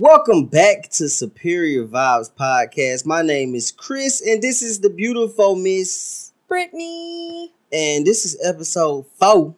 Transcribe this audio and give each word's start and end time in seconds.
Welcome 0.00 0.46
back 0.46 0.90
to 0.90 1.08
Superior 1.08 1.84
Vibes 1.84 2.30
Podcast. 2.30 3.04
My 3.04 3.20
name 3.20 3.56
is 3.56 3.72
Chris, 3.72 4.22
and 4.24 4.40
this 4.40 4.62
is 4.62 4.78
the 4.78 4.90
beautiful 4.90 5.56
Miss, 5.56 6.32
Brittany. 6.46 7.52
and 7.72 8.06
this 8.06 8.24
is 8.24 8.38
episode 8.46 9.06
four. 9.18 9.56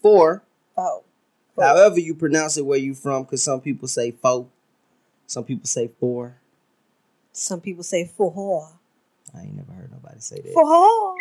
Four. 0.00 0.42
Oh. 0.78 1.04
Four. 1.54 1.64
However 1.64 2.00
you 2.00 2.14
pronounce 2.14 2.56
it 2.56 2.64
where 2.64 2.78
you 2.78 2.94
from, 2.94 3.24
because 3.24 3.42
some 3.42 3.60
people 3.60 3.86
say 3.86 4.10
four, 4.12 4.46
some 5.26 5.44
people 5.44 5.66
say 5.66 5.88
four. 6.00 6.36
Some 7.32 7.60
people 7.60 7.84
say 7.84 8.06
four. 8.16 8.70
I 9.36 9.42
ain't 9.42 9.54
never 9.54 9.72
heard 9.72 9.92
nobody 9.92 10.20
say 10.20 10.36
that. 10.36 10.54
Four. 10.54 10.62
Oh. 10.64 11.14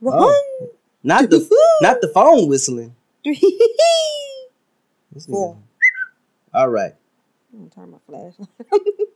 One. 0.00 0.14
Oh. 0.18 0.68
Not 1.04 1.30
the 1.30 1.48
not 1.80 2.00
the 2.00 2.08
phone 2.08 2.48
whistling. 2.48 2.96
Three. 3.22 3.70
Four. 5.28 5.58
All 6.52 6.68
right. 6.68 6.94
I'm 7.52 7.68
gonna 7.68 7.70
turn 7.70 7.90
my 7.90 7.98
flashlight. 8.06 8.48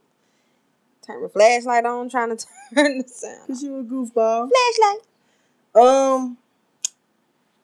turn 1.06 1.22
my 1.22 1.28
flashlight 1.28 1.86
on, 1.86 2.08
trying 2.08 2.36
to 2.36 2.46
turn 2.74 2.98
the 2.98 3.08
sound. 3.08 3.46
Cause 3.46 3.62
you 3.62 3.78
a 3.78 3.84
goofball. 3.84 4.50
Flashlight. 4.50 5.06
Um, 5.74 6.38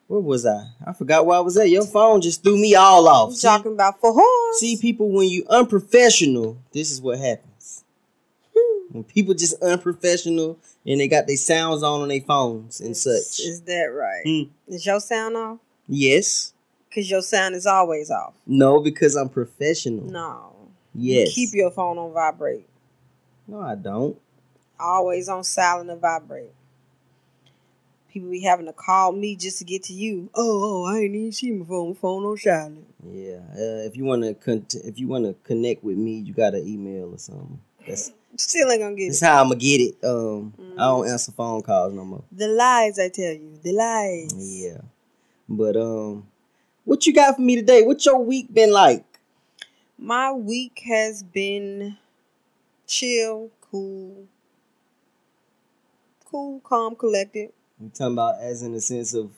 where 0.07 0.21
was 0.21 0.45
I? 0.45 0.67
I 0.87 0.93
forgot 0.93 1.25
where 1.25 1.39
I 1.39 1.41
was 1.41 1.57
at. 1.57 1.71
Your 1.71 1.87
phone 1.87 2.21
just 2.21 2.43
threw 2.43 2.61
me 2.61 2.75
all 2.75 3.09
off. 3.09 3.41
Talking 3.41 3.73
about 3.73 4.01
for 4.01 4.13
horse. 4.13 4.61
see, 4.61 4.77
people, 4.77 5.11
when 5.11 5.29
you 5.29 5.47
unprofessional, 5.49 6.59
this 6.73 6.91
is 6.91 7.01
what 7.01 7.19
happens. 7.19 7.85
When 8.91 9.05
people 9.05 9.33
just 9.33 9.61
unprofessional 9.63 10.59
and 10.87 11.01
they 11.01 11.09
got 11.09 11.27
their 11.27 11.39
sounds 11.39 11.83
on 11.83 12.03
on 12.03 12.09
their 12.09 12.21
phones 12.21 12.81
and 12.83 12.95
such. 12.95 13.41
Is 13.41 13.63
that 13.63 13.85
right? 13.85 14.23
Mm. 14.27 14.51
Is 14.69 14.85
your 14.85 15.01
sound 15.01 15.35
off? 15.37 15.59
Yes. 15.89 16.53
Cause 16.95 17.11
your 17.11 17.23
sound 17.23 17.55
is 17.55 17.65
always 17.65 18.11
off. 18.11 18.35
No, 18.47 18.81
because 18.81 19.17
I'm 19.17 19.31
professional. 19.31 20.05
No. 20.05 20.52
Yes. 20.95 21.33
Keep 21.35 21.51
your 21.55 21.71
phone 21.71 21.99
on 21.99 22.13
vibrate. 22.13 22.67
No, 23.47 23.61
I 23.61 23.75
don't. 23.75 24.19
Always 24.79 25.29
on 25.29 25.45
silent 25.45 25.91
and 25.91 26.01
vibrate. 26.01 26.53
People 28.11 28.31
be 28.31 28.41
having 28.43 28.67
to 28.67 28.73
call 28.75 29.13
me 29.13 29.37
just 29.37 29.59
to 29.59 29.65
get 29.65 29.85
to 29.85 29.95
you. 29.95 30.29
Oh, 30.35 30.85
oh 30.85 30.85
I 30.95 30.99
ain't 30.99 31.15
even 31.15 31.33
see 31.33 31.51
my 31.53 31.65
phone. 31.65 31.95
Phone 31.95 32.25
on 32.25 32.37
silent. 32.37 32.87
Yeah. 33.11 33.39
Uh, 33.55 33.87
if 33.87 33.97
you 33.97 34.05
wanna 34.05 34.35
con- 34.35 34.67
if 34.85 34.99
you 34.99 35.09
wanna 35.09 35.35
connect 35.45 35.83
with 35.83 35.97
me, 35.97 36.19
you 36.19 36.35
got 36.35 36.55
an 36.55 36.67
email 36.67 37.15
or 37.15 37.19
something. 37.19 37.59
That's 37.87 38.13
Still 38.37 38.71
ain't 38.71 38.81
gonna 38.81 38.95
get 38.97 39.09
that's 39.09 39.23
it. 39.23 39.27
how 39.27 39.41
I'm 39.43 39.49
gonna 39.49 39.61
get 39.61 39.81
it. 39.81 40.05
Um, 40.05 40.55
I 40.79 40.85
don't 40.87 41.05
Mhm. 41.07 41.11
answer 41.13 41.33
phone 41.33 41.63
calls 41.63 41.93
no 41.95 42.05
more. 42.05 42.23
The 42.33 42.49
lies 42.49 42.99
I 42.99 43.09
tell 43.09 43.33
you. 43.33 43.59
The 43.63 43.73
lies. 43.73 44.35
Yeah. 44.63 44.81
But 45.49 45.77
um 45.77 46.27
what 46.85 47.07
you 47.07 47.15
got 47.15 47.37
for 47.37 47.43
me 47.43 47.57
today? 47.57 47.83
What's 47.83 48.05
your 48.05 48.19
week 48.19 48.53
been 48.53 48.73
like? 48.73 49.05
My 50.03 50.33
week 50.33 50.83
has 50.87 51.23
been 51.23 51.97
chill, 52.89 53.51
cool, 53.61 54.27
cool, 56.25 56.59
calm, 56.65 56.97
collected. 56.97 57.51
You 57.81 57.89
talking 57.95 58.15
about 58.15 58.41
as 58.41 58.63
in 58.63 58.73
the 58.73 58.81
sense 58.81 59.15
of 59.15 59.31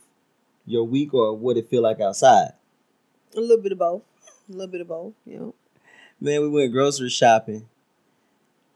your 0.65 0.84
week 0.84 1.12
or 1.12 1.37
what 1.37 1.59
it 1.59 1.69
feel 1.69 1.83
like 1.83 2.01
outside? 2.01 2.53
A 3.37 3.41
little 3.41 3.59
bit 3.62 3.73
of 3.73 3.79
both. 3.79 4.05
A 4.48 4.53
little 4.53 4.69
bit 4.69 4.81
of 4.81 4.89
both. 4.89 5.12
You 5.27 5.39
know, 5.39 5.55
Man, 6.19 6.41
we 6.41 6.48
went 6.48 6.73
grocery 6.73 7.11
shopping. 7.11 7.69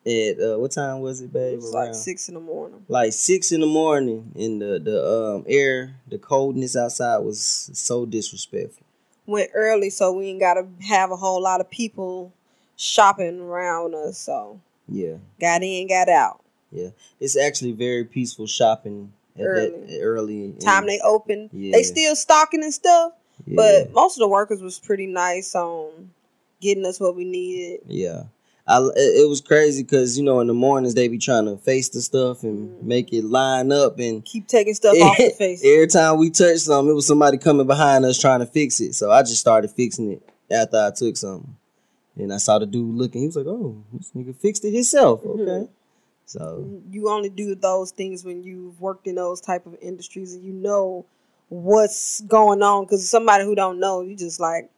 At 0.05 0.39
uh, 0.39 0.58
what 0.58 0.73
time 0.73 1.00
was 1.00 1.23
it, 1.23 1.33
babe? 1.33 1.55
it 1.55 1.56
was 1.56 1.73
like 1.73 1.95
six 1.95 2.28
in 2.28 2.34
the 2.34 2.41
morning. 2.41 2.84
like 2.89 3.14
six 3.14 3.50
in 3.50 3.62
the 3.62 3.67
morning, 3.67 4.30
and 4.36 4.61
the 4.61 4.78
the 4.78 5.11
um 5.11 5.45
air, 5.48 5.97
the 6.06 6.19
coldness 6.19 6.77
outside 6.77 7.19
was 7.19 7.70
so 7.73 8.05
disrespectful. 8.05 8.84
Went 9.28 9.50
early, 9.54 9.90
so 9.90 10.10
we 10.12 10.28
ain't 10.28 10.40
gotta 10.40 10.66
have 10.88 11.10
a 11.10 11.16
whole 11.16 11.42
lot 11.42 11.60
of 11.60 11.68
people 11.68 12.32
shopping 12.76 13.40
around 13.40 13.94
us. 13.94 14.16
So 14.16 14.58
Yeah, 14.88 15.16
got 15.38 15.62
in, 15.62 15.86
got 15.86 16.08
out. 16.08 16.40
Yeah, 16.72 16.88
it's 17.20 17.36
actually 17.36 17.72
very 17.72 18.04
peaceful 18.04 18.46
shopping 18.46 19.12
at 19.38 19.44
Early. 19.44 19.68
that 19.68 20.00
early. 20.00 20.52
Time 20.60 20.86
they 20.86 20.98
open, 21.05 21.50
Yeah. 21.52 21.72
they 21.72 21.83
still 21.83 22.17
stocking 22.17 22.62
and 22.64 22.72
stuff. 22.72 23.12
yeah, 23.46 23.56
But 23.56 23.92
most 23.92 24.17
of 24.17 24.20
the 24.20 24.28
workers 24.28 24.62
was 24.62 24.78
pretty 24.78 25.06
nice 25.06 25.55
on 25.55 26.11
getting 26.62 26.86
us 26.86 26.98
what 26.98 27.14
we 27.14 27.24
needed. 27.24 27.80
Yeah. 27.86 28.24
I, 28.68 28.80
it 28.80 28.92
it 29.24 29.29
was 29.29 29.40
crazy 29.40 29.83
because 29.83 30.18
you 30.18 30.24
know 30.24 30.40
in 30.40 30.46
the 30.46 30.52
mornings 30.55 30.95
they 30.95 31.08
be 31.08 31.17
trying 31.18 31.46
to 31.46 31.56
face 31.56 31.89
the 31.89 32.02
stuff 32.02 32.42
and 32.42 32.68
Mhm. 32.68 32.83
make 32.83 33.12
it 33.14 33.24
line 33.24 33.73
up 33.73 33.98
and 33.98 34.23
Keep 34.24 34.46
taking 34.46 34.74
stuff 34.74 34.95
off 35.01 35.17
the 35.17 35.30
face. 35.39 35.62
every 35.64 35.86
time 35.86 36.18
we 36.18 36.29
touched 36.30 36.61
something 36.61 36.90
it 36.90 36.95
was 36.95 37.06
somebody 37.06 37.39
coming 37.39 37.67
behind 37.67 38.05
us 38.05 38.18
trying 38.18 38.40
to 38.40 38.46
fix 38.46 38.79
it. 38.80 38.95
So 38.95 39.11
I 39.11 39.23
just 39.23 39.39
started 39.39 39.70
fixing 39.70 40.12
it 40.12 40.23
after 40.51 40.77
I 40.77 40.90
took 40.95 41.17
something. 41.17 41.56
And 42.17 42.33
I 42.33 42.36
saw 42.39 42.58
the 42.58 42.67
dude 42.67 42.95
looking. 42.95 43.20
He 43.23 43.27
was 43.29 43.36
like 43.36 43.46
oh 43.46 43.77
this 43.92 44.11
nigga 44.14 44.36
fixed 44.36 44.64
it 44.67 44.73
himself. 44.74 45.24
Okay. 45.24 45.42
Mhm. 45.42 45.68
so 46.27 46.68
you 46.90 47.08
only 47.08 47.30
do 47.30 47.55
those 47.55 47.90
things 47.90 48.23
when 48.24 48.42
you've 48.45 48.79
worked 48.83 49.06
in 49.06 49.14
those 49.14 49.40
type 49.40 49.64
of 49.67 49.77
industries 49.80 50.35
and 50.35 50.45
you 50.45 50.52
know 50.52 51.06
what's 51.48 52.20
going 52.23 52.62
on 52.62 52.85
because 52.85 53.08
somebody 53.08 53.45
who 53.45 53.55
don't 53.55 53.80
know 53.80 54.02
you 54.02 54.14
just 54.14 54.39
like 54.39 54.68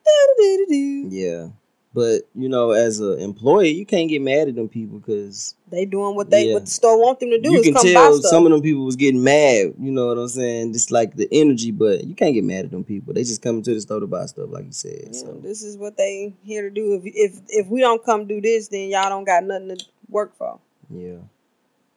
yeah 1.11 1.49
but 1.93 2.23
you 2.35 2.49
know 2.49 2.71
as 2.71 3.01
an 3.01 3.19
employee 3.21 3.71
you 3.71 3.85
can't 3.85 4.09
get 4.09 4.23
mad 4.23 4.49
at 4.49 4.55
them 4.55 4.69
people 4.69 4.99
because 4.99 5.55
they 5.69 5.85
doing 5.85 6.15
what 6.15 6.31
they 6.31 6.47
Yeah. 6.49 6.55
what 6.55 6.65
the 6.65 6.71
store 6.71 6.99
want 7.01 7.21
them 7.21 7.31
to 7.31 7.41
do 7.41 7.51
you 7.51 7.59
is 7.59 7.65
can 7.65 7.75
come 7.75 7.87
tell 7.87 8.21
some 8.23 8.47
of 8.47 8.53
them 8.53 8.63
people 8.63 8.85
was 8.85 8.97
getting 8.97 9.23
mad. 9.23 9.75
You 9.79 9.93
know 9.93 10.07
what 10.09 10.19
I'm 10.19 10.29
saying? 10.29 10.73
Just 10.73 10.91
like 10.91 11.15
the 11.15 11.29
energy, 11.31 11.71
but 11.71 12.05
you 12.05 12.15
can't 12.15 12.35
get 12.35 12.43
mad 12.45 12.65
at 12.65 12.71
them 12.73 12.83
people. 12.85 13.15
They 13.15 13.23
just 13.23 13.41
coming 13.43 13.63
to 13.63 13.75
the 13.75 13.81
store 13.81 14.01
to 14.01 14.07
buy 14.09 14.27
stuff, 14.27 14.51
like 14.51 14.67
you 14.67 14.73
said. 14.73 15.11
Yeah, 15.13 15.13
So 15.13 15.41
this 15.43 15.63
is 15.63 15.77
what 15.77 15.97
they 15.97 16.35
here 16.43 16.63
to 16.63 16.71
do 16.71 16.95
if 16.95 17.03
if 17.05 17.41
if 17.49 17.67
we 17.69 17.81
don't 17.81 18.05
come 18.05 18.27
do 18.27 18.41
this 18.41 18.69
then 18.69 18.89
y'all 18.89 19.09
don't 19.09 19.25
got 19.25 19.45
nothing 19.45 19.77
to 19.79 19.85
work 20.09 20.37
for 20.37 20.59
yeah, 20.93 21.19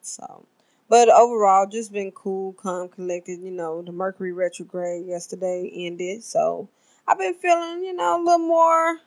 so 0.02 0.46
but 0.90 1.10
overall 1.10 1.68
just 1.68 1.92
been 1.92 2.12
cool 2.12 2.54
calm 2.54 2.88
collected 2.90 3.40
you 3.42 3.50
know 3.52 3.82
the 3.82 3.92
mercury 3.92 4.32
retrograde 4.32 5.06
yesterday 5.08 5.68
ended 5.74 6.24
so 6.24 6.70
i've 7.08 7.18
been 7.18 7.34
feeling 7.34 7.84
you 7.84 7.94
know 7.94 8.18
a 8.18 8.24
little 8.24 8.38
more 8.48 9.00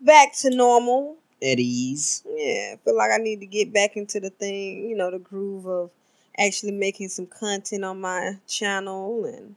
back 0.00 0.34
to 0.36 0.50
normal 0.50 1.16
at 1.42 1.58
ease. 1.58 2.22
Yeah, 2.26 2.74
I 2.74 2.78
feel 2.84 2.96
like 2.96 3.10
I 3.12 3.18
need 3.18 3.40
to 3.40 3.46
get 3.46 3.72
back 3.72 3.96
into 3.96 4.20
the 4.20 4.30
thing, 4.30 4.88
you 4.88 4.96
know, 4.96 5.10
the 5.10 5.18
groove 5.18 5.66
of 5.66 5.90
actually 6.38 6.72
making 6.72 7.08
some 7.08 7.26
content 7.26 7.84
on 7.84 8.00
my 8.00 8.38
channel, 8.46 9.24
and 9.24 9.54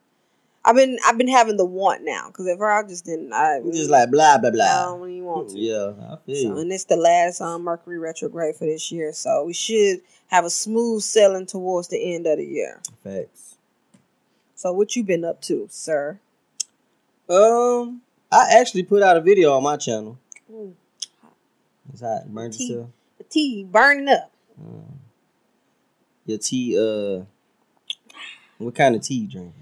I've 0.63 0.75
been 0.75 0.97
I've 1.05 1.17
been 1.17 1.27
having 1.29 1.57
the 1.57 1.65
want 1.65 2.03
now 2.03 2.27
because 2.27 2.47
at 2.47 2.57
first 2.57 2.85
I 2.85 2.87
just 2.89 3.05
didn't. 3.05 3.33
I 3.33 3.57
You 3.59 3.71
just 3.71 3.89
like 3.89 4.11
blah 4.11 4.37
blah 4.37 4.49
I 4.49 4.51
blah. 4.51 4.85
don't 4.85 5.09
even 5.09 5.23
want 5.25 5.49
to. 5.51 5.57
Yeah, 5.59 5.93
I 6.11 6.17
feel 6.25 6.53
So, 6.55 6.57
and 6.59 6.71
it's 6.71 6.85
the 6.85 6.97
last 6.97 7.41
um, 7.41 7.63
Mercury 7.63 7.97
retrograde 7.99 8.55
for 8.55 8.65
this 8.65 8.91
year, 8.91 9.13
so 9.13 9.45
we 9.45 9.53
should 9.53 10.01
have 10.27 10.45
a 10.45 10.49
smooth 10.49 11.01
sailing 11.01 11.45
towards 11.45 11.87
the 11.87 12.13
end 12.13 12.27
of 12.27 12.37
the 12.37 12.45
year. 12.45 12.81
Facts. 13.03 13.55
So, 14.55 14.73
what 14.73 14.95
you 14.95 15.03
been 15.03 15.23
up 15.23 15.41
to, 15.43 15.67
sir? 15.71 16.19
Um, 17.29 18.01
I 18.31 18.57
actually 18.59 18.83
put 18.83 19.01
out 19.01 19.15
a 19.17 19.21
video 19.21 19.53
on 19.55 19.63
my 19.63 19.77
channel. 19.77 20.17
Ooh, 20.51 20.75
It's 21.91 22.01
hot. 22.01 22.27
Burnt 22.27 22.53
Tea. 22.55 22.67
yourself. 22.67 22.89
the 23.17 23.23
tea 23.25 23.63
burning 23.63 24.09
up. 24.09 24.31
Um, 24.59 24.99
your 26.25 26.37
tea. 26.37 26.77
Uh, 26.77 27.25
what 28.57 28.75
kind 28.75 28.95
of 28.95 29.01
tea 29.01 29.15
you 29.15 29.27
drinking? 29.27 29.53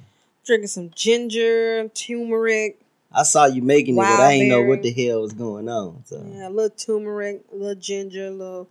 Drinking 0.46 0.68
some 0.68 0.92
ginger, 0.96 1.90
turmeric, 1.90 2.80
I 3.12 3.24
saw 3.24 3.46
you 3.46 3.62
making 3.62 3.96
it, 3.96 3.98
but 3.98 4.20
I 4.22 4.31
ain't 4.34 4.50
know 4.50 4.64
what 4.64 4.81
the 4.81 4.92
hell 4.92 5.22
was 5.22 5.34
going 5.34 5.70
on. 5.70 6.03
So 6.06 6.24
Yeah, 6.25 6.48
a 6.48 6.50
little 6.50 6.70
turmeric, 6.70 7.42
a 7.52 7.56
little 7.56 7.75
ginger, 7.75 8.28
a 8.28 8.31
little. 8.31 8.69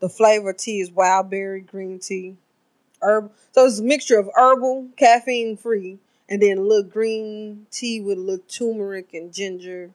The 0.00 0.08
flavor 0.08 0.52
tea 0.52 0.80
is 0.80 0.90
wild 0.90 1.30
berry 1.30 1.60
green 1.60 1.98
tea, 1.98 2.36
herb. 3.02 3.32
So 3.52 3.66
it's 3.66 3.78
a 3.80 3.82
mixture 3.82 4.18
of 4.18 4.28
herbal, 4.34 4.88
caffeine 4.96 5.56
free, 5.56 5.98
and 6.28 6.42
then 6.42 6.58
a 6.58 6.62
little 6.62 6.88
green 6.88 7.66
tea 7.70 8.00
with 8.00 8.18
a 8.18 8.20
little 8.20 8.44
turmeric 8.48 9.12
and 9.14 9.32
ginger. 9.32 9.90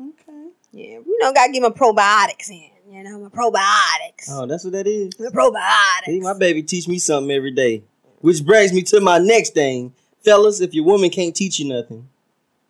okay. 0.00 0.48
Yeah, 0.72 0.98
you 1.04 1.18
know, 1.20 1.32
gotta 1.32 1.52
give 1.52 1.62
my 1.62 1.68
probiotics 1.68 2.50
in. 2.50 2.70
You 2.90 3.02
know, 3.04 3.18
my 3.20 3.28
probiotics. 3.28 4.28
Oh, 4.30 4.46
that's 4.46 4.64
what 4.64 4.72
that 4.72 4.86
is. 4.86 5.18
My 5.18 5.26
probiotics. 5.26 6.06
See, 6.06 6.20
my 6.20 6.34
baby 6.38 6.62
teach 6.62 6.88
me 6.88 6.98
something 6.98 7.30
every 7.30 7.50
day. 7.52 7.82
Which 8.20 8.44
brings 8.44 8.72
me 8.72 8.82
to 8.84 9.00
my 9.00 9.18
next 9.18 9.54
thing. 9.54 9.94
Fellas, 10.24 10.60
if 10.60 10.72
your 10.74 10.84
woman 10.84 11.10
can't 11.10 11.34
teach 11.34 11.58
you 11.58 11.68
nothing, 11.68 11.98
you 11.98 12.06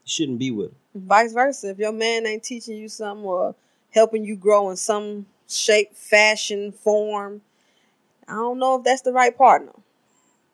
shouldn't 0.04 0.38
be 0.38 0.50
with 0.50 0.70
her. 0.70 0.76
Vice 0.94 1.32
versa. 1.32 1.70
If 1.70 1.78
your 1.78 1.92
man 1.92 2.26
ain't 2.26 2.42
teaching 2.42 2.76
you 2.76 2.88
something 2.88 3.24
or 3.24 3.54
helping 3.90 4.24
you 4.24 4.36
grow 4.36 4.70
in 4.70 4.76
some 4.76 5.26
shape, 5.48 5.94
fashion, 5.94 6.72
form, 6.72 7.42
I 8.26 8.32
don't 8.32 8.58
know 8.58 8.78
if 8.78 8.84
that's 8.84 9.02
the 9.02 9.12
right 9.12 9.36
partner. 9.36 9.72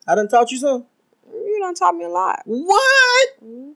I 0.07 0.15
done 0.15 0.29
taught 0.29 0.51
you 0.51 0.59
something. 0.59 0.89
You 1.31 1.59
done 1.61 1.75
taught 1.75 1.95
me 1.95 2.05
a 2.05 2.09
lot. 2.09 2.43
What? 2.47 3.29
Mhm. 3.45 3.75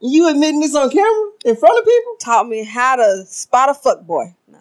You 0.00 0.28
admitting 0.28 0.60
this 0.60 0.74
on 0.74 0.90
camera 0.90 1.30
in 1.44 1.56
front 1.56 1.78
of 1.78 1.84
people? 1.84 2.16
Taught 2.20 2.48
me 2.48 2.64
how 2.64 2.96
to 2.96 3.24
spot 3.26 3.68
a 3.68 3.74
fuck 3.74 4.06
boy. 4.06 4.34
No. 4.48 4.58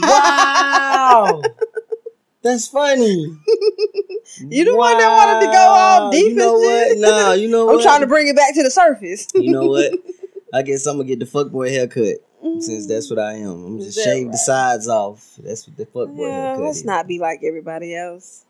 Wow. 0.00 1.42
That's 2.42 2.68
funny. 2.68 3.36
You 4.38 4.64
the 4.64 4.76
one 4.76 4.96
that 4.98 5.08
wanted 5.08 5.46
to 5.46 5.52
go 5.52 5.58
all 5.58 6.10
deep 6.10 6.26
You 6.26 6.34
know 6.34 6.56
and 6.56 7.00
what? 7.00 7.10
Nah, 7.10 7.32
you 7.32 7.48
know 7.48 7.66
what? 7.66 7.76
I'm 7.76 7.82
trying 7.82 8.00
to 8.00 8.06
bring 8.06 8.28
it 8.28 8.36
back 8.36 8.54
to 8.54 8.62
the 8.62 8.70
surface. 8.70 9.28
You 9.34 9.50
know 9.52 9.66
what? 9.66 9.92
I 10.54 10.62
guess 10.62 10.86
I'm 10.86 10.96
gonna 10.96 11.08
get 11.08 11.18
the 11.18 11.26
fuckboy 11.26 11.70
haircut. 11.70 12.18
since 12.60 12.86
mm. 12.86 12.88
that's 12.88 13.10
what 13.10 13.18
I 13.18 13.34
am. 13.34 13.64
I'm 13.64 13.78
just 13.80 14.02
shave 14.02 14.30
the 14.30 14.38
sides 14.38 14.88
off. 14.88 15.34
That's 15.38 15.66
what 15.66 15.76
the 15.76 15.86
fuck 15.86 16.08
boy 16.08 16.28
Yeah, 16.28 16.46
haircut 16.46 16.64
let's 16.64 16.78
is. 16.78 16.84
not 16.84 17.06
be 17.06 17.18
like 17.18 17.40
everybody 17.44 17.94
else. 17.94 18.44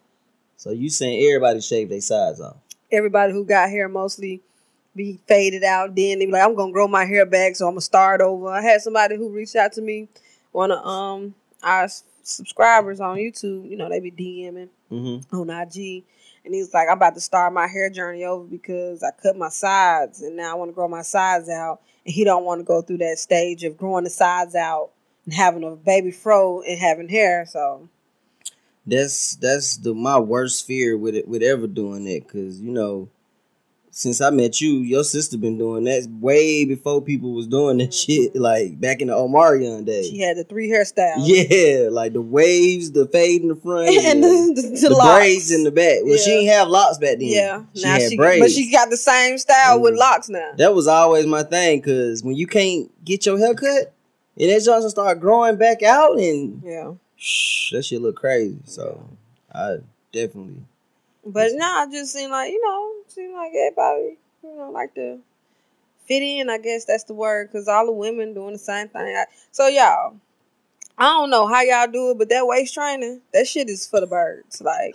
So 0.56 0.70
you 0.70 0.88
saying 0.88 1.26
everybody 1.26 1.60
shave 1.60 1.88
their 1.88 2.00
sides 2.00 2.40
off? 2.40 2.56
Everybody 2.92 3.32
who 3.32 3.44
got 3.44 3.70
hair 3.70 3.88
mostly 3.88 4.42
be 4.96 5.20
faded 5.28 5.62
out. 5.64 5.94
Then 5.94 6.18
they 6.18 6.26
be 6.26 6.32
like, 6.32 6.42
I'm 6.42 6.54
gonna 6.54 6.72
grow 6.72 6.88
my 6.88 7.04
hair 7.04 7.26
back, 7.26 7.56
so 7.56 7.66
I'm 7.66 7.72
gonna 7.74 7.80
start 7.82 8.20
over. 8.20 8.48
I 8.48 8.62
had 8.62 8.80
somebody 8.80 9.16
who 9.16 9.28
reached 9.30 9.56
out 9.56 9.72
to 9.74 9.82
me, 9.82 10.08
one 10.52 10.70
of 10.72 10.84
um 10.84 11.34
our 11.62 11.88
subscribers 12.22 13.00
on 13.00 13.18
YouTube. 13.18 13.68
You 13.70 13.76
know, 13.76 13.88
they 13.88 14.00
be 14.00 14.10
DMing 14.10 14.68
Mm-hmm. 14.90 15.36
on 15.36 15.50
IG. 15.50 16.04
And 16.44 16.54
he 16.54 16.60
was 16.60 16.72
like, 16.72 16.86
I'm 16.88 16.96
about 16.98 17.14
to 17.16 17.20
start 17.20 17.52
my 17.52 17.66
hair 17.66 17.90
journey 17.90 18.24
over 18.24 18.44
because 18.44 19.02
I 19.02 19.10
cut 19.20 19.36
my 19.36 19.48
sides 19.48 20.22
and 20.22 20.36
now 20.36 20.52
I 20.52 20.54
want 20.54 20.70
to 20.70 20.74
grow 20.74 20.86
my 20.86 21.02
sides 21.02 21.48
out. 21.48 21.80
And 22.04 22.14
he 22.14 22.22
don't 22.22 22.44
want 22.44 22.60
to 22.60 22.64
go 22.64 22.82
through 22.82 22.98
that 22.98 23.18
stage 23.18 23.64
of 23.64 23.76
growing 23.76 24.04
the 24.04 24.10
sides 24.10 24.54
out 24.54 24.90
and 25.24 25.34
having 25.34 25.64
a 25.64 25.72
baby 25.74 26.12
fro 26.12 26.62
and 26.62 26.78
having 26.78 27.08
hair. 27.08 27.46
So 27.46 27.88
That's 28.86 29.34
that's 29.36 29.76
the 29.76 29.92
my 29.92 30.20
worst 30.20 30.64
fear 30.66 30.96
with 30.96 31.16
it 31.16 31.26
with 31.26 31.42
ever 31.42 31.66
doing 31.66 32.06
it 32.06 32.28
because 32.28 32.60
you 32.60 32.70
know 32.70 33.08
since 33.98 34.20
I 34.20 34.28
met 34.28 34.60
you, 34.60 34.80
your 34.80 35.02
sister 35.04 35.38
been 35.38 35.56
doing 35.56 35.84
that 35.84 36.06
way 36.20 36.66
before 36.66 37.00
people 37.00 37.32
was 37.32 37.46
doing 37.46 37.78
that 37.78 37.94
shit. 37.94 38.36
Like 38.36 38.78
back 38.78 39.00
in 39.00 39.08
the 39.08 39.14
Omarion 39.14 39.86
days. 39.86 40.08
Mm-hmm. 40.08 40.16
she 40.16 40.20
had 40.20 40.36
the 40.36 40.44
three 40.44 40.68
hairstyles. 40.68 41.14
Yeah, 41.24 41.88
like 41.90 42.12
the 42.12 42.20
waves, 42.20 42.92
the 42.92 43.06
fade 43.06 43.40
in 43.40 43.48
the 43.48 43.56
front, 43.56 43.88
and 43.96 44.22
and 44.22 44.22
the, 44.22 44.60
the, 44.60 44.88
the, 44.88 44.94
locks. 44.94 45.14
braids 45.16 45.50
in 45.50 45.64
the 45.64 45.70
back. 45.70 46.00
Well, 46.04 46.18
she 46.18 46.30
Yeah. 46.30 46.36
didn't 46.40 46.48
have 46.52 46.68
locks 46.68 46.98
back 46.98 47.12
then. 47.18 47.22
Yeah. 47.22 47.62
she 47.74 47.82
now 47.84 47.92
had 47.92 48.10
she 48.10 48.16
braids. 48.18 48.44
but 48.44 48.50
she 48.50 48.70
got 48.70 48.90
the 48.90 48.98
same 48.98 49.38
style 49.38 49.80
with 49.80 49.94
Mm. 49.94 49.98
locks 49.98 50.28
now. 50.28 50.50
that 50.58 50.74
was 50.74 50.86
always 50.86 51.24
my 51.24 51.42
thing 51.42 51.78
because 51.80 52.22
when 52.22 52.36
you 52.36 52.46
can't 52.46 52.90
get 53.02 53.24
your 53.24 53.38
hair 53.38 53.54
cut 53.54 53.94
and 54.38 54.50
that 54.50 54.62
Johnson 54.62 54.90
start 54.90 55.20
growing 55.20 55.56
back 55.56 55.82
out 55.82 56.18
and 56.18 56.62
Yeah. 56.62 56.92
shh, 57.16 57.72
that 57.72 57.82
shit 57.86 58.02
look 58.02 58.16
crazy. 58.16 58.58
So 58.66 59.08
I 59.54 59.76
definitely 60.12 60.64
But 61.26 61.50
now 61.54 61.82
I 61.82 61.90
just 61.90 62.12
seem 62.12 62.30
like, 62.30 62.52
you 62.52 62.64
know, 62.64 62.92
seem 63.08 63.32
like 63.34 63.52
everybody, 63.52 64.16
you 64.44 64.56
know, 64.56 64.70
like 64.70 64.94
to 64.94 65.18
fit 66.06 66.22
in. 66.22 66.48
I 66.48 66.58
guess 66.58 66.84
that's 66.84 67.04
the 67.04 67.14
word 67.14 67.48
because 67.50 67.66
all 67.66 67.84
the 67.86 67.92
women 67.92 68.32
doing 68.32 68.52
the 68.52 68.58
same 68.58 68.88
thing. 68.88 69.02
I, 69.16 69.24
so, 69.50 69.66
y'all, 69.66 70.16
I 70.96 71.04
don't 71.04 71.30
know 71.30 71.46
how 71.48 71.62
y'all 71.62 71.90
do 71.90 72.10
it, 72.12 72.18
but 72.18 72.28
that 72.28 72.46
waist 72.46 72.74
training, 72.74 73.20
that 73.32 73.48
shit 73.48 73.68
is 73.68 73.86
for 73.86 74.00
the 74.00 74.06
birds. 74.06 74.62
Like, 74.62 74.94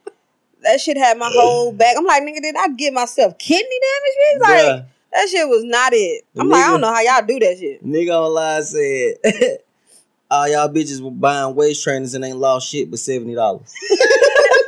that 0.62 0.80
shit 0.80 0.98
had 0.98 1.16
my 1.16 1.30
whole 1.32 1.72
back. 1.72 1.96
I'm 1.96 2.04
like, 2.04 2.22
nigga, 2.22 2.42
did 2.42 2.54
I 2.56 2.68
get 2.68 2.92
myself 2.92 3.38
kidney 3.38 3.62
damage? 3.62 4.18
bitch? 4.20 4.40
Like, 4.42 4.84
Bruh, 4.84 4.84
that 5.14 5.28
shit 5.30 5.48
was 5.48 5.64
not 5.64 5.92
it. 5.94 6.24
I'm 6.38 6.48
The 6.48 6.54
like, 6.54 6.64
I 6.64 6.66
don't 6.68 6.80
know 6.82 6.92
how 6.94 7.00
y'all 7.00 7.26
do 7.26 7.38
that 7.40 7.58
shit. 7.58 7.84
nigga 7.84 8.10
online 8.10 8.62
said 8.62 9.58
all 10.30 10.48
y'all 10.48 10.68
bitches 10.68 11.00
were 11.00 11.10
buying 11.10 11.54
waist 11.54 11.82
trainers 11.82 12.14
and 12.14 12.24
ain't 12.24 12.36
lost 12.36 12.68
shit 12.68 12.90
but 12.90 12.98
seventy 12.98 13.34
dollars. 13.34 13.74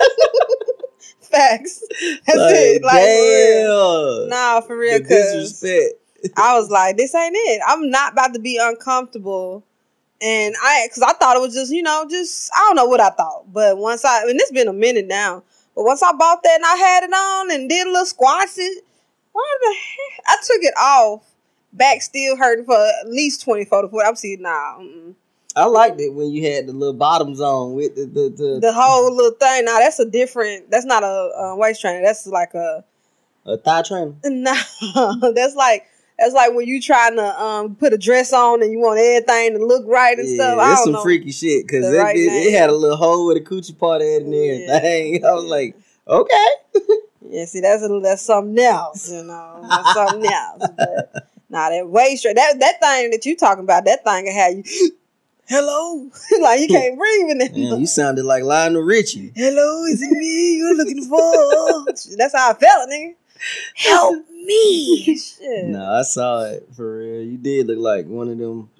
Facts. 1.35 1.83
That's 2.27 2.39
it. 2.39 2.83
Like, 2.83 2.95
for 2.95 3.07
real. 3.07 4.21
damn. 4.21 4.29
Nah, 4.29 4.61
for 4.61 4.77
real, 4.77 4.99
the 4.99 5.05
disrespect. 5.05 5.95
I 6.37 6.59
was 6.59 6.71
like, 6.71 6.97
this 6.97 7.15
ain't 7.15 7.35
it. 7.37 7.61
I'm 7.67 7.91
not 7.91 8.13
about 8.13 8.35
to 8.35 8.41
be 8.41 8.59
uncomfortable. 8.61 9.65
And 10.23 10.55
I, 10.63 10.89
cause 10.89 11.03
I 11.03 11.13
thought 11.13 11.37
it 11.37 11.41
was 11.41 11.55
just, 11.55 11.71
you 11.73 11.83
know, 11.83 12.07
just, 12.09 12.51
I 12.57 12.61
don't 12.61 12.77
know 12.77 12.87
what 12.87 13.01
I 13.01 13.11
thought. 13.11 13.53
But 13.53 13.77
once 13.77 14.05
I, 14.05 14.23
and 14.23 14.41
it's 14.41 14.53
been 14.53 14.69
a 14.69 14.73
minute 14.73 15.07
now, 15.07 15.43
but 15.75 15.85
once 15.85 16.03
I 16.03 16.13
bought 16.13 16.43
that 16.43 16.55
and 16.57 16.65
I 16.65 16.77
had 16.77 17.05
it 17.05 17.13
on 17.13 17.51
and 17.51 17.69
did 17.69 17.87
a 17.87 17.91
little 17.91 18.07
squats, 18.07 18.57
it, 18.59 18.85
why 19.33 19.59
the 19.61 19.75
heck? 19.75 20.25
I 20.27 20.37
took 20.47 20.63
it 20.63 20.75
off. 20.79 21.31
Back 21.73 22.03
still 22.03 22.37
hurting 22.37 22.65
for 22.65 22.77
at 22.77 23.09
least 23.09 23.43
24 23.43 23.83
to 23.83 23.89
40. 23.89 24.07
I'm 24.07 24.15
seeing, 24.15 24.43
nah, 24.43 24.79
mm-mm. 24.79 25.17
I 25.57 25.67
liked 25.67 26.01
it 26.01 26.13
when 26.13 26.31
you 26.31 26.51
had 26.51 26.67
the 26.67 26.73
little 26.73 26.95
bottoms 26.95 27.41
on 27.41 27.75
with 27.75 27.95
the 27.95 28.07
the, 28.07 28.29
the, 28.31 28.61
the 28.61 28.73
whole 28.73 29.15
little 29.15 29.39
thing. 29.39 29.65
Now 29.65 29.79
that's 29.79 29.99
a 30.01 30.05
different, 30.05 30.71
that's 30.71 30.85
not 30.85 31.03
a, 31.05 31.07
a 31.07 31.57
waist 31.57 31.81
trainer. 31.81 32.03
That's 32.03 32.27
like 32.27 32.55
a, 32.55 32.85
a 33.47 33.57
thigh 33.59 33.83
trainer. 33.83 34.15
No, 34.25 35.33
that's 35.33 35.55
like 35.55 35.87
that's 36.19 36.35
like 36.35 36.55
when 36.55 36.67
you 36.67 36.81
trying 36.81 37.17
to 37.17 37.41
um 37.41 37.77
put 37.77 37.93
a 37.93 37.99
dress 37.99 38.33
on 38.33 38.63
and 38.63 38.73
you 38.73 38.81
want 38.81 38.99
everything 38.99 39.59
to 39.59 39.65
look 39.65 39.85
right 39.87 40.19
and 40.19 40.29
stuff. 40.29 40.59
I 40.59 40.73
it's 40.73 40.85
some 40.85 40.93
know. 40.95 41.03
freaky 41.03 41.31
shit 41.31 41.67
because 41.67 41.93
it, 41.93 41.99
right 41.99 42.17
it, 42.17 42.33
it 42.47 42.59
had 42.59 42.71
a 42.71 42.75
little 42.75 42.97
hole 42.97 43.27
with 43.27 43.37
a 43.37 43.41
coochie 43.41 43.79
part 43.79 44.03
in 44.03 44.33
Yeah. 44.33 44.73
everything. 44.73 45.25
I 45.25 45.33
was 45.35 45.45
like, 45.45 45.77
okay. 46.09 46.47
Yeah, 47.27 47.45
see, 47.47 47.61
that's 47.61 47.83
a, 47.83 48.01
that's 48.03 48.23
something 48.23 48.59
else, 48.63 49.11
you 49.11 49.23
know. 49.25 49.61
That's 49.69 49.93
something 49.93 50.31
else. 50.31 50.71
But 50.77 51.29
nah, 51.49 51.71
that 51.71 51.89
waist 51.89 52.25
that 52.25 52.35
that 52.35 52.81
thing 52.81 53.11
that 53.13 53.25
you 53.25 53.37
talking 53.37 53.65
about, 53.65 53.85
that 53.85 54.05
thing 54.05 54.27
can 54.27 54.35
have 54.35 54.53
you. 54.53 54.93
Hello, 55.47 56.11
like 56.41 56.61
you 56.61 56.69
can't 56.69 56.99
breathe 56.99 57.31
in 57.31 57.41
it. 57.43 57.53
Man, 57.57 57.81
you 57.81 57.87
sounded 57.87 58.25
like 58.25 58.43
Lionel 58.45 58.83
Richie. 58.83 59.33
Hello, 59.37 59.85
is 59.85 60.01
it 60.03 60.11
me 60.11 60.57
you're 60.57 60.75
looking 60.77 61.03
for? 61.05 61.85
that's 62.17 62.35
how 62.35 62.51
I 62.51 62.55
felt, 62.55 62.89
nigga. 62.91 63.15
Help 63.77 64.25
me! 64.31 65.17
Shit. 65.19 65.67
No, 65.67 65.85
I 65.93 66.03
saw 66.03 66.45
it 66.45 66.67
for 66.75 66.99
real. 66.99 67.23
You 67.23 67.37
did 67.37 67.67
look 67.67 67.79
like 67.79 68.07
one 68.07 68.29
of 68.31 68.39
them. 68.39 68.71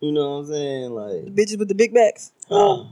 You 0.00 0.12
know 0.12 0.32
what 0.32 0.36
I'm 0.40 0.46
saying? 0.48 0.90
Like, 0.90 1.34
Bitches 1.34 1.58
with 1.58 1.68
the 1.68 1.74
big 1.74 1.94
backs. 1.94 2.32
oh, 2.50 2.88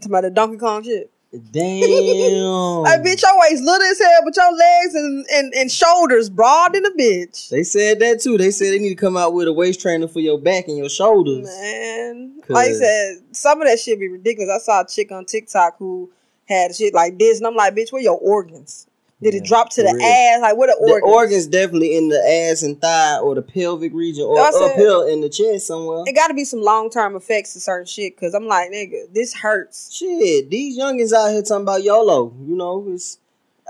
Talking 0.00 0.12
about 0.12 0.20
the 0.22 0.30
Donkey 0.30 0.58
Kong 0.58 0.84
shit. 0.84 1.11
Damn. 1.50 2.82
Like, 2.82 3.00
bitch, 3.00 3.22
your 3.22 3.40
waist 3.40 3.62
little 3.62 3.86
as 3.86 3.98
hell, 3.98 4.20
but 4.24 4.36
your 4.36 4.52
legs 4.52 4.94
and, 4.94 5.26
and, 5.32 5.54
and 5.54 5.72
shoulders 5.72 6.28
broad 6.28 6.76
in 6.76 6.84
a 6.84 6.90
bitch. 6.90 7.48
They 7.48 7.62
said 7.62 8.00
that 8.00 8.20
too. 8.20 8.36
They 8.36 8.50
said 8.50 8.72
they 8.72 8.78
need 8.78 8.90
to 8.90 8.94
come 8.94 9.16
out 9.16 9.32
with 9.32 9.48
a 9.48 9.52
waist 9.52 9.80
trainer 9.80 10.08
for 10.08 10.20
your 10.20 10.38
back 10.38 10.68
and 10.68 10.76
your 10.76 10.90
shoulders. 10.90 11.44
Man, 11.44 12.40
like 12.48 12.68
I 12.68 12.72
said, 12.72 13.16
some 13.32 13.62
of 13.62 13.68
that 13.68 13.78
shit 13.78 13.98
be 13.98 14.08
ridiculous. 14.08 14.50
I 14.54 14.58
saw 14.58 14.80
a 14.82 14.86
chick 14.86 15.10
on 15.10 15.24
TikTok 15.24 15.78
who 15.78 16.10
had 16.46 16.74
shit 16.74 16.92
like 16.92 17.18
this, 17.18 17.38
and 17.38 17.46
I'm 17.46 17.54
like, 17.54 17.74
bitch, 17.74 17.92
where 17.92 18.02
your 18.02 18.18
organs? 18.18 18.86
Did 19.22 19.34
it 19.34 19.44
drop 19.44 19.70
to 19.70 19.82
the 19.82 19.92
real. 19.94 20.04
ass? 20.04 20.40
Like, 20.42 20.56
what 20.56 20.66
the 20.66 20.76
The 20.84 20.92
organs? 20.92 21.14
organs 21.14 21.46
definitely 21.46 21.96
in 21.96 22.08
the 22.08 22.18
ass 22.50 22.62
and 22.62 22.80
thigh 22.80 23.18
or 23.18 23.34
the 23.34 23.42
pelvic 23.42 23.92
region 23.94 24.24
or 24.24 24.36
That's 24.36 24.56
up 24.56 24.72
it. 24.76 25.12
in 25.12 25.20
the 25.20 25.28
chest 25.28 25.66
somewhere. 25.68 26.04
It 26.06 26.14
got 26.14 26.28
to 26.28 26.34
be 26.34 26.44
some 26.44 26.62
long 26.62 26.90
term 26.90 27.16
effects 27.16 27.52
to 27.54 27.60
certain 27.60 27.86
shit. 27.86 28.16
Cause 28.16 28.34
I'm 28.34 28.46
like, 28.46 28.70
nigga, 28.70 29.12
this 29.12 29.34
hurts. 29.34 29.92
Shit, 29.94 30.50
these 30.50 30.78
youngins 30.78 31.12
out 31.12 31.30
here 31.30 31.42
talking 31.42 31.62
about 31.62 31.82
YOLO. 31.82 32.34
You 32.46 32.56
know, 32.56 32.84
it's 32.88 33.18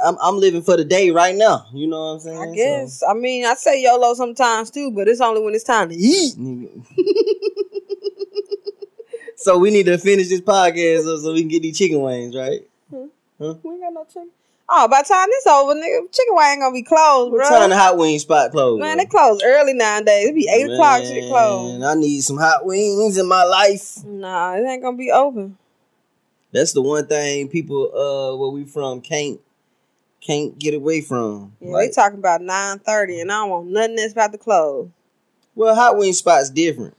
I'm 0.02 0.16
I'm 0.22 0.38
living 0.38 0.62
for 0.62 0.76
the 0.76 0.84
day 0.84 1.10
right 1.10 1.34
now. 1.36 1.66
You 1.72 1.86
know 1.86 1.98
what 2.00 2.12
I'm 2.14 2.20
saying? 2.20 2.38
I 2.38 2.46
So, 2.46 2.54
guess. 2.54 3.02
I 3.08 3.14
mean, 3.14 3.44
I 3.44 3.54
say 3.54 3.82
YOLO 3.82 4.14
sometimes 4.14 4.70
too, 4.70 4.90
but 4.90 5.06
it's 5.06 5.20
only 5.20 5.42
when 5.42 5.54
it's 5.54 5.64
time 5.64 5.90
to 5.90 5.94
eat. 5.94 6.34
so 9.36 9.58
we 9.58 9.70
need 9.70 9.86
to 9.86 9.98
finish 9.98 10.28
this 10.28 10.40
podcast 10.40 11.04
so, 11.04 11.18
so 11.18 11.32
we 11.32 11.40
can 11.40 11.48
get 11.48 11.62
these 11.62 11.78
chicken 11.78 12.00
wings, 12.00 12.34
right? 12.34 12.66
Huh? 12.90 13.06
We 13.62 13.72
ain't 13.72 13.80
got 13.82 13.92
no 13.92 14.04
chicken. 14.04 14.30
Oh, 14.74 14.88
by 14.88 15.02
the 15.02 15.08
time 15.08 15.28
this 15.28 15.46
over, 15.46 15.74
nigga, 15.74 16.10
chicken 16.10 16.34
wing 16.34 16.46
ain't 16.46 16.60
gonna 16.62 16.72
be 16.72 16.82
closed, 16.82 17.30
bro. 17.30 17.38
What 17.40 17.58
time 17.58 17.68
the 17.68 17.76
hot 17.76 17.98
wing 17.98 18.18
spot 18.18 18.52
closed? 18.52 18.80
Man, 18.80 18.96
they 18.96 19.04
close 19.04 19.42
early 19.44 19.74
nowadays. 19.74 20.28
It 20.30 20.34
be 20.34 20.48
eight 20.50 20.72
o'clock 20.72 21.00
shit 21.04 21.24
Man, 21.24 21.28
close. 21.28 21.82
I 21.84 21.94
need 21.94 22.20
some 22.22 22.38
hot 22.38 22.64
wings 22.64 23.18
in 23.18 23.28
my 23.28 23.44
life. 23.44 24.02
Nah, 24.02 24.54
it 24.54 24.64
ain't 24.66 24.82
gonna 24.82 24.96
be 24.96 25.10
open. 25.10 25.58
That's 26.52 26.72
the 26.72 26.80
one 26.80 27.06
thing 27.06 27.48
people 27.48 27.94
uh 27.94 28.34
where 28.36 28.48
we 28.48 28.64
from 28.64 29.02
can't 29.02 29.40
can't 30.22 30.58
get 30.58 30.72
away 30.72 31.02
from. 31.02 31.52
Yeah, 31.60 31.72
Like, 31.72 31.88
they 31.90 31.94
talking 31.94 32.18
about 32.18 32.40
nine 32.40 32.78
thirty, 32.78 33.20
and 33.20 33.30
I 33.30 33.40
don't 33.40 33.50
want 33.50 33.66
nothing 33.68 33.96
that's 33.96 34.12
about 34.12 34.32
to 34.32 34.38
close. 34.38 34.88
well, 35.54 35.74
hot 35.74 35.98
wing 35.98 36.14
spots 36.14 36.48
different. 36.48 36.96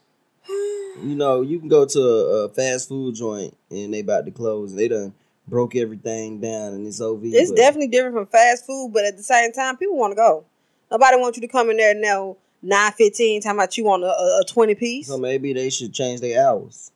You 0.47 1.15
know, 1.15 1.41
you 1.41 1.57
can 1.59 1.69
go 1.69 1.85
to 1.87 1.99
a, 1.99 2.43
a 2.45 2.49
fast 2.49 2.87
food 2.87 3.15
joint 3.15 3.57
and 3.71 3.91
they 3.91 4.01
about 4.01 4.25
to 4.25 4.31
close 4.31 4.69
and 4.71 4.79
they 4.79 4.87
done 4.87 5.13
broke 5.47 5.75
everything 5.75 6.39
down 6.39 6.73
and 6.73 6.87
it's 6.87 7.01
over. 7.01 7.21
It's 7.25 7.49
but- 7.51 7.57
definitely 7.57 7.87
different 7.89 8.15
from 8.15 8.25
fast 8.27 8.65
food, 8.65 8.91
but 8.93 9.05
at 9.05 9.17
the 9.17 9.23
same 9.23 9.51
time, 9.51 9.77
people 9.77 9.97
want 9.97 10.11
to 10.11 10.15
go. 10.15 10.45
Nobody 10.91 11.17
wants 11.17 11.37
you 11.37 11.41
to 11.41 11.47
come 11.47 11.69
in 11.69 11.77
there 11.77 11.95
now 11.95 12.37
nine 12.61 12.91
fifteen, 12.93 13.41
talking 13.41 13.57
about 13.59 13.77
you 13.77 13.83
want 13.83 14.03
a, 14.03 14.07
a, 14.07 14.39
a 14.41 14.43
twenty 14.47 14.75
piece, 14.75 15.07
So 15.07 15.17
maybe 15.17 15.53
they 15.53 15.69
should 15.69 15.93
change 15.93 16.21
their 16.21 16.45
hours. 16.47 16.91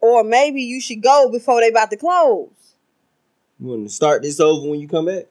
or 0.00 0.22
maybe 0.24 0.62
you 0.62 0.80
should 0.80 1.02
go 1.02 1.28
before 1.30 1.60
they 1.60 1.68
about 1.68 1.90
to 1.90 1.96
close. 1.96 2.50
You 3.60 3.68
want 3.68 3.86
to 3.88 3.94
start 3.94 4.22
this 4.22 4.40
over 4.40 4.68
when 4.68 4.80
you 4.80 4.88
come 4.88 5.06
back? 5.06 5.24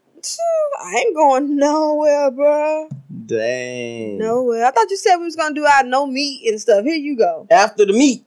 I 0.83 0.95
ain't 0.97 1.15
going 1.15 1.55
nowhere, 1.57 2.31
bro. 2.31 2.89
Dang. 3.25 4.17
Nowhere. 4.17 4.65
I 4.65 4.71
thought 4.71 4.89
you 4.89 4.97
said 4.97 5.17
we 5.17 5.25
was 5.25 5.35
gonna 5.35 5.53
do 5.55 5.65
our 5.65 5.83
no 5.83 6.05
meat 6.07 6.47
and 6.49 6.59
stuff. 6.59 6.83
Here 6.83 6.95
you 6.95 7.15
go. 7.17 7.47
After 7.51 7.85
the 7.85 7.93
meat. 7.93 8.23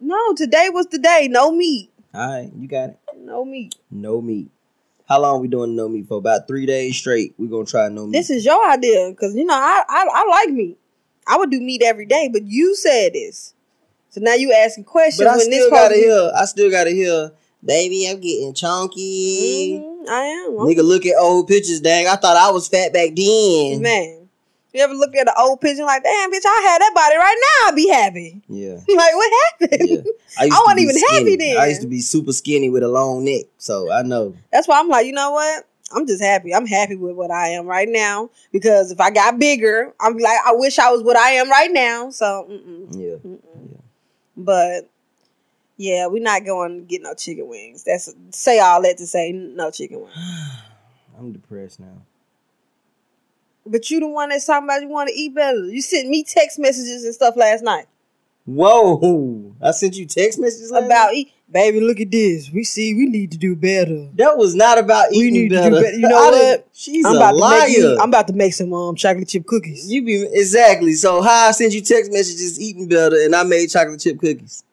No, 0.00 0.34
today 0.34 0.68
was 0.72 0.86
the 0.86 0.98
day. 0.98 1.28
No 1.30 1.50
meat. 1.52 1.90
All 2.14 2.28
right, 2.28 2.50
you 2.56 2.68
got 2.68 2.90
it. 2.90 2.98
No 3.16 3.44
meat. 3.44 3.74
No 3.90 4.20
meat. 4.20 4.50
How 5.08 5.20
long 5.20 5.40
we 5.40 5.48
doing 5.48 5.74
no 5.76 5.88
meat 5.88 6.06
for? 6.06 6.18
About 6.18 6.46
three 6.46 6.66
days 6.66 6.96
straight. 6.96 7.34
we 7.38 7.48
gonna 7.48 7.64
try 7.64 7.88
no 7.88 8.06
meat. 8.06 8.12
This 8.18 8.30
is 8.30 8.44
your 8.44 8.70
idea, 8.70 9.10
because 9.10 9.34
you 9.34 9.44
know 9.44 9.54
I, 9.54 9.82
I 9.88 10.06
I 10.12 10.28
like 10.28 10.50
meat. 10.50 10.78
I 11.26 11.36
would 11.36 11.50
do 11.50 11.60
meat 11.60 11.82
every 11.82 12.06
day, 12.06 12.28
but 12.32 12.42
you 12.44 12.74
said 12.74 13.12
this, 13.14 13.54
so 14.10 14.20
now 14.20 14.34
you 14.34 14.52
asking 14.52 14.84
questions 14.84 15.20
but 15.24 15.28
I 15.28 15.36
when 15.36 15.50
this 15.50 15.58
still 15.60 15.64
supposed 15.66 15.90
gotta 15.90 15.94
hear. 15.96 16.30
I 16.36 16.44
still 16.46 16.70
gotta 16.70 16.90
hear. 16.90 17.32
Baby, 17.64 18.08
I'm 18.10 18.20
getting 18.20 18.54
chunky. 18.54 19.78
Mhm, 19.78 20.08
I 20.08 20.24
am 20.24 20.52
Nigga, 20.54 20.82
look 20.82 21.06
at 21.06 21.16
old 21.16 21.46
pictures, 21.46 21.80
dang. 21.80 22.08
I 22.08 22.16
thought 22.16 22.36
I 22.36 22.50
was 22.50 22.66
fat 22.68 22.92
back 22.92 23.10
then. 23.14 23.82
man. 23.82 24.21
You 24.72 24.82
ever 24.82 24.94
look 24.94 25.14
at 25.14 25.28
an 25.28 25.34
old 25.38 25.60
picture 25.60 25.84
like, 25.84 26.02
damn, 26.02 26.32
bitch, 26.32 26.46
I 26.46 26.60
had 26.62 26.80
that 26.80 26.92
body 26.94 27.16
right 27.16 27.36
now, 27.38 27.68
I'd 27.68 27.76
be 27.76 27.88
happy. 27.88 28.42
Yeah. 28.48 28.74
like, 28.88 29.14
what 29.14 29.32
happened? 29.60 29.88
Yeah. 29.90 30.02
I, 30.38 30.44
I 30.44 30.62
wasn't 30.66 30.80
even 30.80 30.96
happy 31.10 31.36
then. 31.36 31.56
I 31.58 31.66
used 31.68 31.82
to 31.82 31.86
be 31.86 32.00
super 32.00 32.32
skinny 32.32 32.70
with 32.70 32.82
a 32.82 32.88
long 32.88 33.24
neck, 33.24 33.44
so 33.58 33.92
I 33.92 34.02
know. 34.02 34.34
That's 34.50 34.66
why 34.66 34.80
I'm 34.80 34.88
like, 34.88 35.04
you 35.06 35.12
know 35.12 35.32
what? 35.32 35.66
I'm 35.94 36.06
just 36.06 36.22
happy. 36.22 36.54
I'm 36.54 36.66
happy 36.66 36.96
with 36.96 37.14
what 37.16 37.30
I 37.30 37.48
am 37.48 37.66
right 37.66 37.88
now 37.88 38.30
because 38.50 38.90
if 38.90 38.98
I 38.98 39.10
got 39.10 39.38
bigger, 39.38 39.92
I'm 40.00 40.16
like, 40.16 40.38
I 40.46 40.52
wish 40.54 40.78
I 40.78 40.90
was 40.90 41.02
what 41.02 41.16
I 41.16 41.32
am 41.32 41.50
right 41.50 41.70
now. 41.70 42.08
So, 42.08 42.46
mm-mm, 42.50 42.86
Yeah. 42.92 43.16
mm-mm. 43.16 43.38
Yeah. 43.70 43.76
but 44.38 44.88
yeah, 45.76 46.06
we're 46.06 46.22
not 46.22 46.46
going 46.46 46.78
to 46.80 46.84
get 46.86 47.02
no 47.02 47.12
chicken 47.12 47.46
wings. 47.48 47.84
That's 47.84 48.10
say 48.30 48.58
all 48.58 48.80
that 48.82 48.96
to 48.98 49.06
say 49.06 49.32
no 49.32 49.70
chicken 49.70 50.00
wings. 50.00 50.12
I'm 51.18 51.32
depressed 51.32 51.78
now. 51.78 52.06
But 53.64 53.90
you 53.90 54.00
the 54.00 54.08
one 54.08 54.30
that's 54.30 54.46
talking 54.46 54.64
about 54.66 54.82
you 54.82 54.88
want 54.88 55.08
to 55.08 55.14
eat 55.14 55.34
better. 55.34 55.64
You 55.66 55.80
sent 55.82 56.08
me 56.08 56.24
text 56.24 56.58
messages 56.58 57.04
and 57.04 57.14
stuff 57.14 57.36
last 57.36 57.62
night 57.62 57.86
Whoa! 58.44 59.54
I 59.62 59.70
sent 59.70 59.96
you 59.96 60.04
text 60.06 60.38
messages 60.38 60.70
last 60.72 60.84
about 60.86 61.14
eat. 61.14 61.32
Baby, 61.50 61.80
look 61.80 62.00
at 62.00 62.10
this. 62.10 62.50
We 62.50 62.64
see 62.64 62.94
we 62.94 63.06
need 63.06 63.30
to 63.32 63.38
do 63.38 63.54
better. 63.54 64.08
That 64.14 64.36
was 64.36 64.54
not 64.54 64.78
about 64.78 65.10
We 65.10 65.18
eating 65.18 65.34
need 65.34 65.48
to 65.50 65.56
do 65.56 65.70
better. 65.70 65.82
better. 65.82 65.96
You 65.96 66.08
know 66.08 66.16
what? 66.30 66.66
She's 66.72 67.04
I'm 67.04 67.14
a 67.14 67.16
about 67.18 67.36
liar. 67.36 67.60
to 67.60 67.66
make 67.66 67.76
you, 67.76 67.98
I'm 68.00 68.08
about 68.08 68.26
to 68.28 68.32
make 68.32 68.54
some 68.54 68.72
um 68.72 68.96
chocolate 68.96 69.28
chip 69.28 69.46
cookies. 69.46 69.90
You 69.92 70.02
be 70.04 70.26
exactly. 70.32 70.94
So 70.94 71.22
how 71.22 71.48
I 71.48 71.50
sent 71.52 71.72
you 71.74 71.82
text 71.82 72.10
messages 72.10 72.60
eating 72.60 72.88
better, 72.88 73.16
and 73.22 73.34
I 73.36 73.44
made 73.44 73.68
chocolate 73.70 74.00
chip 74.00 74.18
cookies 74.18 74.64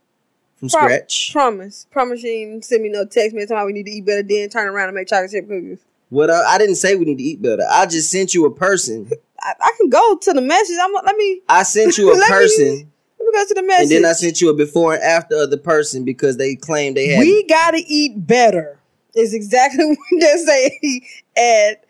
from 0.55 0.69
scratch. 0.69 1.31
Promise. 1.33 1.85
Promise 1.91 2.23
you 2.23 2.59
send 2.63 2.81
me 2.81 2.89
no 2.89 3.05
text 3.05 3.35
message 3.35 3.51
about 3.51 3.67
we 3.67 3.73
need 3.73 3.85
to 3.85 3.91
eat 3.91 4.05
better, 4.05 4.23
then 4.23 4.49
turn 4.49 4.67
around 4.67 4.87
and 4.87 4.95
make 4.95 5.07
chocolate 5.09 5.31
chip 5.31 5.47
cookies. 5.47 5.79
What 6.09 6.29
I, 6.29 6.55
I 6.55 6.57
didn't 6.57 6.75
say 6.75 6.95
we 6.95 7.05
need 7.05 7.17
to 7.19 7.23
eat 7.23 7.41
better. 7.41 7.63
I 7.69 7.85
just 7.85 8.09
sent 8.11 8.33
you 8.33 8.45
a 8.45 8.51
person. 8.51 9.09
I, 9.41 9.53
I 9.61 9.71
can 9.77 9.89
go 9.89 10.17
to 10.17 10.33
the 10.33 10.41
message. 10.41 10.77
I'm 10.81 10.93
let 10.93 11.15
me 11.15 11.41
I 11.47 11.63
sent 11.63 11.97
you 11.97 12.11
a 12.11 12.13
Let 12.17 12.21
me- 12.29 12.35
person, 12.35 12.91
let 13.19 13.25
me 13.25 13.31
go 13.33 13.45
to 13.45 13.53
the 13.53 13.63
message. 13.63 13.83
and 13.83 13.91
then 13.91 14.05
I 14.09 14.13
sent 14.13 14.41
you 14.41 14.49
a 14.49 14.53
before 14.55 14.95
and 14.95 15.03
after 15.03 15.35
of 15.43 15.49
the 15.51 15.57
person 15.57 16.03
because 16.03 16.37
they 16.37 16.55
claimed 16.55 16.97
they 16.97 17.09
had. 17.09 17.19
we 17.19 17.43
gotta 17.47 17.81
eat 17.87 18.25
better. 18.27 18.77
Is 19.15 19.33
exactly 19.33 19.85
what 19.87 19.97
they 20.21 20.37
say 20.37 21.01
at 21.37 21.83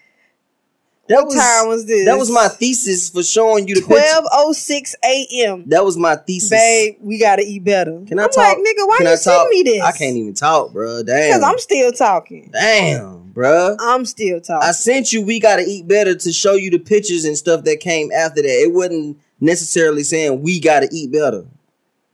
that 1.10 1.16
what 1.18 1.25
was 1.25 1.36
time 1.36 1.68
was 1.68 1.86
this? 1.86 2.06
that 2.06 2.18
was 2.18 2.32
my 2.32 2.48
thesis 2.48 3.10
for 3.10 3.22
showing 3.24 3.68
you 3.68 3.75
the 3.75 3.82
twelve 3.82 4.25
oh 4.32 4.54
six 4.54 4.96
a.m. 5.04 5.63
That 5.68 5.84
was 5.84 5.98
my 5.98 6.16
thesis. 6.16 6.50
Babe, 6.50 6.96
we 7.01 7.20
gotta 7.20 7.42
eat 7.44 7.63
better. 7.63 8.01
Can 8.08 8.20
I 8.20 8.24
I'm 8.24 8.30
talk? 8.30 8.38
like, 8.38 8.58
nigga, 8.58 8.88
why 8.88 8.96
Can 9.00 9.08
you 9.08 9.18
send 9.18 9.50
me 9.50 9.63
this? 9.63 9.82
I 9.84 9.92
can't 9.92 10.16
even 10.16 10.34
talk, 10.34 10.72
bro. 10.72 11.04
Damn. 11.04 11.30
because 11.30 11.44
I'm 11.44 11.60
still 11.60 11.92
talking. 11.92 12.50
Damn, 12.54 13.32
bruh. 13.34 13.75
I'm 13.80 14.06
still 14.06 14.39
talking. 14.39 14.68
I 14.68 14.72
sent 14.72 15.12
you 15.12 15.22
we 15.22 15.39
gotta 15.39 15.63
eat 15.68 15.88
better 15.88 16.16
to 16.16 16.32
show 16.32 16.54
you 16.54 16.70
the 16.70 16.80
pictures 16.80 17.25
and 17.25 17.38
stuff 17.38 17.63
that 17.66 17.80
came 17.82 18.12
after 18.12 18.42
that. 18.42 18.48
It 18.63 18.72
wasn't 18.74 19.18
necessarily 19.39 20.04
saying 20.04 20.42
we 20.42 20.60
gotta 20.60 20.88
eat 20.92 21.12
better. 21.12 21.46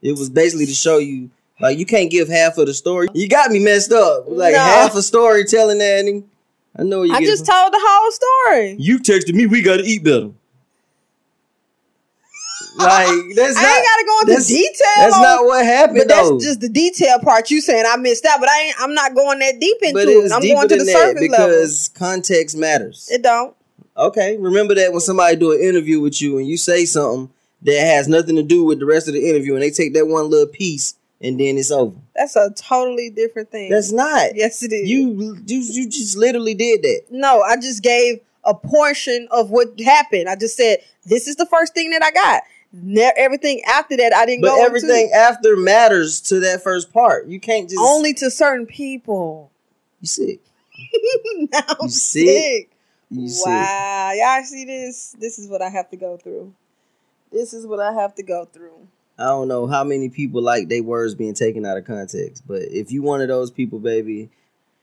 It 0.02 0.12
was 0.12 0.30
basically 0.30 0.66
to 0.66 0.74
show 0.74 0.98
you 0.98 1.30
like 1.60 1.78
you 1.78 1.86
can't 1.86 2.10
give 2.10 2.28
half 2.28 2.58
of 2.58 2.66
the 2.66 2.74
story. 2.74 3.08
You 3.14 3.28
got 3.28 3.50
me 3.50 3.58
messed 3.58 3.90
up. 3.92 4.24
Like 4.28 4.52
No. 4.52 4.58
half 4.58 4.94
a 4.94 5.02
story 5.02 5.44
telling 5.44 5.78
that. 5.78 6.04
And 6.04 6.24
I 6.78 6.82
know 6.82 7.02
you. 7.02 7.12
I 7.14 7.20
get 7.20 7.26
just 7.26 7.46
told 7.46 7.72
the 7.72 7.78
whole 7.80 8.10
story. 8.12 8.76
you 8.78 8.98
texted 8.98 9.34
me 9.34 9.46
we 9.46 9.62
gotta 9.62 9.82
eat 9.84 10.04
better. 10.04 10.28
like 12.78 13.08
that's 13.34 13.56
I 13.56 13.62
not. 13.62 13.76
ain't 13.76 13.86
gotta 13.86 14.04
go 14.06 14.20
into 14.20 14.26
that's- 14.32 14.48
detail. 14.48 14.86
That's 14.98 15.14
on- 15.16 15.22
not 15.22 15.44
what 15.46 15.64
happened 15.64 15.98
But 15.98 16.08
that's 16.08 16.44
just 16.44 16.60
the 16.60 16.68
detail 16.68 17.18
part. 17.20 17.50
You 17.50 17.60
saying 17.62 17.84
I 17.88 17.96
missed 17.96 18.26
out, 18.26 18.38
but 18.40 18.48
I 18.50 18.60
ain't. 18.64 18.76
I'm 18.78 18.92
not 18.94 19.14
going 19.14 19.38
that 19.38 19.58
deep 19.60 19.78
into 19.82 19.94
but 19.94 20.08
it. 20.08 20.12
it 20.12 20.32
I'm 20.32 20.40
going 20.42 20.68
to 20.68 20.74
the 20.74 20.76
than 20.76 20.86
that 20.86 20.92
surface 20.92 21.30
level. 21.30 21.46
because 21.48 21.88
context 21.94 22.54
matters. 22.56 23.08
It 23.10 23.22
don't. 23.22 23.56
Okay, 23.96 24.36
remember 24.36 24.74
that 24.74 24.90
when 24.92 25.00
somebody 25.00 25.36
do 25.36 25.52
an 25.52 25.60
interview 25.60 26.00
with 26.00 26.20
you 26.20 26.36
and 26.36 26.46
you 26.46 26.58
say 26.58 26.84
something 26.84 27.30
that 27.62 27.80
has 27.80 28.08
nothing 28.08 28.36
to 28.36 28.42
do 28.42 28.62
with 28.64 28.78
the 28.78 28.84
rest 28.84 29.08
of 29.08 29.14
the 29.14 29.26
interview, 29.26 29.54
and 29.54 29.62
they 29.62 29.70
take 29.70 29.94
that 29.94 30.06
one 30.06 30.28
little 30.28 30.46
piece 30.46 30.94
and 31.20 31.38
then 31.40 31.56
it's 31.58 31.70
over. 31.70 31.96
That's 32.14 32.36
a 32.36 32.50
totally 32.50 33.10
different 33.10 33.50
thing. 33.50 33.70
That's 33.70 33.92
not. 33.92 34.34
yes, 34.36 34.62
it 34.62 34.72
is. 34.72 34.88
You 34.88 35.40
you 35.46 35.60
you 35.62 35.88
just 35.88 36.16
literally 36.16 36.54
did 36.54 36.82
that. 36.82 37.02
no, 37.10 37.42
I 37.42 37.56
just 37.56 37.82
gave 37.82 38.20
a 38.44 38.54
portion 38.54 39.26
of 39.30 39.50
what 39.50 39.78
happened. 39.80 40.28
I 40.28 40.36
just 40.36 40.56
said 40.56 40.78
this 41.04 41.26
is 41.26 41.36
the 41.36 41.46
first 41.46 41.74
thing 41.74 41.90
that 41.90 42.02
I 42.02 42.10
got. 42.10 42.42
Ne- 42.72 43.12
everything 43.16 43.62
after 43.64 43.96
that, 43.96 44.12
I 44.14 44.26
didn't 44.26 44.42
But 44.42 44.48
go 44.50 44.54
into. 44.56 44.66
everything 44.66 45.10
after 45.14 45.56
matters 45.56 46.20
to 46.22 46.40
that 46.40 46.62
first 46.62 46.92
part. 46.92 47.26
You 47.26 47.40
can't 47.40 47.68
just 47.70 47.80
only 47.80 48.12
to 48.14 48.30
certain 48.30 48.66
people. 48.66 49.50
you 50.00 50.06
sick. 50.06 50.40
now 51.52 51.60
I'm 51.80 51.88
sick? 51.88 52.28
sick. 52.28 52.70
You 53.10 53.28
sick. 53.28 53.46
wow, 53.46 54.12
y'all 54.14 54.44
see 54.44 54.64
this? 54.64 55.14
This 55.18 55.38
is 55.38 55.48
what 55.48 55.62
I 55.62 55.70
have 55.70 55.88
to 55.90 55.96
go 55.96 56.16
through. 56.18 56.52
This 57.32 57.54
is 57.54 57.66
what 57.66 57.80
I 57.80 57.92
have 57.92 58.14
to 58.16 58.22
go 58.22 58.44
through. 58.44 58.86
I 59.18 59.24
don't 59.24 59.48
know 59.48 59.66
how 59.66 59.82
many 59.82 60.08
people 60.08 60.42
like 60.42 60.68
their 60.68 60.82
words 60.82 61.14
being 61.14 61.34
taken 61.34 61.64
out 61.64 61.78
of 61.78 61.86
context, 61.86 62.42
but 62.46 62.62
if 62.62 62.92
you 62.92 63.02
one 63.02 63.22
of 63.22 63.28
those 63.28 63.50
people, 63.50 63.78
baby, 63.78 64.28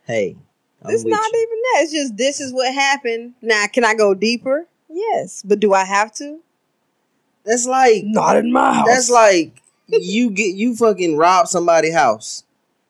hey, 0.05 0.35
I'm 0.81 0.91
it's 0.91 1.05
not 1.05 1.31
you. 1.33 1.39
even 1.39 1.61
that. 1.61 1.79
It's 1.83 1.93
just 1.93 2.17
this 2.17 2.39
is 2.39 2.51
what 2.51 2.73
happened. 2.73 3.33
Now, 3.41 3.65
can 3.71 3.85
I 3.85 3.93
go 3.93 4.13
deeper? 4.13 4.67
Yes, 4.89 5.43
but 5.43 5.59
do 5.59 5.73
I 5.73 5.85
have 5.85 6.11
to? 6.15 6.39
That's 7.45 7.67
like 7.67 8.03
Not 8.05 8.37
in 8.37 8.51
my 8.51 8.73
house. 8.73 8.87
That's 8.87 9.09
like 9.09 9.61
you 9.87 10.29
get 10.29 10.55
you 10.55 10.75
fucking 10.75 11.17
rob 11.17 11.47
somebody's 11.47 11.93
house, 11.93 12.43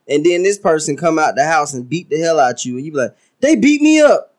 and 0.08 0.26
then 0.26 0.44
this 0.44 0.58
person 0.58 0.96
come 0.96 1.20
out 1.20 1.36
the 1.36 1.46
house 1.46 1.74
and 1.74 1.90
beat 1.90 2.10
the 2.10 2.20
hell 2.20 2.40
out 2.40 2.64
you, 2.64 2.78
and 2.78 2.86
you 2.86 2.92
be 2.92 2.98
like, 2.98 3.16
they 3.42 3.56
beat 3.56 3.82
me 3.82 4.00
up, 4.00 4.33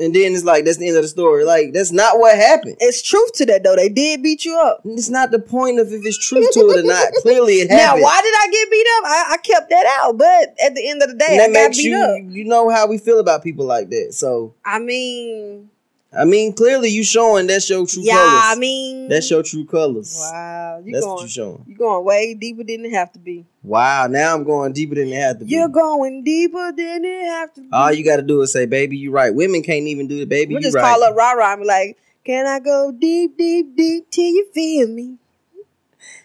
and 0.00 0.14
then 0.14 0.34
it's 0.34 0.44
like 0.44 0.64
that's 0.64 0.78
the 0.78 0.88
end 0.88 0.96
of 0.96 1.02
the 1.02 1.08
story. 1.08 1.44
Like 1.44 1.72
that's 1.72 1.92
not 1.92 2.18
what 2.18 2.36
happened. 2.36 2.76
it's 2.80 3.02
truth 3.02 3.32
to 3.34 3.46
that 3.46 3.62
though. 3.62 3.76
They 3.76 3.88
did 3.88 4.22
beat 4.22 4.44
you 4.44 4.58
up. 4.58 4.80
It's 4.84 5.10
not 5.10 5.30
the 5.30 5.38
point 5.38 5.78
of 5.78 5.92
if 5.92 6.04
it's 6.04 6.18
truth 6.18 6.50
to 6.52 6.60
it 6.70 6.84
or 6.84 6.86
not. 6.86 7.12
Clearly, 7.22 7.54
it 7.54 7.70
happened. 7.70 8.00
Now, 8.00 8.04
why 8.04 8.20
did 8.22 8.34
I 8.34 8.48
get 8.50 8.70
beat 8.70 8.86
up? 8.98 9.04
I, 9.04 9.32
I 9.32 9.36
kept 9.38 9.70
that 9.70 10.00
out, 10.00 10.18
but 10.18 10.54
at 10.64 10.74
the 10.74 10.88
end 10.88 11.02
of 11.02 11.08
the 11.10 11.14
day, 11.16 11.26
and 11.30 11.40
I 11.42 11.46
that 11.48 11.52
got 11.52 11.68
makes 11.68 11.76
beat 11.78 11.84
you 11.90 11.96
up. 11.98 12.18
you 12.28 12.44
know 12.44 12.70
how 12.70 12.86
we 12.86 12.98
feel 12.98 13.18
about 13.18 13.42
people 13.42 13.64
like 13.66 13.90
that. 13.90 14.14
So 14.14 14.54
I 14.64 14.78
mean, 14.78 15.70
I 16.14 16.24
mean, 16.24 16.52
clearly 16.52 16.90
you 16.90 17.04
showing 17.04 17.46
that's 17.46 17.70
your 17.70 17.86
true 17.86 18.02
yeah, 18.02 18.14
colors. 18.14 18.42
I 18.44 18.54
mean, 18.56 19.08
that's 19.08 19.30
your 19.30 19.42
true 19.42 19.64
colors. 19.64 20.14
wow. 20.18 20.62
You 20.84 20.92
That's 20.92 21.04
going, 21.04 21.14
what 21.14 21.22
you 21.22 21.28
showing. 21.28 21.64
you 21.66 21.76
going 21.76 22.04
way 22.04 22.34
deeper 22.34 22.64
than 22.64 22.84
it 22.84 22.92
have 22.92 23.12
to 23.12 23.18
be. 23.18 23.46
Wow, 23.62 24.08
now 24.08 24.34
I'm 24.34 24.44
going 24.44 24.72
deeper 24.72 24.94
than 24.96 25.08
it 25.08 25.20
have 25.20 25.38
to 25.38 25.44
be. 25.44 25.52
You're 25.52 25.68
going 25.68 26.24
deeper 26.24 26.72
than 26.72 27.04
it 27.04 27.24
have 27.26 27.54
to 27.54 27.60
be. 27.62 27.68
All 27.72 27.92
you 27.92 28.04
got 28.04 28.16
to 28.16 28.22
do 28.22 28.42
is 28.42 28.52
say, 28.52 28.66
"Baby, 28.66 28.96
you 28.96 29.10
right." 29.10 29.34
Women 29.34 29.62
can't 29.62 29.86
even 29.86 30.08
do 30.08 30.20
it, 30.20 30.28
baby. 30.28 30.54
We'll 30.54 30.62
you 30.62 30.66
just 30.66 30.76
right. 30.76 30.82
call 30.82 31.02
up 31.02 31.14
Rah 31.14 31.32
Rah 31.32 31.52
and 31.52 31.62
be 31.62 31.66
like, 31.66 31.98
"Can 32.24 32.46
I 32.46 32.58
go 32.58 32.92
deep, 32.92 33.38
deep, 33.38 33.76
deep 33.76 34.10
till 34.10 34.24
you 34.24 34.46
feel 34.52 34.88
me?" 34.88 35.18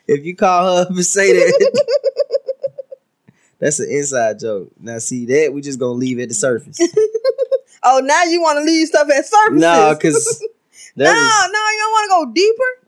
If 0.08 0.26
you 0.26 0.36
call 0.36 0.76
her 0.76 0.82
up 0.84 0.90
and 0.90 1.06
say 1.06 1.34
that, 1.34 1.84
that's 3.60 3.80
an 3.80 3.90
inside 3.90 4.40
joke. 4.40 4.72
Now, 4.80 4.98
see 5.00 5.26
that 5.28 5.54
we 5.54 5.62
just 5.62 5.80
gonna 5.80 5.92
leave 5.92 6.20
at 6.20 6.30
the 6.30 6.36
surface. 6.36 6.80
Oh, 7.84 8.00
now 8.04 8.24
you 8.24 8.42
want 8.42 8.58
to 8.58 8.64
leave 8.64 8.88
stuff 8.88 9.10
at 9.10 9.26
surface? 9.26 9.62
no, 9.62 9.96
because 9.96 10.44
no, 10.96 11.06
no, 11.06 11.12
you 11.14 11.52
don't 11.52 11.92
want 11.92 12.06
to 12.06 12.26
go 12.26 12.34
deeper 12.34 12.88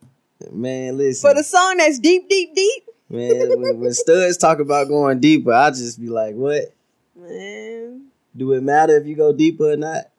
man, 0.51 0.98
listen, 0.98 1.29
for 1.29 1.36
the 1.36 1.43
song 1.43 1.77
that's 1.77 2.00
deep, 2.00 2.29
deep, 2.29 2.55
deep. 2.55 2.84
man. 3.10 3.50
When, 3.50 3.79
when 3.79 3.93
studs 3.93 4.38
talk 4.38 4.60
about 4.60 4.88
going 4.88 5.19
deeper, 5.19 5.53
I 5.53 5.69
just 5.69 6.00
be 6.00 6.08
like, 6.08 6.36
"What? 6.36 6.74
Man, 7.15 8.08
Do 8.36 8.53
it 8.53 8.63
matter 8.63 8.98
if 8.98 9.05
you 9.05 9.15
go 9.15 9.34
deeper 9.34 9.72
or 9.72 9.77
not?" 9.77 10.10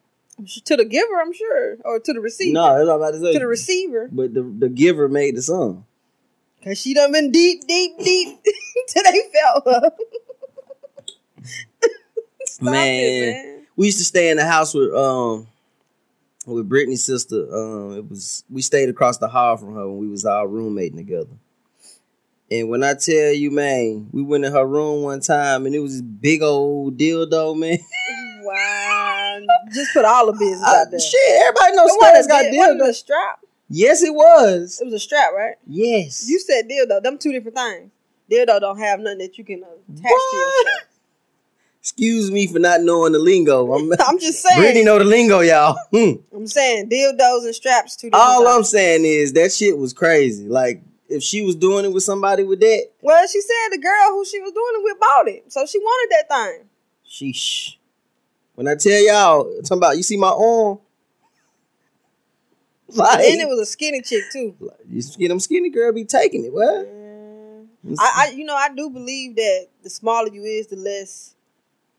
to 0.64 0.76
the 0.76 0.84
giver, 0.84 1.20
I'm 1.20 1.32
sure, 1.32 1.76
or 1.84 2.00
to 2.00 2.12
the 2.12 2.20
receiver. 2.20 2.54
No, 2.54 2.74
that's 2.74 2.86
what 2.86 2.94
I'm 2.94 3.00
about 3.00 3.10
to 3.12 3.20
say. 3.20 3.32
to 3.34 3.38
the 3.38 3.46
receiver, 3.46 4.08
but 4.10 4.34
the 4.34 4.42
the 4.42 4.68
giver 4.68 5.08
made 5.08 5.36
the 5.36 5.42
song. 5.42 5.84
cause 6.64 6.80
she 6.80 6.94
done 6.94 7.12
been 7.12 7.30
deep, 7.30 7.66
deep, 7.66 7.98
deep 7.98 8.38
till 8.88 9.02
they 9.04 9.22
felt 9.32 9.64
her. 9.66 9.90
Stop 12.44 12.64
Man. 12.64 13.00
it, 13.00 13.20
man. 13.20 13.59
We 13.80 13.86
used 13.86 13.98
to 13.98 14.04
stay 14.04 14.28
in 14.28 14.36
the 14.36 14.44
house 14.44 14.74
with 14.74 14.92
um 14.94 15.48
with 16.46 16.68
Brittany's 16.68 17.02
sister. 17.02 17.46
Um, 17.54 17.96
it 17.96 18.10
was 18.10 18.44
we 18.50 18.60
stayed 18.60 18.90
across 18.90 19.16
the 19.16 19.26
hall 19.28 19.56
from 19.56 19.74
her 19.74 19.88
when 19.88 19.96
we 19.96 20.06
was 20.08 20.26
all 20.26 20.46
roommating 20.46 20.98
together. 20.98 21.30
And 22.50 22.68
when 22.68 22.84
I 22.84 22.92
tell 22.92 23.32
you, 23.32 23.50
man, 23.50 24.10
we 24.12 24.22
went 24.22 24.44
in 24.44 24.52
her 24.52 24.66
room 24.66 25.04
one 25.04 25.20
time 25.20 25.64
and 25.64 25.74
it 25.74 25.78
was 25.78 25.92
this 25.94 26.02
big 26.02 26.42
old 26.42 26.98
dildo, 26.98 27.58
man. 27.58 27.78
Wow, 28.42 29.40
just 29.72 29.92
put 29.92 30.04
all 30.04 30.26
the 30.26 30.32
business 30.32 30.62
out 30.66 30.90
there. 30.90 30.98
shit, 30.98 31.42
everybody 31.42 31.76
knows 31.76 31.92
studs 31.92 32.26
got 32.26 32.44
it 32.46 32.88
a 32.88 32.94
strap. 32.94 33.40
Yes, 33.68 34.02
it 34.02 34.12
was. 34.14 34.80
It 34.80 34.86
was 34.86 34.94
a 34.94 34.98
strap, 34.98 35.32
right? 35.36 35.54
Yes. 35.66 36.26
You 36.28 36.40
said 36.40 36.68
dildo. 36.68 37.02
Them 37.02 37.18
two 37.18 37.32
different 37.32 37.56
things. 37.56 37.90
Dildo 38.30 38.58
don't 38.60 38.78
have 38.78 38.98
nothing 38.98 39.18
that 39.18 39.36
you 39.38 39.44
can 39.44 39.58
attach 39.58 40.02
to 40.02 40.02
What? 40.02 40.66
yourself. 40.66 40.89
Excuse 41.80 42.30
me 42.30 42.46
for 42.46 42.58
not 42.58 42.82
knowing 42.82 43.12
the 43.12 43.18
lingo. 43.18 43.72
I'm, 43.74 43.90
I'm 44.06 44.18
just 44.18 44.42
saying. 44.42 44.60
Brittany 44.60 44.84
know 44.84 44.98
the 44.98 45.04
lingo, 45.04 45.40
y'all. 45.40 45.78
Hmm. 45.90 46.20
I'm 46.34 46.46
saying 46.46 46.88
dildos 46.90 47.44
and 47.44 47.54
straps 47.54 47.96
different 47.96 48.14
All 48.14 48.46
I'm 48.46 48.64
saying 48.64 49.04
is 49.04 49.32
that 49.32 49.52
shit 49.52 49.76
was 49.76 49.92
crazy. 49.92 50.46
Like 50.46 50.82
if 51.08 51.22
she 51.22 51.42
was 51.42 51.56
doing 51.56 51.84
it 51.84 51.92
with 51.92 52.02
somebody 52.02 52.44
with 52.44 52.60
that, 52.60 52.90
Well, 53.00 53.26
she 53.26 53.40
said 53.40 53.70
the 53.72 53.78
girl 53.78 54.10
who 54.10 54.24
she 54.24 54.40
was 54.40 54.52
doing 54.52 54.72
it 54.74 54.84
with 54.84 55.00
bought 55.00 55.28
it, 55.28 55.52
so 55.52 55.66
she 55.66 55.78
wanted 55.78 56.16
that 56.16 56.28
thing. 56.28 56.68
Sheesh. 57.08 57.76
When 58.54 58.68
I 58.68 58.74
tell 58.74 59.00
y'all, 59.00 59.44
talking 59.62 59.78
about 59.78 59.96
you 59.96 60.02
see 60.02 60.16
my 60.16 60.28
arm, 60.28 60.78
like, 62.88 63.24
and 63.24 63.40
it 63.40 63.48
was 63.48 63.60
a 63.60 63.66
skinny 63.66 64.02
chick 64.02 64.24
too. 64.32 64.54
you 64.88 65.00
see 65.00 65.26
them 65.26 65.40
skinny 65.40 65.70
girl 65.70 65.92
be 65.92 66.04
taking 66.04 66.44
it. 66.44 66.52
What? 66.52 66.86
Yeah. 66.86 67.96
I, 67.98 68.12
I, 68.16 68.30
you 68.32 68.44
know, 68.44 68.54
I 68.54 68.68
do 68.68 68.90
believe 68.90 69.36
that 69.36 69.68
the 69.82 69.88
smaller 69.90 70.28
you 70.28 70.44
is, 70.44 70.66
the 70.66 70.76
less 70.76 71.34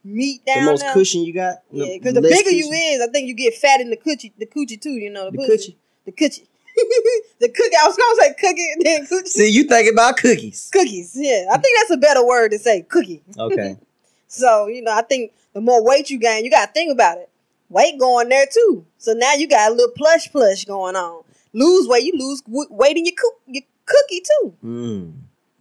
meat 0.04 0.42
the 0.46 0.52
down 0.54 0.64
most 0.66 0.80
there. 0.80 0.92
cushion 0.92 1.22
you 1.22 1.32
got. 1.34 1.56
Yeah, 1.70 1.86
because 1.98 2.14
the 2.14 2.22
bigger 2.22 2.50
you 2.50 2.70
is, 2.70 3.00
I 3.00 3.10
think 3.10 3.28
you 3.28 3.34
get 3.34 3.54
fat 3.54 3.80
in 3.80 3.90
the 3.90 3.96
coochie, 3.96 4.32
the 4.38 4.46
coochie 4.46 4.80
too. 4.80 4.90
You 4.92 5.10
know, 5.10 5.30
the 5.30 5.36
the, 5.38 5.44
coochie. 5.44 5.76
the 6.06 6.12
coochie, 6.12 6.46
the 7.40 7.48
cookie. 7.48 7.76
I 7.82 7.86
was 7.86 7.96
gonna 7.96 8.20
say 8.20 8.34
cookie 8.38 8.72
and 8.72 8.82
then 8.84 9.06
coochie. 9.06 9.26
See, 9.28 9.50
you 9.50 9.64
think 9.64 9.92
about 9.92 10.16
cookies. 10.16 10.70
Cookies. 10.72 11.12
Yeah, 11.14 11.46
I 11.52 11.58
think 11.58 11.78
that's 11.78 11.90
a 11.90 11.96
better 11.96 12.24
word 12.26 12.50
to 12.50 12.58
say, 12.58 12.82
cookie. 12.82 13.22
Okay. 13.38 13.76
So 14.34 14.66
you 14.66 14.80
know, 14.80 14.96
I 14.96 15.02
think 15.02 15.32
the 15.52 15.60
more 15.60 15.84
weight 15.84 16.08
you 16.08 16.18
gain, 16.18 16.42
you 16.42 16.50
got 16.50 16.64
to 16.64 16.72
think 16.72 16.90
about 16.90 17.18
it. 17.18 17.28
Weight 17.68 17.98
going 18.00 18.30
there 18.30 18.46
too. 18.50 18.86
So 18.96 19.12
now 19.12 19.34
you 19.34 19.46
got 19.46 19.70
a 19.70 19.74
little 19.74 19.92
plush 19.94 20.32
plush 20.32 20.64
going 20.64 20.96
on. 20.96 21.22
Lose 21.52 21.86
weight, 21.86 22.04
you 22.04 22.14
lose 22.16 22.42
weight 22.48 22.96
in 22.96 23.04
your, 23.04 23.14
coo- 23.14 23.40
your 23.46 23.62
cookie 23.84 24.22
too. 24.22 24.54
Mm. 24.64 25.12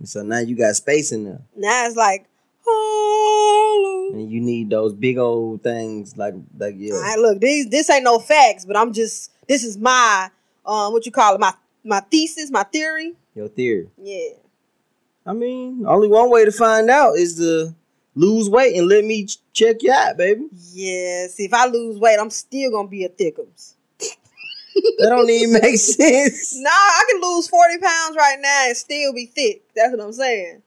So 0.06 0.24
now 0.24 0.40
you 0.40 0.56
got 0.56 0.74
space 0.78 1.12
in 1.12 1.26
there, 1.26 1.42
Now 1.58 1.86
it's 1.86 1.98
like. 1.98 2.28
And 2.68 4.32
you 4.32 4.42
need 4.42 4.70
those 4.70 4.94
big 4.94 5.18
old 5.18 5.64
things 5.64 6.18
like 6.18 6.36
like 6.58 6.76
yeah. 6.78 6.94
All 6.94 7.02
right, 7.02 7.20
look, 7.20 7.40
these 7.40 7.70
this 7.70 7.90
ain't 7.90 8.04
no 8.04 8.20
facts, 8.20 8.66
but 8.66 8.78
I'm 8.78 8.94
just 8.94 9.32
this 9.48 9.64
is 9.64 9.78
my 9.78 10.30
um 10.66 10.94
what 10.94 11.06
you 11.06 11.12
call 11.12 11.36
it 11.36 11.40
my 11.40 11.54
my 11.84 12.00
thesis, 12.02 12.52
my 12.52 12.64
theory. 12.64 13.14
Your 13.36 13.48
theory. 13.48 13.90
Yeah. 13.98 14.36
I 15.26 15.34
mean, 15.34 15.86
only 15.88 16.08
one 16.08 16.30
way 16.30 16.46
to 16.46 16.52
find 16.52 16.90
out 16.90 17.14
is 17.16 17.38
to 17.38 17.76
lose 18.16 18.50
weight 18.50 18.76
and 18.76 18.88
let 18.88 19.06
me 19.06 19.26
ch- 19.26 19.38
check 19.54 19.78
you 19.82 19.92
out, 19.92 20.18
baby. 20.18 20.48
Yeah. 20.74 21.28
See, 21.28 21.46
if 21.46 21.54
I 21.54 21.68
lose 21.68 21.98
weight, 22.00 22.18
I'm 22.20 22.30
still 22.30 22.72
gonna 22.72 22.88
be 22.88 23.06
a 23.06 23.10
thickums. 23.10 23.76
That 24.98 25.10
don't 25.10 25.30
even 25.30 25.54
make 25.54 25.78
sense. 25.78 26.56
Nah, 26.58 26.70
I 26.70 27.04
can 27.10 27.22
lose 27.22 27.48
40 27.48 27.78
pounds 27.78 28.16
right 28.18 28.38
now 28.40 28.64
and 28.68 28.78
still 28.78 29.14
be 29.14 29.26
thick. 29.28 29.64
That's 29.76 29.92
what 29.92 30.02
I'm 30.02 30.14
saying. 30.14 30.62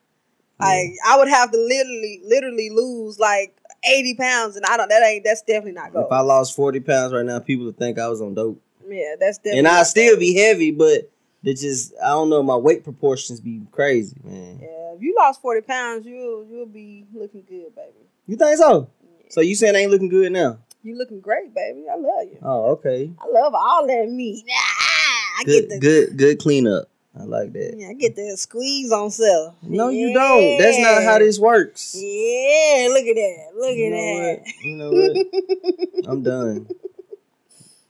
Like 0.61 0.91
I 1.07 1.19
would 1.19 1.29
have 1.29 1.51
to 1.51 1.59
literally, 1.59 2.21
literally 2.25 2.71
lose 2.71 3.19
like 3.19 3.57
80 3.85 4.15
pounds, 4.15 4.57
and 4.57 4.65
I 4.65 4.77
don't. 4.77 4.89
That 4.89 5.03
ain't. 5.03 5.25
That's 5.25 5.43
definitely 5.43 5.73
not 5.73 5.93
good. 5.93 6.07
If 6.07 6.13
I 6.13 6.21
lost 6.21 6.55
forty 6.57 6.81
pounds 6.81 7.13
right 7.13 7.25
now, 7.25 7.39
people 7.41 7.67
would 7.67 7.77
think 7.79 7.99
I 7.99 8.09
was 8.09 8.21
on 8.23 8.35
dope, 8.35 8.61
Yeah, 8.89 9.17
that's 9.19 9.39
definitely. 9.39 9.59
and 9.59 9.69
I 9.69 9.83
still 9.83 10.17
be 10.17 10.35
heavy, 10.35 10.71
but 10.71 11.11
they 11.43 11.55
just 11.55 11.93
I 12.03 12.09
don't 12.09 12.31
know. 12.31 12.43
My 12.43 12.57
weight 12.57 12.85
proportions 12.85 13.41
be 13.41 13.63
crazy, 13.73 14.17
man. 14.25 14.59
Yeah, 14.63 14.95
if 14.95 15.03
you 15.03 15.15
lost 15.19 15.43
40 15.43 15.61
pounds, 15.63 16.07
you'll 16.07 16.47
you'll 16.47 16.67
be 16.67 17.05
looking 17.13 17.43
good, 17.49 17.75
baby. 17.75 18.07
You 18.27 18.37
think 18.37 18.57
so? 18.59 18.89
Yeah. 19.03 19.27
So 19.31 19.41
you 19.41 19.55
saying 19.55 19.77
I 19.77 19.81
ain't 19.81 19.91
looking 19.91 20.09
good 20.09 20.33
now? 20.33 20.59
You 20.83 20.97
looking 20.97 21.21
great, 21.21 21.55
baby. 21.55 21.85
I 21.91 21.97
love 21.97 22.29
you. 22.31 22.39
Oh, 22.43 22.73
okay. 22.73 23.11
I 23.19 23.27
love 23.29 23.55
all 23.55 23.87
that 23.87 24.09
meat. 24.09 24.45
Ah, 24.51 25.41
I 25.41 25.45
Good, 25.45 25.61
get 25.63 25.69
the 25.69 25.79
good, 25.81 26.17
good 26.17 26.39
cleanup. 26.39 26.89
I 27.19 27.23
like 27.25 27.53
that. 27.53 27.75
Yeah, 27.77 27.89
I 27.91 27.93
get 27.95 28.17
the 28.17 28.37
squeeze 28.37 28.91
on 28.91 29.11
self. 29.11 29.55
No, 29.63 29.89
you 29.89 30.13
don't. 30.13 30.59
That's 30.59 30.79
not 30.81 31.03
how 31.05 31.19
this 31.21 31.39
works. 31.39 31.95
Yeah, 31.97 32.89
look 32.91 33.05
at 33.07 33.15
that. 33.15 33.51
Look 33.57 33.77
You 33.77 33.87
at 33.87 33.91
that. 33.91 34.41
what? 34.43 34.65
You 34.65 34.77
know 34.77 34.91
what? 34.91 36.07
I'm 36.11 36.23
done. 36.25 36.69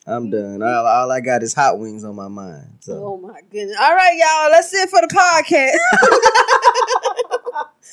I'm 0.06 0.30
done. 0.30 0.62
All, 0.62 0.86
all 0.86 1.10
I 1.10 1.20
got 1.20 1.42
is 1.42 1.54
hot 1.54 1.78
wings 1.78 2.04
on 2.04 2.14
my 2.14 2.28
mind. 2.28 2.68
So 2.80 2.92
Oh 3.02 3.16
my 3.16 3.40
goodness. 3.50 3.78
All 3.80 3.94
right, 3.94 4.14
y'all. 4.14 4.50
Let's 4.50 4.70
sit 4.70 4.90
for 4.90 5.00
the 5.00 5.06
podcast. 5.08 5.78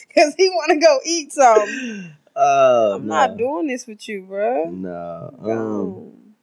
Cause 0.16 0.34
he 0.38 0.50
want 0.50 0.72
to 0.72 0.78
go 0.86 1.00
eat 1.06 1.32
some. 1.32 2.14
uh, 2.36 2.92
I'm 2.96 3.08
no. 3.08 3.14
not 3.16 3.38
doing 3.38 3.68
this 3.68 3.88
with 3.88 4.10
you, 4.10 4.24
bro. 4.24 4.66
No. 4.70 5.34
Um, 5.42 6.34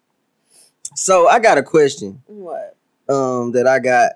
so 0.95 1.29
I 1.29 1.39
got 1.39 1.59
a 1.59 1.63
question. 1.63 2.23
what? 2.27 2.75
Um, 3.07 3.53
that 3.53 3.67
I 3.67 3.79
got. 3.81 4.13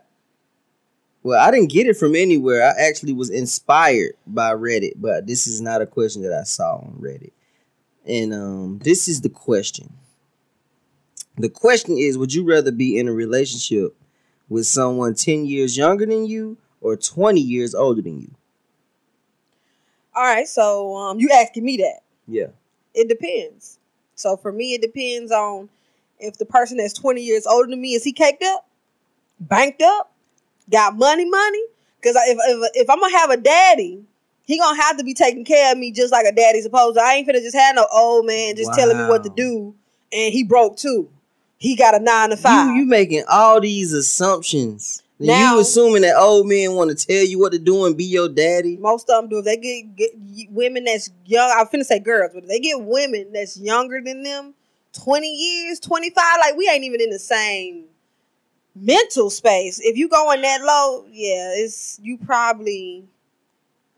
Well, 1.23 1.41
I 1.41 1.51
didn't 1.51 1.71
get 1.71 1.87
it 1.87 1.97
from 1.97 2.17
anywhere. 2.17 2.65
I 2.65 2.89
actually 2.89 3.13
was 3.13 3.31
inspired 3.31 4.15
by 4.27 4.53
Reddit, 4.53 4.95
but 4.97 5.27
this 5.27 5.47
is 5.47 5.61
not 5.61 5.81
a 5.81 5.87
question 5.87 6.23
that 6.23 6.33
I 6.33 6.43
saw 6.43 6.77
on 6.77 6.99
Reddit. 7.01 7.33
And 8.05 8.35
um, 8.35 8.79
this 8.83 9.07
is 9.07 9.21
the 9.21 9.29
question. 9.29 9.93
The 11.37 11.49
question 11.49 11.97
is: 11.97 12.19
Would 12.19 12.35
you 12.35 12.45
rather 12.45 12.73
be 12.73 12.99
in 12.99 13.07
a 13.07 13.13
relationship 13.13 13.95
with 14.49 14.67
someone 14.67 15.15
ten 15.15 15.47
years 15.47 15.77
younger 15.77 16.07
than 16.07 16.27
you 16.27 16.59
or 16.81 16.97
twenty 16.97 17.41
years 17.41 17.75
older 17.75 18.03
than 18.03 18.21
you? 18.21 18.35
All 20.15 20.25
right. 20.25 20.47
So 20.47 20.97
um, 20.97 21.21
you 21.21 21.31
asking 21.33 21.65
me 21.65 21.77
that? 21.79 22.01
Yeah. 22.27 22.49
It 22.95 23.09
depends. 23.09 23.79
So 24.15 24.37
for 24.37 24.53
me, 24.53 24.75
it 24.75 24.83
depends 24.83 25.33
on 25.33 25.69
if 26.19 26.39
the 26.39 26.47
person 26.47 26.77
that's 26.77 26.93
20 26.93 27.23
years 27.23 27.47
older 27.47 27.69
than 27.69 27.81
me 27.81 27.95
is 27.95 28.05
he 28.05 28.13
caked 28.13 28.43
up, 28.43 28.69
banked 29.41 29.83
up, 29.83 30.12
got 30.71 30.97
money, 30.97 31.29
money. 31.29 31.63
Because 32.01 32.17
if, 32.27 32.39
if 32.41 32.71
if 32.75 32.91
I'm 32.91 32.99
gonna 33.01 33.17
have 33.19 33.31
a 33.31 33.37
daddy, 33.37 34.03
he 34.45 34.59
gonna 34.59 34.81
have 34.83 34.97
to 34.99 35.05
be 35.05 35.15
taking 35.15 35.45
care 35.45 35.73
of 35.73 35.79
me 35.79 35.93
just 35.93 36.13
like 36.13 36.27
a 36.27 36.33
daddy's 36.33 36.65
supposed 36.65 36.97
to. 36.97 37.03
I 37.03 37.15
ain't 37.15 37.29
finna 37.29 37.41
just 37.41 37.57
have 37.57 37.77
no 37.77 37.87
old 37.93 38.27
man 38.27 38.57
just 38.57 38.73
telling 38.75 38.99
me 38.99 39.05
what 39.05 39.23
to 39.25 39.31
do, 39.31 39.75
and 40.13 40.33
he 40.33 40.43
broke 40.43 40.77
too. 40.77 41.09
He 41.59 41.77
got 41.77 41.95
a 41.95 42.01
nine 42.01 42.31
to 42.31 42.37
five. 42.37 42.75
You 42.75 42.83
you 42.83 42.87
making 42.87 43.25
all 43.29 43.61
these 43.61 43.93
assumptions. 43.93 45.03
Now- 45.21 45.55
you 45.55 45.61
assuming 45.61 46.03
that 46.03 46.17
old 46.17 46.49
men 46.49 46.73
want 46.75 46.97
to 46.97 47.07
tell 47.07 47.23
you 47.25 47.39
what 47.39 47.53
to 47.53 47.59
do 47.61 47.85
and 47.85 47.97
be 47.97 48.05
your 48.05 48.29
daddy. 48.29 48.77
Most 48.77 49.09
of 49.09 49.23
them 49.23 49.31
do. 49.31 49.39
If 49.39 49.45
they 49.45 49.57
get, 49.57 49.97
get 49.97 50.51
women 50.51 50.83
that's 50.83 51.11
young, 51.27 51.55
I'm 51.57 51.67
finna 51.69 51.85
say 51.85 52.01
girls, 52.01 52.33
but 52.35 52.43
if 52.43 52.49
they 52.49 52.59
get 52.59 52.81
women 52.83 53.29
that's 53.33 53.57
younger 53.57 54.01
than 54.05 54.25
them, 54.25 54.55
20 54.95 55.27
years, 55.29 55.79
25, 55.79 56.17
like 56.41 56.57
we 56.57 56.69
ain't 56.69 56.83
even 56.83 57.01
in 57.01 57.11
the 57.11 57.21
same 57.21 57.85
mental 58.75 59.31
space. 59.31 59.81
If 59.81 59.97
you 59.97 60.09
going 60.09 60.43
that 60.43 60.63
low, 60.63 61.05
yeah, 61.11 61.53
it's 61.57 61.99
you 62.03 62.19
probably 62.19 63.05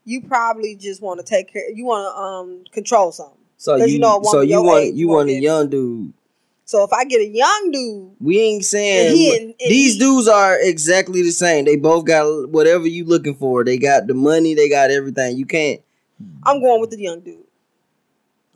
you 0.03 0.21
probably 0.21 0.75
just 0.75 1.01
want 1.01 1.19
to 1.19 1.25
take 1.25 1.51
care 1.51 1.69
you 1.71 1.85
want 1.85 2.05
to 2.13 2.21
um 2.21 2.63
control 2.71 3.11
something. 3.11 3.37
So 3.57 3.75
you, 3.77 3.85
you 3.93 3.99
know 3.99 4.21
so 4.23 4.41
you 4.41 4.61
want 4.61 4.93
you 4.93 5.07
want 5.07 5.29
a 5.29 5.33
young 5.33 5.69
dude. 5.69 6.13
So 6.67 6.83
if 6.83 6.91
I 6.91 7.05
get 7.05 7.21
a 7.21 7.27
young 7.27 7.69
dude, 7.71 8.11
We 8.19 8.39
ain't 8.39 8.65
saying 8.65 9.07
And 9.09 9.15
he 9.17 9.35
and- 9.35 9.45
and 9.59 9.71
these 9.71 9.93
he- 9.93 9.99
dudes 9.99 10.27
are 10.27 10.57
exactly 10.59 11.21
the 11.21 11.31
same. 11.31 11.65
They 11.65 11.75
both 11.75 12.05
got 12.05 12.49
whatever 12.49 12.87
you 12.87 13.05
looking 13.05 13.35
for. 13.35 13.63
They 13.63 13.77
got 13.77 14.07
the 14.07 14.15
money. 14.15 14.55
They 14.55 14.67
got 14.67 14.89
everything. 14.89 15.37
You 15.37 15.45
can't. 15.45 15.81
I'm 16.43 16.59
going 16.61 16.81
with 16.81 16.89
the 16.89 16.97
young 16.99 17.19
dude. 17.21 17.43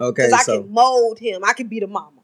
Okay, 0.01 0.23
Because 0.27 0.33
I 0.33 0.43
so 0.43 0.61
can 0.63 0.71
mold 0.71 1.19
him. 1.19 1.43
I 1.43 1.53
can 1.53 1.67
be 1.67 1.79
the 1.79 1.87
mama. 1.87 2.18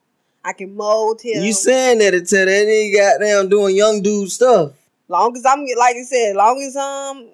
I 0.45 0.53
can 0.53 0.75
mold 0.75 1.21
him. 1.21 1.43
you 1.43 1.53
saying 1.53 1.97
that 1.97 2.13
until 2.13 2.45
that 2.45 2.67
nigga 2.67 2.95
got 2.95 3.19
down 3.19 3.49
doing 3.49 3.75
young 3.75 4.03
dude 4.03 4.31
stuff. 4.31 4.73
long 5.07 5.35
as 5.35 5.43
I'm 5.43 5.61
like 5.61 5.95
I 5.95 6.03
said, 6.03 6.35
long 6.35 6.61
as 6.61 6.75
um 6.75 7.31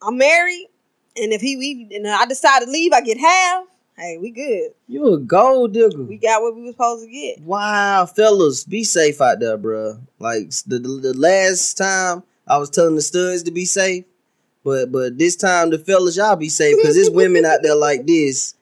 I'm 0.00 0.16
married, 0.16 0.68
and 1.16 1.32
if 1.32 1.40
he 1.40 1.56
we 1.56 1.88
and 1.96 2.06
I 2.06 2.24
decide 2.26 2.60
to 2.60 2.70
leave, 2.70 2.92
I 2.92 3.00
get 3.00 3.18
half. 3.18 3.66
Hey, 3.98 4.18
we 4.20 4.30
good. 4.30 4.72
You 4.86 5.14
a 5.14 5.18
gold 5.18 5.72
digger. 5.72 6.02
We 6.02 6.18
got 6.18 6.42
what 6.42 6.54
we 6.54 6.62
was 6.62 6.74
supposed 6.74 7.06
to 7.06 7.10
get. 7.10 7.40
Wow, 7.40 8.06
fellas, 8.06 8.62
be 8.62 8.84
safe 8.84 9.20
out 9.20 9.40
there, 9.40 9.56
bro. 9.56 9.98
Like 10.20 10.50
the, 10.66 10.78
the 10.78 10.88
the 10.88 11.14
last 11.18 11.76
time 11.76 12.22
I 12.46 12.58
was 12.58 12.70
telling 12.70 12.94
the 12.94 13.02
studs 13.02 13.42
to 13.44 13.50
be 13.50 13.64
safe, 13.64 14.04
but 14.62 14.92
but 14.92 15.18
this 15.18 15.34
time 15.34 15.70
the 15.70 15.78
fellas 15.78 16.16
y'all 16.16 16.36
be 16.36 16.50
safe 16.50 16.76
because 16.76 16.94
there's 16.94 17.10
women 17.10 17.44
out 17.44 17.60
there 17.64 17.74
like 17.74 18.06
this 18.06 18.54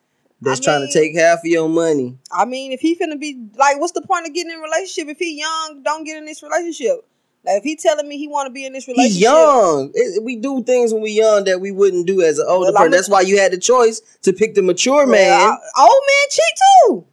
that's 0.45 0.61
I 0.61 0.65
trying 0.65 0.87
to 0.87 0.93
take 0.93 1.17
half 1.17 1.39
of 1.41 1.45
your 1.47 1.69
money. 1.69 2.17
I 2.33 2.45
mean, 2.45 2.73
if 2.73 2.81
he 2.81 2.97
finna 2.97 3.19
be 3.19 3.49
like, 3.57 3.81
what's 3.81 3.93
the 3.93 4.03
point 4.03 4.27
of 4.27 4.35
getting 4.35 4.53
in 4.53 4.59
a 4.59 4.63
relationship 4.63 5.09
if 5.09 5.19
he 5.19 5.39
young? 5.39 5.83
Don't 5.83 6.05
get 6.05 6.17
in 6.17 6.25
this 6.25 6.43
relationship. 6.43 7.05
Like 7.47 7.59
if 7.59 7.65
he 7.65 7.77
telling 7.77 8.09
me 8.09 8.17
he 8.17 8.27
want 8.27 8.47
to 8.47 8.51
be 8.53 8.65
in 8.65 8.73
this 8.73 8.89
relationship, 8.89 9.13
He's 9.13 9.21
young. 9.21 9.91
It- 9.95 10.23
we 10.23 10.37
do 10.37 10.63
things 10.63 10.95
when 10.95 11.03
we 11.03 11.11
young 11.11 11.45
that 11.45 11.61
we 11.61 11.73
wouldn't 11.73 12.07
do 12.07 12.23
as 12.23 12.39
an 12.39 12.47
older 12.49 12.73
Well, 12.73 12.83
person. 12.83 12.91
That's 12.93 13.09
why 13.09 13.21
you 13.21 13.39
had 13.39 13.53
the 13.53 13.59
choice 13.59 14.01
to 14.23 14.33
pick 14.33 14.55
the 14.55 14.63
mature 14.63 15.05
Well, 15.07 15.07
man. 15.09 15.31
I- 15.33 15.83
old 15.83 16.03
man 16.09 16.29
cheat 16.31 16.55
too, 16.89 17.05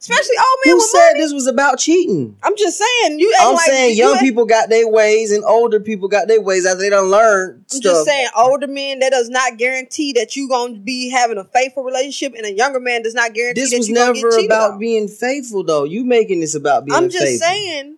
especially 0.00 0.36
old 0.38 0.58
men 0.64 0.74
Who 0.74 0.80
said 0.80 1.08
money. 1.12 1.20
this 1.20 1.32
was 1.32 1.46
about 1.46 1.78
cheating? 1.78 2.36
I'm 2.42 2.56
just 2.56 2.78
saying. 2.78 3.18
You. 3.20 3.32
I'm 3.40 3.54
like, 3.54 3.66
saying 3.66 3.90
you 3.96 4.04
young 4.04 4.18
people 4.18 4.46
got 4.46 4.68
their 4.70 4.88
ways 4.88 5.30
and 5.32 5.44
older 5.44 5.78
people 5.80 6.08
got 6.08 6.26
their 6.28 6.40
ways 6.40 6.64
after 6.66 6.80
they 6.80 6.90
done 6.90 7.06
learned 7.10 7.58
I'm 7.58 7.68
stuff. 7.68 7.82
just 7.82 8.04
saying, 8.06 8.28
older 8.36 8.66
men 8.66 9.00
that 9.00 9.10
does 9.10 9.28
not 9.28 9.56
guarantee 9.58 10.12
that 10.14 10.34
you 10.36 10.48
gonna 10.48 10.78
be 10.78 11.10
having 11.10 11.38
a 11.38 11.44
faithful 11.44 11.84
relationship, 11.84 12.34
and 12.36 12.46
a 12.46 12.52
younger 12.52 12.80
man 12.80 13.02
does 13.02 13.14
not 13.14 13.34
guarantee 13.34 13.60
This 13.60 13.70
that 13.70 13.78
was 13.78 13.88
you 13.88 13.94
never 13.94 14.28
about 14.44 14.72
on. 14.72 14.78
being 14.78 15.06
faithful, 15.08 15.62
though. 15.64 15.84
You 15.84 16.04
making 16.04 16.40
this 16.40 16.54
about 16.54 16.86
being 16.86 16.94
faithful. 16.94 17.04
I'm 17.04 17.10
just 17.10 17.24
faithful. 17.24 17.46
saying, 17.48 17.96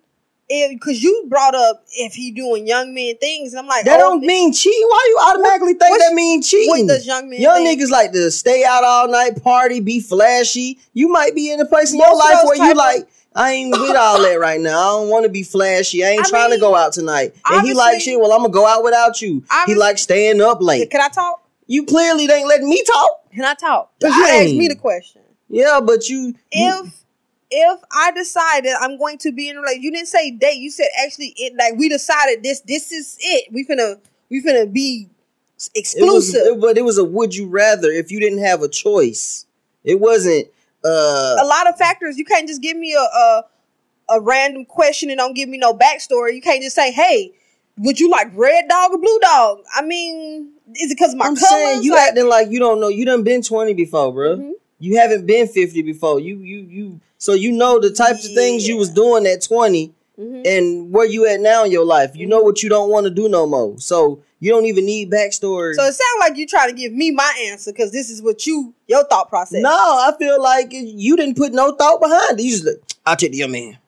because 0.70 1.02
you 1.02 1.26
brought 1.28 1.54
up 1.54 1.84
if 1.92 2.14
he 2.14 2.30
doing 2.30 2.66
young 2.66 2.94
men 2.94 3.16
things, 3.18 3.52
and 3.52 3.60
I'm 3.60 3.66
like, 3.66 3.84
That 3.84 4.00
oh, 4.00 4.10
don't 4.10 4.20
mean 4.20 4.52
cheating. 4.52 4.86
Why 4.88 5.06
you 5.08 5.18
automatically 5.28 5.74
think 5.74 5.98
that 5.98 6.12
mean 6.14 6.42
cheating? 6.42 6.68
what 6.68 6.88
does 6.88 7.06
young 7.06 7.30
men 7.30 7.40
Young 7.40 7.64
think? 7.64 7.80
niggas 7.80 7.90
like 7.90 8.12
to 8.12 8.30
stay 8.30 8.64
out 8.64 8.84
all 8.84 9.08
night, 9.08 9.42
party, 9.42 9.80
be 9.80 10.00
flashy. 10.00 10.78
You 10.92 11.08
might 11.08 11.34
be 11.34 11.50
in 11.52 11.60
a 11.60 11.66
place 11.66 11.92
in 11.92 11.98
your 11.98 12.08
Most 12.08 12.24
of 12.24 12.30
life 12.30 12.44
where 12.44 12.68
you 12.68 12.74
like, 12.74 13.08
I 13.34 13.52
ain't 13.52 13.70
with 13.70 13.96
all 13.96 14.20
that 14.22 14.38
right 14.38 14.60
now. 14.60 14.78
I 14.78 15.00
don't 15.00 15.08
want 15.08 15.24
to 15.24 15.30
be 15.30 15.42
flashy. 15.42 16.04
I 16.04 16.10
ain't 16.10 16.26
I 16.26 16.28
trying 16.28 16.50
mean, 16.50 16.58
to 16.58 16.60
go 16.60 16.74
out 16.74 16.92
tonight. 16.92 17.34
And 17.50 17.66
he 17.66 17.72
like 17.72 18.00
shit. 18.00 18.18
Well, 18.20 18.32
I'm 18.32 18.40
gonna 18.40 18.52
go 18.52 18.66
out 18.66 18.84
without 18.84 19.22
you. 19.22 19.42
He 19.66 19.74
like 19.74 19.98
staying 19.98 20.40
up 20.40 20.60
late. 20.60 20.90
Can 20.90 21.00
I 21.00 21.08
talk? 21.08 21.42
You 21.66 21.86
clearly 21.86 22.30
ain't 22.30 22.48
letting 22.48 22.68
me 22.68 22.82
talk. 22.84 23.30
Can 23.32 23.44
I 23.44 23.54
talk? 23.54 23.92
Because 23.98 24.16
you 24.16 24.26
asked 24.26 24.54
me 24.54 24.68
the 24.68 24.76
question. 24.76 25.22
Yeah, 25.48 25.80
but 25.82 26.08
you, 26.08 26.34
you 26.52 26.90
If 27.54 27.80
I 27.92 28.10
decided 28.12 28.72
I'm 28.80 28.96
going 28.98 29.18
to 29.18 29.30
be 29.32 29.48
in 29.50 29.56
a 29.56 29.60
relationship, 29.60 29.84
you 29.84 29.90
didn't 29.92 30.08
say 30.08 30.30
date. 30.30 30.56
You 30.58 30.70
said 30.70 30.86
actually, 31.04 31.34
it 31.36 31.52
like 31.58 31.74
we 31.78 31.88
decided 31.88 32.42
this. 32.42 32.60
This 32.60 32.90
is 32.92 33.18
it. 33.20 33.52
We 33.52 33.66
finna 33.66 33.98
we 34.30 34.42
finna 34.42 34.72
be 34.72 35.08
It 35.08 35.10
was, 35.56 35.70
exclusive. 35.74 36.40
it- 36.46 36.60
but 36.60 36.78
it 36.78 36.82
was 36.84 36.96
a 36.98 37.04
would 37.04 37.34
you 37.34 37.46
rather 37.46 37.90
if 37.90 38.10
you 38.10 38.20
didn't 38.20 38.38
have 38.42 38.62
a 38.62 38.68
choice. 38.68 39.44
It 39.84 40.00
wasn't. 40.00 40.46
uh 40.84 41.36
a 41.40 41.44
lot 41.46 41.68
of 41.68 41.76
factors. 41.76 42.16
You 42.18 42.24
can't 42.24 42.48
just 42.48 42.62
give 42.62 42.76
me 42.76 42.94
a, 42.94 43.00
a 43.00 43.44
a 44.10 44.20
random 44.20 44.64
question 44.64 45.10
and 45.10 45.18
don't 45.18 45.34
give 45.34 45.48
me 45.48 45.58
no 45.58 45.72
backstory. 45.74 46.34
You 46.34 46.40
can't 46.42 46.62
just 46.62 46.74
say, 46.74 46.90
"Hey, 46.90 47.32
would 47.78 48.00
you 48.00 48.08
like 48.10 48.28
red 48.34 48.68
dog 48.68 48.92
or 48.92 48.98
blue 48.98 49.18
dog?" 49.20 49.60
I 49.74 49.82
mean, 49.82 50.50
is 50.74 50.90
it 50.90 50.94
because 50.98 51.14
my 51.14 51.26
I'm 51.26 51.36
colors? 51.36 51.48
saying 51.50 51.82
you 51.84 51.92
Like- 51.92 52.08
acting 52.10 52.28
like 52.28 52.50
you 52.50 52.58
don't 52.58 52.80
know. 52.80 52.88
You 52.88 53.04
done 53.04 53.22
been 53.22 53.42
20 53.42 53.74
before, 53.74 54.12
bro. 54.12 54.36
Mhm. 54.38 54.52
You 54.82 54.96
haven't 54.98 55.26
been 55.26 55.46
50 55.46 55.82
before. 55.82 56.18
You 56.18 56.38
you 56.38 56.58
you. 56.68 57.00
So 57.18 57.34
you 57.34 57.52
know 57.52 57.78
the 57.78 57.90
types 57.92 58.26
of 58.26 58.34
things 58.34 58.66
you 58.66 58.76
was 58.76 58.90
doing 58.90 59.26
at 59.26 59.40
20 59.42 59.92
Mhm. 60.18 60.46
and 60.46 60.92
where 60.92 61.06
you 61.06 61.26
at 61.26 61.40
now 61.40 61.64
in 61.64 61.70
your 61.70 61.84
life. 61.86 62.10
You 62.14 62.26
know 62.26 62.40
what 62.42 62.62
you 62.62 62.68
don't 62.68 62.90
want 62.90 63.04
to 63.04 63.10
do 63.10 63.28
no 63.28 63.46
more. 63.46 63.74
So 63.78 64.20
you 64.40 64.50
don't 64.50 64.66
even 64.66 64.84
need 64.84 65.10
backstory. 65.10 65.74
So 65.74 65.84
it 65.84 65.94
sounds 65.94 66.18
like 66.20 66.36
you 66.36 66.46
trying 66.46 66.68
to 66.68 66.74
give 66.74 66.92
me 66.92 67.12
my 67.12 67.32
answer 67.48 67.72
because 67.72 67.92
this 67.92 68.10
is 68.10 68.20
what 68.20 68.44
you 68.46 68.74
your 68.88 69.04
thought 69.04 69.28
process. 69.28 69.62
no, 69.62 69.70
I 69.70 70.12
feel 70.18 70.42
like 70.42 70.68
you 70.72 71.16
didn't 71.16 71.36
put 71.36 71.52
no 71.52 71.72
thought 71.76 72.00
behind 72.00 72.40
it. 72.40 72.42
You 72.42 72.50
just 72.50 72.66
like, 72.66 72.80
I'll 73.06 73.16
take 73.16 73.30
the 73.32 73.38
young 73.38 73.52
man, 73.52 73.78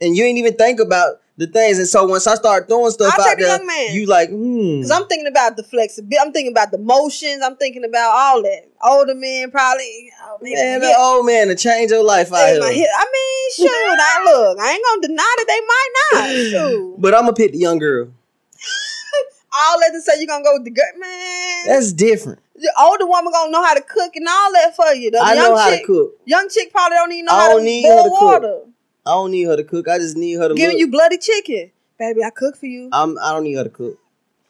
and 0.00 0.16
you 0.16 0.24
ain't 0.24 0.36
even 0.38 0.54
think 0.54 0.80
about 0.80 1.20
the 1.40 1.46
things. 1.46 1.78
And 1.78 1.88
so 1.88 2.04
once 2.04 2.26
I 2.26 2.34
start 2.34 2.68
throwing 2.68 2.90
stuff 2.92 3.14
I'll 3.18 3.26
out 3.26 3.36
the 3.38 3.42
there, 3.42 3.56
young 3.56 3.66
man. 3.66 3.94
you 3.94 4.04
like, 4.04 4.28
hmm. 4.28 4.76
Because 4.76 4.90
I'm 4.90 5.06
thinking 5.06 5.26
about 5.26 5.56
the 5.56 5.62
flexibility. 5.62 6.18
I'm 6.20 6.32
thinking 6.32 6.52
about 6.52 6.70
the 6.70 6.76
motions. 6.78 7.42
I'm 7.42 7.56
thinking 7.56 7.82
about 7.82 8.12
all 8.14 8.42
that. 8.42 8.68
Older 8.84 9.14
men 9.14 9.50
probably. 9.50 10.12
Oh, 10.22 10.38
Man, 10.42 10.80
the 10.80 10.94
old 10.98 11.24
man 11.24 11.48
to 11.48 11.54
change 11.56 11.90
your 11.90 12.04
life 12.04 12.30
out 12.32 12.46
here. 12.46 12.60
I 12.62 13.06
mean, 13.12 13.50
shoot. 13.56 13.68
I 13.68 14.22
look. 14.26 14.58
I 14.60 14.72
ain't 14.72 14.84
gonna 14.84 15.08
deny 15.08 15.34
that 15.38 15.46
they 15.48 15.60
might 15.66 15.90
not. 16.12 16.28
Shoot. 16.28 16.96
But 16.98 17.14
I'm 17.14 17.22
gonna 17.22 17.32
pick 17.32 17.52
the 17.52 17.58
young 17.58 17.78
girl. 17.78 18.12
all 19.52 19.80
that 19.80 19.90
to 19.92 20.00
say 20.02 20.12
you're 20.18 20.26
gonna 20.26 20.44
go 20.44 20.52
with 20.54 20.64
the 20.64 20.70
girl, 20.70 20.84
man. 20.98 21.66
That's 21.68 21.92
different. 21.94 22.38
the 22.54 22.70
older 22.78 23.06
woman 23.06 23.32
gonna 23.32 23.50
know 23.50 23.64
how 23.64 23.74
to 23.74 23.80
cook 23.80 24.14
and 24.14 24.28
all 24.28 24.52
that 24.52 24.76
for 24.76 24.92
you. 24.92 25.10
The 25.10 25.18
I 25.18 25.32
young 25.34 25.50
know 25.50 25.56
how 25.56 25.70
chick, 25.70 25.80
to 25.80 25.86
cook. 25.86 26.10
Young 26.26 26.48
chick 26.50 26.70
probably 26.70 26.96
don't 26.96 27.12
even 27.12 27.24
know 27.24 27.32
I 27.32 27.40
how 27.40 27.56
to 27.58 27.64
need 27.64 27.82
boil 27.82 28.04
to 28.04 28.40
cook. 28.40 28.68
I 29.06 29.10
don't 29.12 29.30
need 29.30 29.44
her 29.44 29.56
to 29.56 29.64
cook. 29.64 29.88
I 29.88 29.98
just 29.98 30.16
need 30.16 30.34
her 30.34 30.48
to 30.48 30.54
Giving 30.54 30.76
look. 30.76 30.80
you 30.80 30.90
bloody 30.90 31.18
chicken, 31.18 31.70
baby. 31.98 32.22
I 32.22 32.30
cook 32.30 32.56
for 32.56 32.66
you. 32.66 32.88
I'm. 32.92 33.18
I 33.18 33.32
don't 33.32 33.44
need 33.44 33.54
her 33.56 33.64
to 33.64 33.70
cook. 33.70 33.98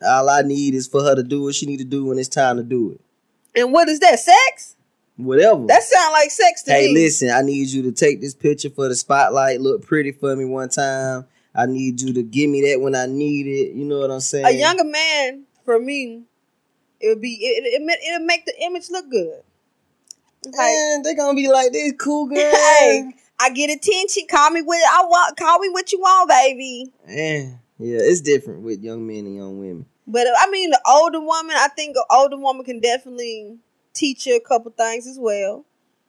All 0.02 0.28
I 0.30 0.42
need 0.42 0.74
is 0.74 0.88
for 0.88 1.02
her 1.02 1.14
to 1.14 1.22
do 1.22 1.42
what 1.42 1.54
she 1.54 1.66
need 1.66 1.78
to 1.78 1.84
do 1.84 2.06
when 2.06 2.18
it's 2.18 2.28
time 2.28 2.56
to 2.56 2.62
do 2.62 2.92
it. 2.92 3.00
And 3.60 3.72
what 3.72 3.88
is 3.88 4.00
that? 4.00 4.18
Sex? 4.18 4.76
Whatever. 5.16 5.66
That 5.66 5.82
sound 5.82 6.12
like 6.12 6.30
sex 6.30 6.62
to 6.62 6.72
hey, 6.72 6.80
me. 6.82 6.86
Hey, 6.88 6.94
listen. 6.94 7.30
I 7.30 7.42
need 7.42 7.68
you 7.68 7.82
to 7.82 7.92
take 7.92 8.20
this 8.20 8.34
picture 8.34 8.70
for 8.70 8.88
the 8.88 8.94
spotlight. 8.94 9.60
Look 9.60 9.86
pretty 9.86 10.12
for 10.12 10.34
me 10.34 10.46
one 10.46 10.70
time. 10.70 11.26
I 11.54 11.66
need 11.66 12.00
you 12.00 12.14
to 12.14 12.22
give 12.22 12.48
me 12.48 12.62
that 12.70 12.80
when 12.80 12.94
I 12.94 13.06
need 13.06 13.46
it. 13.46 13.74
You 13.74 13.84
know 13.84 13.98
what 14.00 14.10
I'm 14.10 14.20
saying? 14.20 14.46
A 14.46 14.50
younger 14.50 14.84
man, 14.84 15.44
for 15.64 15.78
me, 15.78 16.22
it 17.00 17.08
would 17.08 17.20
be 17.20 17.34
it. 17.34 17.64
It 17.64 17.82
it 17.82 18.00
it'll 18.08 18.26
make 18.26 18.46
the 18.46 18.54
image 18.62 18.88
look 18.90 19.10
good. 19.10 19.42
Like, 20.46 20.54
Man, 20.54 21.02
they 21.02 21.14
gonna 21.14 21.34
be 21.34 21.48
like 21.48 21.72
this 21.72 21.92
cool 21.98 22.26
girl. 22.28 22.36
hey, 22.36 23.12
I 23.40 23.50
get 23.50 23.70
attention. 23.70 24.24
Call 24.28 24.50
me 24.50 24.62
what 24.62 24.80
I 24.92 25.04
want. 25.06 25.36
Call 25.36 25.58
me 25.58 25.68
what 25.70 25.92
you 25.92 26.00
want, 26.00 26.28
baby. 26.28 26.92
Man, 27.06 27.58
yeah, 27.78 27.98
it's 28.02 28.20
different 28.20 28.62
with 28.62 28.82
young 28.82 29.06
men 29.06 29.26
and 29.26 29.36
young 29.36 29.58
women. 29.58 29.86
But 30.06 30.26
I 30.38 30.50
mean, 30.50 30.70
the 30.70 30.80
older 30.88 31.20
woman, 31.20 31.56
I 31.56 31.68
think 31.68 31.96
an 31.96 32.02
older 32.10 32.36
woman 32.36 32.64
can 32.64 32.80
definitely 32.80 33.56
teach 33.94 34.26
you 34.26 34.36
a 34.36 34.40
couple 34.40 34.72
things 34.72 35.06
as 35.06 35.18
well. 35.18 35.64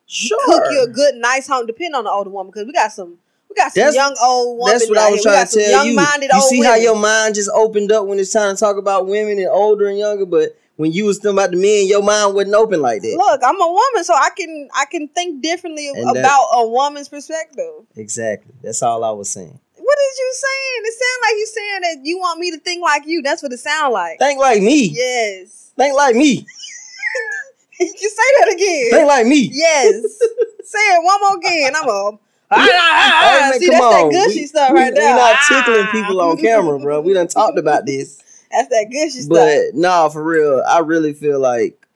Sure. 0.08 0.38
Cook 0.46 0.64
you 0.72 0.84
a 0.84 0.88
good, 0.88 1.16
nice 1.16 1.48
home. 1.48 1.66
Depend 1.68 1.96
on 1.96 2.04
the 2.04 2.12
older 2.12 2.30
woman 2.30 2.52
because 2.52 2.66
we 2.68 2.74
got 2.74 2.92
some, 2.92 3.18
we 3.50 3.56
got 3.56 3.72
some 3.72 3.82
That's- 3.82 3.96
young 3.96 4.16
old 4.22 4.60
women. 4.60 4.74
That's 4.80 4.90
what 4.90 4.98
out 4.98 5.08
I 5.08 5.12
was 5.12 5.24
here. 5.24 5.32
Trying 5.34 5.48
to 5.48 5.54
tell 5.54 5.86
you. 5.86 6.30
You 6.34 6.42
see 6.50 6.64
how 6.64 6.76
your 6.76 6.96
mind 6.98 7.36
just 7.36 7.50
opened 7.54 7.92
up 7.92 8.08
when 8.08 8.20
it's 8.20 8.34
time 8.34 8.56
to 8.56 8.60
talk 8.60 8.78
about 8.78 9.08
women 9.08 9.38
and 9.38 9.48
older 9.48 9.88
and 9.88 9.98
younger, 9.98 10.26
but 10.26 10.58
when 10.82 10.92
you 10.92 11.06
was 11.06 11.18
thinking 11.20 11.38
about 11.38 11.52
the 11.52 11.58
men, 11.58 11.88
your 11.88 12.02
mind 12.04 12.36
wasn't 12.36 12.56
open 12.56 12.82
like 12.82 13.02
that. 13.04 13.16
Look, 13.16 13.42
I'm 13.44 13.62
a 13.62 13.68
woman, 13.72 14.04
so 14.04 14.14
I 14.14 14.30
can 14.36 14.68
I 14.76 14.86
can 14.86 15.08
think 15.10 15.42
differently 15.42 15.88
And 15.90 16.08
that- 16.16 16.18
about 16.18 16.48
a 16.54 16.68
woman's 16.68 17.08
perspective. 17.10 17.86
Exactly. 17.96 18.54
That's 18.62 18.82
all 18.84 19.04
I 19.04 19.12
was 19.12 19.30
saying. 19.30 19.60
What 19.78 19.98
is 20.00 20.18
you 20.20 20.34
saying? 20.34 20.82
It 20.86 20.94
sounds 20.94 21.22
like 21.24 21.36
you 21.38 21.46
saying 21.48 21.82
that 21.82 22.06
you 22.08 22.18
want 22.20 22.40
me 22.40 22.52
to 22.52 22.58
think 22.60 22.82
like 22.82 23.04
you. 23.06 23.22
That's 23.22 23.42
what 23.44 23.52
it 23.54 23.60
sounds 23.60 23.94
like. 23.94 24.20
Think 24.20 24.40
like 24.40 24.62
me. 24.62 24.86
Yes. 24.94 25.72
Think 25.78 25.96
like 25.96 26.16
me. 26.16 26.46
you 27.80 28.10
say 28.10 28.30
that 28.40 28.54
again. 28.54 28.92
Think 28.92 29.08
like 29.08 29.26
me. 29.28 29.50
Yes. 29.54 29.96
Say 30.64 30.80
it 30.80 31.04
one 31.04 31.20
more 31.22 31.38
again. 31.38 31.74
I'm 31.76 31.88
a. 31.90 32.12
Oh, 32.54 32.58
man, 32.58 33.54
See, 33.60 33.70
come 33.70 33.80
that's 33.80 33.96
that 33.96 34.04
on. 34.04 34.12
gushy 34.12 34.40
We- 34.42 34.46
stuff 34.48 34.72
we, 34.74 34.80
right 34.80 34.94
there. 34.94 35.14
We 35.16 35.20
not 35.22 35.36
Ah. 35.40 35.64
tickling 35.64 35.88
people 35.88 36.20
on 36.22 36.38
camera, 36.38 36.78
bro. 36.80 37.00
We 37.00 37.14
done 37.14 37.28
talked 37.28 37.58
about 37.58 37.86
this. 37.86 38.22
That's 38.52 38.70
that 38.70 38.90
gushy 38.92 39.22
stuff. 39.22 39.30
But 39.30 39.60
no, 39.74 40.10
for 40.10 40.24
real, 40.24 40.64
I 40.68 40.80
really 40.80 41.14
feel 41.14 41.40
like 41.40 41.88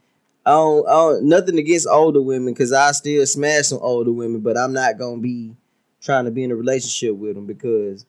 I 0.45 0.51
don't, 0.51 0.87
I 0.87 0.91
don't 0.91 1.23
nothing 1.25 1.57
against 1.57 1.87
older 1.87 2.21
women 2.21 2.53
because 2.53 2.71
I 2.71 2.91
still 2.91 3.25
smash 3.25 3.65
some 3.67 3.79
older 3.81 4.11
women, 4.11 4.41
but 4.41 4.57
I'm 4.57 4.73
not 4.73 4.97
gonna 4.97 5.21
be 5.21 5.55
trying 6.01 6.25
to 6.25 6.31
be 6.31 6.43
in 6.43 6.51
a 6.51 6.55
relationship 6.55 7.15
with 7.15 7.35
them 7.35 7.45
because 7.47 8.05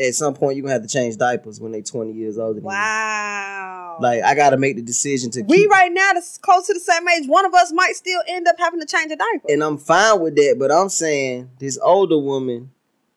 at 0.00 0.14
some 0.14 0.32
point 0.34 0.56
you're 0.56 0.62
gonna 0.62 0.72
have 0.74 0.82
to 0.82 0.88
change 0.88 1.16
diapers 1.16 1.60
when 1.60 1.72
they're 1.72 1.82
20 1.82 2.12
years 2.12 2.38
older 2.38 2.54
than 2.54 2.64
Wow. 2.64 3.96
you. 3.98 4.02
Like 4.02 4.22
I 4.22 4.34
gotta 4.34 4.56
make 4.56 4.76
the 4.76 4.82
decision 4.82 5.30
to 5.32 5.42
we 5.42 5.58
keep, 5.58 5.70
right 5.70 5.92
now 5.92 6.12
that's 6.14 6.38
close 6.38 6.66
to 6.68 6.74
the 6.74 6.80
same 6.80 7.06
age. 7.08 7.28
One 7.28 7.44
of 7.44 7.52
us 7.52 7.72
might 7.72 7.96
still 7.96 8.20
end 8.28 8.46
up 8.48 8.56
having 8.58 8.80
to 8.80 8.86
change 8.86 9.10
a 9.12 9.16
diaper. 9.16 9.48
and 9.52 9.62
I'm 9.62 9.76
fine 9.76 10.20
with 10.20 10.36
that. 10.36 10.56
But 10.58 10.70
I'm 10.72 10.88
saying 10.88 11.50
this 11.58 11.78
older 11.82 12.16
woman, 12.18 12.70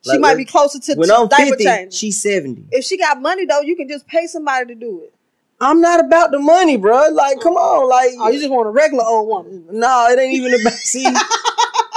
she 0.04 0.12
like, 0.12 0.20
might 0.20 0.30
when- 0.30 0.38
be 0.38 0.46
closer 0.46 0.80
to 0.80 0.96
when 0.96 1.12
I'm 1.12 1.28
diaper 1.28 1.52
50, 1.52 1.64
change. 1.64 1.94
she's 1.94 2.22
70. 2.22 2.66
if 2.72 2.84
she 2.86 2.98
got 2.98 3.22
money 3.22 3.46
though, 3.46 3.62
you 3.62 3.76
can 3.76 3.88
just 3.88 4.08
pay 4.08 4.28
somebody 4.28 4.66
to 4.68 4.76
do 4.76 5.02
it. 5.04 5.14
I'm 5.60 5.80
not 5.80 6.04
about 6.04 6.32
the 6.32 6.40
money, 6.40 6.76
bro. 6.76 7.10
Like, 7.10 7.40
come 7.40 7.54
mm. 7.54 7.58
on, 7.58 7.88
like, 7.88 8.10
Oh, 8.18 8.30
you 8.30 8.40
just 8.40 8.50
want 8.50 8.68
a 8.68 8.72
regular 8.72 9.04
old 9.06 9.28
woman. 9.28 9.66
no, 9.72 10.08
it 10.10 10.18
ain't 10.18 10.34
even 10.34 10.60
about. 10.60 10.74
See, 10.74 11.06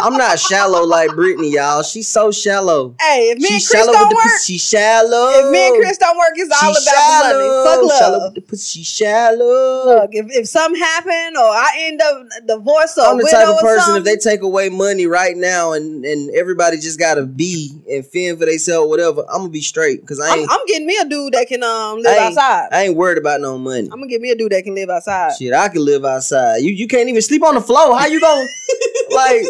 I'm 0.05 0.19
not 0.19 0.39
shallow 0.39 0.85
like 0.85 1.15
Brittany, 1.15 1.53
y'all. 1.53 1.83
She's 1.83 2.09
so 2.09 2.31
shallow. 2.31 2.95
Hey, 3.01 3.31
if 3.31 3.39
me 3.39 3.49
and 3.49 3.55
She's 3.55 3.71
Chris 3.71 3.85
shallow 3.87 3.93
don't 3.95 4.15
work. 4.15 4.41
She's 4.45 4.63
shallow. 4.69 5.31
if 5.31 5.51
me 5.51 5.67
and 5.69 5.77
Chris 5.83 5.97
don't 5.97 6.19
work, 6.19 6.33
it's 6.35 6.63
all 6.63 6.71
about 6.71 7.33
the 7.33 7.39
money. 7.39 7.89
Fuck 7.89 7.99
Shallow 7.99 8.19
love. 8.19 8.23
with 8.25 8.35
the 8.35 8.41
pussy. 8.43 8.81
She's 8.81 8.87
shallow. 8.87 9.87
Look, 9.87 10.11
if, 10.13 10.27
if 10.31 10.47
something 10.47 10.79
happen 10.79 11.37
or 11.39 11.49
I 11.49 11.71
end 11.79 12.03
up 12.03 12.27
divorced 12.47 12.99
or 12.99 13.07
I'm 13.07 13.17
the 13.17 13.29
type 13.31 13.49
of 13.49 13.61
person 13.61 13.97
if 13.97 14.05
they 14.05 14.17
take 14.17 14.43
away 14.43 14.69
money 14.69 15.07
right 15.07 15.37
now 15.39 15.73
and, 15.73 16.05
and 16.05 16.31
everybody 16.35 16.77
just 16.77 16.99
gotta 16.99 17.25
be 17.25 17.71
and 17.91 18.05
fend 18.07 18.39
for 18.39 18.45
themselves, 18.45 18.91
whatever. 18.91 19.23
I'm 19.31 19.39
gonna 19.39 19.49
be 19.49 19.63
straight 19.63 20.03
because 20.03 20.21
I 20.21 20.35
I'm, 20.35 20.51
I'm 20.51 20.67
getting 20.67 20.87
me 20.87 20.99
a 20.99 21.07
dude 21.07 21.33
that 21.33 21.49
can 21.49 21.63
um 21.63 22.03
live 22.03 22.19
I 22.19 22.27
outside. 22.27 22.69
I 22.73 22.83
ain't 22.83 22.97
worried 22.97 23.17
about 23.17 23.41
no 23.41 23.57
money. 23.57 23.85
I'm 23.85 24.01
gonna 24.01 24.09
get 24.09 24.21
me 24.21 24.31
a 24.31 24.37
dude 24.37 24.53
that 24.53 24.65
can 24.65 24.75
live 24.75 24.91
outside. 24.91 25.33
Shit, 25.39 25.55
I 25.55 25.71
can 25.71 25.83
live 25.83 26.05
outside. 26.05 26.59
You 26.59 26.73
you 26.73 26.89
can't 26.89 27.09
even 27.09 27.23
sleep 27.23 27.43
on 27.43 27.55
the 27.55 27.63
floor. 27.63 27.99
How 27.99 28.07
you 28.07 28.21
gonna 28.21 28.47
like? 29.11 29.45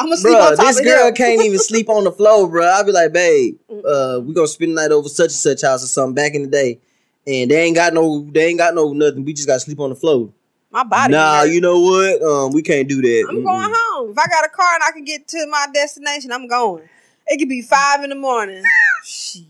I'm 0.00 0.06
gonna 0.06 0.16
sleep 0.16 0.32
Bro, 0.32 0.46
on 0.46 0.56
top 0.56 0.66
this 0.66 0.78
of 0.78 0.84
girl 0.86 1.08
him. 1.08 1.14
can't 1.14 1.42
even 1.42 1.58
sleep 1.58 1.90
on 1.90 2.04
the 2.04 2.10
floor, 2.10 2.48
bro. 2.48 2.64
I'll 2.66 2.84
be 2.84 2.90
like, 2.90 3.12
babe, 3.12 3.58
uh, 3.68 4.18
we 4.24 4.32
gonna 4.32 4.48
spend 4.48 4.70
the 4.70 4.76
night 4.76 4.92
over 4.92 5.10
such 5.10 5.26
and 5.26 5.32
such 5.32 5.60
house 5.60 5.84
or 5.84 5.88
something 5.88 6.14
back 6.14 6.32
in 6.34 6.44
the 6.44 6.48
day, 6.48 6.80
and 7.26 7.50
they 7.50 7.60
ain't 7.64 7.76
got 7.76 7.92
no, 7.92 8.22
they 8.30 8.46
ain't 8.46 8.56
got 8.58 8.74
no 8.74 8.94
nothing. 8.94 9.26
We 9.26 9.34
just 9.34 9.46
gotta 9.46 9.60
sleep 9.60 9.78
on 9.78 9.90
the 9.90 9.96
floor. 9.96 10.32
My 10.70 10.84
body. 10.84 11.12
nah, 11.12 11.40
hurt. 11.40 11.50
you 11.50 11.60
know 11.60 11.80
what? 11.80 12.22
Um, 12.22 12.52
we 12.52 12.62
can't 12.62 12.88
do 12.88 13.02
that. 13.02 13.26
I'm 13.28 13.36
Mm-mm. 13.36 13.44
going 13.44 13.72
home. 13.74 14.10
If 14.12 14.18
I 14.18 14.26
got 14.26 14.46
a 14.46 14.48
car 14.48 14.70
and 14.72 14.84
I 14.84 14.90
can 14.92 15.04
get 15.04 15.28
to 15.28 15.46
my 15.50 15.66
destination, 15.74 16.32
I'm 16.32 16.46
going. 16.46 16.88
It 17.26 17.38
could 17.38 17.50
be 17.50 17.60
five 17.60 18.02
in 18.02 18.08
the 18.08 18.16
morning. 18.16 18.64
Shit. 19.04 19.42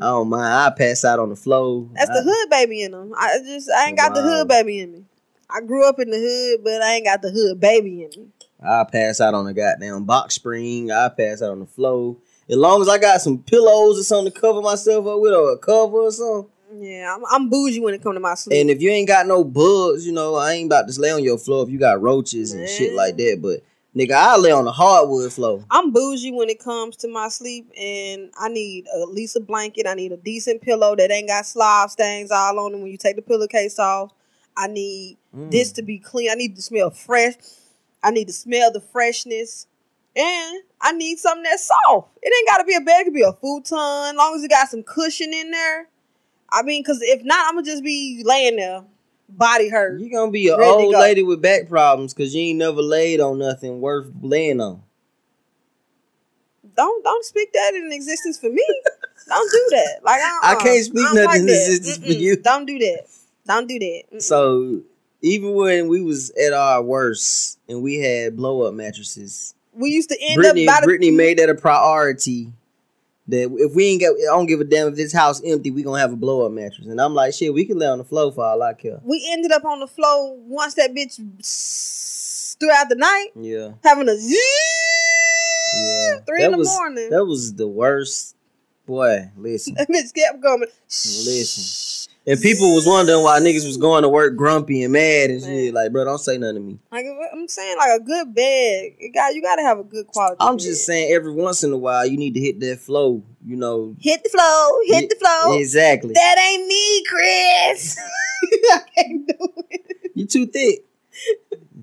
I 0.00 0.06
don't 0.06 0.28
mind. 0.30 0.54
I 0.54 0.70
pass 0.70 1.04
out 1.04 1.18
on 1.18 1.28
the 1.28 1.36
floor. 1.36 1.86
That's 1.92 2.08
the 2.08 2.22
hood 2.22 2.50
baby 2.50 2.82
in 2.82 2.92
them. 2.92 3.12
I 3.14 3.40
just 3.44 3.70
I 3.70 3.88
ain't 3.88 3.98
got 3.98 4.14
the 4.14 4.22
hood 4.22 4.48
baby 4.48 4.80
in 4.80 4.92
me. 4.92 5.04
I 5.50 5.60
grew 5.60 5.86
up 5.86 6.00
in 6.00 6.10
the 6.10 6.16
hood, 6.16 6.64
but 6.64 6.80
I 6.80 6.94
ain't 6.94 7.04
got 7.04 7.20
the 7.20 7.30
hood 7.30 7.60
baby 7.60 8.04
in 8.04 8.10
me. 8.16 8.28
I 8.62 8.84
pass 8.84 9.20
out 9.20 9.34
on 9.34 9.44
the 9.44 9.54
goddamn 9.54 10.04
box 10.04 10.34
spring. 10.34 10.90
I 10.90 11.08
pass 11.08 11.42
out 11.42 11.50
on 11.52 11.60
the 11.60 11.66
floor. 11.66 12.16
As 12.48 12.56
long 12.56 12.82
as 12.82 12.88
I 12.88 12.98
got 12.98 13.20
some 13.20 13.38
pillows 13.38 13.98
or 13.98 14.02
something 14.02 14.32
to 14.32 14.40
cover 14.40 14.60
myself 14.60 15.06
up 15.06 15.20
with, 15.20 15.32
or 15.32 15.52
a 15.52 15.58
cover 15.58 15.98
or 16.00 16.10
something. 16.10 16.50
Yeah, 16.76 17.14
I'm, 17.14 17.22
I'm 17.30 17.48
bougie 17.48 17.80
when 17.80 17.94
it 17.94 18.02
come 18.02 18.14
to 18.14 18.20
my 18.20 18.34
sleep. 18.34 18.60
And 18.60 18.70
if 18.70 18.82
you 18.82 18.90
ain't 18.90 19.08
got 19.08 19.26
no 19.26 19.44
bugs, 19.44 20.04
you 20.06 20.12
know, 20.12 20.34
I 20.34 20.52
ain't 20.52 20.66
about 20.66 20.88
to 20.88 21.00
lay 21.00 21.10
on 21.10 21.22
your 21.22 21.38
floor 21.38 21.62
if 21.64 21.70
you 21.70 21.78
got 21.78 22.02
roaches 22.02 22.52
and 22.52 22.68
shit 22.68 22.94
like 22.94 23.16
that. 23.16 23.38
But 23.40 23.62
nigga, 23.96 24.12
I 24.12 24.36
lay 24.36 24.50
on 24.50 24.64
the 24.64 24.72
hardwood 24.72 25.32
floor. 25.32 25.64
I'm 25.70 25.92
bougie 25.92 26.32
when 26.32 26.48
it 26.48 26.58
comes 26.58 26.96
to 26.96 27.08
my 27.08 27.28
sleep, 27.28 27.70
and 27.78 28.30
I 28.38 28.48
need 28.48 28.86
at 28.88 29.08
least 29.08 29.36
a 29.36 29.40
blanket. 29.40 29.86
I 29.86 29.94
need 29.94 30.12
a 30.12 30.16
decent 30.16 30.62
pillow 30.62 30.96
that 30.96 31.10
ain't 31.12 31.28
got 31.28 31.46
slob 31.46 31.90
stains 31.90 32.30
all 32.30 32.58
on 32.58 32.74
it 32.74 32.78
when 32.78 32.88
you 32.90 32.98
take 32.98 33.16
the 33.16 33.22
pillowcase 33.22 33.78
off. 33.78 34.12
I 34.56 34.66
need 34.66 35.18
Mm. 35.34 35.50
this 35.50 35.72
to 35.72 35.82
be 35.82 35.98
clean. 35.98 36.30
I 36.30 36.34
need 36.34 36.54
to 36.56 36.62
smell 36.62 36.90
fresh. 36.90 37.34
I 38.04 38.10
need 38.10 38.26
to 38.28 38.32
smell 38.32 38.70
the 38.70 38.80
freshness. 38.80 39.66
And 40.14 40.62
I 40.80 40.92
need 40.92 41.18
something 41.18 41.42
that's 41.42 41.66
soft. 41.66 42.10
It 42.22 42.32
ain't 42.32 42.48
got 42.48 42.58
to 42.58 42.64
be 42.64 42.76
a 42.76 42.80
bed. 42.80 43.00
It 43.00 43.04
could 43.04 43.14
be 43.14 43.22
a 43.22 43.32
futon. 43.32 43.78
As 43.78 44.14
long 44.14 44.36
as 44.36 44.44
it 44.44 44.50
got 44.50 44.68
some 44.68 44.84
cushion 44.84 45.32
in 45.34 45.50
there. 45.50 45.88
I 46.52 46.62
mean, 46.62 46.82
because 46.82 47.00
if 47.02 47.24
not, 47.24 47.46
I'm 47.48 47.54
going 47.54 47.64
to 47.64 47.70
just 47.72 47.82
be 47.82 48.22
laying 48.24 48.54
there, 48.56 48.84
body 49.28 49.70
hurt. 49.70 49.98
You're 50.00 50.10
gonna 50.10 50.30
be 50.30 50.48
an 50.48 50.60
old 50.60 50.92
lady 50.92 51.24
with 51.24 51.42
back 51.42 51.68
problems 51.68 52.14
because 52.14 52.32
you 52.32 52.42
ain't 52.42 52.58
never 52.58 52.80
laid 52.80 53.20
on 53.20 53.38
nothing 53.38 53.80
worth 53.80 54.08
laying 54.20 54.60
on. 54.60 54.82
don't 56.76 57.02
don't 57.04 57.24
speak 57.24 57.52
that 57.52 57.74
in 57.74 57.90
existence 57.92 58.38
for 58.38 58.50
me. 58.50 58.64
don't 59.28 59.50
do 59.50 59.66
that. 59.70 60.00
Like 60.04 60.20
I, 60.20 60.40
I 60.52 60.54
can't 60.62 60.84
speak 60.84 61.12
nothing 61.12 61.40
in 61.40 61.46
that. 61.46 61.52
existence 61.52 61.98
for 61.98 62.04
Mm-mm. 62.12 62.20
you. 62.20 62.36
Don't 62.36 62.66
do 62.66 62.78
that. 62.78 63.06
Don't 63.46 63.66
do 63.66 63.78
that. 63.78 64.02
Mm-mm. 64.12 64.22
So 64.22 64.82
even 65.24 65.54
when 65.54 65.88
we 65.88 66.02
was 66.02 66.30
at 66.32 66.52
our 66.52 66.82
worst 66.82 67.58
and 67.68 67.82
we 67.82 67.96
had 67.96 68.36
blow 68.36 68.62
up 68.62 68.74
mattresses, 68.74 69.54
we 69.72 69.90
used 69.90 70.10
to 70.10 70.18
end 70.20 70.36
Brittany, 70.36 70.68
up 70.68 70.76
by 70.76 70.80
the 70.82 70.86
Brittany 70.86 71.10
made 71.10 71.38
that 71.38 71.48
a 71.48 71.54
priority. 71.54 72.52
That 73.28 73.50
if 73.56 73.74
we 73.74 73.86
ain't 73.86 74.00
get, 74.00 74.10
I 74.10 74.36
don't 74.36 74.44
give 74.44 74.60
a 74.60 74.64
damn 74.64 74.88
if 74.88 74.96
this 74.96 75.14
house 75.14 75.40
empty, 75.46 75.70
we 75.70 75.82
gonna 75.82 75.98
have 75.98 76.12
a 76.12 76.16
blow 76.16 76.44
up 76.44 76.52
mattress. 76.52 76.86
And 76.86 77.00
I'm 77.00 77.14
like, 77.14 77.32
shit, 77.32 77.54
we 77.54 77.64
can 77.64 77.78
lay 77.78 77.86
on 77.86 77.96
the 77.96 78.04
floor 78.04 78.30
for 78.32 78.44
all 78.44 78.62
I 78.62 78.74
care. 78.74 79.00
we 79.02 79.26
ended 79.32 79.50
up 79.50 79.64
on 79.64 79.80
the 79.80 79.86
floor 79.86 80.36
once 80.40 80.74
that 80.74 80.94
bitch 80.94 81.16
throughout 82.60 82.90
the 82.90 82.96
night 82.96 83.28
Yeah, 83.34 83.70
having 83.82 84.10
a 84.10 84.12
yeah. 84.12 86.18
three 86.26 86.40
that 86.40 86.46
in 86.46 86.52
the 86.52 86.58
was, 86.58 86.68
morning. 86.68 87.08
That 87.10 87.24
was 87.24 87.54
the 87.54 87.66
worst. 87.66 88.36
Boy, 88.84 89.30
listen. 89.38 89.72
that 89.78 89.88
bitch 89.88 90.12
kept 90.14 90.42
going. 90.42 90.66
Listen. 90.90 92.12
And 92.26 92.40
people 92.40 92.74
was 92.74 92.86
wondering 92.86 93.22
why 93.22 93.38
niggas 93.38 93.66
was 93.66 93.76
going 93.76 94.02
to 94.02 94.08
work 94.08 94.34
grumpy 94.34 94.82
and 94.82 94.94
mad 94.94 95.28
and 95.28 95.42
shit. 95.42 95.74
Like, 95.74 95.92
bro, 95.92 96.06
don't 96.06 96.16
say 96.18 96.38
nothing 96.38 96.54
to 96.54 96.60
me. 96.60 96.78
Like 96.90 97.04
I'm 97.32 97.46
saying, 97.48 97.76
like 97.76 98.00
a 98.00 98.02
good 98.02 98.34
bed. 98.34 98.92
It 98.98 99.12
got 99.12 99.34
you 99.34 99.42
got 99.42 99.56
to 99.56 99.62
have 99.62 99.78
a 99.78 99.84
good 99.84 100.06
quality. 100.06 100.36
I'm 100.40 100.56
bed. 100.56 100.62
just 100.62 100.86
saying, 100.86 101.12
every 101.12 101.32
once 101.32 101.62
in 101.64 101.72
a 101.72 101.76
while, 101.76 102.06
you 102.06 102.16
need 102.16 102.32
to 102.34 102.40
hit 102.40 102.60
that 102.60 102.80
flow. 102.80 103.22
You 103.46 103.56
know, 103.56 103.94
hit 104.00 104.22
the 104.24 104.30
flow, 104.30 104.78
hit 104.86 105.02
Yeah, 105.02 105.08
the 105.10 105.16
flow. 105.16 105.58
exactly. 105.58 106.14
That 106.14 106.38
ain't 106.38 106.66
me, 106.66 107.04
Chris. 107.06 107.98
I 108.72 108.80
can't 108.96 109.26
do 109.28 109.48
it. 109.70 110.10
You 110.14 110.26
too 110.26 110.46
thick. 110.46 110.84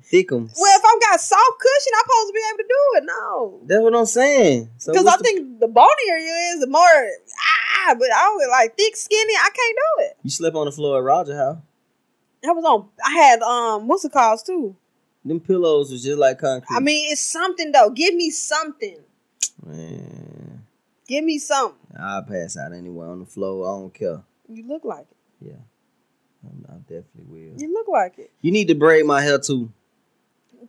Thick 0.03 0.31
'em. 0.31 0.49
Well, 0.59 0.77
if 0.79 0.83
I've 0.85 1.01
got 1.01 1.21
soft 1.21 1.59
cushion, 1.59 1.93
I'm 1.95 2.05
supposed 2.05 2.27
to 2.29 2.33
be 2.33 2.41
able 2.49 2.57
to 2.57 2.63
do 2.67 2.97
it. 2.97 3.03
No. 3.05 3.59
That's 3.65 3.81
what 3.81 3.95
I'm 3.95 4.05
saying. 4.05 4.69
So 4.77 4.91
Because 4.91 5.07
I 5.07 5.17
the- 5.17 5.23
think 5.23 5.59
the 5.59 5.67
bonier 5.67 6.17
you 6.17 6.53
is, 6.55 6.59
the 6.61 6.67
more 6.67 6.81
ah, 6.81 7.95
but 7.97 8.11
I 8.11 8.27
was 8.29 8.47
like 8.51 8.75
thick, 8.77 8.95
skinny. 8.95 9.33
I 9.33 9.49
can't 9.53 9.77
do 9.77 10.03
it. 10.05 10.17
you 10.23 10.29
slept 10.29 10.55
on 10.55 10.65
the 10.65 10.71
floor 10.71 10.97
at 10.97 11.03
Roger 11.03 11.35
House. 11.37 11.57
I 12.43 12.51
was 12.51 12.65
on. 12.65 12.89
I 13.05 13.11
had 13.11 13.41
um, 13.43 13.87
what's 13.87 14.03
it 14.05 14.11
called 14.11 14.41
too? 14.45 14.75
Them 15.23 15.39
pillows 15.39 15.91
was 15.91 16.03
just 16.03 16.17
like 16.17 16.39
concrete. 16.39 16.75
I 16.75 16.79
mean, 16.79 17.11
it's 17.11 17.21
something 17.21 17.71
though. 17.71 17.91
Give 17.91 18.15
me 18.15 18.31
something. 18.31 18.97
man, 19.63 20.65
Give 21.07 21.23
me 21.23 21.37
something. 21.37 21.77
I'll 21.99 22.23
pass 22.23 22.57
out 22.57 22.73
anyway 22.73 23.05
on 23.05 23.19
the 23.19 23.25
floor. 23.25 23.67
I 23.67 23.79
don't 23.79 23.93
care. 23.93 24.23
You 24.49 24.65
look 24.67 24.83
like 24.83 25.05
it. 25.11 25.17
Yeah, 25.49 25.61
I, 26.45 26.73
I 26.73 26.77
definitely 26.79 27.25
will. 27.27 27.59
You 27.61 27.71
look 27.73 27.87
like 27.87 28.17
it. 28.19 28.31
You 28.41 28.51
need 28.51 28.67
to 28.69 28.75
braid 28.75 29.05
my 29.05 29.21
hair 29.21 29.39
too. 29.39 29.71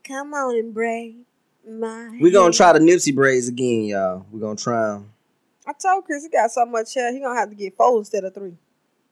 Come 0.04 0.34
on 0.34 0.56
and 0.56 0.74
braid 0.74 1.16
my. 1.68 2.18
We're 2.20 2.32
gonna 2.32 2.52
try 2.52 2.72
the 2.72 2.78
Nipsey 2.80 3.14
braids 3.14 3.48
again, 3.48 3.84
y'all. 3.84 4.26
We're 4.30 4.40
gonna 4.40 4.56
try 4.56 4.94
'em. 4.94 5.12
I 5.66 5.72
told 5.74 6.04
Chris 6.04 6.24
he 6.24 6.28
got 6.28 6.50
so 6.50 6.66
much 6.66 6.94
hair. 6.94 7.12
He 7.12 7.20
gonna 7.20 7.38
have 7.38 7.50
to 7.50 7.54
get 7.54 7.76
four 7.76 7.98
instead 7.98 8.24
of 8.24 8.34
three. 8.34 8.56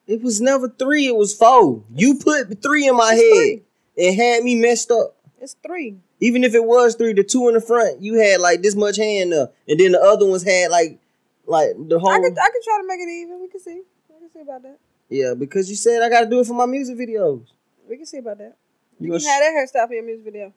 It 0.07 0.23
was 0.23 0.41
never 0.41 0.69
three. 0.69 1.07
It 1.07 1.15
was 1.15 1.35
four. 1.35 1.85
You 1.95 2.17
put 2.19 2.61
three 2.63 2.89
in 2.89 2.97
my 2.97 3.13
It's 3.13 3.23
head. 3.23 3.31
three. 3.31 3.63
It 3.97 4.15
had 4.17 4.43
me 4.43 4.57
messed 4.57 4.91
up. 4.91 5.17
It's 5.41 5.55
three. 5.65 5.99
Even 6.21 6.43
if 6.45 6.55
it 6.55 6.65
was 6.65 6.97
three, 6.97 7.13
the 7.13 7.23
two 7.25 7.49
in 7.49 7.55
the 7.55 7.61
front, 7.61 8.03
you 8.03 8.15
had 8.15 8.41
like 8.41 8.63
this 8.63 8.75
much 8.75 8.97
hand 8.97 9.33
there, 9.33 9.49
and 9.69 9.79
then 9.79 9.93
the 9.93 10.01
other 10.03 10.27
ones 10.27 10.43
had 10.43 10.71
like, 10.71 10.99
like 11.47 11.69
the 11.89 11.99
whole. 11.99 12.11
I 12.11 12.19
could 12.19 12.37
I 12.39 12.51
could 12.51 12.63
try 12.65 12.79
to 12.81 12.87
make 12.87 13.01
it 13.01 13.09
even. 13.09 13.41
We 13.41 13.49
can 13.49 13.61
see. 13.61 13.83
We 14.09 14.19
can 14.21 14.31
see 14.33 14.41
about 14.41 14.63
that. 14.63 14.79
Yeah, 15.11 15.35
because 15.35 15.69
you 15.69 15.77
said 15.77 16.03
I 16.03 16.09
got 16.09 16.21
to 16.21 16.27
do 16.31 16.41
it 16.41 16.47
for 16.47 16.55
my 16.55 16.67
music 16.67 16.97
videos. 16.97 17.47
We 17.89 17.97
can 17.97 18.07
see 18.07 18.19
about 18.19 18.39
that. 18.39 18.57
You 18.99 19.07
You 19.07 19.09
gonna 19.13 19.21
can 19.21 19.29
have 19.29 19.43
that 19.43 19.81
hairstyle 19.83 19.89
for 19.89 19.95
your 19.95 20.05
music 20.05 20.25
video. 20.25 20.53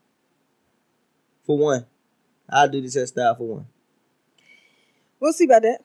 for 1.45 1.57
one. 1.57 1.85
I'll 2.49 2.69
do 2.69 2.81
this 2.81 2.95
hairstyle 2.95 3.37
for 3.37 3.47
one. 3.47 3.67
We'll 5.19 5.33
see 5.33 5.45
about 5.45 5.63
that. 5.63 5.79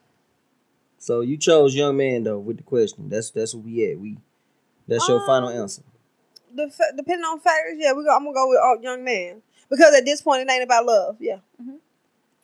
So 0.98 1.20
you 1.20 1.36
chose 1.36 1.74
young 1.74 1.96
man 1.96 2.24
though 2.24 2.38
with 2.38 2.58
the 2.58 2.62
question. 2.64 3.08
That's 3.08 3.30
that's 3.30 3.54
what 3.54 3.64
we 3.64 3.90
at. 3.90 3.98
We 3.98 4.18
that's 4.86 5.08
your 5.08 5.24
final 5.26 5.48
Um, 5.48 5.62
answer. 5.62 5.82
The 6.54 6.68
fa- 6.70 6.92
depending 6.96 7.24
on 7.24 7.38
factors, 7.40 7.74
yeah, 7.78 7.92
we 7.92 8.04
go. 8.04 8.14
I'm 8.14 8.24
gonna 8.24 8.34
go 8.34 8.48
with 8.48 8.58
oh, 8.60 8.78
young 8.82 9.04
man 9.04 9.42
because 9.70 9.94
at 9.94 10.04
this 10.04 10.20
point 10.22 10.42
it 10.42 10.50
ain't 10.52 10.64
about 10.64 10.86
love. 10.86 11.16
Yeah, 11.20 11.38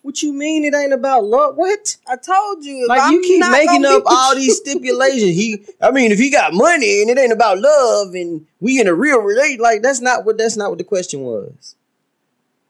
What 0.04 0.20
you 0.20 0.34
mean 0.34 0.64
it 0.66 0.74
ain't 0.74 0.92
about 0.92 1.24
love? 1.24 1.56
What? 1.56 1.96
I 2.06 2.16
told 2.16 2.62
you. 2.62 2.86
Like 2.86 3.00
I'm 3.00 3.14
you 3.14 3.22
keep 3.22 3.40
making 3.50 3.86
up 3.86 4.02
all 4.04 4.34
these 4.34 4.58
stipulations. 4.58 5.34
He, 5.34 5.64
I 5.80 5.92
mean, 5.92 6.12
if 6.12 6.18
he 6.18 6.28
got 6.28 6.52
money 6.52 7.00
and 7.00 7.08
it 7.08 7.16
ain't 7.16 7.32
about 7.32 7.58
love 7.58 8.12
and 8.12 8.46
we 8.60 8.78
in 8.78 8.86
a 8.86 8.92
real 8.92 9.22
relate, 9.22 9.60
like 9.60 9.80
that's 9.80 10.02
not 10.02 10.26
what 10.26 10.36
that's 10.36 10.58
not 10.58 10.68
what 10.68 10.76
the 10.76 10.84
question 10.84 11.20
was. 11.20 11.74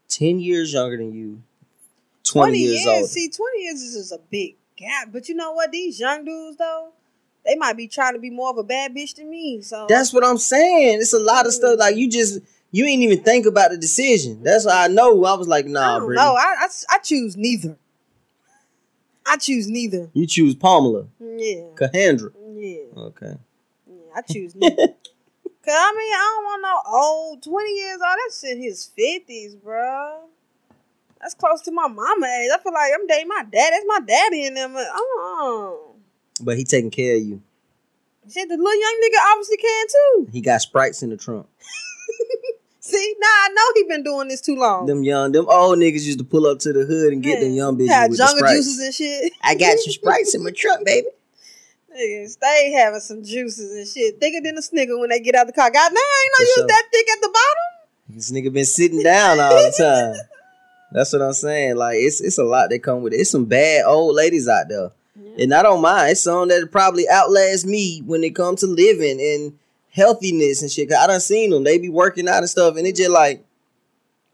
Ten 0.09 0.39
years 0.39 0.73
younger 0.73 0.97
than 0.97 1.13
you, 1.13 1.43
twenty, 2.23 2.51
20 2.51 2.59
years, 2.59 2.85
years. 2.85 2.87
older. 2.87 3.07
See, 3.09 3.29
20 3.29 3.63
years 3.65 3.83
is 3.83 3.95
just 3.95 4.13
a 4.13 4.21
big 4.31 4.55
gap. 4.77 5.09
But 5.13 5.29
you 5.29 5.35
know 5.35 5.55
what? 5.55 5.73
These 5.73 5.99
young 5.99 6.25
dudes, 6.25 6.57
though, 6.57 6.93
they 7.45 7.57
might 7.57 7.77
be 7.77 7.89
trying 7.89 8.15
to 8.15 8.21
be 8.21 8.31
more 8.31 8.51
of 8.51 8.59
a 8.59 8.63
bad 8.63 8.95
bitch 8.95 9.17
than 9.17 9.29
me. 9.29 9.61
So 9.61 9.87
That's 9.89 10.13
what 10.13 10.25
I'm 10.25 10.39
saying. 10.39 11.01
It's 11.01 11.13
a 11.13 11.19
lot 11.19 11.47
of 11.47 11.53
stuff 11.53 11.81
like 11.81 11.97
you 11.97 12.09
just 12.09 12.39
you 12.75 12.85
ain't 12.87 13.03
even 13.03 13.23
think 13.23 13.47
about 13.47 13.71
the 13.71 13.77
decision. 13.79 14.43
That's 14.43 14.67
why 14.67 14.87
I 14.87 14.89
know. 14.89 15.25
I 15.25 15.35
was 15.35 15.47
like, 15.47 15.65
nah, 15.65 16.01
bro. 16.01 16.09
No, 16.17 16.35
I, 16.35 16.57
I, 16.63 16.69
I 16.91 16.99
choose 16.99 17.37
neither. 17.37 17.77
I 19.25 19.37
choose 19.37 19.69
neither. 19.69 20.11
you 20.13 20.27
choose 20.27 20.57
Pamela, 20.57 21.07
Yeah. 21.21 21.67
Cahandra. 21.77 22.33
Yeah. 22.53 22.79
Okay. 22.97 23.35
yeah 23.87 23.95
I 24.17 24.23
choose 24.23 24.57
neither. 24.57 24.75
Cause 25.65 25.73
I 25.73 25.95
mean, 25.97 26.13
I 26.13 26.35
don't 26.35 26.45
want 26.45 26.63
no 26.63 26.93
old 26.99 27.43
20 27.45 27.71
years 27.75 27.93
old. 27.93 28.01
That 28.01 28.31
shit 28.39 28.59
his 28.59 28.91
50s, 28.99 29.63
bro. 29.63 30.25
That's 31.21 31.35
close 31.35 31.61
to 31.63 31.71
my 31.71 31.87
mama 31.87 32.27
age. 32.27 32.51
I 32.53 32.59
feel 32.61 32.73
like 32.73 32.91
I'm 32.93 33.07
dating 33.07 33.29
my 33.29 33.45
dad. 33.45 33.71
That's 33.73 33.85
my 33.87 34.01
daddy 34.05 34.47
in 34.47 34.55
them. 34.55 34.75
Oh. 34.77 35.95
But 36.43 36.59
he 36.59 36.65
taking 36.65 36.91
care 36.91 37.15
of 37.17 37.23
you. 37.23 37.41
Shit, 38.29 38.49
the 38.49 38.57
little 38.57 38.81
young 38.81 39.01
nigga 39.05 39.33
obviously 39.33 39.59
can 39.59 39.87
too. 39.87 40.29
He 40.33 40.41
got 40.41 40.61
sprites 40.61 41.05
in 41.05 41.11
the 41.11 41.17
trunk. 41.17 41.47
See, 42.87 43.15
now 43.19 43.27
I 43.27 43.49
know 43.49 43.63
he 43.77 43.85
been 43.85 44.03
doing 44.03 44.29
this 44.29 44.43
too 44.43 44.57
long. 44.57 44.85
Them 44.85 45.03
young, 45.05 45.33
them 45.33 45.47
old 45.49 45.79
niggas 45.79 46.05
used 46.05 46.19
to 46.19 46.25
pull 46.25 46.47
up 46.47 46.59
to 46.61 46.73
the 46.75 46.85
hood 46.85 47.15
and 47.15 47.23
get 47.23 47.41
them 47.41 47.53
young 47.53 47.79
bitches 47.79 47.89
Had 47.89 48.11
with 48.11 48.19
the 48.19 48.25
jungle 48.25 48.39
sprites. 48.41 48.55
juices 48.57 48.79
and 48.79 48.95
shit. 48.95 49.33
I 49.43 49.55
got 49.55 49.79
some 49.79 49.93
sprites 50.01 50.35
in 50.35 50.45
my 50.45 50.51
truck, 50.51 50.85
baby. 50.85 51.09
Niggas 51.97 52.31
stay 52.33 52.73
having 52.73 53.01
some 53.01 53.25
juices 53.25 53.73
and 53.75 53.89
shit. 53.89 54.21
Thicker 54.21 54.43
than 54.43 54.59
a 54.59 54.63
snicker 54.63 54.99
when 54.99 55.09
they 55.09 55.19
get 55.19 55.35
out 55.35 55.47
the 55.47 55.55
car. 55.55 55.71
God, 55.71 55.93
now 55.95 55.99
I 55.99 56.27
ain't 56.27 56.33
know 56.39 56.45
you 56.45 56.53
sure. 56.57 56.65
was 56.65 56.73
that 56.73 56.83
thick 56.93 57.07
at 57.11 57.21
the 57.23 57.29
bottom. 57.29 58.17
This 58.17 58.31
nigga 58.31 58.53
been 58.53 58.67
sitting 58.67 59.03
down 59.03 59.41
all 59.41 59.55
the 59.55 59.75
time. 59.79 60.15
That's 60.93 61.11
what 61.15 61.23
I'm 61.23 61.33
saying. 61.33 61.77
Like 61.77 61.97
it's 61.97 62.21
it's 62.21 62.37
a 62.37 62.45
lot 62.45 62.69
that 62.69 62.81
come 62.81 63.01
with 63.01 63.15
it. 63.15 63.17
It's 63.17 63.31
some 63.31 63.47
bad 63.47 63.85
old 63.87 64.15
ladies 64.15 64.47
out 64.47 64.69
there, 64.69 64.91
and 65.39 65.55
I 65.55 65.63
don't 65.63 65.81
mind. 65.81 66.11
It's 66.11 66.21
some 66.21 66.49
that 66.49 66.69
probably 66.71 67.09
outlast 67.11 67.65
me 67.65 68.03
when 68.05 68.23
it 68.23 68.37
comes 68.37 68.61
to 68.61 68.67
living 68.67 69.19
and 69.21 69.59
healthiness 69.95 70.61
and 70.61 70.71
shit. 70.71 70.89
Cause 70.89 70.99
I 70.99 71.07
done 71.07 71.21
seen 71.21 71.51
them. 71.51 71.65
They 71.65 71.79
be 71.79 71.89
working 71.89 72.29
out 72.29 72.39
and 72.39 72.51
stuff, 72.51 72.77
and 72.77 72.87
it 72.87 72.97
just 72.97 73.11
like 73.11 73.45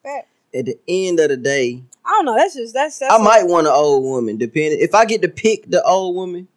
Fact. 0.02 0.28
at 0.54 0.64
the 0.64 0.78
end 0.88 1.20
of 1.20 1.28
the 1.28 1.36
day, 1.36 1.82
I 2.04 2.10
don't 2.10 2.24
know. 2.24 2.36
That's 2.36 2.54
just 2.54 2.74
that's. 2.74 2.98
that's 2.98 3.12
I 3.12 3.18
might 3.18 3.44
want 3.44 3.66
an 3.66 3.72
old 3.74 4.02
woman. 4.02 4.38
Depending 4.38 4.80
if 4.80 4.94
I 4.94 5.04
get 5.04 5.22
to 5.22 5.28
pick 5.28 5.70
the 5.70 5.82
old 5.84 6.16
woman, 6.16 6.48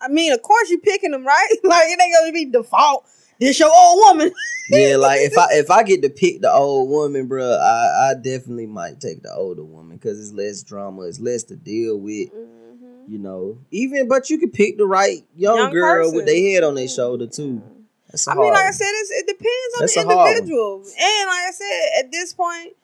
I 0.00 0.08
mean, 0.08 0.32
of 0.32 0.42
course 0.42 0.70
you 0.70 0.78
picking 0.78 1.10
them, 1.10 1.26
right? 1.26 1.48
like 1.64 1.88
it 1.88 2.00
ain't 2.00 2.14
gonna 2.20 2.32
be 2.32 2.44
default. 2.46 3.06
This 3.40 3.58
your 3.58 3.70
old 3.74 3.98
woman. 4.06 4.32
yeah, 4.70 4.96
like 4.96 5.20
if 5.20 5.36
I 5.36 5.46
if 5.52 5.70
I 5.70 5.82
get 5.82 6.02
to 6.02 6.10
pick 6.10 6.42
the 6.42 6.52
old 6.52 6.90
woman, 6.90 7.26
bro, 7.26 7.56
I 7.56 8.10
I 8.10 8.14
definitely 8.14 8.66
might 8.66 9.00
take 9.00 9.22
the 9.22 9.32
older 9.32 9.64
woman 9.64 9.96
because 9.96 10.20
it's 10.20 10.32
less 10.32 10.62
drama, 10.62 11.02
it's 11.02 11.18
less 11.18 11.44
to 11.44 11.56
deal 11.56 11.98
with. 11.98 12.28
Mm-hmm. 12.28 13.10
you 13.10 13.18
know. 13.18 13.58
Even 13.70 14.06
but 14.06 14.28
you 14.28 14.36
could 14.36 14.52
pick 14.52 14.76
the 14.76 14.86
right 14.86 15.24
young, 15.34 15.56
Young 15.56 15.72
girl 15.72 16.04
person. 16.04 16.16
with 16.16 16.26
their 16.26 16.52
head 16.52 16.62
on 16.62 16.74
their 16.74 16.88
shoulder 16.88 17.26
too. 17.26 17.62
That's 18.10 18.26
I 18.26 18.34
mean, 18.34 18.52
like 18.52 18.66
I 18.66 18.70
said, 18.70 18.86
it's, 18.88 19.10
it 19.10 19.26
depends 19.26 19.74
on 19.76 19.80
That's 19.80 19.94
the 19.94 20.04
hard 20.04 20.30
individual. 20.36 20.76
And 20.78 21.26
like 21.28 21.44
I 21.48 21.50
said, 21.52 22.04
at 22.04 22.12
this 22.12 22.32
point, 22.32 22.74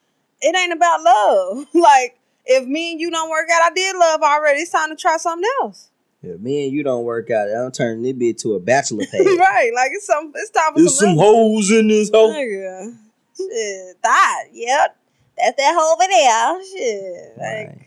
it 0.41 0.57
ain't 0.57 0.73
about 0.73 1.03
love. 1.03 1.67
like 1.75 2.19
if 2.45 2.67
me 2.67 2.93
and 2.93 3.01
you 3.01 3.11
don't 3.11 3.29
work 3.31 3.49
out, 3.53 3.63
I 3.71 3.75
did 3.75 3.97
love 3.97 4.23
already. 4.23 4.61
It's 4.61 4.71
time 4.71 4.91
to 4.91 4.97
try 4.97 5.17
something 5.17 5.49
else. 5.63 5.91
If 6.23 6.41
me 6.41 6.65
and 6.65 6.73
you 6.73 6.83
don't 6.83 7.05
work 7.05 7.31
out, 7.31 7.49
I'm 7.49 7.71
turning 7.73 8.03
this 8.03 8.13
bitch 8.15 8.43
to 8.43 8.55
a 8.55 8.61
bachelor 8.61 9.05
pad. 9.11 9.21
right? 9.21 9.71
Like 9.75 9.91
it's 9.93 10.07
some. 10.07 10.33
It's 10.35 10.51
time 10.51 10.73
for 10.73 10.81
There's 10.81 10.99
some. 10.99 11.11
some 11.11 11.19
hoes 11.19 11.71
in 11.71 11.89
this 11.89 12.11
hoe. 12.11 12.29
Oh, 12.29 12.33
Nigga. 12.33 12.97
Shit, 13.37 14.03
that. 14.03 14.45
Yep. 14.53 14.97
That's 15.37 15.57
that 15.57 15.75
whole 15.79 15.97
video. 15.99 16.65
Shit. 16.65 17.39
Like, 17.39 17.87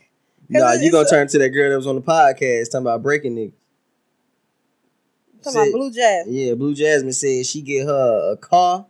Right. 0.52 0.62
Nah, 0.62 0.72
you 0.74 0.92
gonna 0.92 1.08
turn 1.08 1.28
to 1.28 1.38
that 1.38 1.50
girl 1.50 1.70
that 1.70 1.76
was 1.76 1.86
on 1.86 1.96
the 1.96 2.02
podcast 2.02 2.72
talking 2.72 2.82
about 2.88 3.04
breaking 3.04 3.36
niggas. 3.36 3.54
Talking 5.44 5.58
about 5.60 5.66
Said- 5.66 5.74
Blue 5.74 5.92
Jazz. 5.92 6.28
Yeah, 6.28 6.54
Blue 6.56 6.74
Jasmine 6.76 7.14
said 7.14 7.46
she 7.46 7.62
get 7.62 7.86
her 7.86 8.32
a 8.34 8.38
car 8.38 8.86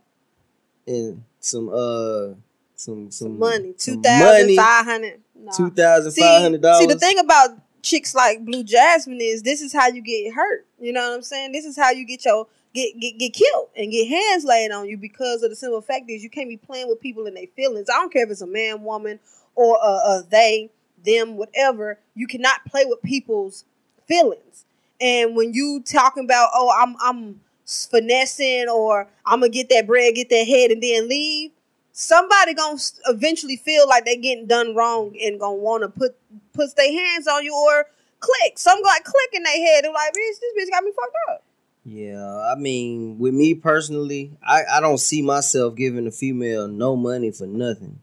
and 0.87 1.23
some 1.39 1.69
uh 1.69 2.33
some 2.75 3.11
some, 3.11 3.11
Some 3.11 3.39
money. 3.39 3.73
Two 3.77 4.01
thousand 4.01 4.55
five 4.55 4.85
hundred. 4.85 5.21
Nah. 5.35 5.51
two 5.51 5.69
thousand 5.71 6.11
See, 6.11 6.21
five 6.21 6.41
hundred 6.41 6.61
dollars. 6.61 6.79
see, 6.79 6.87
the 6.87 6.99
thing 6.99 7.19
about 7.19 7.49
chicks 7.81 8.13
like 8.13 8.43
Blue 8.45 8.63
Jasmine 8.63 9.19
is 9.21 9.41
this 9.43 9.61
is 9.61 9.71
how 9.73 9.87
you 9.87 10.01
get 10.01 10.33
hurt. 10.33 10.65
You 10.79 10.91
know 10.93 11.07
what 11.09 11.15
I'm 11.15 11.21
saying? 11.21 11.51
This 11.51 11.65
is 11.65 11.77
how 11.77 11.91
you 11.91 12.05
get 12.05 12.25
your 12.25 12.47
get 12.73 12.99
get 12.99 13.17
get 13.17 13.33
killed 13.33 13.69
and 13.75 13.91
get 13.91 14.07
hands 14.07 14.43
laid 14.45 14.71
on 14.71 14.87
you 14.87 14.97
because 14.97 15.43
of 15.43 15.49
the 15.49 15.55
simple 15.55 15.81
fact 15.81 16.09
is 16.09 16.23
you 16.23 16.29
can't 16.29 16.49
be 16.49 16.57
playing 16.57 16.87
with 16.87 16.99
people 17.01 17.25
and 17.25 17.35
their 17.37 17.47
feelings. 17.55 17.87
I 17.89 17.95
don't 17.97 18.11
care 18.11 18.23
if 18.25 18.31
it's 18.31 18.41
a 18.41 18.47
man, 18.47 18.83
woman, 18.83 19.19
or 19.55 19.77
a, 19.81 19.87
a 19.87 20.23
they. 20.29 20.69
them, 21.05 21.37
whatever. 21.37 21.99
You 22.15 22.27
cannot 22.27 22.65
play 22.65 22.83
with 22.85 23.01
people's 23.01 23.63
feelings. 24.07 24.65
And 25.01 25.35
when 25.35 25.53
you 25.53 25.81
talking 25.85 26.25
about, 26.25 26.49
oh, 26.53 26.73
I'm 26.77 26.95
I'm 27.01 27.41
finessing 27.65 28.67
or 28.67 29.07
I'm 29.25 29.41
gonna 29.41 29.49
get 29.49 29.69
that 29.69 29.87
bread, 29.87 30.15
get 30.15 30.29
that 30.29 30.47
head, 30.47 30.71
and 30.71 30.81
then 30.81 31.07
leave. 31.07 31.51
Somebody 31.91 32.53
gonna 32.53 32.79
eventually 33.07 33.57
feel 33.57 33.87
like 33.87 34.05
they 34.05 34.15
getting 34.15 34.47
done 34.47 34.75
wrong 34.75 35.15
and 35.21 35.39
gonna 35.39 35.55
want 35.55 35.83
to 35.83 35.89
put 35.89 36.15
put 36.53 36.75
their 36.75 36.91
hands 36.91 37.27
on 37.27 37.43
you 37.43 37.53
or 37.53 37.85
click. 38.19 38.57
Some 38.57 38.81
like 38.81 39.03
click 39.03 39.29
in 39.33 39.43
their 39.43 39.53
head. 39.53 39.83
They're 39.83 39.93
like, 39.93 40.11
bitch, 40.11 40.39
this 40.39 40.67
bitch 40.67 40.71
got 40.71 40.83
me 40.83 40.91
fucked 40.91 41.15
up. 41.29 41.43
Yeah, 41.85 42.51
I 42.51 42.55
mean, 42.55 43.17
with 43.17 43.33
me 43.33 43.55
personally, 43.55 44.37
I, 44.45 44.63
I 44.73 44.79
don't 44.79 44.99
see 44.99 45.21
myself 45.21 45.75
giving 45.75 46.07
a 46.07 46.11
female 46.11 46.67
no 46.67 46.95
money 46.95 47.31
for 47.31 47.47
nothing. 47.47 47.99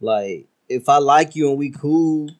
Like, 0.00 0.46
if 0.68 0.88
I 0.88 0.98
like 0.98 1.34
you 1.34 1.48
and 1.48 1.58
we 1.58 1.70
cool 1.70 2.30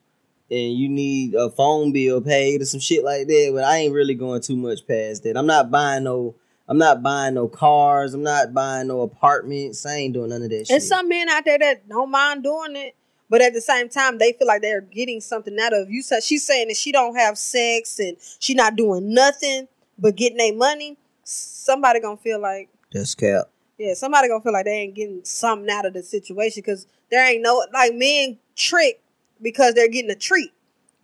and 0.51 0.73
you 0.77 0.89
need 0.89 1.35
a 1.35 1.51
phone 1.51 1.93
bill 1.93 2.21
paid 2.21 2.63
or 2.63 2.65
some 2.65 2.81
shit 2.81 3.05
like 3.05 3.27
that, 3.27 3.51
but 3.55 3.65
I 3.65 3.79
ain't 3.79 3.95
really 3.95 4.15
going 4.15 4.41
too 4.41 4.57
much 4.57 4.87
past 4.87 5.23
that. 5.25 5.37
I'm 5.37 5.47
not 5.47 5.71
buying 5.71 6.05
no 6.05 6.35
I'm 6.69 6.79
not 6.79 7.03
buying 7.03 7.35
no 7.35 7.49
cars, 7.49 8.13
I'm 8.13 8.23
not 8.23 8.53
buying 8.53 8.89
no 8.89 9.01
apartments. 9.01 9.87
I 9.87 9.95
ain't 9.95 10.13
doing 10.13 10.29
none 10.29 10.43
of 10.43 10.51
that 10.51 10.67
shit. 10.67 10.75
And 10.75 10.83
some 10.83 11.09
men 11.09 11.29
out 11.31 11.45
there 11.47 11.59
that 11.59 11.89
don't 11.89 12.11
mind 12.11 12.43
doing 12.43 12.77
it, 12.77 12.95
but 13.31 13.41
at 13.41 13.55
the 13.55 13.61
same 13.61 13.89
time, 13.89 14.19
they 14.19 14.33
feel 14.33 14.47
like 14.47 14.61
they're 14.61 14.83
getting 14.83 15.23
something 15.23 15.59
out 15.59 15.73
of 15.73 15.91
you. 15.91 16.03
So 16.03 16.21
she's 16.21 16.47
saying 16.47 16.69
that 16.69 16.77
she 16.77 16.93
don't 16.93 17.17
have 17.17 17.39
sex 17.39 17.99
and 17.99 18.19
she 18.39 18.53
not 18.53 18.77
doing 18.77 19.15
nothing 19.15 19.67
but 19.99 20.15
getting 20.15 20.37
their 20.37 20.55
money. 20.55 20.99
Somebody 21.25 22.01
gonna 22.01 22.19
feel 22.19 22.41
like, 22.41 22.69
That's 22.93 23.15
cap. 23.15 23.49
yeah, 23.79 23.95
somebody 23.95 24.29
gonna 24.29 24.43
feel 24.43 24.53
like 24.53 24.67
they 24.67 24.73
ain't 24.81 24.95
getting 24.95 25.25
something 25.25 25.71
out 25.71 25.87
of 25.87 25.95
the 25.95 26.03
situation 26.03 26.63
because 26.65 26.87
there 27.11 27.27
ain't 27.27 27.43
no 27.43 27.65
like 27.73 27.95
men 27.95 28.39
trick 28.57 29.01
because 29.43 29.75
they're 29.75 29.89
getting 29.89 30.11
a 30.11 30.15
treat. 30.17 30.53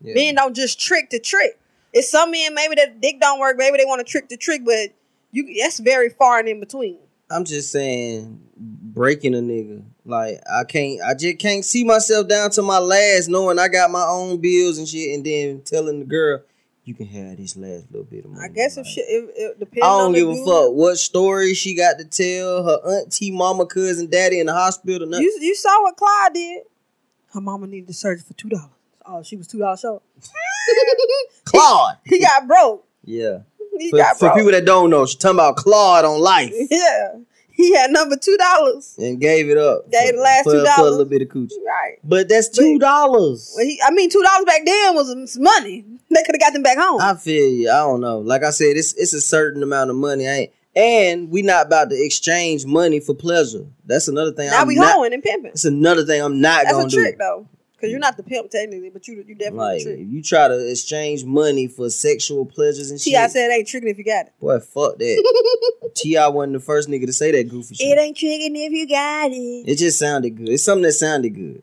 Yeah. 0.01 0.14
Men 0.14 0.35
don't 0.37 0.55
just 0.55 0.81
trick 0.81 1.11
to 1.11 1.18
trick. 1.18 1.59
It's 1.92 2.11
some 2.11 2.31
men 2.33 2.55
maybe 2.55 2.75
that 2.77 3.01
dick 3.01 3.20
don't 3.20 3.38
work, 3.40 3.57
maybe 3.57 3.79
they 3.79 3.85
want 3.85 4.05
to 4.05 4.11
trick 4.11 4.29
to 4.29 4.37
trick, 4.37 4.62
but 4.64 4.90
you 5.33 5.55
that's 5.62 5.79
very 5.79 6.09
far 6.11 6.38
and 6.40 6.49
in 6.49 6.61
between. 6.61 6.99
I'm 7.31 7.44
just 7.44 7.73
saying, 7.73 8.40
breaking 8.57 9.35
a 9.35 9.38
nigga. 9.38 9.83
Like 10.05 10.40
I 10.53 10.64
can't, 10.64 11.01
I 11.03 11.14
just 11.14 11.38
can't 11.38 11.64
see 11.64 11.83
myself 11.85 12.29
down 12.29 12.51
to 12.51 12.62
my 12.62 12.79
last, 12.79 13.29
knowing 13.29 13.59
I 13.59 13.68
got 13.68 13.90
my 13.90 14.05
own 14.05 14.38
bills 14.40 14.79
and 14.79 14.87
shit, 14.87 15.14
and 15.14 15.25
then 15.25 15.62
telling 15.62 16.01
the 16.01 16.05
girl, 16.05 16.42
"You 16.85 16.92
can 16.94 17.07
have 17.07 17.38
this 17.38 17.57
last 17.57 17.90
little 17.90 18.05
bit 18.05 18.25
of 18.27 18.33
money." 18.33 18.44
I 18.44 18.49
guess 18.53 18.77
if 18.77 18.87
she, 18.87 19.01
if, 19.01 19.31
if 19.35 19.59
depending 19.59 19.83
I 19.85 19.87
on 19.87 19.99
don't 20.01 20.12
the 20.12 20.18
give 20.18 20.29
a 20.29 20.35
dude- 20.35 20.44
fuck 20.47 20.73
what 20.73 20.99
story 20.99 21.55
she 21.55 21.75
got 21.75 21.99
to 21.99 22.05
tell 22.05 22.62
her 22.64 22.99
auntie, 23.01 23.31
mama, 23.31 23.64
cousin, 23.66 24.11
daddy 24.11 24.40
in 24.40 24.47
the 24.47 24.53
hospital. 24.53 25.07
Nothing. 25.09 25.25
You 25.25 25.38
you 25.40 25.55
saw 25.55 25.83
what 25.83 25.97
Clyde 25.97 26.35
did. 26.35 26.62
Her 27.35 27.40
mama 27.40 27.66
needed 27.66 27.88
the 27.88 27.92
surgery 27.92 28.23
for 28.27 28.35
two 28.35 28.49
dollars. 28.49 28.70
Oh, 29.05 29.23
she 29.23 29.37
was 29.37 29.47
two 29.49 29.59
dollars 29.59 29.81
short. 29.81 30.03
Claude. 31.44 31.97
He 32.05 32.20
got 32.20 32.47
broke. 32.47 32.87
Yeah. 33.05 33.40
He 33.79 33.90
For, 33.90 33.97
got 33.99 34.18
for 34.18 34.27
broke. 34.27 34.37
people 34.37 34.53
that 34.53 34.64
don't 34.64 34.88
know, 34.88 35.05
she's 35.05 35.16
talking 35.16 35.37
about 35.37 35.57
Claude 35.57 36.05
on 36.05 36.20
life 36.20 36.53
yeah, 36.70 37.16
he 37.51 37.75
had 37.75 37.90
number 37.90 38.16
two 38.16 38.37
dollars. 38.37 38.94
and 38.99 39.20
gave 39.20 39.51
it 39.51 39.59
up. 39.59 39.90
Gave 39.90 40.11
for, 40.11 40.16
the 40.16 40.23
last 40.23 40.44
for, 40.44 40.53
$2. 40.53 40.75
for 40.77 40.81
a 40.83 40.90
little 40.90 41.05
bit 41.05 41.23
of 41.23 41.29
coochie. 41.29 41.51
Right. 41.66 41.99
But 42.05 42.29
that's 42.29 42.49
two 42.49 42.79
dollars. 42.79 43.53
Well, 43.57 43.66
I 43.85 43.90
mean, 43.90 44.11
two 44.11 44.23
dollars 44.23 44.44
back 44.44 44.64
then 44.64 44.94
was 44.94 45.37
money. 45.38 45.85
They 46.11 46.23
could 46.23 46.37
have 46.37 46.40
got 46.40 46.53
them 46.53 46.62
back 46.62 46.79
home. 46.79 47.01
I 47.01 47.14
feel 47.16 47.51
you. 47.51 47.68
I 47.68 47.79
don't 47.79 48.01
know. 48.01 48.20
Like 48.20 48.44
I 48.44 48.51
said, 48.51 48.77
it's 48.77 48.92
it's 48.94 49.12
a 49.12 49.20
certain 49.20 49.62
amount 49.64 49.90
of 49.90 49.97
money. 49.97 50.29
I 50.29 50.33
ain't, 50.35 50.53
and 50.77 51.31
we 51.31 51.43
not 51.43 51.67
about 51.67 51.91
to 51.91 51.97
exchange 51.97 52.65
money 52.67 53.01
for 53.01 53.15
pleasure. 53.15 53.67
That's 53.87 54.09
another 54.09 54.33
thing. 54.33 54.51
now 54.51 54.61
I'm 54.63 54.69
we 54.69 54.77
not, 54.77 54.95
hoeing 54.95 55.13
and 55.15 55.23
pimping. 55.23 55.51
It's 55.53 55.65
another 55.65 56.05
thing 56.05 56.21
I'm 56.23 56.41
not 56.41 56.63
That's 56.65 56.73
gonna 56.75 56.87
a 56.87 56.89
do. 56.91 56.97
trick 57.01 57.19
though, 57.19 57.47
because 57.77 57.91
you're 57.91 58.01
not 58.01 58.17
the 58.17 58.23
pimp 58.23 58.51
technically, 58.51 58.91
but 58.91 59.07
you 59.07 59.23
you 59.27 59.35
definitely 59.35 59.59
Like 59.59 59.83
trick. 59.83 59.99
if 60.01 60.09
you 60.09 60.23
try 60.23 60.49
to 60.49 60.71
exchange 60.71 61.25
money 61.25 61.69
for 61.69 61.91
sexual 61.91 62.45
pleasures 62.47 62.91
and 62.91 63.01
shit, 63.01 63.13
T.I. 63.13 63.27
said 63.29 63.51
it 63.51 63.55
ain't 63.55 63.69
tricking 63.69 63.89
if 63.89 63.99
you 63.99 64.05
got 64.05 64.27
it. 64.27 64.33
boy, 64.41 64.59
fuck 64.61 64.99
that. 64.99 65.91
T.I. 65.97 66.29
wasn't 66.29 66.55
the 66.55 66.61
first 66.61 66.89
nigga 66.89 67.07
to 67.07 67.13
say 67.13 67.31
that 67.33 67.49
goofy 67.49 67.75
shit. 67.77 67.87
It 67.87 68.01
ain't 68.01 68.17
tricking 68.17 68.57
if 68.57 68.73
you 68.73 68.89
got 68.89 69.31
it. 69.31 69.69
It 69.71 69.77
just 69.79 69.99
sounded 69.99 70.37
good. 70.37 70.49
It's 70.49 70.65
something 70.65 70.83
that 70.83 70.93
sounded 70.93 71.31
good. 71.35 71.63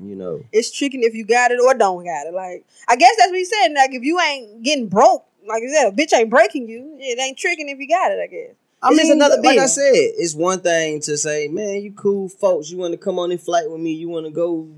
You 0.00 0.14
know. 0.14 0.44
It's 0.52 0.70
tricking 0.70 1.02
if 1.02 1.12
you 1.14 1.24
got 1.24 1.50
it 1.50 1.58
or 1.60 1.74
don't 1.74 2.04
got 2.04 2.26
it. 2.28 2.32
Like 2.32 2.64
I 2.86 2.94
guess 2.96 3.16
that's 3.18 3.30
what 3.30 3.38
he 3.38 3.44
said. 3.44 3.72
Like 3.74 3.90
if 3.92 4.04
you 4.04 4.18
ain't 4.20 4.62
getting 4.62 4.88
broke, 4.88 5.24
like 5.48 5.62
you 5.62 5.70
said, 5.74 5.88
a 5.88 5.92
bitch 5.92 6.12
ain't 6.16 6.30
breaking 6.30 6.68
you. 6.68 6.96
It 6.98 7.18
ain't 7.18 7.38
tricking 7.38 7.68
if 7.68 7.78
you 7.78 7.88
got 7.88 8.10
it. 8.12 8.18
I 8.22 8.26
guess. 8.26 8.54
I 8.80 8.88
It's 8.88 8.96
mean, 8.98 9.06
just 9.06 9.12
another 9.16 9.42
like 9.42 9.58
I 9.58 9.66
said, 9.66 9.92
it's 9.92 10.34
one 10.34 10.60
thing 10.60 11.00
to 11.00 11.16
say, 11.16 11.48
man, 11.48 11.82
you 11.82 11.92
cool 11.92 12.28
folks. 12.28 12.70
You 12.70 12.78
want 12.78 12.92
to 12.92 12.98
come 12.98 13.18
on 13.18 13.30
this 13.30 13.44
flight 13.44 13.68
with 13.70 13.80
me. 13.80 13.92
You 13.92 14.08
want 14.08 14.26
to 14.26 14.30
go 14.30 14.68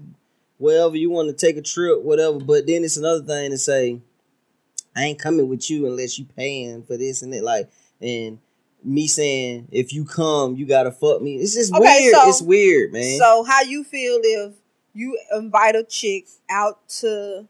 wherever. 0.58 0.96
You 0.96 1.10
want 1.10 1.28
to 1.28 1.34
take 1.34 1.56
a 1.58 1.62
trip, 1.62 2.00
whatever. 2.02 2.38
But 2.38 2.66
then 2.66 2.82
it's 2.84 2.96
another 2.96 3.22
thing 3.22 3.50
to 3.50 3.58
say, 3.58 4.00
I 4.96 5.04
ain't 5.04 5.18
coming 5.18 5.48
with 5.48 5.68
you 5.70 5.86
unless 5.86 6.18
you 6.18 6.24
paying 6.24 6.82
for 6.82 6.96
this 6.96 7.22
and 7.22 7.32
that. 7.34 7.44
Like, 7.44 7.70
and 8.00 8.38
me 8.82 9.06
saying, 9.06 9.68
if 9.70 9.92
you 9.92 10.04
come, 10.06 10.56
you 10.56 10.64
gotta 10.66 10.90
fuck 10.90 11.20
me. 11.20 11.36
It's 11.36 11.54
just 11.54 11.74
Okay, 11.74 12.00
weird. 12.00 12.14
so- 12.14 12.28
it's 12.28 12.42
weird, 12.42 12.92
man. 12.92 13.18
So 13.18 13.44
how 13.44 13.60
you 13.62 13.84
feel 13.84 14.18
if 14.22 14.54
you 14.94 15.18
invite 15.36 15.76
a 15.76 15.84
chick 15.84 16.26
out 16.50 16.88
to 17.00 17.46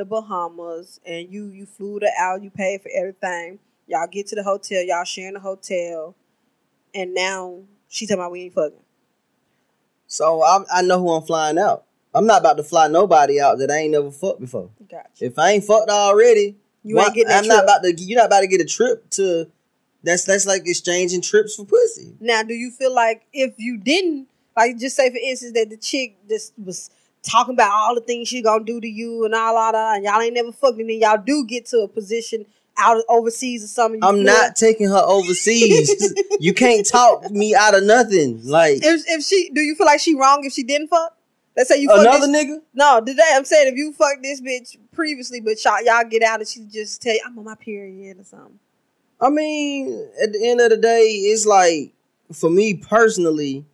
the 0.00 0.04
Bahamas 0.06 0.98
and 1.06 1.30
you 1.32 1.46
you 1.48 1.66
flew 1.66 2.00
to 2.00 2.10
out, 2.18 2.42
you 2.42 2.50
paid 2.50 2.82
for 2.82 2.90
everything. 2.96 3.58
Y'all 3.86 4.06
get 4.06 4.26
to 4.28 4.34
the 4.34 4.42
hotel, 4.42 4.82
y'all 4.82 5.04
sharing 5.04 5.34
the 5.34 5.40
hotel, 5.40 6.14
and 6.94 7.12
now 7.14 7.60
she 7.88 8.06
talking 8.06 8.20
about 8.20 8.32
we 8.32 8.42
ain't 8.44 8.54
fucking. 8.54 8.78
So 10.06 10.42
I, 10.42 10.64
I 10.72 10.82
know 10.82 10.98
who 10.98 11.10
I'm 11.12 11.22
flying 11.22 11.58
out. 11.58 11.84
I'm 12.14 12.26
not 12.26 12.40
about 12.40 12.56
to 12.56 12.64
fly 12.64 12.88
nobody 12.88 13.40
out 13.40 13.58
that 13.58 13.70
I 13.70 13.78
ain't 13.78 13.92
never 13.92 14.10
fucked 14.10 14.40
before. 14.40 14.70
Gotcha. 14.90 15.24
If 15.24 15.38
I 15.38 15.52
ain't 15.52 15.64
fucked 15.64 15.90
already, 15.90 16.56
You 16.82 16.96
why- 16.96 17.04
ain't 17.06 17.14
getting 17.14 17.32
I'm 17.32 17.46
not 17.46 17.64
about 17.64 17.82
to. 17.84 17.94
You're 17.96 18.18
not 18.18 18.26
about 18.26 18.40
to 18.40 18.48
get 18.48 18.60
a 18.60 18.64
trip 18.64 19.08
to. 19.10 19.50
That's 20.02 20.24
that's 20.24 20.46
like 20.46 20.62
exchanging 20.66 21.20
trips 21.20 21.56
for 21.56 21.66
pussy. 21.66 22.14
Now, 22.20 22.42
do 22.42 22.54
you 22.54 22.70
feel 22.70 22.94
like 22.94 23.26
if 23.34 23.54
you 23.58 23.76
didn't, 23.76 24.28
like, 24.56 24.78
just 24.78 24.96
say 24.96 25.10
for 25.10 25.18
instance 25.22 25.52
that 25.52 25.68
the 25.68 25.76
chick 25.76 26.16
just 26.26 26.54
was 26.58 26.90
talking 27.22 27.54
about 27.54 27.70
all 27.70 27.94
the 27.94 28.00
things 28.00 28.28
she 28.28 28.42
gonna 28.42 28.64
do 28.64 28.80
to 28.80 28.88
you 28.88 29.24
and 29.24 29.34
all 29.34 29.56
that, 29.72 29.96
and 29.96 30.04
y'all 30.04 30.20
ain't 30.20 30.34
never 30.34 30.52
fucked, 30.52 30.78
and 30.78 30.88
then 30.88 31.00
y'all 31.00 31.22
do 31.24 31.44
get 31.44 31.66
to 31.66 31.78
a 31.80 31.88
position 31.88 32.46
out 32.78 33.02
overseas 33.08 33.64
or 33.64 33.68
something. 33.68 34.02
I'm 34.02 34.16
feel 34.16 34.24
not 34.24 34.56
taking 34.56 34.88
her 34.88 35.02
overseas. 35.04 36.14
you 36.40 36.54
can't 36.54 36.86
talk 36.86 37.30
me 37.30 37.54
out 37.54 37.74
of 37.74 37.84
nothing. 37.84 38.40
Like 38.44 38.78
If, 38.82 39.04
if 39.06 39.24
she, 39.24 39.50
do 39.50 39.60
you 39.60 39.74
feel 39.74 39.86
like 39.86 40.00
she 40.00 40.14
wrong 40.14 40.44
if 40.44 40.52
she 40.52 40.62
didn't 40.62 40.88
fuck? 40.88 41.16
Let's 41.56 41.68
say 41.68 41.80
you 41.80 41.90
another 41.92 42.26
this, 42.26 42.44
nigga. 42.44 42.60
No, 42.72 43.00
today 43.04 43.22
I'm 43.34 43.44
saying 43.44 43.72
if 43.72 43.76
you 43.76 43.92
fucked 43.92 44.22
this 44.22 44.40
bitch 44.40 44.76
previously, 44.92 45.40
but 45.40 45.62
y'all, 45.64 45.82
y'all 45.82 46.08
get 46.08 46.22
out 46.22 46.40
and 46.40 46.48
she 46.48 46.64
just 46.64 47.02
tell 47.02 47.12
you 47.12 47.20
I'm 47.26 47.38
on 47.38 47.44
my 47.44 47.56
period 47.56 48.18
or 48.18 48.24
something. 48.24 48.58
I 49.20 49.28
mean, 49.28 50.08
at 50.22 50.32
the 50.32 50.48
end 50.48 50.60
of 50.60 50.70
the 50.70 50.78
day, 50.78 51.08
it's 51.08 51.44
like 51.44 51.92
for 52.32 52.48
me 52.48 52.74
personally, 52.74 53.66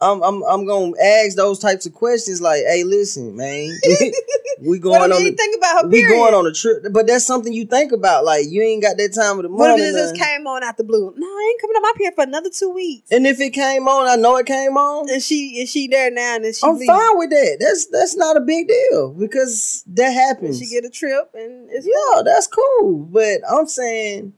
I'm 0.00 0.22
I'm 0.22 0.42
I'm 0.44 0.66
gonna 0.66 0.92
ask 1.02 1.36
those 1.36 1.58
types 1.58 1.86
of 1.86 1.94
questions. 1.94 2.40
Like, 2.40 2.62
hey, 2.68 2.84
listen, 2.84 3.34
man, 3.34 3.70
we 4.60 4.78
What 4.78 4.80
going 4.82 5.10
if 5.10 5.16
on. 5.16 5.22
you 5.22 5.30
The, 5.30 5.36
think 5.36 5.56
about 5.56 5.82
her 5.84 5.88
we 5.88 6.02
period? 6.02 6.08
going 6.08 6.34
on 6.34 6.46
a 6.46 6.52
trip, 6.52 6.84
but 6.92 7.06
that's 7.06 7.24
something 7.24 7.50
you 7.52 7.64
think 7.64 7.92
about. 7.92 8.24
Like, 8.24 8.44
you 8.48 8.60
ain't 8.62 8.82
got 8.82 8.98
that 8.98 9.14
time 9.14 9.38
of 9.38 9.44
the 9.44 9.48
month. 9.48 9.58
What 9.58 9.70
if 9.70 9.78
it 9.78 9.92
just 9.98 10.16
came 10.16 10.46
on 10.46 10.62
out 10.62 10.76
the 10.76 10.84
blue? 10.84 11.14
No, 11.16 11.26
I 11.26 11.48
ain't 11.50 11.60
coming 11.62 11.76
on 11.76 11.82
my 11.82 11.92
period 11.96 12.14
for 12.14 12.24
another 12.24 12.50
two 12.50 12.70
weeks. 12.70 13.10
and 13.10 13.26
if 13.26 13.40
it 13.40 13.50
came 13.54 13.88
on, 13.88 14.06
I 14.06 14.16
know 14.16 14.36
it 14.36 14.46
came 14.46 14.76
on. 14.76 15.08
And 15.08 15.22
she 15.22 15.60
is 15.62 15.70
she 15.70 15.88
there 15.88 16.10
now, 16.10 16.36
and 16.36 16.54
she 16.54 16.66
I'm 16.66 16.76
fine 16.78 17.18
with 17.18 17.30
that. 17.30 17.56
That's 17.60 17.86
that's 17.86 18.16
not 18.16 18.36
a 18.36 18.40
big 18.40 18.68
deal 18.68 19.14
because 19.14 19.82
that 19.88 20.10
happens. 20.10 20.58
She 20.58 20.66
get 20.66 20.84
a 20.84 20.90
trip, 20.90 21.30
and 21.34 21.70
it's 21.70 21.86
yeah, 21.86 22.22
that's 22.22 22.48
cool. 22.48 22.98
But 23.10 23.40
I'm 23.50 23.66
saying 23.66 24.34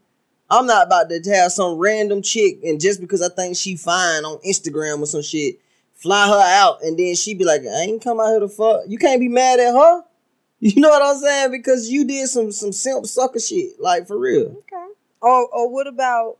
I'm 0.51 0.65
not 0.65 0.87
about 0.87 1.09
to 1.09 1.21
have 1.31 1.51
some 1.51 1.77
random 1.77 2.21
chick 2.21 2.59
and 2.63 2.79
just 2.81 2.99
because 2.99 3.21
I 3.21 3.29
think 3.29 3.55
she 3.55 3.75
fine 3.75 4.25
on 4.25 4.37
Instagram 4.39 5.01
or 5.01 5.05
some 5.05 5.21
shit, 5.21 5.59
fly 5.93 6.27
her 6.27 6.41
out 6.61 6.81
and 6.81 6.97
then 6.97 7.15
she 7.15 7.33
be 7.35 7.45
like, 7.45 7.61
I 7.61 7.81
ain't 7.81 8.03
come 8.03 8.19
out 8.19 8.29
here 8.29 8.39
to 8.39 8.49
fuck. 8.49 8.81
You 8.87 8.97
can't 8.97 9.19
be 9.19 9.27
mad 9.27 9.59
at 9.59 9.73
her. 9.73 10.03
You 10.61 10.81
know 10.81 10.89
what 10.89 11.01
I'm 11.01 11.15
saying? 11.21 11.51
Because 11.51 11.89
you 11.89 12.03
did 12.03 12.27
some 12.27 12.51
some 12.51 12.73
simp 12.73 13.05
sucker 13.05 13.39
shit, 13.39 13.79
like 13.79 14.07
for 14.07 14.17
real. 14.17 14.57
okay. 14.57 14.87
Or 15.21 15.47
or 15.47 15.71
what 15.71 15.87
about 15.87 16.37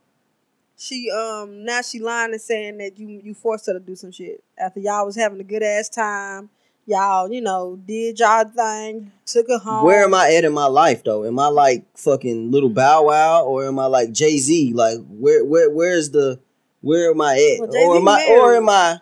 she 0.76 1.10
um 1.10 1.64
now 1.64 1.80
she 1.80 2.00
lying 2.00 2.32
and 2.32 2.40
saying 2.40 2.76
that 2.78 2.98
you 2.98 3.08
you 3.08 3.32
forced 3.32 3.66
her 3.68 3.72
to 3.72 3.80
do 3.80 3.96
some 3.96 4.12
shit 4.12 4.44
after 4.58 4.78
y'all 4.78 5.06
was 5.06 5.16
having 5.16 5.40
a 5.40 5.42
good 5.44 5.62
ass 5.62 5.88
time. 5.88 6.50
Y'all, 6.86 7.30
you 7.30 7.40
know, 7.40 7.78
did 7.86 8.18
y'all 8.18 8.44
thing, 8.44 9.12
took 9.24 9.46
her 9.48 9.58
home. 9.58 9.84
Where 9.84 10.02
am 10.02 10.12
I 10.14 10.32
at 10.34 10.44
in 10.44 10.52
my 10.52 10.66
life 10.66 11.04
though? 11.04 11.24
Am 11.24 11.38
I 11.38 11.46
like 11.48 11.84
fucking 11.96 12.50
little 12.50 12.68
Bow 12.70 13.04
Wow 13.04 13.44
or 13.44 13.64
am 13.66 13.78
I 13.78 13.86
like 13.86 14.10
Jay 14.12 14.38
Z? 14.38 14.72
Like 14.72 14.98
where 15.08 15.44
where 15.44 15.70
where's 15.70 16.10
the 16.10 16.40
where 16.80 17.10
am 17.10 17.20
I 17.20 17.34
at? 17.60 17.68
Well, 17.68 17.76
or 17.76 17.96
am 17.96 18.08
I 18.08 18.16
married. 18.26 18.40
or 18.40 18.54
am 18.56 18.68
I 18.68 19.00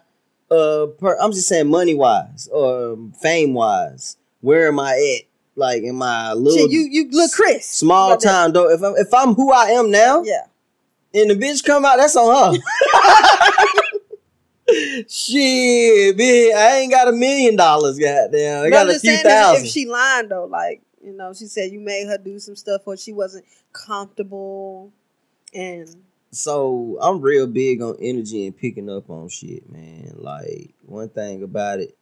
uh 0.51 0.87
per, 0.99 1.16
I'm 1.20 1.33
just 1.33 1.49
saying 1.49 1.68
money 1.68 1.95
wise 1.95 2.49
or 2.53 2.99
fame 3.22 3.55
wise. 3.55 4.16
Where 4.41 4.68
am 4.68 4.79
I 4.81 5.16
at? 5.20 5.29
Like 5.57 5.83
am 5.85 6.03
I 6.03 6.35
little 6.35 6.59
Shit, 6.59 6.70
you 6.70 6.81
you 6.91 7.09
look 7.11 7.33
Chris. 7.33 7.66
small 7.66 8.11
Like 8.11 8.20
time 8.20 8.53
though? 8.53 8.68
If 8.70 8.83
I'm 8.83 8.97
if 8.97 9.14
I'm 9.14 9.35
who 9.35 9.51
I 9.53 9.70
am 9.70 9.91
now 9.91 10.22
Yeah. 10.24 10.45
and 11.14 11.31
the 11.31 11.35
bitch 11.35 11.64
come 11.64 11.85
out, 11.87 11.97
that's 11.97 12.16
on 12.16 12.55
her. 12.55 12.61
Shit, 15.09 16.16
man, 16.16 16.53
I 16.57 16.79
ain't 16.81 16.93
got 16.93 17.09
a 17.09 17.12
million 17.12 17.57
dollars, 17.57 17.99
goddamn. 17.99 18.64
I 18.64 18.71
got 18.71 18.91
a 18.91 18.99
few 18.99 19.12
if, 19.12 19.23
thousand. 19.23 19.64
if 19.64 19.73
she 19.73 19.87
lying 19.87 20.29
though, 20.29 20.45
like 20.45 20.83
you 21.03 21.16
know, 21.16 21.33
she 21.33 21.47
said 21.47 21.73
you 21.73 21.81
made 21.81 22.07
her 22.07 22.19
do 22.19 22.39
some 22.39 22.57
stuff 22.57 22.83
or 22.85 22.97
she 22.97 23.12
wasn't 23.12 23.47
comfortable, 23.73 24.93
and 25.55 25.89
so 26.31 26.99
I'm 27.01 27.23
real 27.23 27.47
big 27.47 27.81
on 27.81 27.97
energy 28.01 28.47
and 28.47 28.57
picking 28.57 28.91
up 28.91 29.09
on 29.09 29.31
shit, 29.31 29.71
man. 29.71 30.14
Like 30.16 30.75
one 30.83 31.09
thing 31.09 31.43
about 31.43 31.81
it, 31.81 31.97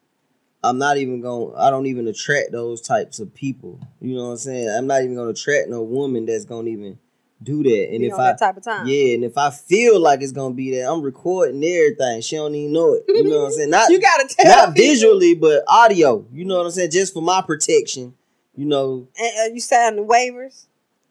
I'm 0.64 0.79
not 0.79 0.97
even 0.97 1.21
going. 1.21 1.53
to 1.53 1.61
I 1.61 1.71
don't 1.71 1.87
even 1.87 2.09
attract 2.09 2.51
those 2.51 2.81
types 2.81 3.21
of 3.21 3.33
people. 3.33 3.81
You 4.01 4.17
know 4.17 4.25
what 4.25 4.31
I'm 4.33 4.37
saying? 4.39 4.69
I'm 4.69 4.89
not 4.89 5.03
even 5.03 5.14
gonna 5.14 5.31
attract 5.31 5.69
no 5.69 5.83
woman 5.83 6.27
that's 6.27 6.45
gonna 6.45 6.69
even 6.69 6.99
do 7.43 7.62
that. 7.62 7.89
And 7.91 8.01
be 8.01 8.07
if 8.07 8.14
I 8.14 8.28
that 8.32 8.39
type 8.39 8.57
of 8.57 8.64
time. 8.64 8.87
yeah, 8.87 9.14
and 9.14 9.24
if 9.24 9.37
I 9.37 9.51
feel 9.51 10.01
like 10.01 10.22
it's 10.22 10.32
gonna 10.32 10.55
be 10.55 10.76
that, 10.76 10.91
I'm 10.91 11.03
recording 11.03 11.62
everything. 11.62 12.20
She 12.22 12.37
don't 12.37 12.55
even 12.55 12.72
know 12.72 12.95
it. 12.95 13.05
You 13.09 13.24
know 13.24 13.41
what 13.41 13.47
I'm 13.47 13.53
saying? 13.53 13.70
Not 13.76 13.91
you 13.91 14.01
gotta 14.01 14.26
tell 14.28 14.47
not 14.47 14.74
people. 14.74 14.91
visually, 14.91 15.34
but 15.34 15.62
audio. 15.68 16.26
You 16.32 16.45
know 16.45 16.57
what 16.59 16.66
I'm 16.66 16.72
saying? 16.72 16.91
Just 16.91 17.12
for 17.12 17.22
my 17.22 17.43
protection. 17.43 18.14
You 18.55 18.64
know, 18.64 19.07
And 19.18 19.53
uh, 19.53 19.55
you 19.55 19.61
sign 19.61 19.97
the 19.97 20.03
waivers 20.03 20.64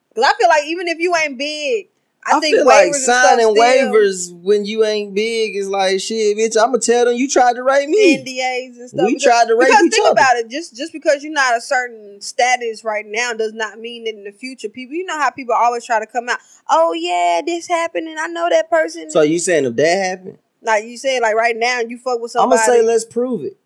because 0.09 0.23
I 0.23 0.33
feel 0.39 0.49
like 0.49 0.63
even 0.65 0.87
if 0.87 0.97
you 0.97 1.15
ain't 1.15 1.37
big, 1.37 1.89
I, 2.27 2.37
I, 2.37 2.39
think 2.39 2.55
feel 2.55 2.65
waivers 2.65 2.91
like 2.91 2.93
signing 2.95 3.55
waivers 3.55 4.33
when 4.41 4.65
you 4.65 4.83
ain't 4.83 5.13
big 5.13 5.55
is 5.55 5.69
like 5.69 5.99
shit, 5.99 6.37
bitch. 6.37 6.59
I'm 6.59 6.69
gonna 6.69 6.79
tell 6.79 7.05
them 7.05 7.15
you 7.15 7.29
tried 7.29 7.53
to 7.53 7.63
rape 7.63 7.87
me. 7.87 8.17
NDAs 8.17 8.79
and 8.79 8.89
stuff. 8.89 9.05
We 9.05 9.13
because, 9.13 9.23
tried 9.23 9.47
to 9.47 9.55
rape 9.55 9.67
because 9.67 9.85
each 9.85 9.93
think 9.93 10.05
other. 10.07 10.13
about 10.13 10.35
it, 10.37 10.49
just 10.49 10.75
just 10.75 10.91
because 10.91 11.23
you're 11.23 11.33
not 11.33 11.55
a 11.55 11.61
certain 11.61 12.19
status 12.21 12.83
right 12.83 13.05
now 13.07 13.33
does 13.33 13.53
not 13.53 13.79
mean 13.79 14.05
that 14.05 14.15
in 14.15 14.23
the 14.23 14.31
future, 14.31 14.69
people. 14.69 14.95
You 14.95 15.05
know 15.05 15.19
how 15.19 15.29
people 15.29 15.53
always 15.53 15.85
try 15.85 15.99
to 15.99 16.07
come 16.07 16.27
out. 16.27 16.39
Oh 16.67 16.93
yeah, 16.93 17.41
this 17.45 17.67
happened, 17.67 18.07
and 18.07 18.19
I 18.19 18.25
know 18.27 18.49
that 18.49 18.71
person. 18.71 19.11
So 19.11 19.21
you 19.21 19.37
saying 19.37 19.65
if 19.65 19.75
that 19.75 19.95
happened, 19.95 20.39
like 20.63 20.85
you 20.85 20.97
saying 20.97 21.21
like 21.21 21.35
right 21.35 21.55
now, 21.55 21.81
you 21.81 21.99
fuck 21.99 22.19
with 22.21 22.31
somebody. 22.31 22.59
I'm 22.59 22.67
gonna 22.67 22.79
say 22.79 22.85
let's 22.85 23.05
prove 23.05 23.43
it. 23.43 23.57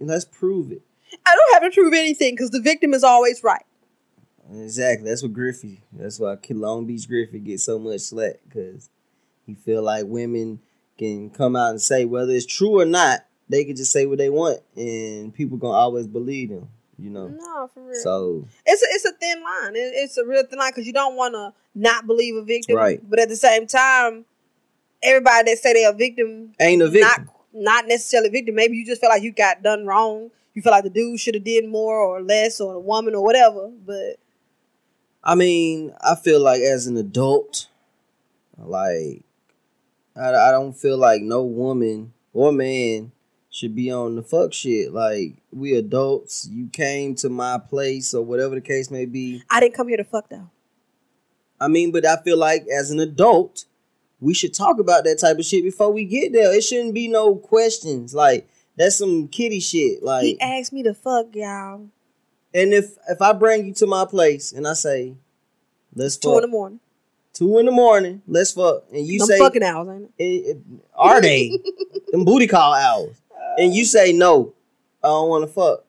Let's 0.00 0.24
prove 0.24 0.72
it. 0.72 0.82
I 1.26 1.34
don't 1.34 1.62
have 1.62 1.70
to 1.70 1.74
prove 1.74 1.92
anything 1.92 2.34
because 2.34 2.50
the 2.50 2.60
victim 2.60 2.94
is 2.94 3.04
always 3.04 3.42
right. 3.44 3.64
Exactly. 4.52 5.08
That's 5.08 5.22
what 5.22 5.32
Griffey. 5.32 5.80
That's 5.92 6.18
why 6.18 6.36
Long 6.50 6.86
Beach 6.86 7.06
Griffey 7.06 7.38
gets 7.38 7.64
so 7.64 7.78
much 7.78 8.00
slack 8.00 8.36
because 8.48 8.88
he 9.46 9.54
feel 9.54 9.82
like 9.82 10.06
women 10.06 10.60
can 10.96 11.30
come 11.30 11.56
out 11.56 11.70
and 11.70 11.80
say 11.80 12.04
whether 12.04 12.32
it's 12.32 12.46
true 12.46 12.80
or 12.80 12.84
not. 12.84 13.24
They 13.50 13.64
can 13.64 13.76
just 13.76 13.92
say 13.92 14.04
what 14.04 14.18
they 14.18 14.28
want, 14.28 14.60
and 14.76 15.32
people 15.34 15.56
gonna 15.56 15.72
always 15.72 16.06
believe 16.06 16.50
them. 16.50 16.68
You 16.98 17.10
know. 17.10 17.28
No, 17.28 17.70
for 17.72 17.82
real. 17.82 18.00
So 18.02 18.46
it's 18.66 18.82
a, 18.82 18.86
it's 18.90 19.04
a 19.04 19.12
thin 19.12 19.42
line. 19.42 19.76
It, 19.76 19.92
it's 19.94 20.18
a 20.18 20.26
real 20.26 20.42
thin 20.44 20.58
line 20.58 20.72
because 20.72 20.86
you 20.86 20.92
don't 20.92 21.16
want 21.16 21.34
to 21.34 21.54
not 21.74 22.06
believe 22.06 22.34
a 22.36 22.42
victim, 22.42 22.76
Right. 22.76 23.00
But 23.08 23.20
at 23.20 23.28
the 23.28 23.36
same 23.36 23.66
time, 23.66 24.24
everybody 25.02 25.50
that 25.50 25.58
say 25.58 25.74
they're 25.74 25.90
a 25.90 25.94
victim, 25.94 26.52
ain't 26.60 26.82
a 26.82 26.88
victim. 26.88 27.08
not 27.08 27.34
not 27.54 27.88
necessarily 27.88 28.28
a 28.28 28.32
victim. 28.32 28.54
Maybe 28.54 28.76
you 28.76 28.84
just 28.84 29.00
feel 29.00 29.10
like 29.10 29.22
you 29.22 29.32
got 29.32 29.62
done 29.62 29.86
wrong. 29.86 30.30
You 30.54 30.60
feel 30.62 30.72
like 30.72 30.84
the 30.84 30.90
dude 30.90 31.20
should 31.20 31.34
have 31.34 31.44
did 31.44 31.68
more 31.68 31.96
or 31.96 32.20
less, 32.20 32.60
or 32.60 32.74
the 32.74 32.80
woman 32.80 33.14
or 33.14 33.24
whatever. 33.24 33.70
But 33.86 34.18
I 35.22 35.34
mean, 35.34 35.94
I 36.00 36.14
feel 36.14 36.40
like 36.40 36.60
as 36.60 36.86
an 36.86 36.96
adult, 36.96 37.68
like 38.56 39.22
I, 40.16 40.34
I 40.34 40.50
don't 40.50 40.76
feel 40.76 40.98
like 40.98 41.22
no 41.22 41.44
woman 41.44 42.12
or 42.32 42.52
man 42.52 43.12
should 43.50 43.74
be 43.74 43.90
on 43.90 44.16
the 44.16 44.22
fuck 44.22 44.52
shit. 44.52 44.92
Like 44.92 45.34
we 45.52 45.74
adults, 45.76 46.48
you 46.50 46.68
came 46.68 47.14
to 47.16 47.28
my 47.28 47.58
place 47.58 48.14
or 48.14 48.24
whatever 48.24 48.54
the 48.54 48.60
case 48.60 48.90
may 48.90 49.06
be. 49.06 49.42
I 49.50 49.60
didn't 49.60 49.74
come 49.74 49.88
here 49.88 49.96
to 49.96 50.04
fuck 50.04 50.28
though. 50.28 50.50
I 51.60 51.68
mean, 51.68 51.90
but 51.90 52.06
I 52.06 52.16
feel 52.22 52.38
like 52.38 52.66
as 52.68 52.90
an 52.90 53.00
adult, 53.00 53.64
we 54.20 54.34
should 54.34 54.54
talk 54.54 54.78
about 54.78 55.04
that 55.04 55.18
type 55.18 55.38
of 55.38 55.44
shit 55.44 55.64
before 55.64 55.92
we 55.92 56.04
get 56.04 56.32
there. 56.32 56.54
It 56.54 56.62
shouldn't 56.62 56.94
be 56.94 57.08
no 57.08 57.34
questions. 57.36 58.14
Like 58.14 58.48
that's 58.76 58.98
some 58.98 59.28
kitty 59.28 59.60
shit. 59.60 60.02
Like 60.02 60.24
he 60.24 60.40
asked 60.40 60.72
me 60.72 60.82
to 60.84 60.94
fuck 60.94 61.34
y'all 61.34 61.88
and 62.54 62.72
if 62.72 62.96
if 63.08 63.20
I 63.22 63.32
bring 63.32 63.66
you 63.66 63.74
to 63.74 63.86
my 63.86 64.04
place 64.04 64.52
and 64.52 64.66
I 64.66 64.72
say, 64.74 65.14
let's 65.94 66.16
two 66.16 66.34
in 66.36 66.42
the 66.42 66.48
morning. 66.48 66.80
two 67.32 67.58
in 67.58 67.66
the 67.66 67.72
morning, 67.72 68.22
let's 68.26 68.52
fuck, 68.52 68.84
and 68.92 69.06
you 69.06 69.18
Them 69.18 69.26
say 69.28 69.38
fucking 69.38 69.62
hours, 69.62 69.88
ain't 69.88 70.10
it? 70.18 70.24
it, 70.24 70.56
it- 70.56 70.62
are 70.94 71.20
they 71.20 71.50
them 72.12 72.24
booty 72.24 72.46
call 72.46 72.74
hours? 72.74 73.16
And 73.58 73.74
you 73.74 73.84
say 73.84 74.12
no, 74.12 74.54
I 75.02 75.08
don't 75.08 75.28
want 75.28 75.44
to 75.46 75.52
fuck. 75.52 75.84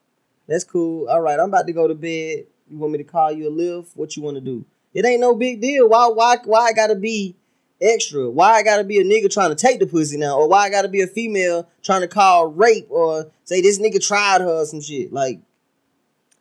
That's 0.48 0.64
cool. 0.64 1.08
All 1.08 1.20
right, 1.20 1.38
I'm 1.38 1.48
about 1.48 1.66
to 1.68 1.72
go 1.72 1.86
to 1.86 1.94
bed. 1.94 2.46
You 2.68 2.78
want 2.78 2.92
me 2.92 2.98
to 2.98 3.04
call 3.04 3.30
you 3.32 3.48
a 3.48 3.50
lift? 3.50 3.96
What 3.96 4.16
you 4.16 4.22
want 4.22 4.36
to 4.36 4.40
do? 4.40 4.64
It 4.92 5.04
ain't 5.06 5.20
no 5.20 5.34
big 5.36 5.60
deal. 5.60 5.88
Why 5.88 6.08
why 6.08 6.36
why 6.44 6.66
I 6.66 6.72
gotta 6.72 6.96
be 6.96 7.36
extra? 7.80 8.28
Why 8.28 8.52
I 8.54 8.62
gotta 8.64 8.82
be 8.84 8.98
a 8.98 9.04
nigga 9.04 9.32
trying 9.32 9.50
to 9.50 9.54
take 9.54 9.78
the 9.78 9.86
pussy 9.86 10.16
now? 10.16 10.36
Or 10.36 10.48
why 10.48 10.64
I 10.66 10.70
gotta 10.70 10.88
be 10.88 11.00
a 11.02 11.06
female 11.06 11.68
trying 11.82 12.00
to 12.00 12.08
call 12.08 12.46
rape 12.48 12.86
or 12.90 13.30
say 13.44 13.60
this 13.60 13.78
nigga 13.80 14.04
tried 14.04 14.40
her 14.40 14.48
or 14.62 14.64
some 14.66 14.80
shit? 14.80 15.12
Like 15.12 15.40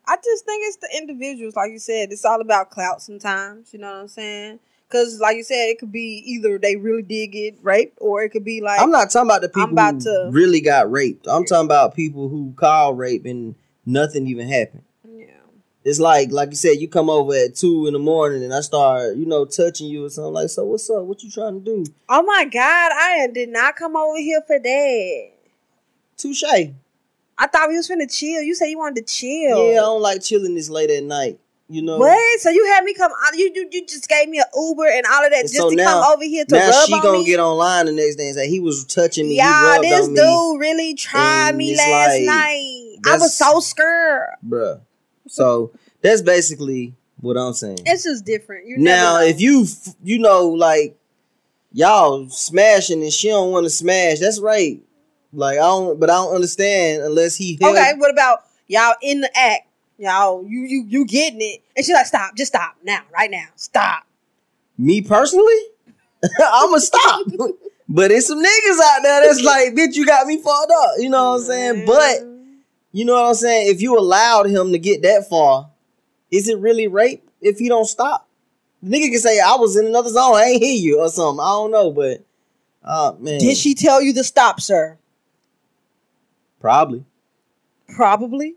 I 0.09 0.15
just 0.23 0.43
think 0.45 0.63
it's 0.65 0.77
the 0.77 0.89
individuals, 0.97 1.55
like 1.55 1.71
you 1.71 1.77
said. 1.79 2.11
It's 2.11 2.25
all 2.25 2.41
about 2.41 2.71
clout 2.71 3.01
sometimes. 3.01 3.73
You 3.73 3.79
know 3.79 3.91
what 3.91 4.01
I'm 4.01 4.07
saying? 4.07 4.59
Because, 4.87 5.19
like 5.19 5.37
you 5.37 5.43
said, 5.43 5.67
it 5.69 5.77
could 5.79 5.91
be 5.91 6.23
either 6.25 6.57
they 6.57 6.75
really 6.75 7.03
did 7.03 7.27
get 7.27 7.57
raped, 7.61 7.99
or 8.01 8.23
it 8.23 8.29
could 8.29 8.43
be 8.43 8.59
like 8.59 8.81
I'm 8.81 8.89
not 8.89 9.11
talking 9.11 9.29
about 9.29 9.41
the 9.41 9.49
people 9.49 9.69
about 9.69 9.93
who 9.95 9.99
to- 10.01 10.29
really 10.31 10.61
got 10.61 10.91
raped. 10.91 11.27
I'm 11.27 11.45
talking 11.45 11.67
about 11.67 11.93
people 11.95 12.27
who 12.27 12.53
call 12.57 12.95
rape 12.95 13.25
and 13.25 13.53
nothing 13.85 14.25
even 14.27 14.47
happened. 14.49 14.83
yeah. 15.07 15.25
It's 15.85 15.99
like, 15.99 16.31
like 16.31 16.49
you 16.49 16.55
said, 16.55 16.81
you 16.81 16.87
come 16.87 17.09
over 17.09 17.33
at 17.33 17.55
two 17.55 17.85
in 17.87 17.93
the 17.93 17.99
morning 17.99 18.43
and 18.43 18.53
I 18.53 18.61
start, 18.61 19.15
you 19.15 19.25
know, 19.27 19.45
touching 19.45 19.87
you 19.87 20.05
or 20.05 20.09
something. 20.09 20.33
Like, 20.33 20.49
so 20.49 20.65
what's 20.65 20.89
up? 20.89 21.03
What 21.03 21.23
you 21.23 21.29
trying 21.31 21.63
to 21.63 21.65
do? 21.65 21.91
Oh 22.09 22.23
my 22.23 22.45
God, 22.45 22.91
I 22.93 23.27
did 23.31 23.49
not 23.49 23.75
come 23.75 23.95
over 23.95 24.17
here 24.17 24.41
for 24.45 24.59
that. 24.59 25.29
Touche. 26.17 26.43
I 27.39 27.47
thought 27.47 27.69
we 27.69 27.77
was 27.77 27.87
finna 27.89 28.11
chill. 28.13 28.41
You 28.41 28.53
said 28.53 28.65
you 28.65 28.77
wanted 28.77 29.07
to 29.07 29.13
chill. 29.13 29.71
Yeah, 29.71 29.79
I 29.79 29.81
don't 29.81 30.01
like 30.01 30.21
chilling 30.21 30.55
this 30.55 30.69
late 30.69 30.89
at 30.91 31.03
night. 31.03 31.39
You 31.71 31.83
know. 31.83 31.97
What? 31.99 32.39
So 32.41 32.49
you 32.49 32.65
had 32.65 32.83
me 32.83 32.93
come? 32.95 33.11
uh, 33.11 33.35
You 33.35 33.51
you, 33.53 33.69
you 33.71 33.85
just 33.85 34.09
gave 34.09 34.27
me 34.27 34.39
an 34.39 34.45
Uber 34.55 34.87
and 34.87 35.05
all 35.05 35.23
of 35.23 35.31
that 35.31 35.41
And 35.41 35.49
just 35.49 35.55
so 35.55 35.69
to 35.69 35.75
now- 35.75 36.01
come 36.01 36.13
over 36.13 36.23
here 36.23 36.43
to 36.43 36.55
Now 36.55 36.67
rub 36.69 36.87
she 36.87 36.93
on 36.95 37.01
gonna 37.01 37.19
me? 37.19 37.25
get 37.25 37.39
online 37.39 37.85
the 37.85 37.91
next 37.91 38.15
day 38.15 38.25
and 38.27 38.35
say 38.35 38.49
he 38.49 38.59
was 38.59 38.85
touching 38.85 39.27
me. 39.29 39.37
Y'all, 39.37 39.79
this 39.81 40.07
dude 40.07 40.15
me, 40.17 40.57
really 40.59 40.93
tried 40.95 41.49
And 41.49 41.57
me 41.59 41.75
last 41.77 42.17
like, 42.17 42.25
night. 42.25 42.95
I 43.05 43.17
was 43.19 43.35
so 43.37 43.59
scared. 43.59 44.29
bruh. 44.45 44.81
So 45.27 45.71
that's 46.01 46.23
basically 46.23 46.95
what 47.21 47.37
I'm 47.37 47.53
saying. 47.53 47.79
It's 47.85 48.03
just 48.03 48.25
different. 48.25 48.65
You 48.67 48.77
now, 48.79 49.21
if 49.21 49.39
you 49.39 49.65
you 50.03 50.17
know 50.17 50.47
like 50.47 50.97
y'all 51.71 52.27
smashing 52.29 53.03
and 53.03 53.13
she 53.13 53.27
don't 53.27 53.51
want 53.51 53.65
to 53.65 53.69
smash, 53.69 54.19
that's 54.19 54.39
right. 54.39 54.81
Like 55.33 55.57
I 55.57 55.61
don't, 55.61 55.99
but 55.99 56.09
I 56.09 56.13
don't 56.13 56.33
understand 56.33 57.03
unless 57.03 57.35
he 57.35 57.57
held- 57.61 57.75
okay, 57.75 57.93
what 57.97 58.11
about 58.11 58.45
y'all 58.67 58.95
in 59.01 59.21
the 59.21 59.37
act? 59.37 59.67
Y'all, 59.97 60.45
you 60.47 60.61
you 60.61 60.85
you 60.87 61.05
getting 61.05 61.41
it? 61.41 61.61
And 61.75 61.85
she's 61.85 61.93
like, 61.93 62.05
stop, 62.05 62.35
just 62.35 62.53
stop 62.53 62.77
now, 62.83 63.01
right 63.13 63.29
now, 63.29 63.45
stop. 63.55 64.03
Me 64.77 65.01
personally, 65.01 65.59
I'ma 66.41 66.77
stop. 66.77 67.25
but 67.89 68.11
it's 68.11 68.27
some 68.27 68.39
niggas 68.39 68.79
out 68.81 68.99
there 69.03 69.27
that's 69.27 69.41
like, 69.41 69.73
bitch, 69.73 69.95
you 69.95 70.05
got 70.05 70.25
me 70.25 70.41
fucked 70.41 70.71
up. 70.71 70.91
You 70.97 71.09
know 71.09 71.31
what 71.31 71.41
I'm 71.41 71.45
saying? 71.45 71.85
But 71.85 72.19
you 72.91 73.05
know 73.05 73.13
what 73.13 73.27
I'm 73.27 73.35
saying? 73.35 73.67
If 73.69 73.81
you 73.81 73.97
allowed 73.97 74.47
him 74.47 74.71
to 74.71 74.79
get 74.79 75.01
that 75.03 75.27
far, 75.29 75.69
is 76.31 76.47
it 76.47 76.57
really 76.59 76.87
rape 76.87 77.27
if 77.41 77.59
he 77.59 77.67
don't 77.67 77.85
stop? 77.85 78.27
The 78.81 78.89
nigga 78.89 79.11
can 79.11 79.19
say, 79.19 79.39
I 79.39 79.55
was 79.55 79.75
in 79.75 79.85
another 79.85 80.09
zone, 80.09 80.35
I 80.35 80.45
ain't 80.45 80.63
hear 80.63 80.75
you 80.75 81.01
or 81.01 81.09
something. 81.09 81.41
I 81.41 81.49
don't 81.49 81.71
know, 81.71 81.91
but 81.91 82.23
oh 82.83 83.17
man. 83.19 83.39
did 83.39 83.57
she 83.57 83.75
tell 83.75 84.01
you 84.01 84.13
to 84.13 84.23
stop, 84.23 84.61
sir? 84.61 84.97
Probably. 86.59 87.05
Probably. 87.95 88.55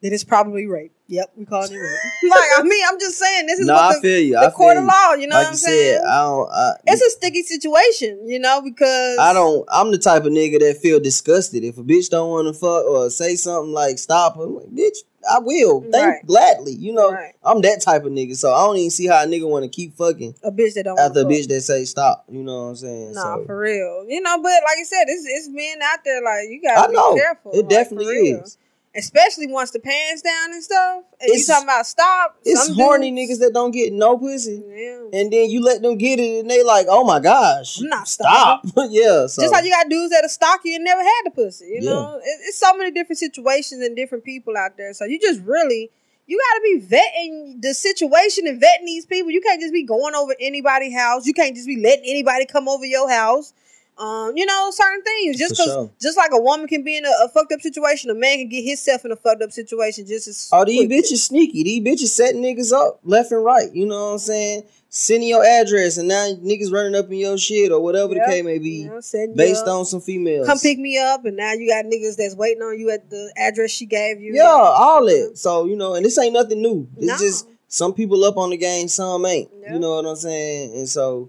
Then 0.00 0.12
it's 0.12 0.22
probably 0.24 0.66
rape. 0.66 0.92
Yep, 1.08 1.32
we 1.36 1.44
call 1.44 1.64
it 1.64 1.72
rape. 1.72 1.80
like 2.30 2.40
I 2.58 2.62
mean, 2.62 2.84
I'm 2.88 3.00
just 3.00 3.18
saying 3.18 3.46
this 3.46 3.58
is 3.58 3.66
No, 3.66 3.74
what 3.74 3.82
I 3.82 3.94
the, 3.94 4.00
feel 4.00 4.18
you. 4.20 4.32
the 4.34 4.46
I 4.46 4.50
court 4.50 4.74
feel 4.76 4.82
of 4.82 4.88
law. 4.88 5.14
You 5.14 5.26
know 5.26 5.36
like 5.36 5.44
what 5.46 5.50
I'm 5.50 5.56
saying? 5.56 5.98
said, 5.98 6.04
I 6.06 6.20
don't. 6.20 6.50
I, 6.52 6.72
it's 6.86 7.02
a 7.02 7.10
sticky 7.10 7.42
situation, 7.42 8.28
you 8.28 8.38
know, 8.38 8.60
because 8.62 9.18
I 9.18 9.32
don't. 9.32 9.66
I'm 9.72 9.90
the 9.90 9.98
type 9.98 10.24
of 10.24 10.32
nigga 10.32 10.60
that 10.60 10.78
feel 10.80 11.00
disgusted 11.00 11.64
if 11.64 11.78
a 11.78 11.82
bitch 11.82 12.10
don't 12.10 12.30
want 12.30 12.46
to 12.46 12.52
fuck 12.52 12.84
or 12.84 13.10
say 13.10 13.34
something 13.34 13.72
like 13.72 13.98
stop 13.98 14.36
her. 14.36 14.44
I'm 14.44 14.54
like, 14.56 14.66
bitch, 14.66 14.98
I 15.30 15.38
will. 15.38 15.80
Thank 15.82 15.94
Right. 15.94 16.26
gladly. 16.26 16.72
You 16.72 16.92
know, 16.92 17.12
Right. 17.12 17.34
I'm 17.42 17.60
that 17.62 17.80
type 17.80 18.04
of 18.04 18.12
nigga. 18.12 18.36
So 18.36 18.52
I 18.52 18.64
don't 18.64 18.76
even 18.76 18.90
see 18.90 19.06
how 19.06 19.22
a 19.22 19.26
nigga 19.26 19.48
want 19.48 19.64
to 19.64 19.68
keep 19.68 19.96
fucking 19.96 20.34
a 20.42 20.50
bitch 20.50 20.74
that 20.74 20.84
don't 20.84 20.98
after 20.98 21.20
a 21.20 21.24
bitch 21.24 21.48
that 21.48 21.60
say 21.62 21.84
stop. 21.84 22.24
You 22.28 22.42
know 22.42 22.62
what 22.64 22.68
I'm 22.70 22.76
saying? 22.76 23.14
Nah, 23.14 23.36
so, 23.36 23.44
for 23.46 23.58
real. 23.58 24.06
You 24.08 24.20
know, 24.20 24.36
but 24.38 24.48
like 24.64 24.78
I 24.80 24.84
said, 24.84 25.04
it's 25.08 25.24
it's 25.26 25.48
men 25.48 25.78
out 25.82 25.98
there 26.04 26.22
like 26.22 26.48
you 26.48 26.60
gotta 26.62 26.88
I 26.88 26.92
know. 26.92 27.14
be 27.14 27.20
careful. 27.20 27.52
It 27.52 27.60
like, 27.62 27.68
definitely 27.68 28.16
is. 28.30 28.58
Especially 28.96 29.46
once 29.46 29.70
the 29.70 29.78
pants 29.78 30.22
down 30.22 30.52
and 30.52 30.62
stuff. 30.64 31.04
And 31.20 31.28
It's- 31.30 31.40
you 31.46 31.46
talking 31.54 31.66
about 31.68 31.86
stop. 31.86 32.36
It's 32.44 32.66
some 32.66 32.74
horny 32.74 33.12
niggas 33.12 33.38
that 33.40 33.52
don't 33.52 33.70
get 33.70 33.92
no 33.92 34.16
pussy, 34.18 34.62
Yeah. 34.66 35.00
and 35.20 35.32
then 35.32 35.50
you 35.50 35.60
let 35.62 35.82
them 35.82 35.96
get 35.98 36.18
it, 36.18 36.40
and 36.40 36.50
they 36.50 36.62
like, 36.62 36.86
oh 36.88 37.04
my 37.04 37.20
gosh, 37.20 37.78
I'm 37.80 37.88
not 37.88 38.08
stop. 38.08 38.64
yeah, 38.88 39.26
so 39.26 39.42
Just 39.42 39.52
like 39.52 39.64
you 39.64 39.70
got 39.70 39.88
dudes 39.88 40.10
that 40.12 40.24
are 40.24 40.28
stocky 40.28 40.74
and 40.74 40.84
never 40.84 41.02
had 41.02 41.22
the 41.26 41.30
pussy. 41.30 41.66
You 41.66 41.74
Yeah. 41.82 41.90
know, 41.90 42.16
it, 42.24 42.40
it's 42.46 42.58
so 42.58 42.74
many 42.76 42.90
different 42.90 43.18
situations 43.18 43.82
and 43.84 43.94
different 43.94 44.24
people 44.24 44.56
out 44.56 44.76
there. 44.76 44.92
So 44.94 45.04
you 45.04 45.18
just 45.20 45.42
really, 45.42 45.90
you 46.26 46.38
got 46.50 46.54
to 46.56 46.62
be 46.62 46.96
vetting 46.96 47.62
the 47.62 47.74
situation 47.74 48.46
and 48.46 48.60
vetting 48.60 48.86
these 48.86 49.06
people. 49.06 49.30
You 49.30 49.40
can't 49.42 49.60
just 49.60 49.72
be 49.72 49.82
going 49.82 50.14
over 50.14 50.34
anybody's 50.40 50.94
house. 50.94 51.26
You 51.26 51.34
can't 51.34 51.54
just 51.54 51.66
be 51.68 51.76
letting 51.76 52.04
anybody 52.06 52.46
come 52.46 52.68
over 52.68 52.84
your 52.86 53.08
house. 53.10 53.52
Um, 53.98 54.36
you 54.36 54.46
know, 54.46 54.70
certain 54.70 55.02
things. 55.02 55.38
Just 55.38 55.52
because, 55.54 55.66
sure. 55.66 55.90
just 56.00 56.16
like 56.16 56.30
a 56.32 56.40
woman 56.40 56.68
can 56.68 56.84
be 56.84 56.96
in 56.96 57.04
a, 57.04 57.10
a 57.24 57.28
fucked 57.28 57.50
up 57.52 57.60
situation, 57.60 58.10
a 58.10 58.14
man 58.14 58.38
can 58.38 58.48
get 58.48 58.62
himself 58.64 59.04
in 59.04 59.10
a 59.12 59.16
fucked 59.16 59.42
up 59.42 59.50
situation 59.50 60.06
just 60.06 60.28
as. 60.28 60.48
Oh, 60.52 60.64
these 60.64 60.86
quickly. 60.86 60.96
bitches 61.02 61.18
sneaky. 61.18 61.62
These 61.64 61.82
bitches 61.82 62.08
setting 62.14 62.40
niggas 62.42 62.72
up 62.72 63.00
left 63.02 63.32
and 63.32 63.44
right. 63.44 63.72
You 63.74 63.86
know 63.86 64.06
what 64.06 64.12
I'm 64.12 64.18
saying? 64.18 64.62
Sending 64.90 65.28
your 65.28 65.44
address 65.44 65.98
and 65.98 66.08
now 66.08 66.28
niggas 66.42 66.72
running 66.72 66.94
up 66.94 67.06
in 67.10 67.18
your 67.18 67.36
shit 67.36 67.72
or 67.72 67.80
whatever 67.80 68.14
Yep. 68.14 68.24
the 68.26 68.32
case 68.32 68.44
may 68.44 68.58
be, 68.58 68.70
You 68.70 68.86
know, 68.88 69.34
based 69.34 69.62
up. 69.64 69.68
on 69.80 69.84
some 69.84 70.00
females. 70.00 70.46
come 70.46 70.58
pick 70.60 70.78
me 70.78 70.96
up, 70.96 71.24
and 71.26 71.36
now 71.36 71.52
you 71.52 71.68
got 71.68 71.84
niggas 71.84 72.16
that's 72.16 72.34
waiting 72.36 72.62
on 72.62 72.78
you 72.78 72.88
at 72.90 73.10
the 73.10 73.30
address 73.36 73.70
she 73.70 73.84
gave 73.84 74.20
you. 74.20 74.32
Yeah, 74.34 74.44
all 74.44 75.04
that. 75.04 75.32
So 75.34 75.66
you 75.66 75.76
know, 75.76 75.94
and 75.94 76.06
this 76.06 76.16
ain't 76.18 76.32
nothing 76.32 76.62
new. 76.62 76.88
It's 76.96 77.06
No. 77.06 77.18
just 77.18 77.46
some 77.66 77.92
people 77.92 78.24
up 78.24 78.36
on 78.38 78.48
the 78.50 78.56
game, 78.56 78.88
some 78.88 79.26
ain't. 79.26 79.50
Yeah. 79.60 79.74
You 79.74 79.78
know 79.80 79.96
what 79.96 80.06
I'm 80.06 80.16
saying? 80.16 80.72
And 80.74 80.88
so, 80.88 81.28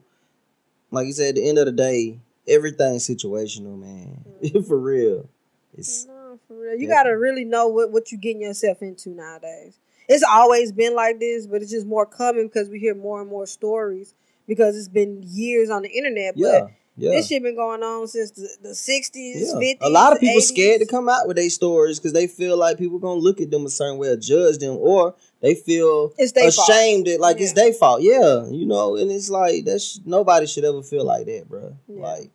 like 0.91 1.07
you 1.07 1.13
said, 1.13 1.29
at 1.29 1.35
the 1.35 1.49
end 1.49 1.57
of 1.57 1.65
the 1.65 1.73
day, 1.73 2.17
everything's 2.49 3.07
situational, 3.07 3.79
man. 3.79 4.25
Mm. 4.43 4.65
For 4.67 4.77
real. 4.79 5.29
It's 5.77 6.05
No, 6.05 6.39
for 6.47 6.55
real. 6.57 6.75
You 6.75 6.87
Yeah. 6.87 6.95
gotta 7.03 7.17
really 7.17 7.43
know 7.45 7.67
what, 7.67 7.91
what 7.91 8.11
you 8.11 8.17
getting 8.17 8.41
yourself 8.41 8.81
into 8.81 9.09
nowadays. 9.09 9.77
It's 10.07 10.23
always 10.23 10.71
been 10.71 10.95
like 10.95 11.19
this, 11.19 11.45
but 11.45 11.61
it's 11.61 11.71
just 11.71 11.85
more 11.85 12.05
common 12.05 12.47
because 12.47 12.69
we 12.69 12.79
hear 12.79 12.95
more 12.95 13.21
and 13.21 13.29
more 13.29 13.45
stories 13.45 14.13
because 14.47 14.75
it's 14.77 14.87
been 14.87 15.21
years 15.25 15.69
on 15.69 15.81
the 15.83 15.89
internet. 15.89 16.33
But 16.35 16.41
yeah, 16.41 16.67
yeah. 16.97 17.09
this 17.11 17.27
shit 17.27 17.43
been 17.43 17.55
going 17.55 17.83
on 17.83 18.07
since 18.07 18.31
the, 18.31 18.49
the 18.63 18.69
60s, 18.69 19.11
Yeah. 19.35 19.53
50s. 19.53 19.77
A 19.81 19.89
lot 19.89 20.13
of 20.13 20.19
people 20.19 20.39
80s. 20.41 20.45
scared 20.47 20.79
to 20.81 20.87
come 20.87 21.09
out 21.09 21.27
with 21.27 21.35
their 21.37 21.49
stories 21.49 21.99
because 21.99 22.13
they 22.13 22.25
feel 22.27 22.57
like 22.57 22.77
people 22.79 22.97
gonna 22.97 23.19
look 23.19 23.39
at 23.41 23.51
them 23.51 23.65
a 23.65 23.69
certain 23.69 23.97
way 23.99 24.07
or 24.07 24.17
judge 24.17 24.57
them, 24.57 24.77
or 24.79 25.13
they 25.41 25.53
feel 25.53 26.13
It's 26.17 26.31
they 26.31 26.47
ashamed 26.47 27.05
that 27.07 27.19
like 27.19 27.39
it's 27.39 27.51
Yeah. 27.55 27.63
their 27.65 27.73
fault. 27.73 28.01
Yeah, 28.01 28.47
you 28.49 28.65
know, 28.65 28.95
and 28.95 29.11
it's 29.11 29.29
like 29.29 29.65
that's 29.65 29.99
nobody 30.05 30.47
should 30.47 30.63
ever 30.65 30.81
feel 30.81 31.03
like 31.05 31.25
that, 31.27 31.47
bro. 31.47 31.75
Like 31.87 32.31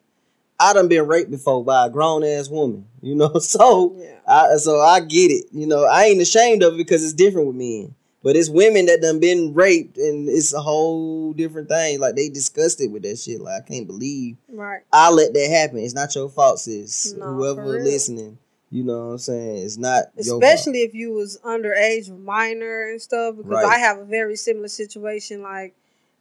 I 0.60 0.72
done 0.72 0.88
been 0.88 1.06
raped 1.06 1.30
before 1.30 1.64
by 1.64 1.86
a 1.86 1.90
grown 1.90 2.24
ass 2.24 2.48
woman, 2.48 2.86
you 3.02 3.14
know. 3.14 3.32
So 3.40 3.94
Yeah. 3.98 4.18
I 4.26 4.56
so 4.56 4.80
I 4.80 5.00
get 5.00 5.30
it, 5.30 5.46
you 5.52 5.66
know. 5.66 5.84
I 5.84 6.04
ain't 6.04 6.20
ashamed 6.22 6.62
of 6.62 6.74
it 6.74 6.78
because 6.78 7.04
it's 7.04 7.12
different 7.12 7.48
with 7.48 7.56
men. 7.56 7.94
But 8.22 8.36
it's 8.36 8.48
women 8.48 8.86
that 8.86 9.02
done 9.02 9.20
been 9.20 9.52
raped, 9.52 9.98
and 9.98 10.30
it's 10.30 10.54
a 10.54 10.60
whole 10.62 11.34
different 11.34 11.68
thing. 11.68 12.00
Like 12.00 12.14
they 12.16 12.30
disgusted 12.30 12.90
with 12.90 13.02
that 13.02 13.18
shit. 13.18 13.40
Like 13.40 13.62
I 13.62 13.66
can't 13.66 13.86
believe 13.86 14.38
Right. 14.48 14.80
I 14.92 15.10
let 15.10 15.34
that 15.34 15.50
happen. 15.50 15.78
It's 15.78 15.92
not 15.94 16.14
your 16.14 16.30
fault, 16.30 16.58
sis. 16.60 17.12
No, 17.12 17.26
Whoever 17.34 17.82
listening, 17.82 18.38
you 18.70 18.82
know 18.82 19.08
what 19.08 19.12
I'm 19.12 19.18
saying. 19.18 19.56
It's 19.58 19.76
not 19.76 20.04
your 20.16 20.40
fault. 20.40 20.42
Especially 20.44 20.80
if 20.82 20.94
you 20.94 21.12
was 21.12 21.38
underage 21.44 22.08
or 22.08 22.16
minor 22.16 22.90
and 22.90 23.02
stuff, 23.02 23.36
because 23.36 23.50
Right. 23.50 23.66
I 23.66 23.78
have 23.78 23.98
a 23.98 24.04
very 24.06 24.36
similar 24.36 24.68
situation. 24.68 25.42
Like, 25.42 25.74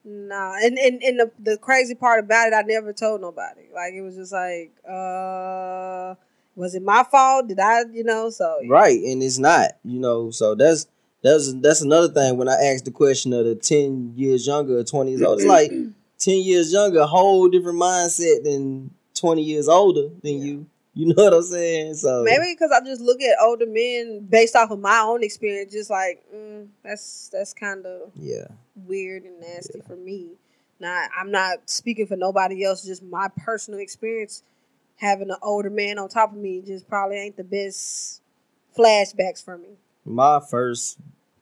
nah, 0.05 0.53
and 0.61 0.77
and, 0.77 1.01
and 1.03 1.19
the, 1.19 1.31
the 1.39 1.57
crazy 1.57 1.95
part 1.95 2.19
about 2.23 2.47
it, 2.47 2.53
I 2.53 2.61
never 2.61 2.93
told 2.93 3.21
nobody. 3.21 3.61
Like, 3.73 3.93
it 3.93 4.01
was 4.01 4.15
just 4.15 4.31
like, 4.33 4.71
uh, 4.87 6.15
was 6.55 6.75
it 6.75 6.83
my 6.83 7.03
fault? 7.03 7.47
Did 7.47 7.59
I, 7.59 7.81
you 7.91 8.03
know? 8.03 8.29
So 8.29 8.59
right, 8.67 8.99
and 9.01 9.21
it's 9.23 9.37
not. 9.39 9.71
You 9.83 9.99
know, 9.99 10.31
so 10.31 10.55
that's 10.55 10.87
that's 11.23 11.53
that's 11.55 11.81
another 11.81 12.09
thing. 12.09 12.37
When 12.37 12.49
I 12.49 12.53
asked 12.53 12.85
the 12.85 12.91
question 12.91 13.33
of 13.33 13.45
the 13.45 13.55
ten 13.55 14.13
years 14.15 14.45
younger 14.45 14.77
or 14.79 14.83
twenty 14.83 15.11
years 15.11 15.21
old, 15.23 15.39
it's 15.39 15.47
like 15.47 15.71
ten 16.17 16.37
years 16.43 16.71
younger, 16.71 17.03
whole 17.05 17.47
different 17.49 17.79
mindset 17.79 18.43
than 18.43 18.91
twenty 19.13 19.43
years 19.43 19.67
older 19.67 20.09
than 20.21 20.37
Yeah. 20.39 20.45
you. 20.45 20.65
You 20.95 21.07
know 21.07 21.23
what 21.23 21.33
I'm 21.33 21.41
saying? 21.41 21.95
So 21.95 22.21
maybe 22.23 22.53
because 22.53 22.71
I 22.71 22.79
just 22.85 23.01
look 23.01 23.19
at 23.19 23.35
older 23.41 23.65
men 23.65 24.27
based 24.29 24.55
off 24.55 24.69
of 24.69 24.79
my 24.79 24.99
own 24.99 25.23
experience, 25.23 25.73
just 25.73 25.89
like 25.89 26.23
mm, 26.31 26.67
that's 26.83 27.29
that's 27.33 27.51
kind 27.51 27.83
of 27.83 28.11
yeah, 28.15 28.45
weird 28.75 29.23
and 29.23 29.39
nasty 29.39 29.81
for 29.87 29.95
me. 29.95 30.33
Now, 30.79 31.07
I'm 31.19 31.31
not 31.31 31.67
speaking 31.67 32.05
for 32.05 32.15
nobody 32.15 32.63
else, 32.63 32.85
just 32.85 33.01
my 33.01 33.27
personal 33.43 33.79
experience 33.79 34.43
having 34.97 35.29
an 35.31 35.37
older 35.41 35.69
man 35.69 35.97
on 35.97 36.09
top 36.09 36.31
of 36.31 36.37
me 36.37 36.61
just 36.61 36.87
probably 36.87 37.17
ain't 37.17 37.37
the 37.37 37.43
best 37.43 38.21
flashbacks 38.77 39.43
for 39.43 39.57
me. 39.57 39.69
my 40.05 40.39
first 40.39 40.99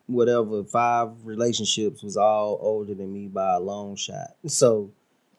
whatever 0.08 0.64
five 0.64 1.10
relationships 1.24 2.04
was 2.04 2.18
all 2.18 2.58
older 2.62 2.93
than 2.93 3.12
me 3.14 3.28
by 3.28 3.54
a 3.54 3.60
long 3.60 3.95
shot. 3.95 4.36
So 4.47 4.91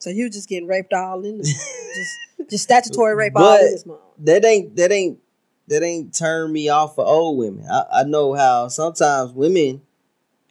So 0.02 0.10
you 0.10 0.28
just 0.28 0.48
getting 0.48 0.66
raped 0.66 0.92
all 0.92 1.24
in 1.24 1.38
this 1.38 1.52
just 1.94 2.50
just 2.50 2.64
statutory 2.64 3.14
rape 3.14 3.34
all 3.36 3.54
in 3.56 3.60
this 3.70 3.86
month. 3.86 4.00
that 4.18 4.44
ain't 4.44 4.74
that 4.74 4.90
ain't 4.90 5.20
that 5.68 5.84
ain't 5.84 6.12
turn 6.12 6.52
me 6.52 6.68
off 6.68 6.96
for 6.96 7.04
old 7.06 7.38
women. 7.38 7.64
I, 7.70 7.84
I 8.00 8.02
know 8.02 8.34
how 8.34 8.66
sometimes 8.66 9.30
women 9.32 9.80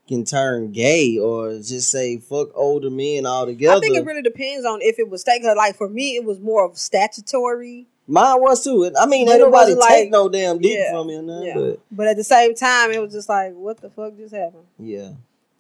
can 0.08 0.24
turn 0.24 0.72
gay 0.72 1.18
or 1.18 1.56
just 1.60 1.92
say 1.92 2.18
fuck 2.18 2.48
older 2.56 2.90
men 2.90 3.26
altogether. 3.26 3.76
I 3.76 3.80
think 3.82 3.98
it 3.98 4.06
really 4.06 4.22
depends 4.22 4.66
on 4.66 4.82
if 4.82 5.00
it 5.00 5.10
was. 5.10 5.22
'cause, 5.26 5.44
Like 5.58 5.76
for 5.76 5.90
me, 5.90 6.16
it 6.16 6.24
was 6.24 6.40
more 6.40 6.64
of 6.66 6.78
statutory, 6.78 7.88
Mine 8.08 8.40
was 8.42 8.64
too. 8.64 8.90
I 8.98 9.06
mean, 9.06 9.26
But 9.26 9.34
ain't 9.34 9.42
nobody 9.42 9.72
take 9.74 9.80
like- 9.82 10.10
no 10.12 10.30
damn 10.30 10.60
dick 10.60 10.78
Yeah, 10.78 10.92
from 10.92 11.08
me 11.08 11.16
or 11.18 11.22
nothing. 11.24 11.48
yeah. 11.48 11.54
But 11.56 11.80
but 11.92 12.08
at 12.08 12.16
the 12.16 12.24
same 12.24 12.56
time, 12.56 12.92
it 12.92 13.02
was 13.02 13.12
just 13.12 13.28
like, 13.28 13.54
what 13.54 13.82
the 13.82 13.90
fuck 13.90 14.16
just 14.18 14.34
happened? 14.34 14.64
yeah, 14.80 15.12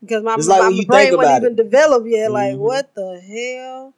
because 0.01 0.23
my, 0.23 0.35
like 0.35 0.47
my 0.63 0.69
you 0.69 0.85
brain 0.85 1.15
wasn't 1.15 1.43
even 1.43 1.55
developed 1.55 2.07
yet. 2.07 2.31
Like, 2.31 2.55
Mhm. 2.55 2.59
what 2.59 2.93
the 2.95 3.19
hell? 3.21 3.93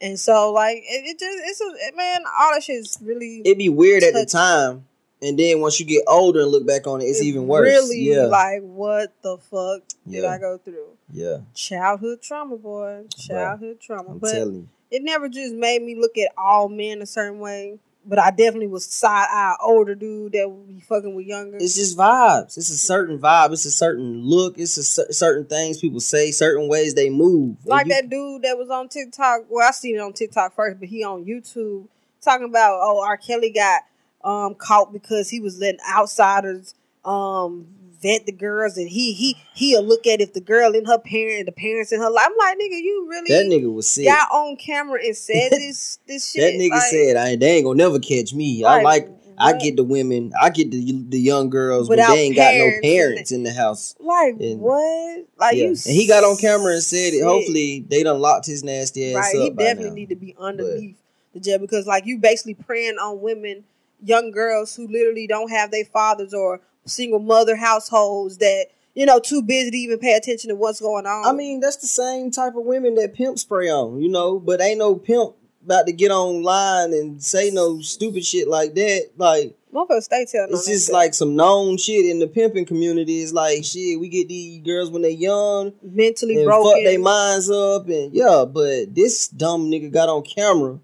And 0.00 0.18
so, 0.18 0.52
like, 0.52 0.78
it, 0.78 1.04
it 1.04 1.18
just 1.18 1.38
it's 1.44 1.60
a 1.60 1.88
it, 1.88 1.96
man. 1.96 2.22
All 2.40 2.52
that 2.54 2.62
shit's 2.62 2.98
really 3.02 3.42
it'd 3.44 3.58
be 3.58 3.68
weird 3.68 4.02
at 4.02 4.14
the 4.14 4.24
time, 4.24 4.86
and 5.20 5.38
then 5.38 5.60
once 5.60 5.78
you 5.78 5.84
get 5.84 6.04
older 6.06 6.40
and 6.40 6.50
look 6.50 6.66
back 6.66 6.86
on 6.86 7.02
it, 7.02 7.04
it's 7.04 7.20
even 7.22 7.46
worse. 7.46 7.66
Really, 7.68 7.98
yeah, 8.00 8.22
like, 8.22 8.62
what 8.62 9.12
the 9.22 9.36
fuck 9.36 9.82
did 10.08 10.24
I 10.24 10.38
go 10.38 10.56
through? 10.58 10.96
yeah. 11.12 11.38
Childhood 11.54 12.22
trauma, 12.22 12.56
boy. 12.56 13.02
Childhood 13.14 13.80
trauma. 13.80 14.12
I'm 14.12 14.18
but 14.18 14.32
telling 14.32 14.54
you. 14.54 14.68
it 14.90 15.02
never 15.02 15.28
just 15.28 15.54
made 15.54 15.82
me 15.82 15.96
look 15.96 16.16
at 16.16 16.32
all 16.38 16.68
men 16.70 17.02
a 17.02 17.06
certain 17.06 17.38
way. 17.40 17.78
But 18.04 18.18
I 18.18 18.30
definitely 18.30 18.68
was 18.68 18.86
side 18.86 19.28
eye 19.30 19.56
older 19.62 19.94
dude 19.94 20.32
that 20.32 20.50
would 20.50 20.66
be 20.66 20.80
fucking 20.80 21.14
with 21.14 21.26
younger. 21.26 21.58
It's 21.58 21.74
just 21.74 21.96
vibes. 21.98 22.56
It's 22.56 22.70
a 22.70 22.76
certain 22.78 23.18
vibe. 23.18 23.52
It's 23.52 23.66
a 23.66 23.70
certain 23.70 24.22
look. 24.24 24.58
It's 24.58 24.76
a 24.78 24.82
cer- 24.82 25.12
certain 25.12 25.44
things 25.44 25.78
people 25.80 26.00
say. 26.00 26.30
Certain 26.30 26.66
ways 26.68 26.94
they 26.94 27.10
move. 27.10 27.58
Like 27.66 27.86
you- 27.86 27.94
that 27.94 28.08
dude 28.08 28.42
that 28.42 28.56
was 28.56 28.70
on 28.70 28.88
TikTok. 28.88 29.42
Well, 29.50 29.66
I 29.68 29.70
seen 29.72 29.96
it 29.96 30.00
on 30.00 30.14
TikTok 30.14 30.54
first, 30.54 30.80
but 30.80 30.88
he 30.88 31.04
on 31.04 31.24
YouTube 31.26 31.88
talking 32.22 32.46
about 32.48 32.80
oh 32.82 33.02
R. 33.04 33.16
Kelly 33.18 33.50
got 33.50 33.82
um 34.24 34.54
caught 34.54 34.92
because 34.92 35.28
he 35.28 35.40
was 35.40 35.58
letting 35.58 35.80
outsiders 35.94 36.74
um 37.04 37.66
vet 38.02 38.26
the 38.26 38.32
girls 38.32 38.76
and 38.76 38.88
he 38.88 39.12
he 39.12 39.36
he'll 39.54 39.82
look 39.82 40.06
at 40.06 40.20
if 40.20 40.32
the 40.32 40.40
girl 40.40 40.74
and 40.74 40.86
her 40.86 40.98
parent 40.98 41.46
the 41.46 41.52
parents 41.52 41.92
in 41.92 42.00
her 42.00 42.10
life. 42.10 42.26
I'm 42.26 42.36
like, 42.38 42.56
nigga, 42.58 42.80
you 42.82 43.06
really 43.08 43.28
That 43.28 43.46
nigga 43.46 43.72
was 43.72 43.88
sick. 43.88 44.06
got 44.06 44.30
on 44.30 44.56
camera 44.56 45.00
and 45.04 45.16
said 45.16 45.48
this 45.50 45.98
this 46.06 46.30
shit. 46.32 46.40
that 46.40 46.60
nigga 46.62 46.70
Like, 46.70 46.82
said, 46.82 47.16
"I 47.16 47.36
they 47.36 47.56
ain't 47.56 47.64
gonna 47.64 47.76
never 47.76 47.98
catch 47.98 48.32
me. 48.34 48.64
I 48.64 48.82
like. 48.82 49.08
I 49.42 49.54
get 49.56 49.76
the 49.76 49.84
women. 49.84 50.34
I 50.38 50.50
get 50.50 50.70
the 50.70 50.92
the 51.08 51.18
young 51.18 51.48
girls 51.48 51.88
Without 51.88 52.08
they 52.14 52.20
ain't 52.24 52.36
got 52.36 52.52
no 52.54 52.70
parents 52.82 53.30
and 53.32 53.38
in 53.38 53.42
the 53.44 53.58
house. 53.58 53.94
like 53.98 54.34
and- 54.38 54.60
what? 54.60 55.24
Like 55.38 55.56
yeah. 55.56 55.62
you 55.64 55.68
and 55.70 55.76
he 55.96 56.06
got 56.06 56.24
on 56.24 56.36
camera 56.36 56.74
and 56.74 56.82
said 56.82 57.14
it. 57.14 57.24
Hopefully 57.24 57.82
they 57.88 58.02
done 58.02 58.20
locked 58.20 58.44
his 58.44 58.62
nasty 58.62 59.14
ass 59.14 59.32
right. 59.32 59.36
up. 59.36 59.42
He 59.44 59.50
definitely 59.50 59.90
need 59.98 60.10
to 60.10 60.14
be 60.16 60.36
underneath 60.38 60.96
the 61.32 61.40
jail 61.40 61.58
because, 61.58 61.86
like, 61.86 62.04
you 62.04 62.18
basically 62.18 62.52
preying 62.54 62.96
on 62.98 63.22
women, 63.22 63.64
young 64.04 64.30
girls 64.30 64.74
who 64.76 64.86
literally 64.88 65.26
don't 65.26 65.48
have 65.50 65.70
their 65.70 65.84
fathers 65.86 66.34
or 66.34 66.60
single 66.86 67.18
mother 67.20 67.56
households 67.56 68.38
that 68.38 68.66
you 68.94 69.06
know 69.06 69.20
too 69.20 69.42
busy 69.42 69.70
to 69.70 69.76
even 69.76 69.98
pay 69.98 70.14
attention 70.14 70.48
to 70.50 70.56
what's 70.56 70.80
going 70.80 71.06
on. 71.06 71.26
I 71.26 71.32
mean, 71.32 71.60
that's 71.60 71.76
the 71.76 71.86
same 71.86 72.30
type 72.30 72.56
of 72.56 72.64
women 72.64 72.94
that 72.96 73.14
pimp 73.14 73.38
spray 73.38 73.68
on, 73.68 74.00
you 74.00 74.08
know. 74.08 74.38
But 74.38 74.60
ain't 74.60 74.78
no 74.78 74.96
pimp 74.96 75.34
about 75.64 75.86
to 75.86 75.92
get 75.92 76.10
online 76.10 76.92
and 76.92 77.22
say 77.22 77.50
no 77.50 77.80
stupid 77.80 78.24
shit 78.24 78.48
like 78.48 78.74
that. 78.74 79.10
Like 79.16 79.56
motherfuckers 79.72 80.04
stay 80.04 80.24
telling. 80.24 80.52
it's 80.52 80.66
just 80.66 80.92
like 80.92 81.14
some 81.14 81.36
known 81.36 81.76
shit 81.76 82.06
in 82.06 82.18
the 82.18 82.26
pimping 82.26 82.66
community. 82.66 83.20
It's 83.20 83.32
like 83.32 83.64
shit. 83.64 84.00
We 84.00 84.08
get 84.08 84.28
these 84.28 84.62
girls 84.62 84.90
when 84.90 85.02
they 85.02 85.12
young 85.12 85.72
mentally 85.82 86.36
and 86.36 86.46
broken, 86.46 86.72
fuck 86.72 86.84
their 86.84 86.98
minds 86.98 87.50
up 87.50 87.88
and 87.88 88.12
yeah. 88.12 88.44
But 88.46 88.94
this 88.94 89.28
dumb 89.28 89.70
nigga 89.70 89.92
got 89.92 90.08
on 90.08 90.22
camera. 90.22 90.78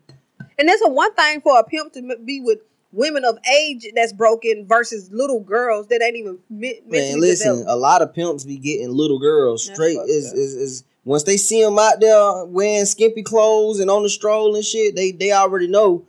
and 0.59 0.68
that's 0.68 0.82
a 0.82 0.88
one 0.88 1.14
thing 1.14 1.40
for 1.40 1.59
a 1.59 1.64
pimp 1.64 1.92
to 1.94 2.16
be 2.24 2.40
with 2.40 2.59
women 2.97 3.24
of 3.24 3.38
age 3.61 3.86
that's 3.94 4.12
broken 4.12 4.66
versus 4.66 5.11
little 5.12 5.40
girls 5.40 5.86
that 5.88 6.03
ain't 6.03 6.16
even 6.16 6.38
me- 6.49 6.80
Man, 6.86 7.20
listen, 7.20 7.59
developed. 7.59 7.70
a 7.70 7.76
lot 7.76 8.03
of 8.03 8.14
pimps 8.14 8.44
be 8.44 8.57
getting 8.57 8.90
little 8.90 9.18
girls 9.18 9.66
That's 9.66 9.76
straight. 9.78 9.99
Is, 10.09 10.32
is 10.32 10.55
is 10.55 10.84
once 11.05 11.22
they 11.22 11.36
see 11.36 11.62
them 11.62 11.78
out 11.78 12.01
there 12.01 12.44
wearing 12.47 12.86
skimpy 12.86 13.22
clothes 13.22 13.78
and 13.78 13.90
on 13.90 14.03
the 14.03 14.09
stroll 14.09 14.57
and 14.57 14.64
shit, 14.64 14.97
they 14.97 15.12
they 15.12 15.30
already 15.30 15.68
know 15.68 16.05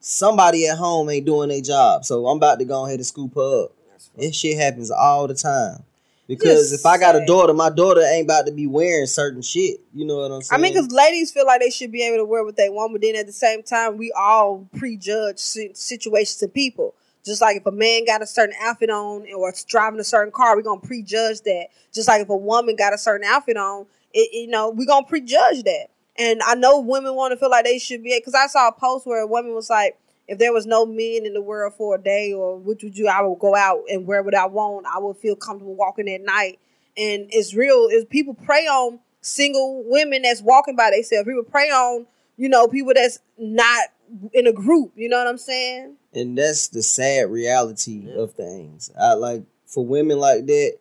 somebody 0.00 0.66
at 0.66 0.78
home 0.78 1.08
ain't 1.10 1.26
doing 1.26 1.50
their 1.50 1.60
job. 1.60 2.04
So 2.04 2.26
I'm 2.26 2.38
about 2.38 2.58
to 2.58 2.64
go 2.64 2.86
ahead 2.86 2.98
and 2.98 3.06
scoop 3.06 3.34
her 3.34 3.64
up. 3.64 3.72
This 4.16 4.34
shit 4.34 4.58
happens 4.58 4.90
all 4.90 5.28
the 5.28 5.34
time. 5.34 5.84
Because 6.30 6.70
Just 6.70 6.80
if 6.80 6.86
I 6.86 6.96
got 6.96 7.16
a 7.16 7.26
daughter, 7.26 7.52
my 7.52 7.70
daughter 7.70 8.02
ain't 8.02 8.26
about 8.26 8.46
to 8.46 8.52
be 8.52 8.68
wearing 8.68 9.06
certain 9.06 9.42
shit. 9.42 9.80
You 9.92 10.04
know 10.04 10.18
what 10.18 10.30
I'm 10.30 10.42
saying? 10.42 10.60
I 10.60 10.62
mean, 10.62 10.72
because 10.72 10.92
ladies 10.92 11.32
feel 11.32 11.44
like 11.44 11.60
they 11.60 11.70
should 11.70 11.90
be 11.90 12.06
able 12.06 12.18
to 12.18 12.24
wear 12.24 12.44
what 12.44 12.56
they 12.56 12.68
want, 12.70 12.92
but 12.92 13.02
then 13.02 13.16
at 13.16 13.26
the 13.26 13.32
same 13.32 13.64
time, 13.64 13.96
we 13.96 14.12
all 14.16 14.68
prejudge 14.78 15.40
situations 15.40 16.40
and 16.40 16.54
people. 16.54 16.94
Just 17.24 17.42
like 17.42 17.56
if 17.56 17.66
a 17.66 17.72
man 17.72 18.04
got 18.04 18.22
a 18.22 18.28
certain 18.28 18.54
outfit 18.62 18.90
on 18.90 19.26
or 19.36 19.52
driving 19.66 19.98
a 19.98 20.04
certain 20.04 20.30
car, 20.30 20.54
we're 20.54 20.62
gonna 20.62 20.80
prejudge 20.80 21.40
that. 21.40 21.66
Just 21.92 22.06
like 22.06 22.22
if 22.22 22.28
a 22.28 22.36
woman 22.36 22.76
got 22.76 22.94
a 22.94 22.98
certain 22.98 23.26
outfit 23.26 23.56
on, 23.56 23.86
it, 24.14 24.32
you 24.32 24.46
know, 24.46 24.70
we're 24.70 24.86
gonna 24.86 25.04
prejudge 25.04 25.64
that. 25.64 25.88
And 26.16 26.40
I 26.46 26.54
know 26.54 26.78
women 26.78 27.16
want 27.16 27.32
to 27.32 27.38
feel 27.38 27.50
like 27.50 27.64
they 27.64 27.80
should 27.80 28.04
be 28.04 28.16
because 28.16 28.36
I 28.36 28.46
saw 28.46 28.68
a 28.68 28.72
post 28.72 29.04
where 29.04 29.20
a 29.20 29.26
woman 29.26 29.52
was 29.52 29.68
like, 29.68 29.98
if 30.30 30.38
there 30.38 30.52
was 30.52 30.64
no 30.64 30.86
men 30.86 31.26
in 31.26 31.34
the 31.34 31.42
world 31.42 31.74
for 31.76 31.96
a 31.96 32.00
day, 32.00 32.32
or 32.32 32.56
which 32.56 32.84
would 32.84 32.96
you, 32.96 33.08
I 33.08 33.20
would 33.20 33.40
go 33.40 33.56
out 33.56 33.82
and 33.88 34.06
wear 34.06 34.22
what 34.22 34.36
I 34.36 34.46
want. 34.46 34.86
I 34.86 35.00
would 35.00 35.16
feel 35.16 35.34
comfortable 35.34 35.74
walking 35.74 36.08
at 36.08 36.20
night. 36.20 36.60
And 36.96 37.26
it's 37.30 37.52
real. 37.52 37.88
Is 37.90 38.04
people 38.04 38.34
prey 38.34 38.66
on 38.66 39.00
single 39.22 39.82
women 39.84 40.22
that's 40.22 40.40
walking 40.40 40.76
by 40.76 40.92
themselves. 40.92 41.26
People 41.26 41.42
prey 41.42 41.68
on, 41.70 42.06
you 42.36 42.48
know, 42.48 42.68
people 42.68 42.92
that's 42.94 43.18
not 43.38 43.88
in 44.32 44.46
a 44.46 44.52
group. 44.52 44.92
You 44.94 45.08
know 45.08 45.18
what 45.18 45.26
I'm 45.26 45.36
saying? 45.36 45.96
And 46.14 46.38
that's 46.38 46.68
the 46.68 46.84
sad 46.84 47.28
reality 47.28 48.04
yeah. 48.06 48.22
of 48.22 48.32
things. 48.32 48.88
I 48.98 49.14
like 49.14 49.42
for 49.66 49.84
women 49.84 50.20
like 50.20 50.46
that. 50.46 50.78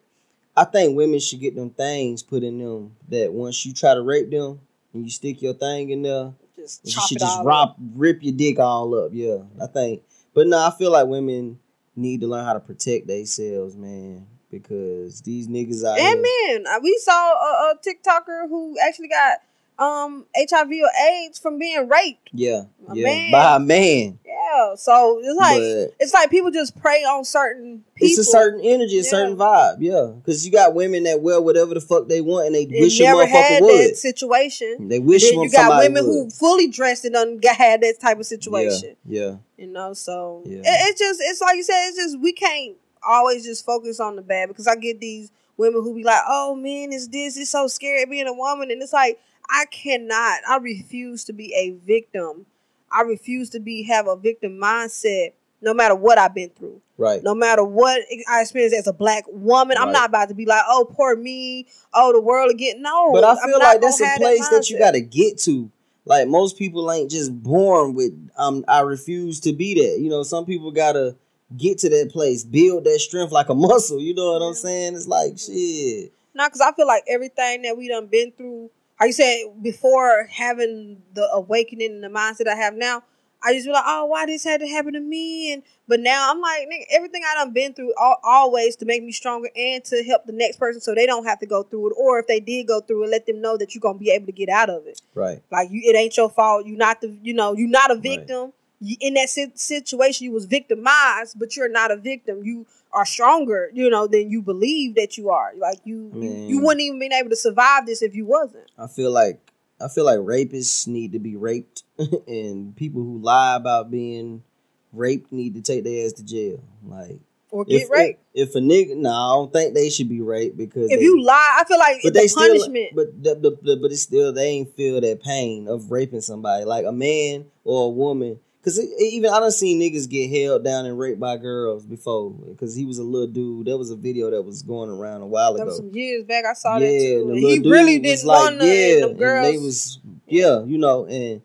I 0.55 0.65
think 0.65 0.95
women 0.95 1.19
should 1.19 1.39
get 1.39 1.55
them 1.55 1.71
things 1.71 2.21
put 2.21 2.43
in 2.43 2.59
them 2.59 2.95
that 3.07 3.33
once 3.33 3.65
you 3.65 3.73
try 3.73 3.95
to 3.95 4.01
rape 4.03 4.29
them 4.29 4.59
and 4.93 5.05
you 5.05 5.09
stick 5.09 5.41
your 5.41 5.53
thing 5.55 5.89
in 5.89 6.03
there, 6.03 6.33
just 6.59 6.85
you 6.85 7.01
should 7.07 7.19
just 7.19 7.39
rip, 7.43 7.69
rip 7.95 8.19
your 8.21 8.35
dick 8.35 8.59
all 8.59 8.93
up. 8.95 9.11
Yeah, 9.13 9.39
I 9.61 9.67
think. 9.67 10.03
But 10.33 10.47
no, 10.47 10.57
I 10.57 10.71
feel 10.71 10.91
like 10.91 11.07
women 11.07 11.59
need 11.95 12.21
to 12.21 12.27
learn 12.27 12.45
how 12.45 12.53
to 12.53 12.59
protect 12.59 13.07
themselves, 13.07 13.75
man 13.75 14.27
because 14.51 15.21
these 15.21 15.47
niggas 15.47 15.85
out 15.85 15.99
and 15.99 16.25
here. 16.25 16.59
man, 16.63 16.81
we 16.81 16.97
saw 17.01 17.13
a, 17.13 17.71
a 17.71 17.75
TikToker 17.77 18.49
who 18.49 18.77
actually 18.79 19.09
got 19.09 19.39
um 19.77 20.25
HIV 20.35 20.71
or 20.71 20.89
AIDS 21.07 21.39
from 21.39 21.57
being 21.57 21.87
raped. 21.87 22.29
Yeah, 22.33 22.63
a 22.89 22.95
yeah, 22.95 23.03
man. 23.03 23.31
by 23.31 23.55
a 23.55 23.59
man. 23.59 24.19
Yeah, 24.49 24.75
so 24.75 25.19
it's 25.23 25.37
like 25.37 25.59
but 25.59 25.95
it's 26.03 26.13
like 26.13 26.29
people 26.29 26.51
just 26.51 26.79
prey 26.79 27.03
on 27.03 27.23
certain 27.25 27.83
people. 27.95 28.07
It's 28.07 28.17
a 28.17 28.23
certain 28.23 28.61
energy, 28.61 28.99
a 28.99 29.03
yeah. 29.03 29.09
certain 29.09 29.37
vibe. 29.37 29.77
Yeah, 29.79 30.13
because 30.15 30.45
you 30.45 30.51
got 30.51 30.73
women 30.73 31.03
that 31.03 31.21
wear 31.21 31.41
whatever 31.41 31.73
the 31.73 31.81
fuck 31.81 32.07
they 32.07 32.21
want, 32.21 32.47
and 32.47 32.55
they 32.55 32.63
it 32.63 32.81
wish 32.81 32.99
never 32.99 33.25
had 33.25 33.61
would. 33.61 33.91
that 33.91 33.97
situation. 33.97 34.87
They 34.87 34.99
wish 34.99 35.29
then 35.29 35.41
you 35.41 35.51
got 35.51 35.79
women 35.79 36.05
would. 36.05 36.11
who 36.11 36.29
fully 36.29 36.67
dressed 36.67 37.05
and 37.05 37.13
done 37.13 37.39
had 37.43 37.81
that 37.81 37.99
type 37.99 38.19
of 38.19 38.25
situation. 38.25 38.95
Yeah, 39.05 39.21
yeah. 39.21 39.35
you 39.57 39.67
know. 39.67 39.93
So 39.93 40.43
yeah. 40.45 40.59
It, 40.59 40.63
it's 40.65 40.99
just 40.99 41.21
it's 41.23 41.41
like 41.41 41.55
you 41.55 41.63
said. 41.63 41.89
It's 41.89 41.97
just 41.97 42.19
we 42.19 42.33
can't 42.33 42.75
always 43.07 43.45
just 43.45 43.65
focus 43.65 43.99
on 43.99 44.15
the 44.15 44.21
bad 44.21 44.49
because 44.49 44.67
I 44.67 44.75
get 44.75 44.99
these 44.99 45.31
women 45.57 45.83
who 45.83 45.95
be 45.95 46.03
like, 46.03 46.21
"Oh 46.27 46.55
man, 46.55 46.91
it's 46.91 47.07
this. 47.07 47.37
It's 47.37 47.51
so 47.51 47.67
scary 47.67 48.05
being 48.05 48.27
a 48.27 48.33
woman," 48.33 48.71
and 48.71 48.81
it's 48.81 48.93
like 48.93 49.19
I 49.49 49.65
cannot. 49.65 50.39
I 50.47 50.57
refuse 50.61 51.23
to 51.25 51.33
be 51.33 51.53
a 51.53 51.71
victim. 51.85 52.45
I 52.91 53.01
refuse 53.01 53.49
to 53.51 53.59
be 53.59 53.83
have 53.83 54.07
a 54.07 54.15
victim 54.15 54.59
mindset. 54.61 55.33
No 55.61 55.73
matter 55.73 55.93
what 55.93 56.17
I've 56.17 56.33
been 56.33 56.51
through, 56.51 56.81
right? 56.97 57.21
No 57.21 57.35
matter 57.35 57.65
what 57.65 58.01
I 58.29 58.41
experienced 58.41 58.77
as 58.77 58.87
a 58.87 58.93
black 58.93 59.25
woman, 59.27 59.75
right. 59.77 59.85
I'm 59.85 59.91
not 59.91 60.07
about 60.07 60.29
to 60.29 60.33
be 60.35 60.45
like, 60.45 60.61
"Oh, 60.65 60.87
poor 60.89 61.17
me." 61.17 61.67
Oh, 61.93 62.13
the 62.13 62.21
world 62.21 62.49
again. 62.49 62.81
No, 62.81 63.11
but 63.11 63.25
I 63.25 63.35
feel 63.45 63.59
like 63.59 63.81
that's 63.81 63.99
a 63.99 64.15
place 64.17 64.39
that, 64.39 64.51
that 64.51 64.69
you 64.69 64.79
got 64.79 64.91
to 64.91 65.01
get 65.01 65.37
to. 65.39 65.69
Like 66.05 66.27
most 66.27 66.57
people 66.57 66.91
ain't 66.91 67.11
just 67.11 67.31
born 67.43 67.93
with 67.93 68.13
um 68.37 68.63
I 68.67 68.81
refuse 68.81 69.39
to 69.41 69.53
be 69.53 69.75
that. 69.75 69.99
You 69.99 70.09
know, 70.09 70.23
some 70.23 70.45
people 70.45 70.71
gotta 70.71 71.15
get 71.55 71.77
to 71.79 71.89
that 71.89 72.09
place, 72.11 72.43
build 72.43 72.85
that 72.85 72.99
strength 72.99 73.31
like 73.31 73.49
a 73.49 73.55
muscle. 73.55 73.99
You 73.99 74.13
know 74.15 74.33
what 74.33 74.41
I'm 74.41 74.53
saying? 74.53 74.95
It's 74.95 75.07
like 75.07 75.37
shit. 75.37 76.11
No, 76.33 76.45
because 76.45 76.61
I 76.61 76.71
feel 76.71 76.87
like 76.87 77.03
everything 77.07 77.63
that 77.63 77.77
we 77.77 77.87
done 77.87 78.07
been 78.07 78.31
through, 78.31 78.71
you 79.05 79.13
said 79.13 79.43
before 79.61 80.27
having 80.31 81.01
the 81.13 81.29
awakening 81.31 81.91
and 81.91 82.03
the 82.03 82.09
mindset 82.09 82.47
I 82.47 82.55
have 82.55 82.73
now, 82.73 83.03
I 83.41 83.53
just 83.53 83.65
be 83.65 83.71
like, 83.71 83.85
oh, 83.87 84.05
why 84.05 84.25
this 84.25 84.43
had 84.43 84.59
to 84.59 84.67
happen 84.67 84.93
to 84.93 84.99
me? 84.99 85.53
And 85.53 85.63
but 85.87 86.01
now 86.01 86.29
I'm 86.29 86.41
like, 86.41 86.67
nigga, 86.67 86.83
everything 86.91 87.21
I 87.25 87.35
done 87.35 87.53
been 87.53 87.73
through, 87.73 87.93
all, 87.99 88.17
always 88.23 88.75
to 88.77 88.85
make 88.85 89.03
me 89.03 89.11
stronger 89.11 89.49
and 89.55 89.83
to 89.85 90.03
help 90.03 90.25
the 90.25 90.33
next 90.33 90.57
person 90.59 90.81
so 90.81 90.93
they 90.93 91.05
don't 91.05 91.25
have 91.25 91.39
to 91.39 91.45
go 91.45 91.63
through 91.63 91.91
it. 91.91 91.93
Or 91.97 92.19
if 92.19 92.27
they 92.27 92.39
did 92.39 92.67
go 92.67 92.81
through 92.81 93.05
it, 93.05 93.09
let 93.09 93.25
them 93.25 93.41
know 93.41 93.57
that 93.57 93.73
you're 93.73 93.81
gonna 93.81 93.97
be 93.97 94.11
able 94.11 94.25
to 94.25 94.33
get 94.33 94.49
out 94.49 94.69
of 94.69 94.85
it. 94.87 95.01
Right. 95.15 95.41
Like 95.51 95.69
you, 95.71 95.81
it 95.85 95.95
ain't 95.95 96.17
your 96.17 96.29
fault. 96.29 96.65
You're 96.65 96.77
not 96.77 97.01
the, 97.01 97.17
you 97.23 97.33
know, 97.33 97.53
you're 97.53 97.69
not 97.69 97.91
a 97.91 97.95
victim. 97.95 98.41
Right 98.41 98.53
in 98.81 99.15
that 99.15 99.29
situation 99.55 100.23
you 100.23 100.31
was 100.31 100.45
victimized 100.45 101.37
but 101.37 101.57
you're 101.57 101.67
not 101.67 101.91
a 101.91 101.97
victim 101.97 102.41
you 102.45 102.65
are 102.91 103.05
stronger 103.05 103.69
you 103.73 103.89
know 103.89 104.07
than 104.07 104.29
you 104.29 104.41
believe 104.41 104.95
that 104.95 105.17
you 105.17 105.29
are 105.29 105.51
like 105.57 105.79
you 105.83 106.09
I 106.13 106.17
mean, 106.17 106.49
you, 106.49 106.59
wouldn't 106.59 106.81
even 106.81 106.99
been 106.99 107.13
able 107.13 107.29
to 107.29 107.35
survive 107.35 107.85
this 107.85 108.01
if 108.01 108.15
you 108.15 108.25
wasn't 108.25 108.69
i 108.77 108.87
feel 108.87 109.11
like 109.11 109.39
i 109.79 109.87
feel 109.87 110.05
like 110.05 110.19
rapists 110.19 110.87
need 110.87 111.13
to 111.13 111.19
be 111.19 111.35
raped 111.35 111.83
and 112.27 112.75
people 112.75 113.03
who 113.03 113.19
lie 113.19 113.55
about 113.55 113.91
being 113.91 114.43
raped 114.91 115.31
need 115.31 115.53
to 115.55 115.61
take 115.61 115.83
their 115.83 116.05
ass 116.05 116.13
to 116.13 116.23
jail 116.23 116.63
like 116.85 117.19
or 117.51 117.65
get 117.65 117.83
if, 117.83 117.89
raped. 117.89 118.21
If, 118.33 118.49
if, 118.49 118.55
a 118.55 118.59
nigga, 118.59 118.95
no, 118.95 119.09
I 119.09 119.33
don't 119.33 119.53
think 119.53 119.73
they 119.73 119.89
should 119.89 120.09
be 120.09 120.21
raped 120.21 120.57
because 120.57 120.89
if 120.91 120.99
they, 120.99 121.03
you 121.03 121.21
lie, 121.21 121.57
I 121.59 121.63
feel 121.63 121.79
like 121.79 121.99
but 122.03 122.13
the 122.13 122.19
they 122.19 122.27
punishment. 122.27 122.89
Still, 122.91 123.05
but 123.05 123.23
the, 123.23 123.35
the, 123.35 123.57
the, 123.61 123.77
but 123.77 123.91
it's 123.91 124.01
still 124.01 124.31
they 124.31 124.47
ain't 124.47 124.75
feel 124.75 125.01
that 125.01 125.23
pain 125.23 125.67
of 125.67 125.91
raping 125.91 126.21
somebody. 126.21 126.65
Like 126.65 126.85
a 126.85 126.91
man 126.91 127.45
or 127.63 127.87
a 127.87 127.89
woman 127.89 128.39
Cause 128.63 128.77
it, 128.77 128.89
even 128.99 129.31
I 129.31 129.39
done 129.39 129.51
seen 129.51 129.79
niggas 129.79 130.09
get 130.09 130.29
held 130.29 130.65
down 130.65 130.85
and 130.85 130.99
raped 130.99 131.19
by 131.19 131.37
girls 131.37 131.85
before. 131.85 132.35
Cause 132.59 132.75
he 132.75 132.85
was 132.85 132.97
a 132.97 133.03
little 133.03 133.27
dude. 133.27 133.67
There 133.67 133.77
was 133.77 133.89
a 133.89 133.95
video 133.95 134.29
that 134.31 134.41
was 134.41 134.63
going 134.63 134.89
around 134.89 135.21
a 135.21 135.27
while 135.27 135.51
ago. 135.51 135.59
That 135.59 135.65
was 135.67 135.77
some 135.77 135.91
years 135.93 136.25
back. 136.25 136.43
I 136.45 136.53
saw 136.53 136.77
yeah, 136.77 136.87
that 136.87 137.23
too. 137.23 137.33
he 137.35 137.59
really 137.59 137.99
didn't 137.99 138.25
like, 138.25 138.37
want 138.37 138.61
yeah, 138.61 138.99
them 138.99 139.15
girls. 139.15 139.47
they 139.47 139.57
was 139.57 139.99
yeah, 140.27 140.63
you 140.65 140.77
know, 140.77 141.05
and 141.05 141.41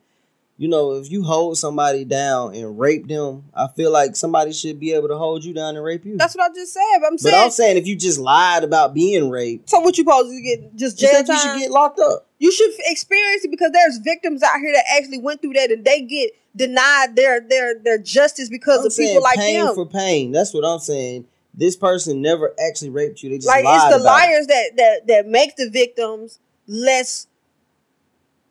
you 0.57 0.69
know, 0.69 0.93
if 0.93 1.11
you 1.11 1.25
hold 1.25 1.59
somebody 1.59 2.05
down 2.05 2.55
and 2.55 2.79
rape 2.79 3.09
them, 3.09 3.45
I 3.55 3.67
feel 3.67 3.91
like 3.91 4.15
somebody 4.15 4.53
should 4.53 4.79
be 4.79 4.93
able 4.93 5.09
to 5.09 5.19
hold 5.19 5.45
you 5.45 5.53
down 5.53 5.75
and 5.75 5.85
rape 5.85 6.05
you. 6.05 6.17
That's 6.17 6.37
what 6.37 6.51
I 6.51 6.55
just 6.55 6.73
said. 6.73 6.83
But 7.01 7.07
I'm 7.09 7.19
saying, 7.19 7.35
but 7.35 7.45
I'm 7.45 7.51
saying 7.51 7.77
if 7.77 7.87
you 7.89 7.97
just 7.97 8.21
lied 8.21 8.63
about 8.63 8.95
being 8.95 9.31
raped, 9.31 9.69
so 9.69 9.81
what 9.81 9.99
you 9.99 10.05
supposed 10.05 10.31
to 10.31 10.41
get 10.41 10.77
just 10.77 10.99
jail 10.99 11.25
time? 11.25 11.35
You 11.35 11.41
should 11.41 11.59
get 11.59 11.71
locked 11.73 11.99
up. 11.99 12.29
You 12.39 12.53
should 12.53 12.71
experience 12.87 13.45
it 13.45 13.51
because 13.51 13.73
there's 13.73 13.99
victims 13.99 14.43
out 14.43 14.61
here 14.61 14.73
that 14.75 14.85
actually 14.97 15.19
went 15.19 15.43
through 15.43 15.55
that 15.55 15.73
and 15.73 15.85
they 15.85 16.03
get 16.03 16.31
denied 16.55 17.17
their 17.17 17.41
their 17.41 17.79
their 17.79 17.99
justice 17.99 18.49
because 18.49 18.81
I'm 18.81 18.87
of 18.87 18.97
people 18.97 19.23
like 19.23 19.37
pain 19.37 19.65
them. 19.65 19.75
for 19.75 19.87
pain. 19.87 20.31
That's 20.31 20.55
what 20.55 20.65
I'm 20.65 20.79
saying. 20.79 21.27
This 21.53 21.77
person 21.77 22.23
never 22.23 22.53
actually 22.65 22.91
raped 22.91 23.23
you. 23.23 23.31
They 23.31 23.39
just 23.39 23.49
like 23.49 23.65
it's 23.67 23.97
the 23.97 24.03
liars 24.03 24.47
that 24.47 24.71
that 24.77 25.07
that 25.09 25.27
make 25.27 25.57
the 25.57 25.69
victims 25.69 26.39
less 26.69 27.27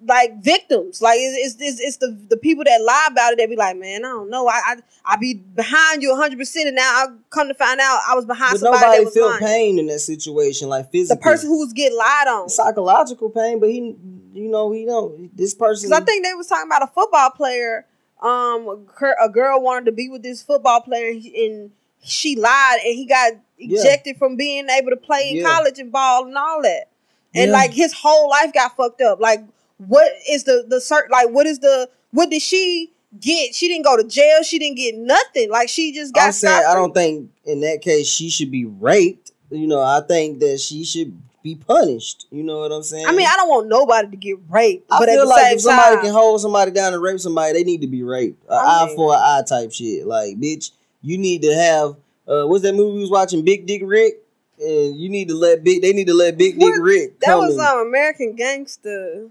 like 0.06 0.42
victims. 0.44 1.02
Like 1.02 1.18
it's, 1.20 1.56
it's 1.60 1.80
it's, 1.80 1.98
the 1.98 2.18
the 2.30 2.38
people 2.38 2.64
that 2.64 2.82
lie 2.82 3.08
about 3.12 3.34
it. 3.34 3.38
They 3.38 3.46
be 3.46 3.56
like, 3.56 3.78
man, 3.78 4.06
I 4.06 4.10
don't 4.10 4.30
know. 4.30 4.48
I 4.48 4.62
I, 4.66 4.76
I 5.06 5.16
be 5.18 5.36
behind 5.36 6.02
you 6.02 6.12
100, 6.12 6.38
percent 6.38 6.68
and 6.68 6.76
now 6.76 6.82
I 6.84 7.08
come 7.30 7.48
to 7.48 7.54
find 7.54 7.80
out 7.80 8.00
I 8.08 8.16
was 8.16 8.26
behind 8.26 8.54
but 8.54 8.60
somebody. 8.60 8.98
Nobody 8.98 9.12
feel 9.12 9.30
lying. 9.30 9.40
pain 9.40 9.80
in 9.80 9.88
that 9.88 10.00
situation, 10.00 10.70
like 10.70 10.92
physically. 10.92 11.18
The 11.18 11.22
person 11.22 11.50
who 11.50 11.60
was 11.60 11.74
getting 11.74 11.98
lied 11.98 12.28
on, 12.28 12.50
psychological 12.50 13.30
pain, 13.30 13.60
but 13.60 13.70
he, 13.70 13.96
you 14.34 14.50
know, 14.50 14.72
he 14.72 14.86
don't. 14.86 15.36
This 15.36 15.54
person. 15.54 15.90
Because 15.90 16.02
I 16.02 16.06
think 16.06 16.26
they 16.26 16.34
was 16.34 16.48
talking 16.48 16.68
about 16.68 16.84
a 16.84 16.88
football 16.88 17.30
player 17.32 17.86
um 18.22 18.88
a 19.22 19.28
girl 19.28 19.62
wanted 19.62 19.86
to 19.86 19.92
be 19.92 20.08
with 20.08 20.24
this 20.24 20.42
football 20.42 20.80
player 20.80 21.10
and 21.10 21.72
she 22.04 22.36
lied 22.36 22.80
and 22.86 22.96
he 22.96 23.06
got 23.06 23.34
ejected 23.58 24.16
yeah. 24.16 24.20
from 24.20 24.36
being 24.36 24.70
able 24.70 24.90
to 24.90 24.98
play 24.98 25.30
in 25.30 25.38
yeah. 25.38 25.44
college 25.44 25.80
and 25.80 25.92
ball 25.92 26.26
and 26.26 26.38
all 26.38 26.62
that. 26.62 26.90
And 27.34 27.50
yeah. 27.50 27.58
like 27.58 27.72
his 27.72 27.94
whole 27.94 28.30
life 28.30 28.54
got 28.54 28.76
fucked 28.76 29.02
up. 29.02 29.20
Like 29.20 29.44
what 29.88 30.12
is 30.30 30.44
the 30.44 30.66
the 30.68 30.78
cert 30.78 31.10
like 31.10 31.30
what 31.30 31.46
is 31.46 31.60
the 31.60 31.90
what 32.12 32.30
did 32.30 32.42
she 32.42 32.92
get? 33.20 33.56
She 33.56 33.68
didn't 33.68 33.86
go 33.86 33.98
to 33.98 34.04
jail. 34.04 34.44
She 34.44 34.60
didn't 34.60 34.78
get 34.78 34.96
nothing. 34.96 35.50
Like 35.50 35.70
she 35.70 35.92
just 35.94 36.14
got. 36.14 36.28
I'm 36.28 36.32
saying 36.32 36.64
I 36.68 36.74
don't 36.74 36.94
think 36.94 37.32
in 37.46 37.62
that 37.62 37.82
case 37.82 38.08
she 38.08 38.30
should 38.30 38.52
be 38.52 38.66
raped. 38.66 39.32
You 39.50 39.68
know, 39.68 39.82
I 39.82 40.02
think 40.02 40.40
that 40.40 40.60
she 40.60 40.84
should 40.84 41.16
be 41.44 41.56
punished. 41.56 42.26
You 42.32 42.44
know 42.44 42.60
what 42.60 42.72
I'm 42.72 42.84
saying? 42.84 43.06
I 43.06 43.12
mean, 43.12 43.28
I 43.28 43.36
don't 43.36 43.50
want 43.50 43.68
nobody 43.68 44.10
to 44.10 44.18
get 44.18 44.38
raped. 44.50 44.88
I 44.92 45.00
but 45.00 45.10
feel 45.10 45.28
like 45.28 45.54
if 45.54 45.62
somebody 45.62 45.96
time, 45.96 46.06
can 46.06 46.14
hold 46.14 46.42
somebody 46.42 46.72
down 46.72 46.94
and 46.94 47.04
rape 47.04 47.20
somebody, 47.20 47.54
they 47.54 47.64
need 47.64 47.82
to 47.82 47.88
be 47.88 48.02
raped. 48.04 48.44
An 48.50 48.60
eye 48.60 48.94
for 48.96 49.14
an 49.14 49.20
eye 49.22 49.44
type 49.48 49.72
shit. 49.72 50.08
Like, 50.08 50.38
bitch, 50.38 50.72
you 51.02 51.18
need 51.18 51.42
to 51.44 51.54
have. 51.54 51.96
Uh, 52.26 52.48
what's 52.48 52.64
that 52.64 52.74
movie 52.74 52.96
we 52.96 53.02
was 53.02 53.10
watching? 53.12 53.44
Big 53.44 53.66
Dick 53.66 53.82
Rick. 53.86 54.20
And 54.60 54.96
you 54.96 55.10
need 55.10 55.28
to 55.28 55.36
let 55.36 55.64
big. 55.64 55.82
They 55.82 55.94
need 55.94 56.08
to 56.08 56.14
let 56.14 56.38
Big 56.38 56.58
what? 56.58 56.72
Dick 56.74 56.82
Rick. 56.82 57.20
That 57.20 57.38
was 57.38 57.58
um 57.60 57.88
American 57.88 58.36
Gangster. 58.36 59.30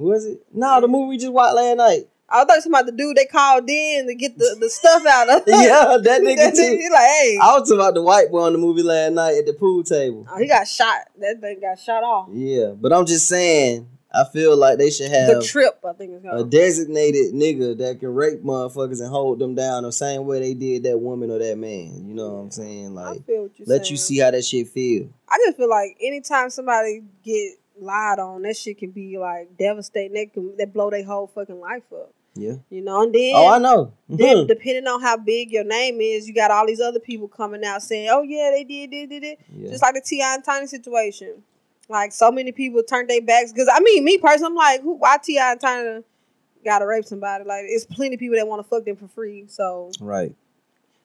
Was 0.00 0.26
it? 0.26 0.42
No, 0.52 0.80
the 0.80 0.88
movie 0.88 1.10
we 1.10 1.18
just 1.18 1.32
watched 1.32 1.56
last 1.56 1.76
night. 1.76 2.08
I 2.32 2.44
thought 2.44 2.64
about 2.64 2.86
the 2.86 2.92
dude 2.92 3.16
they 3.16 3.24
called 3.24 3.68
in 3.68 4.06
to 4.06 4.14
get 4.14 4.38
the, 4.38 4.56
the 4.60 4.70
stuff 4.70 5.04
out 5.04 5.28
of. 5.28 5.42
yeah, 5.46 5.96
that 6.02 6.22
nigga 6.22 6.36
that 6.36 6.54
too. 6.54 6.88
Like, 6.92 7.02
hey. 7.02 7.38
I 7.42 7.58
was 7.58 7.68
talking 7.68 7.80
about 7.80 7.94
the 7.94 8.02
white 8.02 8.30
boy 8.30 8.42
on 8.42 8.52
the 8.52 8.58
movie 8.58 8.82
last 8.82 9.12
night 9.12 9.36
at 9.36 9.46
the 9.46 9.52
pool 9.52 9.82
table. 9.82 10.26
Oh, 10.30 10.38
he 10.38 10.46
got 10.46 10.66
shot. 10.68 11.08
That 11.18 11.40
thing 11.40 11.60
got 11.60 11.78
shot 11.78 12.04
off. 12.04 12.28
Yeah, 12.32 12.72
but 12.76 12.92
I'm 12.92 13.06
just 13.06 13.26
saying. 13.26 13.88
I 14.12 14.24
feel 14.24 14.56
like 14.56 14.78
they 14.78 14.90
should 14.90 15.08
have 15.12 15.36
the 15.36 15.40
trip. 15.40 15.78
I 15.88 15.92
think 15.92 16.14
it's 16.14 16.24
called. 16.24 16.40
a 16.40 16.50
designated 16.50 17.32
nigga 17.32 17.78
that 17.78 18.00
can 18.00 18.12
rape 18.12 18.42
motherfuckers 18.42 19.00
and 19.00 19.08
hold 19.08 19.38
them 19.38 19.54
down 19.54 19.84
the 19.84 19.92
same 19.92 20.26
way 20.26 20.40
they 20.40 20.54
did 20.54 20.82
that 20.82 20.98
woman 20.98 21.30
or 21.30 21.38
that 21.38 21.56
man. 21.56 22.08
You 22.08 22.14
know 22.14 22.30
what 22.30 22.40
I'm 22.40 22.50
saying? 22.50 22.94
Like, 22.96 23.22
let 23.28 23.84
saying. 23.84 23.84
you 23.84 23.96
see 23.96 24.18
how 24.18 24.32
that 24.32 24.44
shit 24.44 24.68
feel. 24.68 25.08
I 25.28 25.38
just 25.46 25.58
feel 25.58 25.70
like 25.70 25.96
anytime 26.02 26.50
somebody 26.50 27.04
get 27.22 27.59
lied 27.80 28.18
on, 28.18 28.42
that 28.42 28.56
shit 28.56 28.78
can 28.78 28.90
be 28.90 29.18
like 29.18 29.56
devastating. 29.58 30.14
That 30.14 30.32
can 30.32 30.56
that 30.56 30.72
blow 30.72 30.90
their 30.90 31.04
whole 31.04 31.26
fucking 31.26 31.60
life 31.60 31.82
up. 31.92 32.12
Yeah. 32.34 32.54
You 32.70 32.82
know, 32.82 33.02
and 33.02 33.14
then 33.14 33.32
Oh, 33.34 33.48
I 33.48 33.58
know. 33.58 33.92
then 34.08 34.36
mm-hmm. 34.36 34.46
depending 34.46 34.86
on 34.86 35.00
how 35.02 35.16
big 35.16 35.50
your 35.50 35.64
name 35.64 36.00
is, 36.00 36.28
you 36.28 36.34
got 36.34 36.50
all 36.52 36.66
these 36.66 36.80
other 36.80 37.00
people 37.00 37.26
coming 37.28 37.64
out 37.64 37.82
saying, 37.82 38.08
Oh 38.10 38.22
yeah, 38.22 38.50
they 38.54 38.62
did, 38.64 38.90
did, 38.90 39.10
did 39.10 39.24
it. 39.24 39.40
Yeah. 39.52 39.70
Just 39.70 39.82
like 39.82 39.94
the 39.94 40.00
T.I. 40.00 40.34
and 40.34 40.44
Tiny 40.44 40.66
situation. 40.68 41.42
Like 41.88 42.12
so 42.12 42.30
many 42.30 42.52
people 42.52 42.82
turned 42.84 43.10
their 43.10 43.20
backs 43.20 43.52
because 43.52 43.68
I 43.72 43.80
mean, 43.80 44.04
me 44.04 44.18
personally, 44.18 44.50
I'm 44.50 44.54
like, 44.54 44.82
who? 44.82 44.94
Why 44.94 45.16
T.I. 45.22 45.52
and 45.52 45.60
Tiny 45.60 46.02
gotta 46.64 46.86
rape 46.86 47.04
somebody? 47.04 47.44
Like, 47.44 47.64
it's 47.66 47.84
plenty 47.84 48.14
of 48.14 48.20
people 48.20 48.36
that 48.36 48.46
want 48.46 48.62
to 48.62 48.68
fuck 48.68 48.84
them 48.84 48.94
for 48.96 49.08
free. 49.08 49.46
So, 49.48 49.90
Right. 50.00 50.32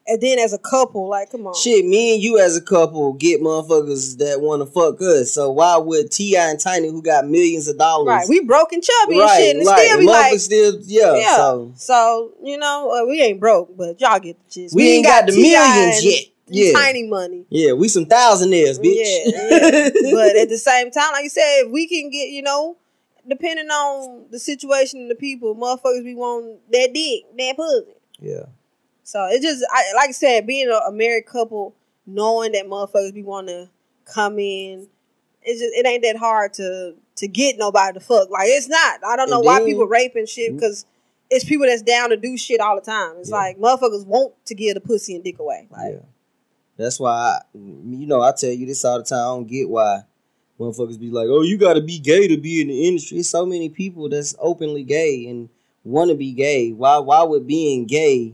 And 0.08 0.22
then 0.22 0.38
as 0.38 0.54
a 0.54 0.60
couple, 0.60 1.10
like, 1.10 1.32
come 1.32 1.48
on, 1.48 1.56
Shit, 1.56 1.84
me 1.84 2.14
and 2.14 2.22
you 2.22 2.38
as 2.38 2.56
a 2.56 2.62
couple 2.62 3.14
get 3.14 3.42
motherfuckers 3.42 4.20
that 4.20 4.40
want 4.40 4.62
to 4.62 4.68
fuck 4.68 5.02
us. 5.02 5.34
So 5.34 5.52
why 5.52 5.78
would 5.78 6.12
T.I. 6.12 6.50
and 6.52 6.60
Tiny, 6.60 6.90
who 6.90 7.02
got 7.02 7.26
millions 7.26 7.68
of 7.68 7.80
dollars, 7.80 8.08
right? 8.08 8.26
We 8.30 8.42
broke 8.42 8.72
and 8.72 8.84
chubby 8.84 9.14
and 9.14 9.22
right, 9.22 9.38
shit, 9.38 9.56
and 9.58 9.66
right, 9.66 9.88
still 9.88 10.00
be 10.00 10.06
like, 10.06 10.40
still, 10.40 10.80
yeah. 10.84 11.16
yeah. 11.16 11.36
So 11.38 11.74
So 11.76 12.34
you 12.44 12.58
know, 12.58 12.92
uh, 12.92 13.10
we 13.10 13.20
ain't 13.22 13.40
broke, 13.40 13.76
but 13.76 14.00
y'all 14.00 14.20
get 14.20 14.38
the 14.38 14.52
gist. 14.52 14.76
we, 14.76 14.90
ain't 14.90 15.06
got, 15.06 15.26
the 15.26 15.32
T.I. 15.32 15.42
millions 15.42 15.98
and 15.98 16.06
yet. 16.06 16.24
Yeah, 16.48 16.74
Tiny 16.74 17.08
money. 17.08 17.46
yeah, 17.50 17.74
we 17.74 17.88
some 17.88 18.06
thousandaires, 18.06 18.80
bitch. 18.80 18.98
Yeah, 18.98 19.90
yeah. 19.96 20.12
but 20.14 20.36
at 20.36 20.50
the 20.50 20.60
same 20.60 20.92
time, 20.92 21.14
like 21.14 21.24
you 21.24 21.30
said, 21.30 21.64
if 21.66 21.72
we 21.72 21.88
can 21.88 22.12
get, 22.12 22.30
you 22.30 22.44
know, 22.44 22.78
depending 23.28 23.68
on 23.70 24.26
the 24.30 24.38
situation 24.38 25.00
and 25.02 25.10
the 25.10 25.16
people, 25.16 25.56
motherfuckers 25.56 26.04
be 26.04 26.14
want 26.14 26.60
that 26.72 26.92
dick, 26.94 27.24
that 27.36 27.56
pussy. 27.56 27.96
yeah, 28.20 28.46
So 29.06 29.24
it 29.28 29.42
just, 29.44 29.64
I, 29.72 29.94
like 29.96 30.10
I 30.10 30.14
said, 30.14 30.48
being 30.48 30.68
a, 30.68 30.90
a 30.90 30.92
married 30.92 31.28
couple, 31.28 31.76
knowing 32.08 32.54
that 32.54 32.66
motherfuckers 32.66 33.14
be 33.14 33.22
want 33.22 33.48
to 33.48 33.70
come 34.12 34.40
in, 34.40 34.88
it's 35.44 35.60
just 35.62 35.76
it 35.76 35.86
ain't 35.86 36.02
that 36.04 36.18
hard 36.18 36.54
to 36.54 36.96
to 37.18 37.28
get 37.28 37.58
nobody 37.60 37.94
to 37.94 38.04
fuck. 38.04 38.32
Like 38.32 38.48
it's 38.48 38.68
not. 38.68 39.00
I 39.06 39.16
don't 39.16 39.30
know 39.30 39.38
And 39.38 39.46
why 39.46 39.60
then- 39.60 39.68
people 39.68 39.86
raping 39.88 40.26
shit 40.26 40.50
mm-hmm. 40.50 40.58
because 40.58 40.86
it's 41.30 41.46
people 41.46 41.68
that's 41.68 41.84
down 41.84 42.10
to 42.10 42.18
do 42.18 42.36
shit 42.36 42.60
all 42.60 42.76
the 42.76 42.82
time. 42.82 43.16
It's 43.20 43.30
Yeah. 43.30 43.36
like 43.36 43.60
motherfuckers 43.60 44.06
want 44.08 44.34
to 44.48 44.56
give 44.56 44.74
the 44.74 44.82
pussy 44.82 45.16
and 45.16 45.24
dick 45.24 45.38
away. 45.40 45.68
Like 45.70 45.94
yeah. 45.94 46.00
That's 46.78 47.00
why, 47.00 47.12
I, 47.12 47.42
you 47.54 48.06
know, 48.06 48.22
I 48.22 48.34
tell 48.34 48.50
you 48.50 48.66
this 48.66 48.84
all 48.84 48.98
the 48.98 49.06
time. 49.06 49.20
I 49.20 49.36
don't 49.36 49.48
get 49.48 49.70
why 49.70 50.02
motherfuckers 50.60 51.00
be 51.00 51.10
like, 51.10 51.28
"Oh, 51.30 51.42
you 51.42 51.58
got 51.58 51.74
to 51.74 51.82
be 51.82 52.00
gay 52.00 52.28
to 52.28 52.38
be 52.38 52.60
in 52.62 52.68
the 52.70 52.88
industry." 52.88 53.18
There's 53.18 53.30
so 53.30 53.46
many 53.46 53.70
people 53.70 54.10
that's 54.10 54.36
openly 54.40 54.84
gay 54.84 55.28
and 55.28 55.48
want 55.84 56.10
to 56.10 56.16
be 56.16 56.34
gay. 56.34 56.72
Why? 56.72 56.98
Why 56.98 57.22
would 57.24 57.46
being 57.48 57.86
gay 57.86 58.34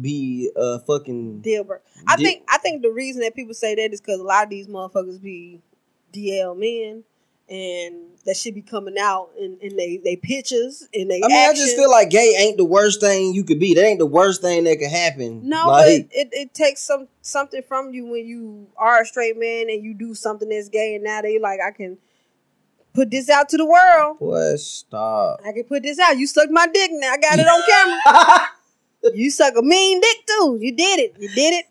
be 0.00 0.50
a 0.56 0.78
fucking 0.80 1.40
deal 1.40 1.64
breaker. 1.64 1.82
I 2.06 2.16
Di- 2.16 2.24
think 2.24 2.44
I 2.48 2.58
think 2.58 2.82
the 2.82 2.90
reason 2.90 3.22
that 3.22 3.34
people 3.34 3.54
say 3.54 3.74
that 3.74 3.92
is 3.92 4.00
because 4.00 4.20
a 4.20 4.24
lot 4.24 4.44
of 4.44 4.50
these 4.50 4.66
motherfuckers 4.66 5.20
be 5.20 5.60
DL 6.12 6.56
men, 6.56 7.04
and 7.48 7.96
that 8.24 8.36
shit 8.36 8.54
be 8.54 8.62
coming 8.62 8.96
out 8.98 9.30
in, 9.38 9.58
in 9.60 9.76
they 9.76 9.98
they 9.98 10.16
pictures 10.16 10.88
and 10.94 11.10
they. 11.10 11.20
I 11.22 11.28
mean, 11.28 11.50
I 11.50 11.52
just 11.52 11.76
feel 11.76 11.90
like 11.90 12.10
gay 12.10 12.34
ain't 12.38 12.56
the 12.56 12.64
worst 12.64 13.00
thing 13.00 13.34
you 13.34 13.44
could 13.44 13.60
be. 13.60 13.74
That 13.74 13.84
ain't 13.84 13.98
the 13.98 14.06
worst 14.06 14.40
thing 14.40 14.64
that 14.64 14.78
could 14.78 14.90
happen. 14.90 15.48
no, 15.48 15.68
like, 15.68 15.84
but 15.84 15.88
it, 15.88 16.28
it 16.32 16.54
takes 16.54 16.80
some 16.80 17.08
something 17.20 17.62
from 17.62 17.92
you 17.92 18.06
when 18.06 18.26
you 18.26 18.68
are 18.76 19.02
a 19.02 19.06
straight 19.06 19.38
man 19.38 19.68
and 19.68 19.84
you 19.84 19.94
do 19.94 20.14
something 20.14 20.48
that's 20.48 20.68
gay, 20.68 20.94
and 20.94 21.04
now 21.04 21.20
they 21.20 21.38
like 21.38 21.60
I 21.60 21.70
can 21.70 21.98
put 22.94 23.10
this 23.10 23.28
out 23.28 23.48
to 23.50 23.56
the 23.56 23.66
world. 23.66 24.18
boy, 24.18 24.56
stop. 24.56 25.40
I 25.46 25.52
can 25.52 25.64
put 25.64 25.82
this 25.82 25.98
out. 25.98 26.16
You 26.18 26.26
sucked 26.26 26.50
my 26.50 26.66
dick 26.66 26.90
now. 26.92 27.12
I 27.12 27.16
got 27.18 27.38
it 27.38 27.46
on 27.46 27.62
camera. 27.68 28.48
You 29.14 29.30
suck 29.30 29.54
a 29.56 29.62
mean 29.62 30.00
dick 30.00 30.16
too. 30.26 30.58
You 30.60 30.72
did 30.72 30.98
it. 31.00 31.16
You 31.18 31.28
did 31.28 31.54
it. 31.54 31.66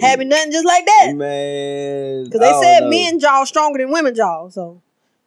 Having 0.00 0.28
nothing 0.28 0.52
just 0.52 0.64
like 0.66 0.86
that. 0.86 1.12
Man, 1.16 2.24
Because 2.24 2.40
they 2.40 2.52
said 2.52 2.80
know. 2.84 2.88
men 2.90 3.18
jaw 3.18 3.42
stronger 3.44 3.78
than 3.78 3.90
women 3.90 4.14
jaw. 4.14 4.48
So 4.48 4.80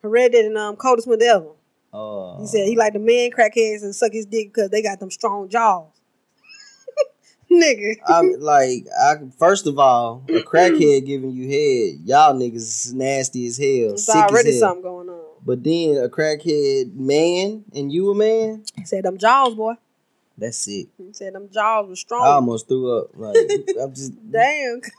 I 0.03 0.07
read 0.07 0.31
that 0.31 0.45
in 0.45 0.55
um 0.55 0.75
Coldest 0.77 1.07
Winter 1.07 1.25
Ever. 1.25 1.49
Oh. 1.93 2.37
He 2.39 2.47
said 2.47 2.67
he 2.67 2.77
like 2.77 2.93
the 2.93 2.99
men 2.99 3.31
crackheads 3.31 3.83
and 3.83 3.93
suck 3.93 4.13
his 4.13 4.25
dick 4.25 4.53
because 4.53 4.69
they 4.69 4.81
got 4.81 4.99
them 5.01 5.11
strong 5.11 5.49
jaws. 5.49 5.89
Nigga. 7.51 7.95
I'm 8.07 8.39
like, 8.39 8.85
I 8.97 9.15
first 9.37 9.67
of 9.67 9.77
all, 9.77 10.23
a 10.29 10.31
crackhead 10.39 11.05
giving 11.05 11.31
you 11.31 11.47
head, 11.49 11.99
y'all 12.07 12.33
niggas 12.33 12.55
is 12.55 12.93
nasty 12.93 13.47
as 13.47 13.57
hell, 13.57 13.89
There's 13.89 14.07
already 14.09 14.49
as 14.49 14.55
hell. 14.61 14.69
something 14.69 14.83
going 14.83 15.09
on. 15.09 15.19
But 15.45 15.63
then 15.63 15.97
a 16.01 16.07
crackhead 16.07 16.93
man 16.95 17.65
and 17.75 17.91
you 17.91 18.09
a 18.11 18.15
man, 18.15 18.63
He 18.77 18.85
said 18.85 19.03
them 19.03 19.17
jaws, 19.17 19.53
boy. 19.55 19.73
That's 20.37 20.57
sick. 20.57 20.87
He 20.97 21.13
said 21.13 21.33
them 21.35 21.49
jaws 21.51 21.87
were 21.89 21.95
strong. 21.95 22.23
I 22.25 22.29
almost 22.31 22.67
threw 22.67 22.97
up. 22.99 23.09
Like 23.13 23.35
I'm 23.81 23.93
just, 23.93 24.13
Damn. 24.31 24.81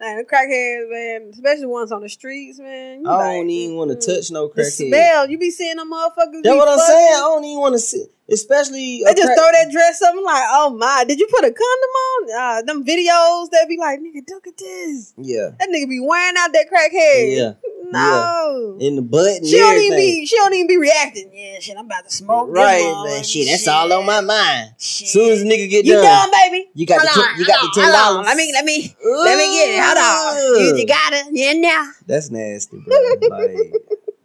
Man, 0.00 0.18
the 0.18 0.24
crackheads, 0.24 0.90
man, 0.90 1.30
especially 1.32 1.66
ones 1.66 1.92
on 1.92 2.02
the 2.02 2.08
streets, 2.08 2.58
man. 2.58 3.02
you 3.02 3.08
I 3.08 3.14
like, 3.14 3.24
don't 3.38 3.48
even 3.48 3.76
want 3.76 3.90
to 3.92 3.96
touch 3.96 4.28
no 4.32 4.48
crackhead. 4.48 4.88
smell, 4.88 5.30
you 5.30 5.38
be 5.38 5.52
seeing 5.52 5.76
them 5.76 5.90
motherfuckers. 5.92 6.42
That's 6.42 6.56
what 6.56 6.68
I'm 6.68 6.78
fucking- 6.78 6.94
saying. 6.94 7.14
I 7.14 7.20
don't 7.20 7.44
even 7.44 7.60
want 7.60 7.74
to 7.74 7.78
see, 7.78 8.04
especially. 8.28 9.02
They 9.04 9.14
just 9.14 9.22
crack- 9.24 9.38
throw 9.38 9.46
that 9.52 9.68
dress 9.70 10.02
up. 10.02 10.12
I'm 10.16 10.24
like, 10.24 10.44
oh 10.50 10.76
my, 10.76 11.04
did 11.06 11.20
you 11.20 11.28
put 11.30 11.44
a 11.44 11.52
condom 11.52 11.56
on? 11.56 12.28
Uh, 12.36 12.62
them 12.62 12.84
videos 12.84 13.50
that 13.50 13.66
be 13.68 13.78
like, 13.78 14.00
nigga, 14.00 14.28
look 14.30 14.48
at 14.48 14.56
this. 14.58 15.14
Yeah, 15.16 15.50
That 15.60 15.68
nigga 15.70 15.88
be 15.88 16.00
wearing 16.00 16.34
out 16.38 16.52
that 16.52 16.66
crackhead. 16.68 17.36
yeah, 17.36 17.52
No. 17.94 18.76
in 18.80 18.96
the 18.96 19.02
butt 19.02 19.38
and 19.38 19.46
She 19.46 19.56
don't 19.58 19.78
even 19.78 19.98
be 19.98 20.26
she 20.26 20.36
don't 20.36 20.52
even 20.54 20.66
be 20.66 20.76
reacting. 20.76 21.30
Yeah, 21.32 21.58
shit, 21.60 21.76
I'm 21.78 21.86
about 21.86 22.04
to 22.04 22.10
smoke. 22.10 22.48
right, 22.50 23.02
man. 23.06 23.22
Shit, 23.24 23.46
that's 23.48 23.66
all 23.68 23.92
on 23.92 24.04
my 24.06 24.20
mind. 24.20 24.70
Shit. 24.78 25.08
Soon 25.08 25.30
as 25.32 25.42
nigga 25.44 25.68
get 25.70 25.84
You 25.84 25.94
done, 25.94 26.02
done, 26.04 26.30
baby? 26.50 26.70
you 26.74 26.86
got 26.86 27.00
the 27.02 27.08
t- 27.14 27.20
on, 27.20 27.38
you 27.38 27.46
got 27.46 27.58
hold 27.60 27.74
the 27.74 27.80
ten 27.80 27.92
dollars. 27.92 28.26
Let 28.26 28.36
me 28.36 28.52
let 28.52 28.64
me 28.64 28.96
let 29.04 29.38
me 29.38 29.46
get 29.52 29.70
it. 29.70 29.82
Hold 29.82 29.98
on. 29.98 30.60
You, 30.60 30.76
you 30.76 30.86
got 30.86 31.12
it. 31.12 31.26
Yeah, 31.32 31.52
now. 31.54 31.90
That's 32.06 32.30
nasty, 32.30 32.78
bro. 32.80 32.96
like, 33.30 33.72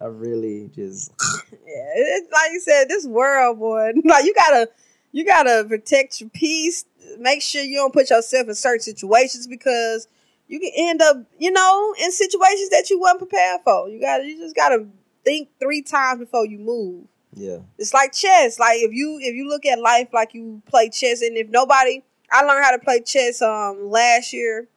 I 0.02 0.06
really 0.06 0.70
just. 0.76 1.12
Yeah, 1.70 1.86
it's 1.94 2.32
like 2.32 2.52
you 2.52 2.60
said, 2.62 2.90
this 2.90 3.06
world, 3.06 3.60
boy. 3.60 3.92
Like 4.04 4.26
you 4.26 4.34
gotta, 4.34 4.70
you 5.12 5.24
gotta 5.24 5.64
protect 5.70 6.20
your 6.20 6.32
peace. 6.32 6.84
Make 7.20 7.44
sure 7.44 7.62
you 7.62 7.76
don't 7.78 7.94
put 7.94 8.10
yourself 8.10 8.48
in 8.48 8.56
certain 8.56 8.80
situations 8.82 9.46
because 9.46 10.08
you 10.50 10.60
can 10.60 10.72
end 10.76 11.02
up, 11.02 11.18
you 11.38 11.52
know, 11.52 11.96
in 12.04 12.12
situations 12.12 12.70
that 12.72 12.90
you 12.90 13.00
wasn't 13.00 13.20
prepared 13.20 13.62
for. 13.64 13.88
You 13.88 14.02
gotta, 14.02 14.26
you 14.26 14.38
just 14.38 14.56
gotta 14.56 14.88
think 15.24 15.50
three 15.60 15.84
times 15.84 16.20
before 16.20 16.46
you 16.46 16.58
move. 16.58 17.06
Yeah, 17.36 17.60
It's 17.78 17.94
like 17.94 18.12
chess. 18.12 18.60
Like 18.60 18.80
if 18.80 18.92
you 18.92 19.20
if 19.22 19.36
you 19.36 19.48
look 19.48 19.66
at 19.66 19.80
life 19.80 20.10
like 20.12 20.34
you 20.34 20.62
play 20.66 20.90
chess, 20.90 21.22
and 21.22 21.38
if 21.38 21.48
nobody, 21.50 22.04
I 22.32 22.44
learned 22.44 22.66
how 22.66 22.72
to 22.72 22.80
play 22.80 23.02
chess 23.02 23.42
um 23.44 23.90
last 23.90 24.34
year, 24.34 24.68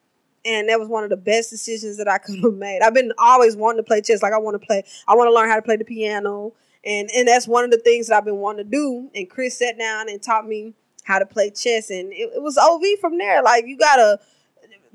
and 0.45 0.69
that 0.69 0.79
was 0.79 0.89
one 0.89 1.03
of 1.03 1.11
the 1.11 1.17
best 1.17 1.49
decisions 1.49 1.97
that 1.97 2.09
I 2.09 2.19
could 2.25 2.41
have 2.41 2.55
made. 2.55 2.83
I've 2.83 2.93
been 2.93 3.13
always 3.17 3.57
wanting 3.57 3.79
to 3.79 3.87
play 3.87 4.03
chess. 4.03 4.23
Like 4.23 4.35
I 4.35 4.39
want 4.39 4.61
to 4.61 4.65
play, 4.65 4.85
I 5.09 5.17
want 5.17 5.29
to 5.29 5.35
learn 5.35 5.49
how 5.49 5.57
to 5.57 5.63
play 5.63 5.77
the 5.77 5.85
piano, 5.85 6.53
and 6.85 7.09
and 7.17 7.27
that's 7.27 7.49
one 7.49 7.65
of 7.65 7.71
the 7.71 7.79
things 7.79 8.09
that 8.09 8.19
I've 8.19 8.27
been 8.27 8.37
wanting 8.37 8.67
to 8.67 8.71
do. 8.71 9.11
And 9.15 9.31
Chris 9.31 9.59
sat 9.59 9.79
down 9.79 10.11
and 10.11 10.23
taught 10.23 10.47
me 10.47 10.75
how 11.05 11.19
to 11.19 11.27
play 11.27 11.49
chess, 11.49 11.89
and 11.89 12.13
it, 12.13 12.33
it 12.35 12.43
was 12.43 12.59
ov 12.59 12.83
from 13.01 13.17
there. 13.17 13.43
Like 13.43 13.65
you 13.67 13.79
gotta 13.79 14.21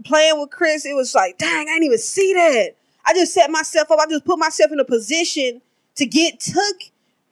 playing 0.06 0.40
with 0.40 0.50
Chris. 0.52 0.86
It 0.86 0.96
was 0.96 1.14
like, 1.16 1.38
dang, 1.38 1.68
I 1.68 1.74
didn't 1.74 1.84
even 1.84 1.98
see 1.98 2.34
that. 2.34 2.76
I 3.06 3.14
just 3.14 3.34
set 3.34 3.50
myself 3.50 3.90
up. 3.92 4.00
I 4.00 4.06
just 4.10 4.26
put 4.26 4.38
myself 4.40 4.72
in 4.72 4.80
a 4.80 4.86
position 4.86 5.62
to 5.96 6.06
get 6.06 6.40
took, 6.40 6.76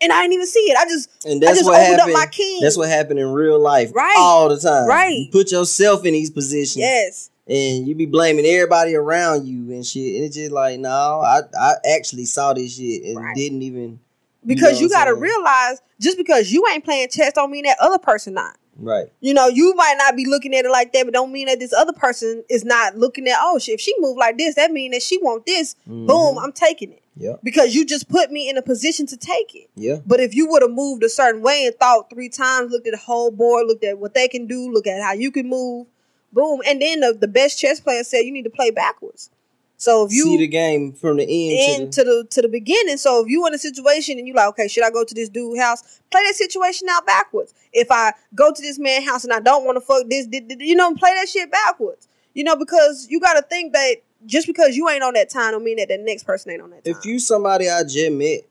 and 0.02 0.12
I 0.12 0.22
didn't 0.22 0.34
even 0.34 0.48
see 0.48 0.60
it. 0.62 0.78
I 0.78 0.86
just 0.86 1.10
and 1.26 1.44
I 1.44 1.48
that's 1.48 1.60
just 1.60 1.70
what 1.70 1.76
opened 1.82 2.00
happened. 2.00 2.16
up 2.16 2.20
my 2.20 2.26
king. 2.28 2.62
That's 2.62 2.78
what 2.78 2.90
happened 2.90 3.20
in 3.20 3.28
real 3.32 3.60
life, 3.60 3.92
Right. 3.94 4.16
All 4.18 4.50
the 4.50 4.58
time, 4.60 4.88
Right. 4.88 5.12
You 5.26 5.30
put 5.32 5.52
yourself 5.52 6.06
in 6.06 6.14
these 6.14 6.30
positions, 6.32 6.78
Yes. 6.78 7.30
and 7.48 7.88
you 7.88 7.94
be 7.94 8.06
blaming 8.06 8.46
everybody 8.46 8.96
around 8.96 9.46
you 9.48 9.72
and 9.74 9.86
shit. 9.86 10.16
And 10.16 10.26
it's 10.26 10.36
just 10.36 10.52
like, 10.52 10.80
no, 10.80 10.90
I 11.22 11.42
I 11.60 11.74
actually 11.94 12.26
saw 12.26 12.54
this 12.54 12.76
shit 12.78 13.04
and 13.04 13.18
Right. 13.18 13.36
didn't 13.36 13.62
even. 13.62 14.00
Because 14.46 14.80
you, 14.80 14.88
know 14.88 14.94
what 14.96 15.08
I'm 15.08 15.14
gotta 15.16 15.22
realize 15.22 15.82
just 16.00 16.18
because 16.18 16.52
you 16.52 16.64
ain't 16.72 16.86
playing 16.86 17.10
chess 17.10 17.34
don't 17.34 17.50
mean 17.52 17.64
that 17.66 17.78
other 17.82 17.98
person 17.98 18.36
not. 18.36 18.56
Right. 18.78 19.08
You 19.22 19.34
know, 19.34 19.48
you 19.48 19.74
might 19.76 19.96
not 19.98 20.16
be 20.16 20.26
looking 20.26 20.54
at 20.56 20.66
it 20.66 20.72
like 20.72 20.92
that, 20.94 21.06
but 21.06 21.14
don't 21.14 21.32
mean 21.32 21.48
that 21.48 21.60
this 21.60 21.74
other 21.74 21.94
person 21.94 22.44
is 22.50 22.66
not 22.66 22.98
looking 22.98 23.28
at, 23.28 23.38
oh 23.40 23.58
shit, 23.60 23.76
if 23.76 23.82
she 23.82 23.94
move 24.00 24.18
like 24.18 24.38
this, 24.38 24.56
that 24.56 24.72
mean 24.72 24.92
that 24.92 25.02
she 25.02 25.18
want 25.18 25.46
this. 25.46 25.76
Boom, 25.88 26.08
Mhm. 26.08 26.44
I'm 26.44 26.52
taking 26.52 26.92
it. 26.92 27.02
Yeah. 27.18 27.36
Because 27.42 27.74
you 27.74 27.86
just 27.86 28.10
put 28.10 28.32
me 28.32 28.50
in 28.50 28.58
a 28.58 28.62
position 28.62 29.06
to 29.08 29.16
take 29.18 29.56
it. 29.56 29.70
Yeah. 29.76 30.00
But 30.06 30.20
if 30.20 30.36
you 30.36 30.48
would 30.50 30.62
have 30.62 30.72
moved 30.72 31.04
a 31.04 31.10
certain 31.10 31.42
way 31.42 31.66
and 31.66 31.74
thought 31.76 32.10
three 32.10 32.28
times, 32.28 32.72
looked 32.72 32.88
at 32.88 32.92
the 32.92 32.98
whole 32.98 33.32
board, 33.32 33.68
looked 33.68 33.86
at 33.86 33.98
what 34.00 34.14
they 34.14 34.28
can 34.28 34.48
do, 34.48 34.70
look 34.70 34.86
at 34.88 35.02
how 35.02 35.14
you 35.14 35.32
can 35.32 35.48
move, 35.48 35.88
boom. 36.34 36.60
And 36.68 36.82
then 36.82 37.00
the, 37.00 37.14
the 37.14 37.30
best 37.30 37.58
chess 37.58 37.80
player 37.80 38.04
said 38.04 38.20
you 38.26 38.34
need 38.34 38.44
to 38.44 38.50
play 38.50 38.70
backwards. 38.72 39.30
So 39.78 40.06
if 40.06 40.14
you 40.14 40.24
see 40.24 40.38
the 40.38 40.48
game 40.48 40.94
from 40.94 41.18
the 41.18 41.24
end, 41.24 41.82
end 41.84 41.94
to 41.94 42.04
to 42.04 42.10
the 42.10 42.28
to 42.32 42.42
the 42.42 42.48
beginning. 42.48 42.98
So 42.98 43.22
if 43.24 43.30
you 43.30 43.46
in 43.46 43.54
a 43.54 43.58
situation 43.58 44.18
and 44.18 44.28
you 44.28 44.34
like, 44.34 44.48
okay, 44.50 44.68
should 44.68 44.84
I 44.84 44.90
go 44.90 45.04
to 45.04 45.14
this 45.14 45.30
dude 45.30 45.60
house? 45.60 46.02
Play 46.12 46.22
that 46.26 46.36
situation 46.36 46.88
out 46.90 47.06
backwards. 47.06 47.54
If 47.74 47.92
I 47.92 48.14
go 48.34 48.54
to 48.54 48.62
this 48.62 48.80
man 48.80 49.04
house 49.04 49.24
and 49.24 49.34
I 49.34 49.40
don't 49.40 49.66
want 49.66 49.76
to 49.76 49.82
fuck 49.82 50.08
this, 50.10 50.28
this, 50.28 50.42
this, 50.48 50.58
you 50.60 50.76
know, 50.76 50.94
play 50.96 51.14
that 51.16 51.28
shit 51.28 51.52
backwards. 51.52 52.08
You 52.34 52.44
know, 52.44 52.56
because 52.56 53.08
you 53.10 53.20
got 53.20 53.34
to 53.34 53.42
think 53.42 53.74
that 53.74 53.96
just 54.26 54.48
because 54.48 54.76
you 54.76 54.90
ain't 54.90 55.04
on 55.04 55.14
that 55.14 55.30
time, 55.30 55.52
don't 55.52 55.64
mean 55.64 55.78
that 55.78 55.90
the 55.90 55.98
next 55.98 56.24
person 56.24 56.52
ain't 56.52 56.62
on 56.62 56.70
that 56.72 56.84
time. 56.86 56.96
if 56.98 57.06
you 57.06 57.20
somebody 57.20 57.70
I 57.70 57.84
just 57.84 58.12
met 58.12 58.42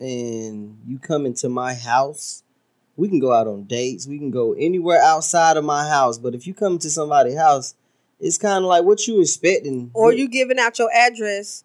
and 0.00 0.78
you 0.86 0.98
come 0.98 1.26
into 1.26 1.48
my 1.48 1.74
house, 1.74 2.42
we 2.96 3.08
can 3.08 3.20
go 3.20 3.32
out 3.32 3.46
on 3.46 3.64
dates. 3.64 4.06
We 4.06 4.18
can 4.18 4.30
go 4.30 4.54
anywhere 4.54 5.00
outside 5.00 5.56
of 5.56 5.64
my 5.64 5.88
house. 5.88 6.18
But 6.18 6.34
if 6.34 6.46
you 6.46 6.54
come 6.54 6.78
to 6.80 6.90
somebody's 6.90 7.38
house, 7.38 7.74
it's 8.20 8.38
kind 8.38 8.64
of 8.64 8.68
like 8.68 8.84
what 8.84 9.06
you 9.06 9.20
expecting, 9.20 9.90
or 9.94 10.12
you 10.12 10.28
giving 10.28 10.58
out 10.58 10.78
your 10.78 10.90
address 10.92 11.64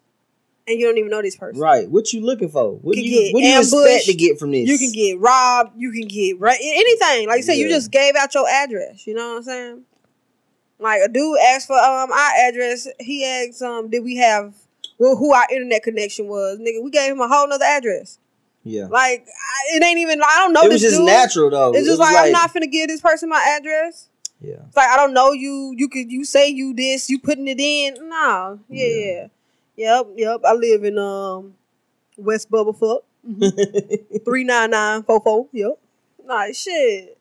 and 0.66 0.78
you 0.78 0.86
don't 0.86 0.98
even 0.98 1.10
know 1.10 1.22
this 1.22 1.36
person. 1.36 1.60
right? 1.60 1.88
What 1.88 2.12
you 2.12 2.24
looking 2.24 2.48
for? 2.48 2.76
What 2.76 2.94
do 2.94 3.02
you 3.02 3.10
get 3.10 3.34
what 3.34 3.40
do 3.40 3.46
you 3.46 3.58
expect 3.58 4.04
to 4.06 4.14
get 4.14 4.38
from 4.38 4.52
this? 4.52 4.68
You 4.68 4.78
can 4.78 4.92
get 4.92 5.18
robbed. 5.20 5.72
You 5.76 5.92
can 5.92 6.08
get 6.08 6.40
right 6.40 6.58
anything. 6.60 7.28
Like 7.28 7.38
you 7.38 7.42
said, 7.42 7.54
you 7.54 7.68
just 7.68 7.90
gave 7.90 8.14
out 8.16 8.34
your 8.34 8.48
address. 8.48 9.06
You 9.06 9.14
know 9.14 9.30
what 9.30 9.36
I'm 9.38 9.42
saying? 9.42 9.82
Like 10.78 11.00
a 11.04 11.08
dude 11.08 11.38
asked 11.48 11.66
for 11.66 11.78
um 11.78 12.10
our 12.10 12.30
address. 12.48 12.88
He 13.00 13.24
asked 13.24 13.62
um 13.62 13.90
did 13.90 14.02
we 14.02 14.16
have 14.16 14.54
well, 14.98 15.16
who 15.16 15.32
our 15.32 15.46
internet 15.50 15.82
connection 15.82 16.28
was. 16.28 16.58
Nigga, 16.58 16.82
we 16.82 16.90
gave 16.90 17.12
him 17.12 17.20
a 17.20 17.28
whole 17.28 17.48
nother 17.48 17.64
address. 17.64 18.18
Yeah. 18.62 18.86
Like 18.86 19.26
I, 19.26 19.76
it 19.76 19.82
ain't 19.82 19.98
even. 19.98 20.20
I 20.22 20.36
don't 20.38 20.52
know. 20.52 20.62
it 20.62 20.70
this 20.70 20.74
was 20.74 20.82
just 20.82 20.96
dude. 20.96 21.06
natural 21.06 21.50
though. 21.50 21.70
It's 21.70 21.80
It 21.86 21.90
just 21.90 21.98
was 21.98 22.12
like, 22.12 22.26
I'm 22.26 22.32
not 22.32 22.52
finna 22.52 22.70
give 22.70 22.88
this 22.88 23.00
person 23.00 23.28
my 23.28 23.56
address. 23.58 24.08
Yeah. 24.44 24.54
It's 24.68 24.76
like 24.76 24.88
I 24.88 24.96
don't 24.96 25.14
know 25.14 25.32
you. 25.32 25.74
You 25.76 25.88
could 25.88 26.10
you 26.10 26.24
say 26.24 26.48
you 26.48 26.74
this, 26.74 27.08
you 27.10 27.18
putting 27.18 27.48
it 27.48 27.58
in. 27.60 27.94
No. 28.08 28.60
Yeah, 28.68 28.86
Yeah. 28.86 29.04
yeah. 29.06 29.26
Yep, 29.76 30.06
yep. 30.16 30.40
I 30.44 30.52
live 30.52 30.84
in 30.84 30.98
um 30.98 31.54
West 32.16 32.50
Bubblefuck. 32.50 33.00
Three 34.24 34.44
nine 34.44 34.70
nine 34.70 35.02
four 35.02 35.20
four. 35.20 35.48
Yep. 35.52 35.78
Like 36.26 36.54
shit. 36.54 37.18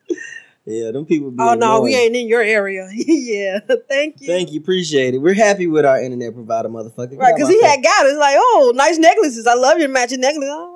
yeah, 0.65 0.91
them 0.91 1.05
people 1.05 1.31
be 1.31 1.37
Oh 1.39 1.53
no, 1.55 1.81
we 1.81 1.95
ain't 1.95 2.15
in 2.15 2.27
your 2.27 2.41
area. 2.41 2.89
yeah. 2.93 3.59
Thank 3.89 4.21
you. 4.21 4.27
Thank 4.27 4.51
you, 4.51 4.59
appreciate 4.59 5.13
it. 5.13 5.17
We're 5.17 5.33
happy 5.33 5.67
with 5.67 5.85
our 5.85 6.01
internet 6.01 6.33
provider, 6.33 6.69
motherfucker. 6.69 7.17
Right, 7.17 7.33
because 7.35 7.49
he 7.49 7.61
had 7.63 7.81
got 7.83 8.05
it. 8.05 8.09
It's 8.09 8.17
like, 8.19 8.35
oh, 8.37 8.71
nice 8.75 8.97
necklaces. 8.97 9.47
I 9.47 9.55
love 9.55 9.79
your 9.79 9.89
matching 9.89 10.21
necklace. 10.21 10.47
Oh, 10.49 10.72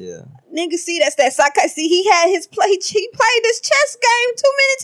Yeah. 0.00 0.22
nigga, 0.54 0.74
see 0.74 0.98
that's 0.98 1.14
that 1.16 1.32
Sakai. 1.32 1.68
See, 1.68 1.88
he 1.88 2.08
had 2.10 2.28
his 2.30 2.46
play. 2.46 2.68
He 2.70 3.08
played 3.12 3.40
this 3.42 3.60
chess 3.60 3.96
game 4.00 4.36
too 4.36 4.52
many 4.60 4.76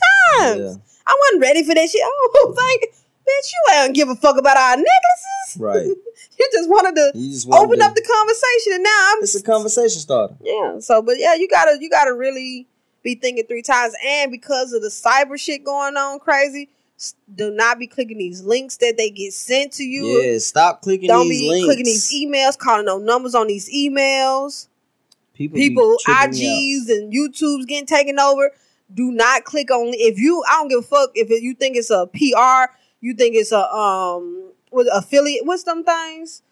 times. 0.61 0.77
Yeah. 0.79 0.83
I 1.07 1.17
wasn't 1.27 1.43
ready 1.43 1.63
for 1.65 1.75
that 1.75 1.89
shit. 1.89 2.03
Oh, 2.39 2.55
thank 2.57 2.83
bitch, 3.27 3.51
you 3.53 3.75
ain't 3.83 3.95
give 3.95 4.09
a 4.09 4.15
fuck 4.15 4.37
about 4.39 4.57
our 4.57 4.77
necklaces. 4.77 5.57
Right. 5.59 5.87
You 6.39 6.49
just 6.53 6.69
wanted 6.69 6.95
to 6.97 7.13
just 7.15 7.49
wanted 7.49 7.65
open 7.65 7.79
to- 7.79 7.85
up 7.87 7.95
the 7.95 8.03
conversation, 8.03 8.75
and 8.75 8.83
now 8.83 9.13
I'm 9.13 9.23
It's 9.23 9.35
a 9.35 9.43
conversation 9.43 10.01
starter. 10.03 10.37
yeah. 10.43 10.81
So, 10.81 11.01
but 11.01 11.19
yeah, 11.19 11.35
you 11.35 11.49
gotta 11.49 11.79
you 11.81 11.89
gotta 11.89 12.13
really 12.13 12.67
be 13.03 13.15
thinking 13.15 13.47
three 13.47 13.63
times, 13.63 13.95
and 14.07 14.31
because 14.31 14.75
of 14.75 14.83
the 14.83 14.89
cyber 14.89 15.39
shit 15.41 15.65
going 15.65 15.97
on 15.97 16.19
crazy, 16.19 16.69
do 17.35 17.51
not 17.51 17.79
be 17.79 17.87
clicking 17.87 18.19
these 18.19 18.43
links 18.43 18.77
that 18.79 18.97
they 18.99 19.09
get 19.09 19.33
sent 19.33 19.73
to 19.75 19.83
you. 19.83 20.05
Yeah, 20.21 20.37
stop 20.39 20.83
clicking 20.83 21.09
Don't 21.09 21.27
these 21.29 21.41
be 21.41 21.49
links. 21.49 21.65
clicking 21.67 21.85
these 21.87 22.13
emails, 22.15 22.59
calling 22.59 22.85
no 22.85 22.99
numbers 22.99 23.35
on 23.35 23.47
these 23.47 23.71
emails. 23.75 24.69
People, 25.37 25.59
People, 25.59 25.97
IGs 26.09 26.89
and 26.89 27.13
YouTube's 27.13 27.67
getting 27.67 27.87
taken 27.87 28.19
over. 28.19 28.53
Do 28.93 29.11
not 29.11 29.45
click 29.45 29.71
on 29.71 29.91
if 29.93 30.19
you. 30.19 30.43
I 30.49 30.55
don't 30.55 30.69
give 30.69 30.79
a 30.81 30.83
fuck 30.83 31.11
if 31.15 31.31
it, 31.31 31.43
you 31.43 31.55
think 31.55 31.77
it's 31.77 31.91
a 31.91 32.07
PR. 32.07 32.73
You 33.01 33.15
think 33.15 33.35
it's 33.35 33.53
a 33.53 33.65
um 33.73 34.51
what 34.71 34.87
affiliate? 34.93 35.45
What's 35.45 35.65
them 35.65 35.85
things? 35.85 36.43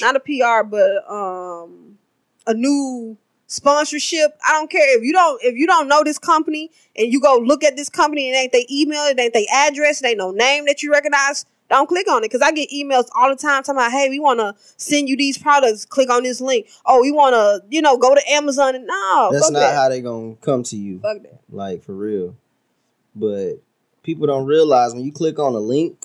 Not 0.00 0.16
a 0.16 0.20
PR, 0.20 0.66
but 0.66 1.10
um 1.10 1.98
a 2.46 2.54
new 2.54 3.16
sponsorship. 3.46 4.38
I 4.46 4.52
don't 4.52 4.70
care 4.70 4.96
if 4.96 5.02
you 5.02 5.12
don't 5.12 5.42
if 5.42 5.56
you 5.56 5.66
don't 5.66 5.88
know 5.88 6.02
this 6.04 6.18
company 6.18 6.70
and 6.96 7.12
you 7.12 7.20
go 7.20 7.38
look 7.38 7.64
at 7.64 7.76
this 7.76 7.88
company 7.88 8.28
and 8.28 8.36
ain't 8.36 8.52
they 8.52 8.66
email, 8.70 9.02
it 9.04 9.18
ain't 9.18 9.34
they 9.34 9.46
address, 9.52 10.02
it 10.02 10.06
ain't 10.06 10.18
no 10.18 10.30
name 10.30 10.66
that 10.66 10.82
you 10.82 10.90
recognize. 10.90 11.46
Don't 11.70 11.86
click 11.86 12.10
on 12.10 12.18
it 12.18 12.30
because 12.30 12.42
I 12.42 12.52
get 12.52 12.68
emails 12.70 13.06
all 13.16 13.30
the 13.30 13.36
time 13.36 13.62
talking 13.62 13.78
about, 13.78 13.92
hey, 13.92 14.10
we 14.10 14.20
want 14.20 14.40
to 14.40 14.54
send 14.76 15.08
you 15.08 15.16
these 15.16 15.38
products. 15.38 15.86
Click 15.86 16.10
on 16.10 16.22
this 16.22 16.40
link. 16.40 16.66
Oh, 16.84 17.00
we 17.00 17.10
want 17.10 17.32
to, 17.34 17.62
you 17.70 17.80
know, 17.80 17.96
go 17.96 18.14
to 18.14 18.20
Amazon. 18.30 18.74
And 18.74 18.86
no, 18.86 19.30
That's 19.32 19.50
not 19.50 19.60
that. 19.60 19.74
how 19.74 19.88
they 19.88 20.02
gonna 20.02 20.34
come 20.36 20.62
to 20.64 20.76
you. 20.76 20.98
fuck 21.00 21.22
that. 21.22 21.40
Like 21.48 21.82
for 21.82 21.94
real. 21.94 22.36
But 23.14 23.62
people 24.02 24.26
don't 24.26 24.46
realize 24.46 24.92
when 24.94 25.04
you 25.04 25.12
click 25.12 25.38
on 25.38 25.54
a 25.54 25.58
link, 25.60 25.96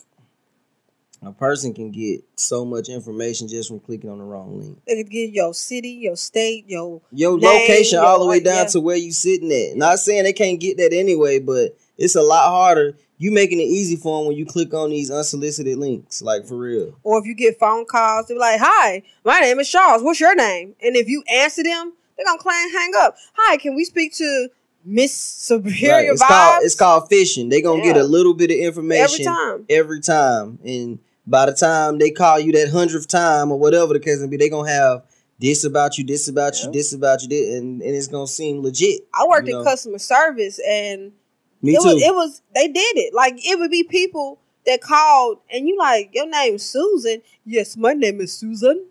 a 1.24 1.32
person 1.32 1.74
can 1.74 1.92
get 1.92 2.22
so 2.36 2.64
much 2.64 2.90
information 2.90 3.48
just 3.48 3.68
from 3.70 3.80
clicking 3.80 4.10
on 4.10 4.20
the 4.20 4.24
wrong 4.24 4.60
link. 4.60 4.80
They 4.86 5.04
could 5.04 5.12
get 5.12 5.32
your 5.32 5.54
city, 5.54 5.90
your 5.90 6.16
state, 6.16 6.66
your 6.68 7.02
Your 7.12 7.38
Name, 7.40 7.62
location 7.62 8.00
all 8.00 8.20
the 8.20 8.26
way 8.26 8.40
down 8.40 8.56
yeah. 8.56 8.66
to 8.66 8.80
where 8.80 8.96
you 8.96 9.12
sitting 9.12 9.52
at. 9.52 9.76
Not 9.76 10.00
saying 10.00 10.24
they 10.24 10.34
can't 10.34 10.60
get 10.60 10.78
that 10.78 10.94
anyway, 10.94 11.40
but 11.40 11.76
it's 11.98 12.16
a 12.16 12.22
lot 12.22 12.50
harder. 12.50 12.96
You 13.20 13.32
making 13.32 13.60
it 13.60 13.64
easy 13.64 13.96
for 13.96 14.20
them 14.20 14.28
when 14.28 14.38
you 14.38 14.46
click 14.46 14.74
on 14.76 14.92
these 14.92 15.10
unsolicited 15.10 15.78
links, 15.78 16.22
like 16.22 16.46
for 16.46 16.56
real. 16.56 16.94
or 17.04 17.20
if 17.20 17.26
you 17.26 17.34
get 17.34 17.60
phone 17.60 17.86
calls, 17.86 18.28
they're 18.28 18.38
like, 18.38 18.60
"Hi, 18.62 19.02
my 19.26 19.40
name 19.40 19.60
is 19.60 19.70
Charles. 19.70 20.04
What's 20.04 20.20
your 20.20 20.36
name?" 20.36 20.76
And 20.84 20.96
if 20.96 21.08
you 21.08 21.24
answer 21.32 21.64
them, 21.64 21.94
they're 22.16 22.26
gonna 22.26 22.38
claim 22.40 22.70
hang 22.72 22.92
up. 22.98 23.16
Hi, 23.36 23.58
can 23.58 23.74
we 23.76 23.86
speak 23.86 24.14
to 24.18 24.50
Miss 24.86 25.14
Superior 25.14 25.92
Right, 25.94 26.10
It's 26.14 26.24
Vibes? 26.24 26.28
called 26.28 26.64
it's 26.64 26.76
called 26.76 27.10
phishing. 27.10 27.50
They 27.50 27.62
gonna 27.62 27.82
get 27.84 27.98
a 27.98 28.04
little 28.04 28.34
bit 28.36 28.52
of 28.52 28.58
information 28.58 29.26
every 29.26 29.26
time. 29.26 29.66
every 29.70 30.00
time. 30.02 30.60
And 30.64 31.00
by 31.26 31.48
the 31.48 31.54
time 31.54 31.98
they 31.98 32.12
call 32.12 32.40
you 32.40 32.52
that 32.54 32.70
hundredth 32.70 33.08
time 33.08 33.52
or 33.52 33.58
whatever 33.58 33.94
the 33.94 34.00
case 34.00 34.20
may 34.20 34.28
be, 34.28 34.38
they 34.38 34.50
gonna 34.50 34.70
have 34.72 35.04
this 35.40 35.64
about 35.64 35.98
you, 35.98 36.04
this 36.06 36.28
about 36.28 36.54
Yeah. 36.60 36.68
you, 36.68 36.72
this 36.72 36.94
about 36.94 37.22
you, 37.24 37.28
this, 37.30 37.56
and, 37.56 37.82
and 37.82 37.96
it's 37.96 38.08
gonna 38.08 38.28
seem 38.28 38.62
legit. 38.62 39.08
I 39.14 39.26
worked 39.28 39.48
in 39.48 39.56
know. 39.56 39.64
customer 39.64 40.00
service, 40.00 40.60
and 40.68 41.12
Me 41.62 41.74
it 41.76 41.82
too. 41.82 41.88
was 41.88 42.02
it 42.02 42.14
was 42.14 42.42
they 42.54 42.68
did 42.68 42.98
it. 42.98 43.14
Like 43.14 43.34
it 43.38 43.58
would 43.60 43.72
be 43.72 43.84
people 43.84 44.40
that 44.66 44.82
called, 44.82 45.40
and 45.52 45.68
you 45.68 45.78
like 45.78 46.10
your 46.14 46.28
name's 46.30 46.64
Susan. 46.64 47.22
Yes, 47.46 47.78
my 47.78 47.94
name 47.94 48.20
is 48.22 48.34
Susan. 48.34 48.86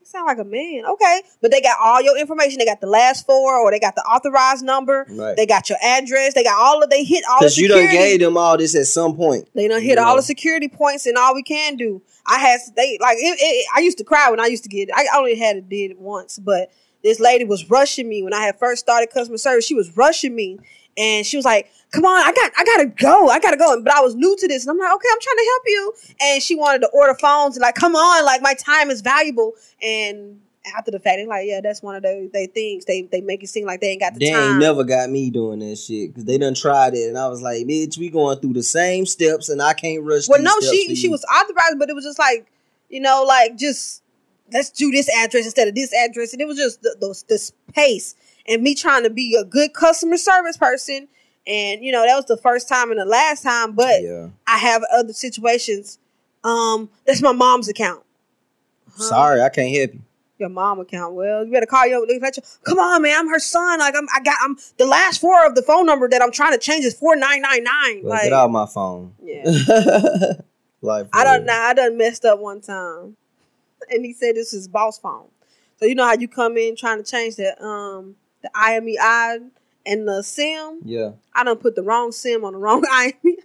You 0.00 0.06
sound 0.06 0.26
like 0.26 0.38
a 0.38 0.44
man, 0.44 0.84
okay? 0.86 1.22
But 1.42 1.50
they 1.50 1.60
got 1.60 1.76
all 1.82 2.00
your 2.00 2.16
information. 2.18 2.58
They 2.58 2.64
got 2.64 2.80
the 2.80 2.86
last 2.86 3.26
four, 3.26 3.56
or 3.58 3.70
they 3.70 3.80
got 3.80 3.96
the 3.96 4.02
authorized 4.02 4.64
number. 4.64 5.06
right. 5.10 5.36
They 5.36 5.46
got 5.46 5.68
your 5.68 5.78
address. 5.82 6.34
They 6.34 6.44
got 6.44 6.60
all 6.60 6.82
of 6.82 6.90
they 6.90 7.04
hit 7.04 7.24
all 7.28 7.38
the 7.40 7.44
Because 7.46 7.58
you 7.58 7.68
done 7.68 7.88
gave 7.90 8.20
them 8.20 8.36
all 8.36 8.56
this 8.56 8.74
at 8.76 8.86
some 8.86 9.16
point. 9.16 9.48
They 9.54 9.66
done 9.68 9.82
hit 9.82 9.98
You 9.98 10.04
all 10.04 10.12
know. 10.12 10.16
the 10.16 10.22
security 10.22 10.68
points, 10.68 11.06
and 11.06 11.16
all 11.16 11.34
we 11.34 11.42
can 11.42 11.76
do. 11.76 12.00
I 12.26 12.38
had 12.38 12.60
they 12.76 12.96
like 13.00 13.16
it, 13.18 13.36
it, 13.40 13.66
I 13.76 13.80
used 13.80 13.98
to 13.98 14.04
cry 14.04 14.30
when 14.30 14.40
I 14.40 14.46
used 14.46 14.62
to 14.64 14.68
get. 14.68 14.88
it. 14.88 14.94
I 14.94 15.06
only 15.16 15.36
had 15.36 15.56
it 15.56 15.68
did 15.68 15.90
it 15.92 15.98
once, 15.98 16.38
but 16.38 16.70
this 17.02 17.18
lady 17.20 17.44
was 17.44 17.68
rushing 17.68 18.08
me 18.08 18.22
when 18.22 18.32
I 18.32 18.42
had 18.42 18.58
first 18.58 18.80
started 18.80 19.10
customer 19.12 19.36
service. 19.38 19.66
She 19.66 19.74
was 19.74 19.94
rushing 19.96 20.34
me, 20.34 20.58
and 20.96 21.26
she 21.26 21.36
was 21.36 21.44
like, 21.44 21.70
"Come 21.90 22.04
on, 22.04 22.20
I 22.20 22.32
got, 22.32 22.52
I 22.58 22.64
gotta 22.64 22.86
go, 22.86 23.28
I 23.28 23.40
gotta 23.40 23.56
go." 23.56 23.80
But 23.82 23.94
I 23.94 24.00
was 24.00 24.14
new 24.14 24.36
to 24.36 24.48
this, 24.48 24.64
and 24.64 24.70
I'm 24.70 24.78
like, 24.78 24.94
"Okay, 24.94 25.08
I'm 25.12 25.20
trying 25.20 25.36
to 25.36 25.44
help 25.44 25.62
you." 25.66 25.94
And 26.20 26.42
she 26.42 26.54
wanted 26.54 26.80
to 26.80 26.88
order 26.88 27.14
phones, 27.14 27.56
and 27.56 27.62
like, 27.62 27.74
"Come 27.74 27.96
on, 27.96 28.24
like 28.24 28.42
my 28.42 28.54
time 28.54 28.90
is 28.90 29.00
valuable." 29.00 29.52
And 29.82 30.40
after 30.76 30.90
the 30.90 30.98
fact, 30.98 31.18
they're 31.18 31.26
like, 31.26 31.46
"Yeah, 31.46 31.60
that's 31.60 31.82
one 31.82 31.96
of 31.96 32.02
their 32.02 32.28
they 32.28 32.46
things. 32.46 32.84
They 32.84 33.02
they 33.02 33.20
make 33.20 33.42
it 33.42 33.48
seem 33.48 33.66
like 33.66 33.80
they 33.80 33.88
ain't 33.88 34.00
got 34.00 34.14
the 34.14 34.20
They 34.20 34.30
time." 34.30 34.40
They 34.40 34.48
ain't 34.50 34.58
never 34.58 34.84
got 34.84 35.10
me 35.10 35.30
doing 35.30 35.58
that 35.60 35.76
shit 35.76 36.10
because 36.10 36.24
they 36.24 36.38
done 36.38 36.54
tried 36.54 36.94
it, 36.94 37.08
and 37.08 37.18
I 37.18 37.28
was 37.28 37.42
like, 37.42 37.66
"Bitch, 37.66 37.98
we 37.98 38.08
going 38.08 38.38
through 38.38 38.54
the 38.54 38.62
same 38.62 39.06
steps, 39.06 39.48
and 39.48 39.60
I 39.60 39.74
can't 39.74 40.02
rush." 40.02 40.28
Well, 40.28 40.42
no, 40.42 40.58
she 40.60 40.94
she 40.94 41.08
was 41.08 41.24
authorized, 41.24 41.78
but 41.78 41.90
it 41.90 41.94
was 41.94 42.04
just 42.04 42.18
like, 42.18 42.46
you 42.88 43.00
know, 43.00 43.24
like 43.26 43.56
just 43.56 44.02
let's 44.52 44.70
do 44.70 44.90
this 44.90 45.08
address 45.08 45.44
instead 45.44 45.68
of 45.68 45.74
this 45.74 45.92
address, 45.92 46.32
and 46.32 46.40
it 46.40 46.46
was 46.46 46.56
just 46.56 46.82
the 46.82 46.96
the, 47.00 47.24
the 47.28 47.52
pace 47.72 48.14
and 48.46 48.62
me 48.62 48.74
trying 48.74 49.02
to 49.04 49.10
be 49.10 49.36
a 49.36 49.44
good 49.44 49.72
customer 49.72 50.16
service 50.16 50.56
person, 50.56 51.08
and 51.46 51.82
you 51.82 51.92
know 51.92 52.04
that 52.04 52.16
was 52.16 52.26
the 52.26 52.36
first 52.36 52.68
time 52.68 52.90
and 52.90 53.00
the 53.00 53.04
last 53.04 53.42
time, 53.42 53.72
but 53.72 54.02
Yeah, 54.02 54.28
I 54.46 54.58
have 54.58 54.82
other 54.92 55.12
situations. 55.12 55.98
Um, 56.42 56.90
that's 57.06 57.22
my 57.22 57.32
mom's 57.32 57.68
account. 57.68 58.02
Huh? 58.96 59.02
sorry, 59.04 59.42
I 59.42 59.48
can't 59.48 59.74
help 59.74 59.94
you. 59.94 60.00
Your 60.38 60.48
mom 60.48 60.80
account. 60.80 61.14
Well, 61.14 61.44
you 61.44 61.52
better 61.52 61.64
call 61.66 61.86
your. 61.86 62.04
Come 62.64 62.78
on, 62.78 63.02
man. 63.02 63.20
I'm 63.20 63.28
her 63.28 63.38
son. 63.38 63.78
Like 63.78 63.94
I'm. 63.96 64.06
I 64.14 64.20
got. 64.20 64.36
I'm 64.42 64.56
the 64.78 64.84
last 64.84 65.20
four 65.20 65.46
of 65.46 65.54
the 65.54 65.62
phone 65.62 65.86
number 65.86 66.08
that 66.08 66.20
I'm 66.20 66.32
trying 66.32 66.52
to 66.52 66.58
change 66.58 66.84
is 66.84 66.92
four 66.92 67.14
nine 67.14 67.40
nine 67.40 67.62
nine. 67.62 68.02
Like 68.02 68.24
get 68.24 68.32
off 68.32 68.50
my 68.50 68.66
phone. 68.66 69.14
yeah. 69.22 69.44
like 70.82 71.06
I 71.12 71.22
don't 71.24 71.46
know. 71.46 71.52
I 71.52 71.72
done 71.72 71.96
messed 71.96 72.24
up 72.24 72.40
one 72.40 72.60
time, 72.60 73.16
and 73.88 74.04
he 74.04 74.12
said 74.12 74.34
this 74.34 74.52
is 74.52 74.66
boss 74.66 74.98
phone. 74.98 75.28
So 75.78 75.86
you 75.86 75.94
know 75.94 76.04
how 76.04 76.14
you 76.14 76.26
come 76.26 76.56
in 76.56 76.74
trying 76.74 77.02
to 77.02 77.08
change 77.08 77.36
that. 77.36 77.62
um 77.64 78.16
the 78.44 78.50
IMEI 78.54 79.50
and 79.86 80.08
the 80.08 80.22
SIM. 80.22 80.80
Yeah, 80.84 81.12
I 81.34 81.44
done 81.44 81.56
put 81.58 81.74
the 81.76 81.82
wrong 81.82 82.12
SIM 82.12 82.44
on 82.44 82.52
the 82.52 82.58
wrong 82.58 82.82
IMEI. 82.92 83.36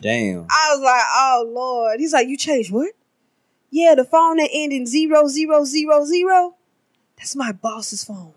damn. 0.00 0.46
I 0.50 0.68
was 0.74 0.80
like, 0.80 1.02
oh 1.04 1.50
lord. 1.54 2.00
He's 2.00 2.12
like, 2.12 2.28
you 2.28 2.36
changed 2.36 2.72
what? 2.72 2.92
Yeah, 3.70 3.94
the 3.94 4.04
phone 4.04 4.36
that 4.38 4.48
ended 4.52 4.80
in 4.80 4.86
zero 4.86 5.26
zero 5.28 5.64
zero 5.64 6.04
zero. 6.04 6.54
That's 7.18 7.34
my 7.36 7.52
boss's 7.52 8.04
phone. 8.04 8.32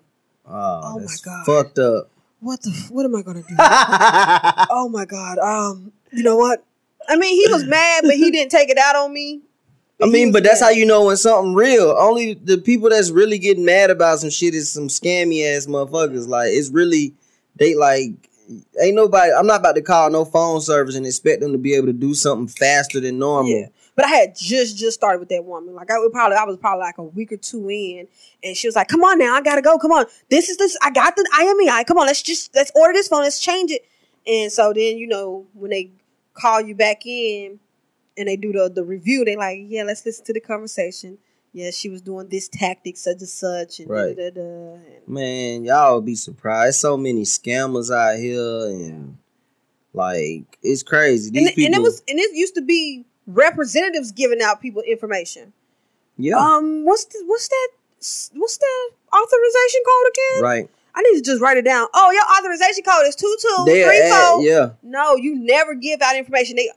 Oh, 0.46 0.82
Oh 0.84 1.00
my 1.00 1.16
God. 1.24 1.46
fucked 1.46 1.80
up. 1.80 2.10
What 2.42 2.62
the? 2.62 2.72
What 2.90 3.06
am 3.06 3.16
I 3.16 3.22
gonna 3.22 3.42
do? 3.44 3.56
Oh 4.72 4.90
my 4.90 5.06
god. 5.06 5.38
Um, 5.40 5.92
you 6.12 6.24
know 6.24 6.38
what? 6.38 6.64
I 7.08 7.16
mean, 7.18 7.36
he 7.36 7.52
was 7.52 7.66
mad, 7.66 8.04
but 8.06 8.16
he 8.16 8.32
didn't 8.32 8.52
take 8.52 8.70
it 8.70 8.78
out 8.78 8.96
on 8.96 9.12
me. 9.14 9.42
He 10.00 10.12
mean, 10.12 10.32
but 10.32 10.43
that's 10.43 10.62
how 10.62 10.70
you 10.70 10.86
know 10.86 11.06
when 11.06 11.18
something 11.18 11.54
real. 11.54 11.95
Only 11.97 12.34
the 12.34 12.58
people 12.58 12.89
that's 12.89 13.10
really 13.10 13.38
getting 13.38 13.66
mad 13.66 13.89
about 13.89 14.20
some 14.20 14.30
shit 14.30 14.54
is 14.54 14.70
some 14.72 14.88
scammy 14.88 15.45
ass 15.45 15.66
motherfuckers. 15.66 16.28
Like 16.28 16.50
it's 16.52 16.70
really 16.70 17.14
they 17.56 17.76
like 17.76 18.12
ain't 18.82 18.95
nobody. 18.95 19.32
I'm 19.34 19.45
not 19.45 19.60
about 19.60 19.76
to 19.76 19.82
call 19.82 20.10
no 20.10 20.26
phone 20.26 20.62
service 20.62 20.95
and 20.95 21.06
expect 21.06 21.41
them 21.41 21.52
to 21.52 21.58
be 21.58 21.74
able 21.74 21.88
to 21.88 21.93
do 21.93 22.14
something 22.14 22.47
faster 22.47 23.00
than 23.00 23.20
normal. 23.20 23.52
Yeah. 23.52 23.68
But 23.95 24.06
I 24.06 24.10
had 24.10 24.36
just 24.38 24.78
just 24.78 24.97
started 24.97 25.20
with 25.20 25.30
that 25.30 25.43
woman. 25.43 25.76
Like 25.76 25.91
I 25.91 26.00
would 26.00 26.14
probably 26.14 26.38
I 26.38 26.45
was 26.45 26.58
probably 26.58 26.84
like 26.84 26.97
a 26.97 27.04
week 27.04 27.34
or 27.34 27.38
two 27.38 27.70
in, 27.70 28.08
and 28.41 28.56
she 28.56 28.68
was 28.68 28.76
like, 28.78 28.88
"Come 28.88 29.04
on 29.04 29.20
now, 29.20 29.36
I 29.36 29.41
gotta 29.41 29.62
go. 29.62 29.78
Come 29.78 29.91
on, 29.91 30.06
this 30.30 30.47
is 30.47 30.56
this. 30.56 30.78
I 30.82 30.91
got 30.91 31.18
the 31.18 31.30
IMEI. 31.38 31.86
Come 31.86 31.97
on, 31.97 32.08
let's 32.08 32.22
just 32.22 32.56
let's 32.56 32.72
order 32.76 32.93
this 32.93 33.10
phone. 33.10 33.24
Let's 33.24 33.41
change 33.41 33.72
it." 33.72 33.86
And 34.26 34.50
so 34.50 34.72
then 34.72 34.97
you 34.97 35.08
know 35.08 35.45
when 35.54 35.72
they 35.72 35.91
call 36.34 36.62
you 36.62 36.76
back 36.76 37.06
in 37.06 37.60
and 38.20 38.28
they 38.28 38.36
do 38.36 38.52
the 38.52 38.70
the 38.70 38.84
review, 38.84 39.26
they 39.26 39.36
like, 39.36 39.60
"Yeah, 39.68 39.84
let's 39.84 40.06
listen 40.06 40.26
to 40.26 40.34
the 40.34 40.40
conversation." 40.42 41.18
Yeah, 41.52 41.72
she 41.72 41.90
was 41.90 42.02
doing 42.04 42.28
this 42.28 42.48
tactic, 42.48 42.96
such 42.96 43.22
and 43.22 43.30
such, 43.30 43.80
and 43.80 43.90
Right. 43.90 44.16
da, 44.16 44.30
da, 44.30 44.36
da, 44.36 44.74
and 44.76 45.08
Man, 45.08 45.64
y'all 45.64 45.96
would 45.96 46.06
be 46.06 46.14
surprised. 46.14 46.80
So 46.80 46.96
many 46.96 47.24
scammers 47.24 47.90
out 47.90 48.20
here, 48.20 48.68
and 48.68 49.18
like 49.94 50.60
it's 50.62 50.84
crazy. 50.84 51.32
These 51.32 51.48
and, 51.48 51.56
people, 51.56 51.66
and 51.66 51.76
it 51.76 51.82
was 51.82 52.04
and 52.08 52.20
it 52.20 52.36
used 52.36 52.54
to 52.56 52.62
be 52.62 53.06
representatives 53.26 54.12
giving 54.12 54.42
out 54.42 54.62
people 54.62 54.84
information. 54.84 55.54
Yeah. 56.18 56.38
Um, 56.38 56.86
what's 56.86 57.06
the, 57.06 57.24
what's 57.26 57.48
that? 57.48 57.70
What's 58.36 58.58
the 58.58 58.92
authorization 59.14 59.82
code 59.86 60.12
again? 60.14 60.44
right. 60.44 60.70
I 60.96 61.02
need 61.02 61.16
to 61.18 61.22
just 61.22 61.42
write 61.42 61.56
it 61.58 61.64
down. 61.66 61.88
Oh, 61.94 62.12
your 62.12 62.24
authorization 62.38 62.84
code 62.84 63.06
is 63.08 63.16
two 63.16 63.34
two 63.42 63.66
three 63.66 64.10
four. 64.10 64.42
yeah. 64.42 64.72
No, 64.84 65.16
you 65.16 65.36
never 65.36 65.74
give 65.74 66.02
out 66.02 66.16
information. 66.18 66.58
They 66.58 66.70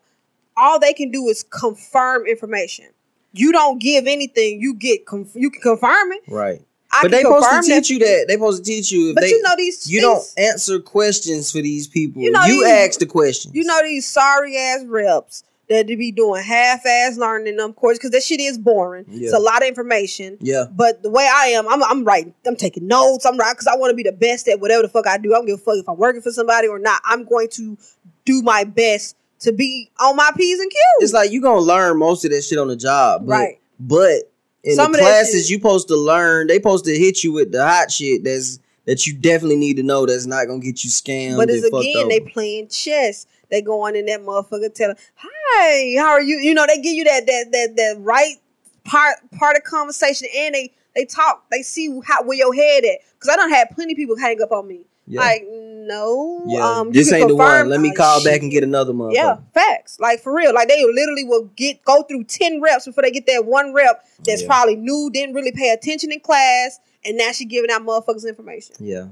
all 0.57 0.79
they 0.79 0.93
can 0.93 1.11
do 1.11 1.29
is 1.29 1.43
confirm 1.43 2.27
information. 2.27 2.87
You 3.33 3.53
don't 3.53 3.79
give 3.81 4.07
anything. 4.07 4.61
You 4.61 4.75
get 4.75 5.07
conf- 5.07 5.35
you 5.35 5.51
can 5.51 5.63
confirm 5.63 6.13
it. 6.13 6.23
Right. 6.29 6.61
I 6.95 7.01
but 7.03 7.11
they 7.11 7.23
supposed 7.23 7.49
to 7.49 7.63
teach 7.63 7.89
you 7.89 7.99
that. 8.01 8.27
They 8.29 8.35
supposed 8.35 8.63
to 8.65 8.71
teach 8.71 8.93
you 8.93 9.15
But 9.15 9.23
they 9.23 9.31
you 9.31 9.41
know 9.41 9.55
these. 9.57 9.91
you 9.91 10.01
these- 10.01 10.03
don't 10.03 10.47
answer 10.51 10.79
questions 10.79 11.51
for 11.51 11.63
these 11.63 11.87
people. 11.89 12.21
You 12.21 12.33
You, 12.47 12.63
these- 12.65 12.67
ask 12.71 12.99
the 13.01 13.07
questions. 13.07 13.55
You 13.55 13.65
know 13.65 13.81
these 13.83 14.07
sorry 14.07 14.57
ass 14.59 14.85
reps 14.85 15.43
that 15.71 15.87
to 15.87 15.97
be 15.97 16.13
doing 16.13 16.43
half 16.43 16.85
ass 16.85 17.17
learning 17.17 17.47
in 17.47 17.57
them 17.57 17.73
courses 17.73 17.99
because 17.99 18.11
that 18.11 18.23
shit 18.23 18.41
is 18.41 18.59
boring. 18.59 19.07
Yeah. 19.09 19.25
It's 19.25 19.33
a 19.33 19.39
lot 19.39 19.63
of 19.63 19.69
information. 19.69 20.37
Yeah. 20.43 20.65
But 20.71 21.03
the 21.03 21.09
way 21.09 21.27
I 21.33 21.47
am, 21.47 21.67
I'm, 21.67 21.83
I'm 21.83 22.05
writing, 22.05 22.35
I'm 22.47 22.57
taking 22.57 22.87
notes. 22.87 23.25
I'm 23.25 23.39
writing 23.39 23.55
because 23.55 23.69
I 23.69 23.77
want 23.77 23.91
to 23.93 23.97
be 23.97 24.03
the 24.03 24.13
best 24.13 24.47
at 24.49 24.61
whatever 24.61 24.83
the 24.83 24.91
fuck 24.91 25.07
I 25.07 25.17
do. 25.17 25.33
I 25.33 25.39
don't 25.39 25.47
give 25.47 25.61
a 25.61 25.63
fuck 25.63 25.77
if 25.79 25.89
I'm 25.89 25.97
working 25.97 26.21
for 26.21 26.33
somebody 26.33 26.69
or 26.69 26.79
not. 26.79 27.01
I'm 27.07 27.25
going 27.25 27.49
to 27.53 27.79
do 28.27 28.43
my 28.43 28.65
best 28.65 29.17
to 29.43 29.53
be 29.53 29.91
on 30.01 30.17
my 30.17 30.31
p's 30.37 30.59
and 30.59 30.71
q's. 30.71 30.81
It's 31.01 31.13
like 31.13 31.31
you 31.31 31.41
gonna 31.41 31.61
learn 31.61 31.99
most 31.99 32.25
of 32.25 32.31
that 32.31 32.43
shit 32.43 32.59
on 32.59 32.69
the 32.69 32.77
job. 32.77 33.27
But, 33.27 33.33
Right. 33.33 33.59
But 33.79 34.33
in 34.63 34.77
Some 34.77 34.93
the 34.93 34.99
classes 34.99 35.51
you 35.51 35.57
supposed 35.59 35.89
to 35.89 35.97
learn, 35.97 36.47
they 36.47 36.57
supposed 36.57 36.85
to 36.85 36.97
hit 36.97 37.25
you 37.25 37.33
with 37.33 37.51
the 37.53 37.67
hot 37.67 37.91
shit 37.91 38.25
that's 38.25 38.61
that 38.85 39.07
you 39.07 39.15
definitely 39.15 39.57
need 39.57 39.77
to 39.77 39.83
know 39.83 40.07
that's 40.07 40.27
not 40.27 40.47
gonna 40.47 40.61
get 40.61 40.85
you 40.85 40.91
scammed. 40.91 41.37
But 41.37 41.51
it's 41.51 41.67
again, 41.67 42.09
they 42.09 42.21
playing 42.21 42.69
chess. 42.69 43.27
They 43.51 43.63
go 43.63 43.83
on 43.83 43.97
in 43.97 44.07
that 44.07 44.21
motherfucker 44.21 44.73
telling, 44.73 44.97
"Hi, 45.15 45.95
how 45.99 46.11
are 46.11 46.23
you?" 46.23 46.37
You 46.37 46.55
know, 46.55 46.65
they 46.67 46.81
give 46.81 46.95
you 46.95 47.05
that 47.05 47.27
that 47.27 47.47
that 47.53 47.77
that 47.77 47.97
right 48.01 48.37
part 48.85 49.17
part 49.39 49.57
of 49.57 49.65
conversation, 49.65 50.29
and 50.35 50.55
they 50.55 50.73
they 50.95 51.05
talk. 51.05 51.45
They 51.51 51.63
see 51.63 52.01
how 52.05 52.23
where 52.23 52.39
your 52.39 52.55
head 52.55 52.85
at. 52.85 52.99
Because 53.15 53.31
I 53.31 53.37
don't 53.37 53.51
have 53.51 53.71
plenty 53.75 53.93
of 53.93 53.97
people 53.97 54.19
hang 54.19 54.41
up 54.43 54.53
on 54.53 54.67
me. 54.67 54.81
Yeah. 55.13 55.21
Like, 55.21 55.43
no, 55.49 56.43
yeah. 56.47 56.79
um, 56.79 56.93
this 56.93 57.13
ain't 57.13 57.29
the 57.29 57.37
one. 57.37 57.69
Let 57.69 57.81
me 57.81 57.93
call 57.93 58.21
shit. 58.21 58.33
back 58.33 58.43
and 58.43 58.51
get 58.51 58.63
another 58.63 58.93
motherfucker. 58.93 59.15
Yeah, 59.15 59.37
facts. 59.53 59.99
Like 60.01 60.21
for 60.21 60.35
real. 60.35 60.55
Like 60.55 60.69
they 60.69 60.85
literally 60.85 61.25
will 61.25 61.51
get 61.57 61.85
go 61.85 62.03
through 62.03 62.25
ten 62.25 62.61
reps 62.61 62.87
before 62.87 63.03
they 63.03 63.11
get 63.11 63.27
that 63.27 63.45
one 63.45 63.73
rep 63.75 64.05
that's 64.25 64.43
Yeah. 64.43 64.49
probably 64.49 64.77
new, 64.77 65.11
didn't 65.13 65.35
really 65.35 65.53
pay 65.53 65.71
attention 65.71 66.13
in 66.13 66.21
class, 66.21 66.79
and 67.05 67.17
now 67.17 67.33
she 67.33 67.45
giving 67.45 67.71
out 67.71 67.83
motherfuckers 67.83 68.27
information. 68.27 68.77
Yeah. 68.79 69.09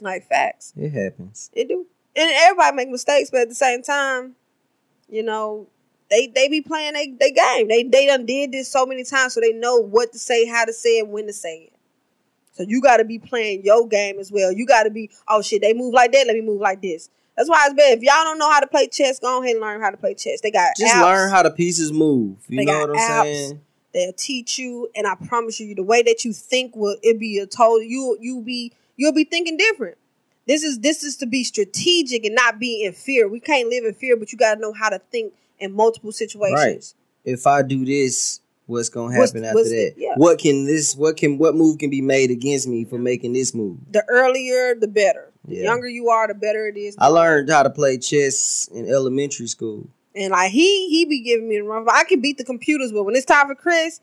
Like 0.00 0.26
facts. 0.28 0.72
It 0.76 0.90
happens. 0.90 1.50
It 1.52 1.68
do. 1.68 1.86
And 2.16 2.30
everybody 2.32 2.76
make 2.76 2.88
mistakes, 2.90 3.30
but 3.30 3.40
at 3.42 3.48
the 3.48 3.54
same 3.54 3.82
time, 3.82 4.34
you 5.08 5.22
know, 5.22 5.68
they 6.10 6.26
they 6.28 6.48
be 6.48 6.60
playing 6.62 6.94
they, 6.94 7.08
they 7.20 7.32
game. 7.32 7.68
They 7.68 7.82
they 7.82 8.06
done 8.06 8.24
did 8.24 8.52
this 8.52 8.70
so 8.70 8.86
many 8.86 9.04
times, 9.04 9.34
so 9.34 9.40
they 9.40 9.52
know 9.52 9.76
what 9.76 10.12
to 10.12 10.18
say, 10.18 10.46
how 10.46 10.64
to 10.64 10.72
say 10.72 10.98
it, 10.98 11.08
when 11.08 11.26
to 11.26 11.32
say 11.32 11.70
it. 11.70 11.73
So 12.54 12.62
you 12.62 12.80
gotta 12.80 13.04
be 13.04 13.18
playing 13.18 13.64
your 13.64 13.86
game 13.86 14.18
as 14.18 14.32
well. 14.32 14.52
You 14.52 14.64
gotta 14.66 14.90
be, 14.90 15.10
oh 15.28 15.42
shit, 15.42 15.60
they 15.60 15.74
move 15.74 15.92
like 15.92 16.12
that, 16.12 16.26
let 16.26 16.34
me 16.34 16.40
move 16.40 16.60
like 16.60 16.80
this. 16.80 17.10
That's 17.36 17.48
why 17.50 17.64
it's 17.66 17.74
bad. 17.74 17.98
If 17.98 18.02
y'all 18.04 18.22
don't 18.22 18.38
know 18.38 18.50
how 18.50 18.60
to 18.60 18.66
play 18.66 18.86
chess, 18.86 19.18
go 19.18 19.42
ahead 19.42 19.56
and 19.56 19.60
learn 19.60 19.80
how 19.80 19.90
to 19.90 19.96
play 19.96 20.14
chess. 20.14 20.40
They 20.40 20.50
got 20.52 20.76
Just 20.76 20.94
apps. 20.94 21.02
learn 21.02 21.30
how 21.30 21.42
the 21.42 21.50
pieces 21.50 21.92
move. 21.92 22.38
You 22.48 22.58
They 22.58 22.64
know 22.64 22.72
got 22.72 22.80
what 22.88 22.90
I'm 22.90 22.96
apps. 22.96 23.34
saying? 23.34 23.60
They'll 23.92 24.12
teach 24.12 24.58
you, 24.58 24.88
and 24.96 25.06
I 25.06 25.14
promise 25.14 25.60
you, 25.60 25.72
the 25.74 25.82
way 25.84 26.02
that 26.02 26.24
you 26.24 26.32
think 26.32 26.74
will 26.74 26.96
it 27.02 27.18
be 27.18 27.38
a 27.38 27.46
total 27.46 27.82
you 27.82 28.16
you 28.20 28.40
be 28.40 28.72
you'll 28.96 29.12
be 29.12 29.24
thinking 29.24 29.56
different. 29.56 29.98
This 30.46 30.62
is 30.62 30.80
this 30.80 31.02
is 31.02 31.16
to 31.18 31.26
be 31.26 31.42
strategic 31.44 32.24
and 32.24 32.34
not 32.34 32.58
be 32.58 32.84
in 32.84 32.92
fear. 32.92 33.28
We 33.28 33.40
can't 33.40 33.68
live 33.68 33.84
in 33.84 33.94
fear, 33.94 34.16
but 34.16 34.30
you 34.32 34.38
got 34.38 34.54
to 34.56 34.60
know 34.60 34.72
how 34.72 34.88
to 34.90 34.98
think 34.98 35.32
in 35.58 35.72
multiple 35.72 36.12
situations. 36.12 36.94
If 37.24 37.46
I 37.46 37.62
do 37.62 37.84
this, 37.84 38.40
what's 38.66 38.88
gonna 38.88 39.16
What's- 39.18 39.32
happen 39.32 39.44
after 39.44 39.54
what's 39.58 39.70
that? 39.70 39.94
yeah. 39.96 40.14
What 40.16 40.38
can 40.38 40.64
this? 40.66 40.94
What 40.96 41.16
can? 41.16 41.38
What 41.38 41.54
move 41.54 41.78
can 41.78 41.90
be 41.90 42.00
made 42.00 42.30
against 42.30 42.66
me 42.68 42.84
for 42.84 42.98
making 42.98 43.32
this 43.32 43.54
move? 43.54 43.78
The 43.90 44.04
earlier, 44.08 44.74
the 44.74 44.88
better. 44.88 45.30
The 45.46 45.56
Yeah. 45.56 45.62
younger 45.64 45.88
you 45.88 46.08
are, 46.08 46.26
the 46.28 46.34
better 46.34 46.66
it 46.66 46.76
is. 46.78 46.94
I 46.98 47.08
learned 47.08 47.50
how 47.50 47.62
to 47.62 47.70
play 47.70 47.98
chess 47.98 48.68
in 48.74 48.88
elementary 48.88 49.46
school. 49.48 49.88
and 50.16 50.30
like 50.30 50.52
he 50.52 50.88
he 50.90 51.04
be 51.04 51.20
giving 51.22 51.48
me 51.48 51.56
the 51.56 51.62
run. 51.64 51.84
I 51.92 52.04
can 52.04 52.20
beat 52.20 52.38
the 52.38 52.44
computers, 52.44 52.92
but 52.92 53.02
when 53.04 53.16
it's 53.16 53.24
time 53.26 53.48
for 53.48 53.54
Chris, 53.56 54.00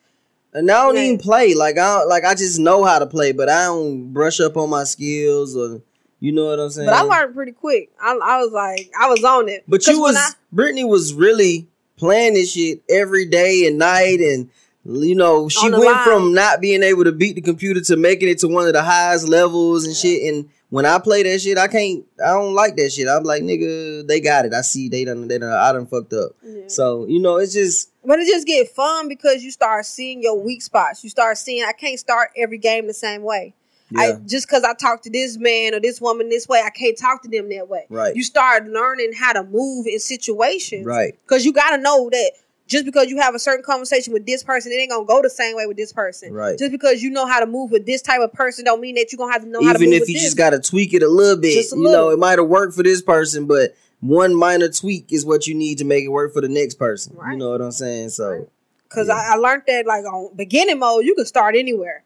And 0.53 0.69
I 0.69 0.83
don't 0.85 0.95
Man. 0.95 1.05
even 1.05 1.17
play. 1.17 1.53
Like 1.53 1.77
I 1.77 1.99
don't, 1.99 2.09
like 2.09 2.25
I 2.25 2.35
just 2.35 2.59
know 2.59 2.83
how 2.83 2.99
to 2.99 3.05
play, 3.07 3.31
but 3.31 3.47
I 3.47 3.67
don't 3.67 4.11
brush 4.11 4.41
up 4.41 4.57
on 4.57 4.69
my 4.69 4.83
skills 4.83 5.55
or 5.55 5.81
you 6.19 6.33
know 6.33 6.47
what 6.47 6.59
I'm 6.59 6.69
saying. 6.69 6.87
but 6.87 6.93
I 6.93 7.01
learned 7.03 7.33
pretty 7.33 7.53
quick. 7.53 7.89
I, 7.99 8.11
I 8.21 8.43
was 8.43 8.51
like, 8.51 8.91
I 9.01 9.09
was 9.09 9.23
on 9.23 9.47
it. 9.47 9.63
But 9.67 9.87
you 9.87 9.99
was 10.01 10.17
I- 10.17 10.31
Brittany 10.51 10.83
was 10.83 11.13
really 11.13 11.67
playing 12.01 12.33
this 12.33 12.51
shit 12.51 12.81
every 12.89 13.25
day 13.25 13.67
and 13.67 13.77
night, 13.77 14.19
and 14.19 14.49
you 14.83 15.15
know 15.15 15.47
she 15.47 15.69
went 15.69 15.85
line. 15.85 16.03
from 16.03 16.33
not 16.33 16.59
being 16.59 16.83
able 16.83 17.05
to 17.05 17.11
beat 17.11 17.35
the 17.35 17.41
computer 17.41 17.79
to 17.79 17.95
making 17.95 18.27
it 18.27 18.39
to 18.39 18.47
one 18.47 18.67
of 18.67 18.73
the 18.73 18.81
highest 18.81 19.29
levels 19.29 19.85
and 19.85 19.95
shit. 19.95 20.33
And 20.33 20.49
when 20.69 20.85
I 20.85 20.97
play 20.97 21.21
that 21.23 21.39
shit, 21.39 21.59
I 21.59 21.67
can't. 21.67 22.03
I 22.19 22.29
don't 22.31 22.55
like 22.55 22.75
that 22.77 22.91
shit. 22.91 23.07
I'm 23.07 23.23
like, 23.23 23.43
nigga, 23.43 24.07
they 24.07 24.19
got 24.19 24.45
it. 24.45 24.53
I 24.53 24.61
see 24.61 24.89
they 24.89 25.05
done. 25.05 25.27
They 25.27 25.37
done. 25.37 25.53
I 25.53 25.71
done 25.71 25.85
fucked 25.85 26.13
up. 26.13 26.31
Yeah. 26.43 26.63
So 26.67 27.05
you 27.05 27.21
know, 27.21 27.37
it's 27.37 27.53
just 27.53 27.91
But 28.03 28.19
it 28.19 28.27
just 28.27 28.47
get 28.47 28.67
fun 28.69 29.07
because 29.07 29.43
you 29.43 29.51
start 29.51 29.85
seeing 29.85 30.23
your 30.23 30.41
weak 30.43 30.63
spots. 30.63 31.03
You 31.03 31.09
start 31.11 31.37
seeing 31.37 31.63
I 31.63 31.71
can't 31.71 31.99
start 31.99 32.31
every 32.35 32.57
game 32.57 32.87
the 32.87 32.93
same 32.95 33.21
way. 33.21 33.53
I 33.99 34.13
just 34.25 34.47
because 34.47 34.63
I 34.63 34.73
talk 34.73 35.01
to 35.03 35.09
this 35.09 35.37
man 35.37 35.73
or 35.73 35.79
this 35.79 35.99
woman 35.99 36.29
this 36.29 36.47
way, 36.47 36.61
I 36.65 36.69
can't 36.69 36.97
talk 36.97 37.23
to 37.23 37.29
them 37.29 37.49
that 37.49 37.67
way. 37.67 37.85
right, 37.89 38.15
You 38.15 38.23
start 38.23 38.67
learning 38.67 39.13
how 39.13 39.33
to 39.33 39.43
move 39.43 39.87
in 39.87 39.99
situations, 39.99 40.85
right, 40.85 41.17
Because 41.23 41.45
you 41.45 41.53
got 41.53 41.75
to 41.75 41.77
know 41.81 42.09
that 42.09 42.31
just 42.67 42.85
because 42.85 43.09
you 43.09 43.19
have 43.19 43.35
a 43.35 43.39
certain 43.39 43.63
conversation 43.63 44.13
with 44.13 44.25
this 44.25 44.43
person, 44.43 44.71
it 44.71 44.75
ain't 44.75 44.91
gonna 44.91 45.05
go 45.05 45.21
the 45.21 45.29
same 45.29 45.57
way 45.57 45.65
with 45.65 45.75
this 45.75 45.91
person. 45.91 46.31
right. 46.31 46.57
Just 46.57 46.71
because 46.71 47.03
you 47.03 47.09
know 47.09 47.27
how 47.27 47.41
to 47.41 47.45
move 47.45 47.69
with 47.69 47.85
this 47.85 48.01
type 48.01 48.21
of 48.21 48.31
person, 48.31 48.63
don't 48.63 48.79
mean 48.79 48.95
that 48.95 49.11
you're 49.11 49.17
gonna 49.17 49.33
have 49.33 49.43
to 49.43 49.49
know 49.49 49.61
how 49.61 49.73
to 49.73 49.79
Even 49.81 49.93
if 49.93 50.07
you 50.07 50.13
this. 50.15 50.23
just 50.23 50.37
got 50.37 50.51
to 50.51 50.59
tweak 50.59 50.93
it 50.93 51.03
a 51.03 51.07
little 51.09 51.39
bit, 51.39 51.71
a 51.71 51.75
you 51.75 51.83
know, 51.83 52.09
it 52.11 52.17
might 52.19 52.39
have 52.39 52.47
worked 52.47 52.73
for 52.73 52.83
this 52.83 53.01
person, 53.01 53.45
but 53.45 53.75
one 53.99 54.33
minor 54.33 54.69
tweak 54.69 55.11
is 55.11 55.25
what 55.25 55.47
you 55.47 55.53
need 55.53 55.77
to 55.79 55.85
make 55.85 56.05
it 56.05 56.09
work 56.09 56.33
for 56.33 56.39
the 56.41 56.47
next 56.49 56.75
person. 56.75 57.13
Right. 57.15 57.33
You 57.33 57.37
know 57.37 57.51
what 57.51 57.61
I'm 57.61 57.71
saying? 57.71 58.09
So. 58.09 58.29
Right. 58.29 58.47
Cause 58.87 59.07
Yeah. 59.07 59.15
I, 59.15 59.33
I 59.33 59.35
learned 59.35 59.63
that 59.67 59.85
like 59.85 60.05
on 60.05 60.35
beginning 60.35 60.79
mode, 60.79 61.05
you 61.05 61.13
can 61.15 61.25
start 61.25 61.55
anywhere. 61.55 62.03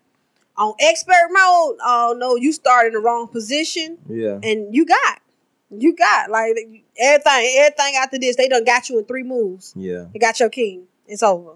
On 0.58 0.74
expert 0.80 1.28
mode, 1.32 1.78
oh 1.84 2.16
no, 2.18 2.36
you 2.36 2.51
start 2.53 2.88
in 2.88 2.93
the 2.93 2.99
wrong 2.99 3.28
position 3.28 3.97
Yeah. 4.10 4.39
and 4.41 4.74
you 4.74 4.86
got, 4.86 5.22
you 5.70 5.93
got 5.95 6.30
like 6.32 6.51
everything, 6.97 7.56
everything 7.58 7.93
after 8.01 8.18
this, 8.18 8.36
they 8.38 8.47
done 8.47 8.64
got 8.64 8.89
you 8.89 8.97
in 8.99 9.06
three 9.06 9.24
moves. 9.24 9.74
Yeah. 9.76 10.06
They 10.14 10.20
got 10.20 10.39
your 10.39 10.49
king. 10.49 10.84
It's 11.08 11.22
over. 11.24 11.56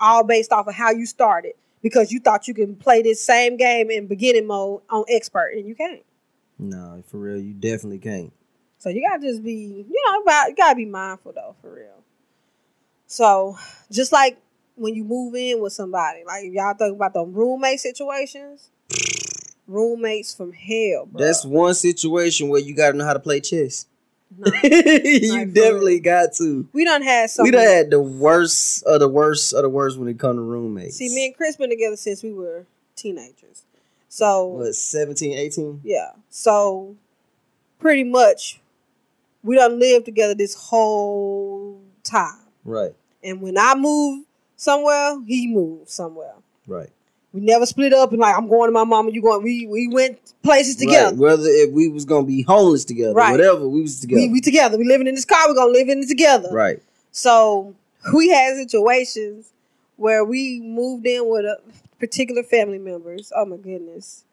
All 0.00 0.22
based 0.24 0.52
off 0.52 0.68
of 0.68 0.74
how 0.74 0.92
you 0.92 1.04
started 1.06 1.54
because 1.82 2.12
you 2.12 2.20
thought 2.20 2.46
you 2.46 2.54
can 2.54 2.76
play 2.76 3.02
this 3.02 3.24
same 3.24 3.56
game 3.56 3.90
in 3.90 4.06
beginning 4.06 4.46
mode 4.46 4.82
on 4.88 5.04
expert 5.08 5.54
and 5.56 5.66
you 5.66 5.74
can't. 5.74 6.02
No, 6.60 7.02
for 7.08 7.18
real, 7.18 7.38
you 7.40 7.54
definitely 7.54 7.98
can't. 7.98 8.32
So 8.78 8.88
you 8.88 9.04
gotta 9.08 9.20
just 9.22 9.42
be, 9.42 9.84
you 9.88 10.04
know, 10.06 10.22
about 10.22 10.48
you 10.50 10.54
gotta 10.54 10.76
be 10.76 10.84
mindful 10.84 11.32
though, 11.32 11.56
for 11.60 11.74
real. 11.74 12.04
So 13.06 13.56
just 13.90 14.12
like 14.12 14.38
when 14.78 14.94
you 14.94 15.04
move 15.04 15.34
in 15.34 15.60
with 15.60 15.72
somebody, 15.72 16.22
like 16.26 16.44
if 16.44 16.52
y'all 16.52 16.74
think 16.74 16.96
about 16.96 17.12
the 17.14 17.24
roommate 17.24 17.80
situations, 17.80 18.70
roommates 19.66 20.34
from 20.34 20.52
hell, 20.52 21.06
bro. 21.06 21.24
That's 21.24 21.44
one 21.44 21.74
situation 21.74 22.48
where 22.48 22.60
you 22.60 22.74
gotta 22.74 22.96
know 22.96 23.04
how 23.04 23.12
to 23.12 23.20
play 23.20 23.40
chess. 23.40 23.86
No. 24.36 24.52
you 24.62 25.46
definitely 25.46 25.94
real. 25.94 26.02
got 26.02 26.34
to. 26.34 26.68
we 26.74 26.84
done 26.84 27.00
had 27.00 27.30
some. 27.30 27.44
we 27.44 27.50
done 27.50 27.66
had 27.66 27.90
the 27.90 28.00
worst 28.00 28.82
of 28.84 29.00
the 29.00 29.08
worst 29.08 29.54
of 29.54 29.62
the 29.62 29.70
worst 29.70 29.96
when 29.98 30.06
it 30.06 30.18
comes 30.18 30.36
to 30.36 30.42
roommates. 30.42 30.96
See, 30.96 31.08
me 31.14 31.26
and 31.26 31.34
Chris 31.34 31.56
been 31.56 31.70
together 31.70 31.96
since 31.96 32.22
we 32.22 32.32
were 32.34 32.66
teenagers. 32.94 33.62
So 34.10 34.46
what 34.48 34.74
17, 34.74 35.32
18? 35.32 35.80
yeah, 35.82 36.10
so 36.28 36.94
pretty 37.78 38.04
much 38.04 38.60
we 39.42 39.56
done 39.56 39.78
lived 39.78 40.04
together 40.04 40.34
this 40.34 40.54
whole 40.54 41.80
time. 42.04 42.40
Right, 42.64 42.94
And 43.24 43.40
when 43.40 43.56
I 43.56 43.74
moved 43.76 44.26
somewhere, 44.58 45.16
he 45.26 45.46
moved 45.46 45.88
somewhere. 45.88 46.34
right. 46.66 46.90
We 47.30 47.42
never 47.42 47.66
split 47.66 47.92
up 47.92 48.10
and 48.12 48.20
like 48.20 48.34
I'm 48.34 48.48
going 48.48 48.68
to 48.68 48.72
my 48.72 48.84
mama, 48.84 49.10
you 49.10 49.20
going. 49.20 49.42
We 49.42 49.66
we 49.66 49.86
went 49.86 50.18
places 50.42 50.76
together. 50.76 51.10
Right. 51.10 51.18
Whether 51.18 51.42
if 51.46 51.70
we 51.72 51.86
was 51.88 52.06
gonna 52.06 52.26
be 52.26 52.40
homeless 52.40 52.86
together, 52.86 53.12
Right. 53.12 53.32
whatever, 53.32 53.68
we 53.68 53.82
was 53.82 54.00
together. 54.00 54.22
We 54.22 54.28
we 54.30 54.40
together. 54.40 54.78
We 54.78 54.84
living 54.84 55.06
in 55.06 55.14
this 55.14 55.26
car. 55.26 55.46
We 55.46 55.54
gonna 55.54 55.70
live 55.70 55.88
in 55.90 55.98
it 55.98 56.08
together. 56.08 56.48
right. 56.50 56.82
So 57.12 57.74
we 58.14 58.30
had 58.30 58.56
situations 58.56 59.52
where 59.96 60.24
we 60.24 60.60
moved 60.60 61.06
in 61.06 61.28
with 61.28 61.44
a 61.44 61.58
particular 62.00 62.42
family 62.42 62.78
members. 62.78 63.30
Oh 63.36 63.44
my 63.44 63.56
goodness. 63.58 64.24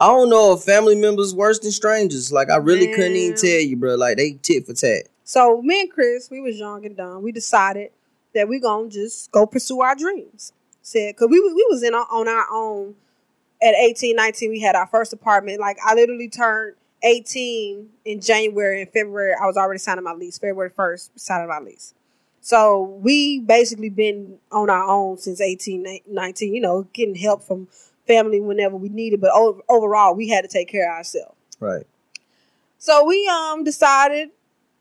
I 0.00 0.08
don't 0.08 0.28
know 0.28 0.54
if 0.54 0.62
family 0.62 0.96
members 0.96 1.32
worse 1.36 1.60
than 1.60 1.70
strangers. 1.70 2.32
Like 2.32 2.50
I 2.50 2.56
really 2.56 2.88
couldn't 2.88 3.14
even 3.14 3.36
tell 3.36 3.60
you, 3.60 3.76
bro. 3.76 3.94
Like 3.94 4.16
they 4.16 4.32
tit 4.42 4.66
for 4.66 4.74
tat. 4.74 5.04
So 5.22 5.62
me 5.62 5.82
and 5.82 5.90
Chris, 5.90 6.30
we 6.30 6.40
was 6.40 6.58
young 6.58 6.84
and 6.84 6.96
dumb. 6.96 7.22
We 7.22 7.30
decided 7.30 7.90
that 8.34 8.48
we're 8.48 8.60
gonna 8.60 8.88
just 8.88 9.30
go 9.32 9.46
pursue 9.46 9.80
our 9.80 9.94
dreams. 9.94 10.52
Said, 10.82 11.16
cause 11.16 11.28
we 11.30 11.40
we 11.40 11.66
was 11.70 11.82
in 11.82 11.94
our, 11.94 12.06
on 12.10 12.28
our 12.28 12.46
own 12.52 12.94
at 13.62 13.74
18, 13.74 14.14
19. 14.14 14.50
We 14.50 14.60
had 14.60 14.74
our 14.76 14.86
first 14.86 15.12
apartment. 15.12 15.60
Like 15.60 15.78
I 15.84 15.94
literally 15.94 16.28
turned 16.28 16.76
18 17.02 17.88
in 18.04 18.20
January 18.20 18.82
and 18.82 18.90
February. 18.90 19.34
I 19.40 19.46
was 19.46 19.56
already 19.56 19.78
signing 19.78 20.04
my 20.04 20.12
lease. 20.12 20.38
February 20.38 20.70
1st, 20.70 21.10
signing 21.16 21.48
my 21.48 21.60
lease. 21.60 21.94
So 22.44 22.82
we 22.82 23.40
basically 23.40 23.88
been 23.88 24.36
on 24.52 24.68
our 24.68 24.84
own 24.84 25.16
since 25.16 25.40
eighteen 25.40 26.00
nineteen. 26.06 26.54
You 26.54 26.60
know, 26.60 26.86
getting 26.92 27.14
help 27.14 27.42
from 27.42 27.68
family 28.06 28.38
whenever 28.38 28.76
we 28.76 28.90
needed, 28.90 29.22
but 29.22 29.30
overall 29.66 30.14
we 30.14 30.28
had 30.28 30.42
to 30.42 30.48
take 30.48 30.68
care 30.68 30.90
of 30.92 30.98
ourselves. 30.98 31.34
Right. 31.58 31.86
So 32.76 33.02
we 33.06 33.26
um 33.28 33.64
decided 33.64 34.28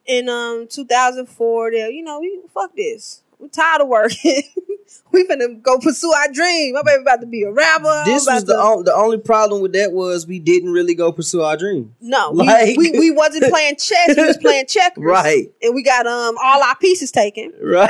in 0.05 0.27
um 0.27 0.67
2004 0.69 1.71
that 1.71 1.93
you 1.93 2.03
know 2.03 2.19
we 2.19 2.41
fuck 2.53 2.75
this. 2.75 3.21
We're 3.43 3.49
tired 3.49 3.81
of 3.81 3.89
working. 3.89 4.41
we 5.11 5.27
finna 5.27 5.61
go 5.61 5.77
pursue 5.79 6.13
our 6.13 6.31
dream. 6.31 6.75
My 6.75 6.81
baby 6.81 7.01
about 7.01 7.19
to 7.19 7.27
be 7.27 7.43
a 7.43 7.51
rapper. 7.51 8.03
This 8.05 8.25
was 8.25 8.45
the 8.45 8.53
to- 8.53 8.59
on, 8.59 8.85
the 8.85 8.93
only 8.93 9.17
problem 9.17 9.61
with 9.61 9.73
that 9.73 9.91
was 9.91 10.25
we 10.25 10.39
didn't 10.39 10.71
really 10.71 10.95
go 10.95 11.11
pursue 11.11 11.41
our 11.41 11.57
dream. 11.57 11.93
no. 11.99 12.29
like- 12.33 12.77
we, 12.77 12.91
we 12.91 12.99
we 12.99 13.11
wasn't 13.11 13.43
playing 13.51 13.75
chess. 13.75 14.15
We 14.15 14.23
was 14.25 14.37
playing 14.37 14.65
checkers. 14.69 15.03
Right. 15.03 15.51
And 15.61 15.75
we 15.75 15.83
got 15.83 16.07
um 16.07 16.37
all 16.41 16.63
our 16.63 16.77
pieces 16.77 17.11
taken. 17.11 17.51
Right. 17.61 17.89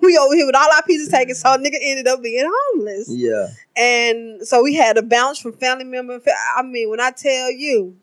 we 0.00 0.16
over 0.18 0.34
here 0.34 0.46
with 0.46 0.56
all 0.56 0.68
our 0.74 0.82
pieces 0.82 1.08
taken. 1.10 1.36
So 1.36 1.48
nigga 1.50 1.78
ended 1.80 2.08
up 2.08 2.22
being 2.24 2.50
homeless. 2.52 3.06
yeah. 3.08 3.50
And 3.76 4.44
so 4.46 4.64
we 4.64 4.74
had 4.74 4.98
a 4.98 5.02
bounce 5.02 5.38
from 5.38 5.52
family 5.52 5.84
member. 5.84 6.20
I 6.56 6.62
mean, 6.62 6.90
when 6.90 7.00
I 7.00 7.12
tell 7.12 7.52
you, 7.52 7.96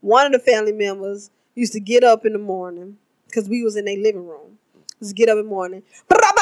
one 0.00 0.24
of 0.24 0.32
the 0.32 0.38
family 0.38 0.72
members 0.72 1.30
used 1.54 1.74
to 1.74 1.80
get 1.80 2.02
up 2.02 2.24
in 2.24 2.32
the 2.32 2.38
morning 2.38 2.96
because 3.26 3.46
we 3.48 3.62
was 3.62 3.76
in 3.76 3.84
their 3.84 3.98
living 3.98 4.26
room. 4.26 4.58
Just 5.02 5.16
get 5.16 5.28
up 5.28 5.38
in 5.38 5.44
the 5.44 5.50
morning. 5.50 5.82
I 6.10 6.32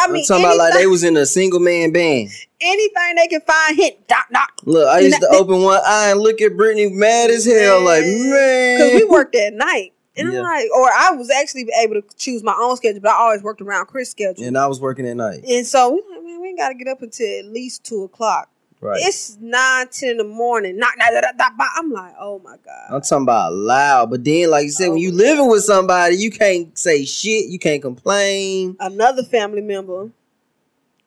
I'm 0.00 0.12
mean, 0.12 0.24
talking 0.26 0.44
about 0.44 0.56
like 0.58 0.74
they 0.74 0.86
was 0.86 1.04
in 1.04 1.16
a 1.16 1.26
single 1.26 1.60
man 1.60 1.92
band. 1.92 2.28
anything 2.60 3.14
they 3.16 3.28
can 3.28 3.40
find, 3.42 3.76
hit 3.76 4.04
knock 4.10 4.26
knock. 4.30 4.52
Look, 4.64 4.88
I 4.88 5.00
used 5.00 5.20
to 5.20 5.28
open 5.28 5.62
one 5.62 5.80
eye 5.86 6.10
and 6.10 6.20
look 6.20 6.40
at 6.40 6.56
Brittany 6.56 6.90
mad 6.90 7.30
as 7.30 7.44
hell, 7.44 7.82
like 7.82 8.04
man. 8.04 8.78
Because 8.78 9.00
we 9.00 9.04
worked 9.08 9.34
at 9.34 9.54
night. 9.54 9.92
And 10.16 10.30
Yeah. 10.30 10.40
I'm 10.40 10.44
like, 10.44 10.66
or 10.76 10.90
I 10.92 11.10
was 11.12 11.30
actually 11.30 11.66
able 11.82 11.94
to 11.94 12.02
choose 12.18 12.42
my 12.42 12.54
own 12.60 12.76
schedule, 12.76 13.00
but 13.00 13.12
I 13.12 13.14
always 13.14 13.42
worked 13.42 13.62
around 13.62 13.86
Chris' 13.86 14.10
schedule. 14.10 14.44
and 14.44 14.58
I 14.58 14.66
was 14.66 14.78
working 14.80 15.06
at 15.08 15.16
night. 15.16 15.42
And 15.48 15.66
so 15.66 15.98
we 16.22 16.38
we 16.38 16.48
ain't 16.48 16.58
got 16.58 16.68
to 16.68 16.74
get 16.74 16.88
up 16.88 17.00
until 17.02 17.38
at 17.38 17.46
least 17.46 17.84
two 17.84 18.02
o'clock. 18.02 18.50
Right. 18.82 18.98
It's 19.00 19.38
nine, 19.40 19.86
ten 19.92 20.10
in 20.10 20.16
the 20.16 20.24
morning. 20.24 20.76
Knock, 20.76 20.94
knock, 20.98 21.12
knock, 21.12 21.36
knock, 21.38 21.52
knock. 21.56 21.70
I'm 21.76 21.92
like, 21.92 22.14
oh 22.18 22.40
my 22.40 22.56
god. 22.64 22.90
I'm 22.90 23.00
talking 23.00 23.22
about 23.22 23.52
loud, 23.52 24.10
but 24.10 24.24
then 24.24 24.50
like 24.50 24.64
you 24.64 24.70
said, 24.70 24.88
when 24.88 24.98
you 24.98 25.12
living 25.12 25.48
with 25.48 25.62
somebody, 25.62 26.16
you 26.16 26.32
can't 26.32 26.76
say 26.76 27.04
shit, 27.04 27.46
you 27.46 27.60
can't 27.60 27.80
complain. 27.80 28.76
Another 28.80 29.22
family 29.22 29.60
member, 29.60 30.10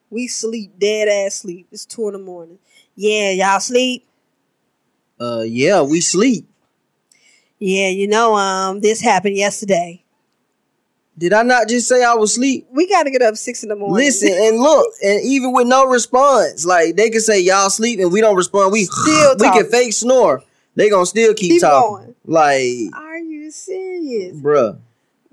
we 0.08 0.26
sleep 0.26 0.78
dead 0.78 1.08
ass 1.08 1.34
sleep. 1.34 1.66
It's 1.70 1.84
two 1.84 2.06
in 2.06 2.14
the 2.14 2.18
morning. 2.18 2.58
Yeah, 2.94 3.32
y'all 3.32 3.60
sleep. 3.60 4.08
Uh, 5.20 5.44
yeah, 5.46 5.82
we 5.82 6.00
sleep. 6.00 6.48
Yeah, 7.58 7.88
you 7.88 8.08
know, 8.08 8.36
um, 8.36 8.80
this 8.80 9.02
happened 9.02 9.36
yesterday. 9.36 10.02
Did 11.18 11.32
I 11.32 11.42
not 11.42 11.68
just 11.68 11.88
say 11.88 12.04
I 12.04 12.12
was 12.14 12.32
asleep? 12.32 12.66
We 12.70 12.86
got 12.88 13.04
to 13.04 13.10
get 13.10 13.22
up 13.22 13.36
six 13.36 13.62
in 13.62 13.70
the 13.70 13.76
morning. 13.76 14.04
Listen 14.04 14.28
and 14.32 14.58
look, 14.58 14.86
and 15.02 15.22
even 15.24 15.52
with 15.52 15.66
no 15.66 15.86
response, 15.86 16.66
like 16.66 16.96
they 16.96 17.08
can 17.08 17.20
say 17.20 17.40
y'all 17.40 17.70
sleep 17.70 17.98
and 18.00 18.12
we 18.12 18.20
don't 18.20 18.36
respond. 18.36 18.70
We 18.72 18.84
Still 18.84 19.34
we 19.38 19.48
can 19.50 19.70
fake 19.70 19.92
snore. 19.94 20.42
They 20.74 20.90
gonna 20.90 21.06
still 21.06 21.32
keep, 21.32 21.52
Keep 21.52 21.62
talking. 21.62 21.96
going. 22.06 22.14
Like, 22.26 22.94
Are 22.94 23.16
you 23.18 23.50
serious, 23.50 24.36
bruh. 24.36 24.78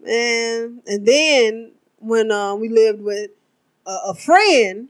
man? 0.02 0.82
And 0.88 1.06
then 1.06 1.72
when 2.00 2.32
um, 2.32 2.62
we 2.62 2.70
lived 2.70 3.02
with 3.02 3.32
a, 3.86 3.98
a 4.08 4.16
friend, 4.16 4.88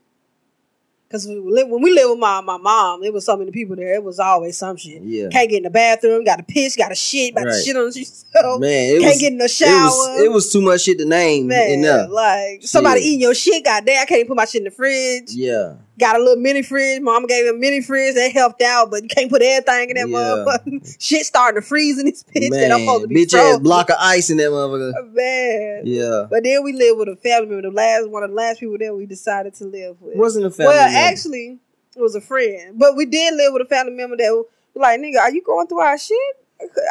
because 1.14 1.28
we 1.28 1.36
li- 1.36 1.64
when 1.66 1.80
we 1.84 1.94
lived 1.94 2.10
with 2.10 2.20
my 2.20 2.42
my 2.42 2.58
mom, 2.58 3.02
there 3.02 3.12
was 3.12 3.24
so 3.24 3.38
many 3.38 3.52
people 3.52 3.76
there. 3.76 3.94
It 3.94 4.04
was 4.04 4.18
always 4.18 4.58
some 4.58 4.78
shit. 4.78 5.04
Yeah. 5.04 5.30
Can't 5.30 5.48
get 5.48 5.58
in 5.58 5.64
the 5.64 5.70
bathroom. 5.70 6.24
Got 6.26 6.38
to 6.38 6.44
piss. 6.44 6.76
Got 6.76 6.90
to 6.90 6.96
shit. 6.96 7.36
Got 7.36 7.44
to 7.44 7.62
shit 7.64 7.76
on 7.78 7.86
yourself. 7.86 8.60
Man, 8.60 8.96
it 8.96 9.00
Can't 9.00 9.14
was, 9.14 9.22
get 9.22 9.32
in 9.32 9.38
the 9.38 9.46
it 9.46 9.52
shower. 9.52 9.86
was 9.86 10.22
it 10.22 10.32
was 10.32 10.52
too 10.52 10.62
much 10.62 10.82
shit 10.82 10.98
to 10.98 11.06
name 11.06 11.48
Man, 11.48 11.70
enough. 11.70 12.10
like 12.10 12.64
somebody 12.64 13.02
eating 13.02 13.22
your 13.22 13.36
shit. 13.36 13.64
Goddamn, 13.64 14.02
I 14.02 14.06
can't 14.06 14.20
even 14.22 14.28
put 14.28 14.38
my 14.38 14.46
shit 14.46 14.62
in 14.62 14.66
the 14.66 14.72
fridge. 14.72 15.30
Yeah. 15.34 15.76
Got 16.04 16.18
a 16.18 16.20
little 16.20 16.36
mini 16.42 16.62
fridge. 16.64 17.02
Mama 17.02 17.28
gave 17.28 17.46
me 17.46 17.50
a 17.52 17.54
mini 17.54 17.82
fridge 17.82 18.16
that 18.16 18.32
helped 18.34 18.62
out, 18.62 18.92
but 18.92 19.04
you 19.04 19.08
can't 19.08 19.30
put 19.30 19.42
everything 19.42 19.92
in 19.92 19.96
that 19.96 20.10
Yeah. 20.10 20.18
motherfucker. 20.18 20.98
shit 21.02 21.26
starting 21.26 21.62
to 21.62 21.66
freeze 21.66 21.98
in 21.98 22.06
this 22.08 22.24
bitch 22.24 22.50
that 22.50 22.72
I'm 22.72 22.80
Man, 22.80 22.80
supposed 22.82 23.02
to 23.04 23.08
be 23.08 23.26
bitch 23.26 23.34
ass 23.34 23.60
block 23.60 23.90
of 23.90 23.96
ice 24.00 24.30
in 24.30 24.36
that 24.38 24.50
motherfucker. 24.50 25.14
Man. 25.14 25.82
Yeah. 25.86 26.26
But 26.30 26.44
then 26.44 26.62
we 26.64 26.74
lived 26.74 27.00
with 27.00 27.08
a 27.08 27.16
family 27.16 27.48
member. 27.48 27.70
The 27.70 27.74
last 27.74 28.10
one 28.10 28.22
of 28.24 28.32
the 28.32 28.36
last 28.36 28.60
people 28.60 28.78
that 28.80 28.94
we 28.94 29.06
decided 29.06 29.54
to 29.56 29.66
live 29.66 30.02
with. 30.02 30.18
Wasn't 30.18 30.46
a 30.46 30.52
family. 30.52 30.74
well, 30.74 30.86
member. 30.92 31.00
actually, 31.00 31.60
it 31.96 32.02
was 32.02 32.16
a 32.16 32.22
friend. 32.22 32.78
But 32.78 32.98
we 32.98 33.06
did 33.06 33.36
live 33.36 33.54
with 33.54 33.62
a 33.62 33.66
family 33.70 33.94
member 33.94 34.18
that 34.18 34.30
was 34.34 34.46
like, 34.76 35.00
nigga, 35.00 35.20
are 35.20 35.32
you 35.32 35.42
going 35.42 35.68
through 35.68 35.80
our 35.80 35.98
shit? 35.98 36.18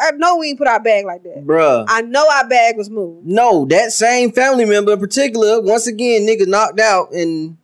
I 0.01 0.11
know 0.11 0.37
we 0.37 0.49
ain't 0.49 0.57
put 0.57 0.67
our 0.67 0.79
bag 0.79 1.05
like 1.05 1.23
that. 1.23 1.43
bruh. 1.45 1.85
I 1.87 2.01
know 2.01 2.27
our 2.31 2.47
bag 2.47 2.77
was 2.77 2.89
moved. 2.89 3.25
No, 3.27 3.65
that 3.65 3.91
same 3.91 4.31
family 4.31 4.65
member 4.65 4.93
in 4.93 4.99
particular, 4.99 5.61
once 5.61 5.87
again, 5.87 6.23
nigga 6.27 6.47
knocked 6.47 6.79
out 6.79 7.11
and 7.11 7.57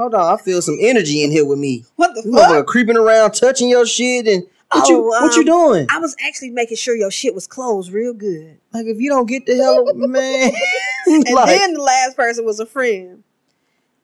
hold 0.00 0.14
on, 0.14 0.34
I 0.34 0.40
feel 0.40 0.62
some 0.62 0.78
energy 0.80 1.22
in 1.22 1.30
here 1.30 1.44
with 1.44 1.58
me. 1.58 1.84
What 1.96 2.14
the 2.14 2.22
You 2.24 2.32
fuck? 2.34 2.66
creeping 2.66 2.96
around, 2.96 3.32
touching 3.32 3.68
your 3.68 3.84
shit, 3.84 4.26
and 4.26 4.44
what 4.72 4.88
you 4.88 4.96
Oh, 4.96 5.22
what 5.22 5.34
you 5.34 5.40
um, 5.40 5.72
doing? 5.72 5.86
I 5.90 5.98
was 5.98 6.16
actually 6.26 6.50
making 6.50 6.78
sure 6.78 6.96
your 6.96 7.10
shit 7.10 7.34
was 7.34 7.46
closed 7.46 7.92
real 7.92 8.14
good. 8.14 8.58
Like 8.72 8.86
if 8.86 8.98
you 8.98 9.10
don't 9.10 9.26
get 9.26 9.44
the 9.44 9.56
hell 9.56 9.84
man, 9.94 10.52
And 11.06 11.24
like, 11.34 11.48
then 11.48 11.74
the 11.74 11.82
last 11.82 12.16
person 12.16 12.44
was 12.46 12.60
a 12.60 12.66
friend. 12.66 13.22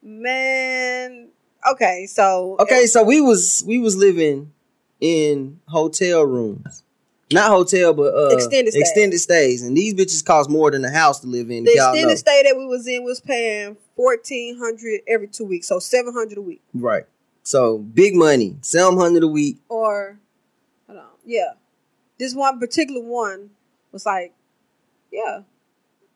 Man, 0.03 1.29
okay, 1.73 2.07
so 2.07 2.57
okay, 2.61 2.87
so 2.87 3.03
we 3.03 3.21
was 3.21 3.65
we 3.67 3.79
was 3.79 3.97
living 3.97 4.53
in 5.01 5.61
hotel 5.67 6.23
rooms. 6.25 6.83
Not 7.33 7.51
hotel, 7.51 7.93
but 7.93 8.15
uh, 8.15 8.29
Extended 8.29 8.71
stays. 8.73 8.81
extended 8.83 9.19
stays, 9.19 9.63
and 9.63 9.77
these 9.77 9.95
bitches 9.95 10.25
cost 10.25 10.49
more 10.49 10.71
than 10.71 10.85
a 10.85 10.91
house 10.91 11.19
to 11.21 11.27
live 11.27 11.51
in. 11.51 11.65
the 11.65 11.73
y'all 11.75 11.87
know. 11.89 11.93
extended 11.95 12.19
stay 12.19 12.43
that 12.45 12.57
we 12.57 12.67
was 12.67 12.87
in 12.87 13.03
was 13.03 13.21
paying 13.21 13.77
fourteen 13.97 14.59
hundred 14.59 15.01
every 15.09 15.27
two 15.27 15.45
weeks, 15.45 15.67
so 15.67 15.79
seven 15.81 16.13
hundred 16.15 16.39
a 16.39 16.43
week. 16.43 16.63
right? 16.73 17.05
So 17.43 17.79
big 17.79 18.15
money, 18.15 18.57
seven 18.61 18.97
hundred 18.97 19.25
a 19.25 19.29
week. 19.29 19.59
Or, 19.69 20.19
hold 20.87 21.01
on, 21.01 21.07
yeah, 21.25 21.55
this 22.19 22.33
one 22.35 22.61
particular 22.61 23.01
one 23.01 23.51
was 23.91 24.07
like, 24.07 24.33
yeah, 25.11 25.41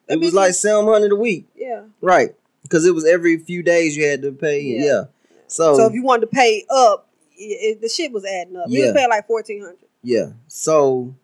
That 0.07 0.15
It 0.15 0.21
was 0.21 0.33
like 0.35 0.55
seven 0.55 0.85
hundred 0.87 1.11
a 1.13 1.17
week. 1.17 1.47
yeah. 1.57 1.83
Right. 2.01 2.35
Because 2.63 2.87
it 2.87 2.95
was 2.95 3.05
every 3.05 3.37
few 3.39 3.65
days 3.65 3.97
you 3.97 4.07
had 4.07 4.23
to 4.23 4.31
pay. 4.31 4.61
Yeah. 4.61 4.85
Yeah. 4.85 5.03
So, 5.49 5.75
So 5.77 5.87
if 5.87 5.95
you 5.95 6.05
wanted 6.05 6.21
to 6.23 6.27
pay 6.29 6.65
up, 6.71 7.09
it, 7.37 7.43
it- 7.77 7.81
the 7.81 7.89
shit 7.89 8.13
was 8.13 8.25
adding 8.25 8.55
up. 8.57 8.67
You 8.69 8.79
Yeah. 8.81 8.87
was 8.87 8.95
paying 8.95 9.09
like 9.11 9.27
fourteen 9.27 9.61
hundred. 9.63 9.79
Yeah. 10.03 10.31
So 10.49 11.15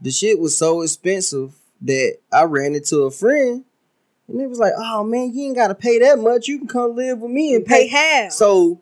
the 0.00 0.10
shit 0.10 0.38
was 0.38 0.56
so 0.56 0.82
expensive 0.82 1.54
that 1.82 2.18
I 2.32 2.44
ran 2.44 2.74
into 2.74 3.00
a 3.02 3.10
friend 3.10 3.64
and 4.28 4.40
it 4.40 4.48
was 4.48 4.58
like, 4.58 4.72
oh 4.76 5.04
man, 5.04 5.32
you 5.34 5.46
ain't 5.46 5.56
gotta 5.56 5.74
pay 5.74 5.98
that 6.00 6.18
much. 6.18 6.48
You 6.48 6.58
can 6.58 6.68
come 6.68 6.94
live 6.96 7.18
with 7.18 7.30
me 7.30 7.54
and 7.54 7.64
pay 7.64 7.88
pay. 7.88 7.88
half. 7.88 8.32
So 8.32 8.80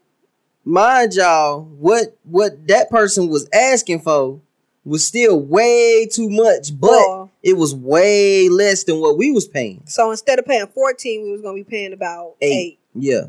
mind 0.65 1.15
y'all, 1.15 1.63
what 1.63 2.17
what 2.25 2.67
that 2.69 2.91
person 2.91 3.29
was 3.29 3.49
asking 3.53 4.01
for 4.01 4.41
was 4.85 5.07
still 5.07 5.39
way 5.41 6.07
too 6.11 6.29
much, 6.31 6.79
but 6.79 6.91
Well, 6.91 7.31
it 7.43 7.55
was 7.57 7.75
way 7.75 8.49
less 8.49 8.85
than 8.85 8.99
what 9.01 9.19
we 9.19 9.31
was 9.31 9.47
paying. 9.47 9.83
so 9.87 10.11
instead 10.11 10.39
of 10.39 10.47
paying 10.47 10.67
fourteen, 10.69 11.23
we 11.23 11.31
was 11.33 11.43
gonna 11.43 11.55
be 11.55 11.65
paying 11.65 11.93
about 11.93 12.35
Eight. 12.41 12.53
eight. 12.55 12.79
Yeah. 12.95 13.25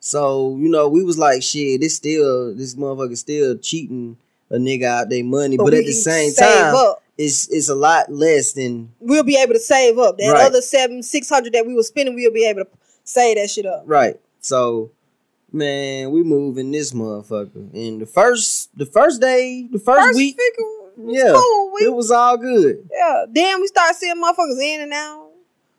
So, 0.00 0.56
you 0.60 0.68
know, 0.68 0.88
we 0.88 1.02
was 1.02 1.16
like, 1.18 1.42
shit, 1.42 1.80
this 1.80 1.96
still 1.96 2.54
this 2.54 2.74
motherfucker 2.74 3.16
still 3.16 3.56
cheating 3.58 4.18
a 4.54 4.58
nigga 4.58 4.84
out 4.84 5.08
their 5.10 5.24
money. 5.24 5.56
But, 5.56 5.72
we 5.72 5.78
at 5.78 5.84
the 5.84 5.92
same 5.92 6.32
time, 6.34 6.74
up. 6.74 7.02
it's 7.18 7.48
it's 7.48 7.68
a 7.68 7.74
lot 7.74 8.10
less 8.12 8.52
than 8.52 8.92
we'll 9.00 9.22
be 9.24 9.36
able 9.36 9.54
to 9.54 9.60
save 9.60 9.98
up 9.98 10.18
that 10.18 10.30
Right. 10.32 10.46
other 10.46 10.60
seven 10.62 11.02
six 11.02 11.28
hundred 11.28 11.52
that 11.54 11.66
we 11.66 11.74
were 11.74 11.82
spending. 11.82 12.14
We'll 12.14 12.32
be 12.32 12.46
able 12.46 12.64
to 12.64 12.70
save 13.04 13.36
that 13.36 13.50
shit 13.50 13.66
up. 13.66 13.82
right. 13.86 14.18
So 14.40 14.90
man, 15.52 16.10
we 16.10 16.22
moving 16.22 16.70
this 16.72 16.92
motherfucker. 16.92 17.72
And 17.72 18.00
the 18.00 18.06
first 18.06 18.76
the 18.76 18.86
first 18.86 19.20
day, 19.20 19.68
the 19.70 19.78
first, 19.78 20.00
First 20.00 20.16
week, 20.16 20.38
yeah, 20.98 21.32
cool. 21.34 21.72
We, 21.74 21.86
it 21.86 21.94
was 21.94 22.10
all 22.10 22.36
good. 22.36 22.88
yeah. 22.92 23.24
Then 23.28 23.60
we 23.60 23.66
start 23.68 23.94
seeing 23.96 24.14
motherfuckers 24.22 24.60
in 24.62 24.80
and 24.82 24.92
out. 24.92 25.30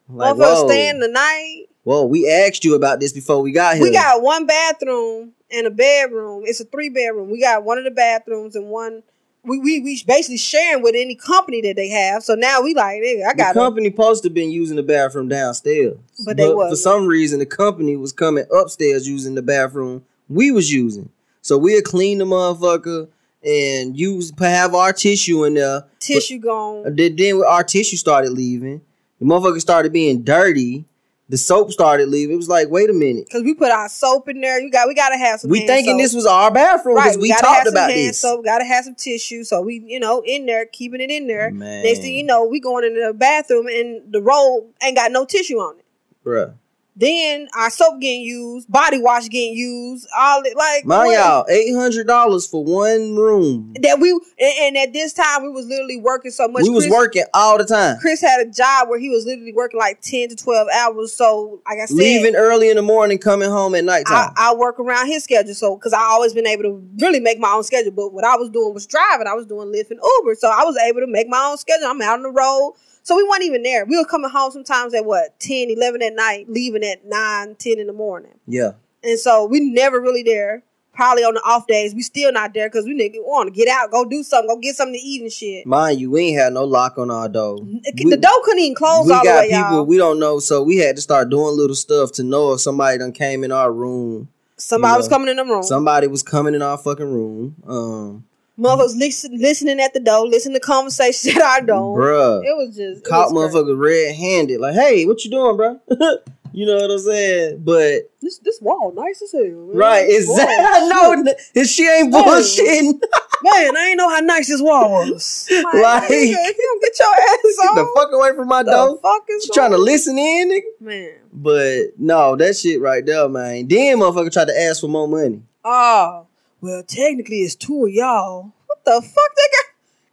Like, 0.09 0.35
motherfuckers 0.35 0.61
whoa, 0.63 0.67
staying 0.67 0.99
the 0.99 1.07
night. 1.07 1.65
whoa, 1.83 2.05
we 2.05 2.29
asked 2.29 2.63
you 2.65 2.75
about 2.75 2.99
this 2.99 3.11
before 3.13 3.41
we 3.41 3.51
got 3.51 3.75
here. 3.75 3.83
We 3.83 3.91
got 3.91 4.21
one 4.21 4.45
bathroom 4.45 5.33
and 5.51 5.67
a 5.67 5.71
bedroom. 5.71 6.43
It's 6.45 6.59
a 6.59 6.65
three 6.65 6.89
bedroom. 6.89 7.29
We 7.29 7.41
got 7.41 7.63
one 7.63 7.77
of 7.77 7.83
the 7.83 7.91
bathrooms 7.91 8.55
and 8.55 8.67
one. 8.69 9.03
We 9.43 9.59
we 9.59 9.79
we 9.79 10.01
basically 10.07 10.37
sharing 10.37 10.81
with 10.81 10.95
any 10.95 11.15
company 11.15 11.61
that 11.61 11.75
they 11.75 11.89
have. 11.89 12.23
So 12.23 12.33
now 12.33 12.61
we 12.61 12.73
like, 12.73 13.01
nigga, 13.01 13.27
I 13.27 13.33
got 13.33 13.53
to 13.53 13.59
company 13.59 13.89
supposed 13.91 14.23
to 14.23 14.29
been 14.29 14.49
using 14.49 14.75
the 14.75 14.83
bathroom 14.83 15.27
downstairs, 15.27 15.97
But 16.25 16.37
they 16.37 16.47
for 16.47 16.55
wasn't. 16.55 16.79
some 16.79 17.05
reason 17.05 17.39
the 17.39 17.45
company 17.45 17.95
was 17.95 18.11
coming 18.11 18.45
upstairs 18.51 19.07
using 19.07 19.35
the 19.35 19.43
bathroom 19.43 20.03
we 20.29 20.51
was 20.51 20.71
using. 20.71 21.09
So 21.41 21.57
we'll 21.57 21.83
clean 21.83 22.17
the 22.17 22.25
motherfucker 22.25 23.07
and 23.43 23.97
use 23.97 24.33
have 24.39 24.73
our 24.73 24.91
tissue 24.91 25.43
in 25.43 25.53
there. 25.53 25.83
tissue 25.99 26.39
gone. 26.39 26.95
Then, 26.95 27.15
then 27.15 27.43
our 27.47 27.63
tissue 27.63 27.97
started 27.97 28.31
leaving. 28.31 28.81
The 29.19 29.25
motherfucker 29.25 29.61
started 29.61 29.93
being 29.93 30.23
dirty, 30.23 30.85
The 31.27 31.37
soap 31.37 31.71
started 31.71 32.07
leaving. 32.09 32.35
It 32.35 32.37
was 32.37 32.49
like, 32.49 32.69
wait 32.69 32.89
a 32.89 32.93
minute. 32.93 33.27
Cause 33.31 33.41
we 33.41 33.55
put 33.55 33.71
our 33.71 33.89
soap 33.89 34.29
in 34.29 34.41
there. 34.41 34.61
You 34.61 34.69
got 34.69 34.87
we 34.87 34.93
gotta 34.93 35.17
have 35.17 35.39
some. 35.39 35.49
We 35.49 35.65
thinking 35.65 35.93
soap. 35.93 36.01
this 36.01 36.13
was 36.13 36.25
our 36.27 36.51
bathroom 36.51 36.95
because 36.95 37.15
right. 37.15 37.21
we 37.21 37.29
gotta 37.29 37.43
talked 37.43 37.67
about 37.67 37.89
hand 37.89 38.09
this. 38.09 38.21
soap. 38.21 38.45
Gotta 38.45 38.63
have 38.65 38.85
some 38.85 38.93
tissue. 38.93 39.43
So 39.43 39.61
we, 39.61 39.83
you 39.85 39.99
know, 39.99 40.21
in 40.23 40.45
there, 40.45 40.67
keeping 40.67 41.01
it 41.01 41.09
in 41.09 41.25
there. 41.25 41.49
Man, 41.49 41.83
Next 41.83 41.99
thing 42.01 42.13
you 42.13 42.23
know, 42.23 42.45
we 42.45 42.59
going 42.59 42.85
into 42.85 43.03
the 43.07 43.13
bathroom 43.13 43.65
and 43.67 44.13
the 44.13 44.21
roll 44.21 44.69
ain't 44.83 44.95
got 44.95 45.11
no 45.11 45.25
tissue 45.25 45.57
on 45.57 45.79
it. 45.79 45.85
bruh. 46.23 46.53
Then 46.97 47.49
our 47.57 47.69
soap 47.69 47.99
getting 47.99 48.21
used, 48.21 48.71
body 48.71 48.99
wash 49.01 49.27
getting 49.27 49.53
used, 49.53 50.07
all 50.17 50.41
it 50.43 50.55
like 50.55 50.85
Mind 50.85 51.07
what- 51.07 51.17
y'all, 51.17 51.45
eight 51.49 51.73
hundred 51.75 52.07
dollars 52.07 52.47
for 52.47 52.63
one 52.63 53.15
room. 53.17 53.73
that 53.81 53.99
we 53.99 54.11
and, 54.11 54.53
and 54.61 54.77
at 54.77 54.93
this 54.93 55.11
time 55.11 55.43
we 55.43 55.49
was 55.49 55.65
literally 55.65 55.99
working 55.99 56.31
so 56.31 56.47
much. 56.47 56.63
we 56.63 56.69
was 56.69 56.85
Chris, 56.85 56.91
working 56.93 57.23
all 57.33 57.57
the 57.57 57.65
time, 57.65 57.97
Chris 57.99 58.21
had 58.21 58.39
a 58.39 58.49
job 58.49 58.87
where 58.87 58.97
he 58.97 59.09
was 59.09 59.25
literally 59.25 59.51
working 59.51 59.77
like 59.77 59.99
ten 59.99 60.29
to 60.29 60.37
twelve 60.37 60.69
hours. 60.73 61.13
So 61.13 61.61
like 61.67 61.79
I 61.79 61.85
said, 61.85 61.97
leaving 61.97 62.35
early 62.37 62.69
in 62.69 62.77
the 62.77 62.81
morning, 62.81 63.17
coming 63.17 63.49
home 63.49 63.75
at 63.75 63.79
I, 63.79 63.81
nighttime. 63.81 64.31
I 64.37 64.53
work 64.55 64.79
around 64.79 65.07
his 65.07 65.23
schedule. 65.25 65.53
So 65.53 65.75
because 65.75 65.91
I 65.91 65.99
always 65.99 66.33
been 66.33 66.47
able 66.47 66.63
to 66.63 66.89
really 66.99 67.19
make 67.19 67.39
my 67.39 67.51
own 67.51 67.63
schedule. 67.63 67.91
But 67.91 68.13
what 68.13 68.23
I 68.23 68.37
was 68.37 68.49
doing 68.49 68.73
was 68.73 68.87
driving. 68.87 69.27
I 69.27 69.33
was 69.33 69.45
doing 69.45 69.67
Lyft 69.67 69.91
and 69.91 69.99
Uber. 70.21 70.35
So 70.35 70.47
I 70.49 70.63
was 70.63 70.77
able 70.77 71.01
to 71.01 71.07
make 71.07 71.27
my 71.27 71.43
own 71.51 71.57
schedule. 71.57 71.87
I'm 71.87 72.01
out 72.01 72.19
on 72.19 72.23
the 72.23 72.31
road. 72.31 72.75
So 73.05 73.15
we 73.15 73.23
weren't 73.23 73.43
even 73.43 73.61
there. 73.61 73.85
We 73.85 73.97
were 73.99 74.05
coming 74.05 74.31
home 74.31 74.49
sometimes 74.49 74.95
at 74.95 75.05
what 75.05 75.39
10, 75.39 75.69
11 75.69 76.01
at 76.01 76.15
night, 76.15 76.47
leaving 76.49 76.83
at 76.83 77.05
9, 77.05 77.55
10 77.55 77.79
in 77.79 77.85
the 77.85 77.93
morning. 77.93 78.31
yeah, 78.47 78.71
And 79.03 79.19
so 79.19 79.45
we 79.45 79.59
never 79.59 80.01
really 80.01 80.23
there. 80.23 80.63
Probably 80.91 81.23
on 81.23 81.35
the 81.35 81.41
off 81.41 81.67
days, 81.67 81.93
we 81.93 82.01
still 82.01 82.31
not 82.31 82.55
there 82.55 82.67
because 82.67 82.85
we 82.85 82.97
nigga 82.97 83.17
want 83.17 83.53
to 83.53 83.53
get 83.53 83.67
out, 83.67 83.91
go 83.91 84.05
do 84.05 84.23
something, 84.23 84.47
go 84.47 84.57
get 84.57 84.75
something 84.75 84.95
to 84.95 84.99
eat 84.99 85.21
and 85.21 85.31
shit. 85.31 85.67
mind 85.67 85.99
you, 85.99 86.09
we 86.09 86.21
ain't 86.21 86.39
had 86.39 86.53
no 86.53 86.63
lock 86.63 86.97
on 86.97 87.11
our 87.11 87.29
door. 87.29 87.59
the 87.59 88.17
door 88.17 88.31
couldn't 88.43 88.59
even 88.59 88.75
close 88.75 89.05
we 89.05 89.13
all 89.13 89.19
the 89.19 89.23
got 89.25 89.39
way, 89.41 89.49
people 89.49 89.59
y'all. 89.59 89.85
we 89.85 89.97
don't 89.97 90.19
know, 90.19 90.39
so 90.39 90.63
we 90.63 90.77
had 90.77 90.95
to 90.95 91.01
start 91.01 91.29
doing 91.29 91.55
little 91.55 91.75
stuff 91.75 92.11
to 92.13 92.23
know 92.23 92.53
if 92.53 92.61
somebody 92.61 92.97
done 92.97 93.11
came 93.11 93.43
in 93.43 93.51
our 93.51 93.71
room. 93.71 94.29
Somebody 94.57 94.93
you 94.93 94.97
was 94.97 95.07
coming 95.09 95.27
in 95.27 95.35
the 95.35 95.43
room. 95.43 95.63
Somebody 95.63 96.07
was 96.07 96.23
coming 96.23 96.55
in 96.55 96.61
our 96.63 96.77
fucking 96.77 97.13
room. 97.13 97.55
Um, 97.67 98.25
Motherfuckers 98.57 98.97
listen, 98.97 99.37
listening 99.37 99.79
at 99.81 99.93
the 99.93 99.99
door, 99.99 100.25
listening 100.27 100.53
to 100.55 100.59
conversations 100.61 101.35
at 101.35 101.41
our 101.41 101.61
door. 101.61 101.99
bruh, 101.99 102.39
It 102.43 102.55
was 102.55 102.75
just 102.75 103.05
it 103.05 103.09
caught 103.09 103.31
was 103.33 103.53
motherfuckers 103.53 103.77
red 103.77 104.15
handed. 104.15 104.61
Like, 104.61 104.75
hey, 104.75 105.05
what 105.05 105.23
you 105.25 105.31
doing, 105.31 105.57
bro? 105.57 105.79
you 106.53 106.65
know 106.65 106.75
what 106.77 106.91
I'm 106.91 106.99
saying? 106.99 107.61
But 107.65 108.09
This 108.21 108.37
this 108.39 108.61
wall 108.61 108.93
nice 108.95 109.21
as 109.21 109.33
hell. 109.33 109.41
Man. 109.43 109.75
right, 109.75 110.05
exactly. 110.09 110.87
no, 110.89 111.25
and 111.55 111.67
she 111.67 111.85
ain't 111.87 112.13
bullshitting. 112.13 113.01
Man, 113.43 113.77
I 113.77 113.87
ain't 113.89 113.97
know 113.97 114.09
how 114.09 114.21
nice 114.21 114.47
this 114.47 114.61
wall 114.61 114.89
was. 115.11 115.47
Like, 115.51 115.73
Like- 115.73 116.03
nigga, 116.09 116.29
you 116.29 116.55
don't 116.57 116.81
get 116.81 116.97
your 116.97 117.13
ass 117.13 117.37
Get 117.43 117.69
on, 117.69 117.75
the 117.75 117.91
fuck 117.95 118.09
away 118.13 118.33
from 118.35 118.47
my 118.47 118.63
the 118.63 118.71
door. 118.71 118.99
fuck 119.01 119.23
is 119.29 119.43
She 119.43 119.51
trying 119.51 119.71
to 119.71 119.77
listen 119.77 120.17
in, 120.17 120.49
nigga. 120.49 120.61
Man. 120.81 121.11
But 121.33 121.99
no, 121.99 122.37
that 122.37 122.55
shit 122.55 122.79
right 122.79 123.05
there, 123.05 123.27
man. 123.27 123.67
Then 123.67 123.99
motherfucker 123.99 124.31
tried 124.31 124.47
to 124.47 124.59
ask 124.61 124.79
for 124.81 124.87
more 124.87 125.07
money. 125.09 125.43
Oh, 125.65 126.25
well, 126.65 126.83
technically 126.83 127.37
it's 127.41 127.53
two 127.55 127.85
of 127.85 127.91
y'all. 127.91 128.51
What 128.65 128.83
the 128.85 128.91
fuck, 129.01 129.03
nigga? 129.03 129.61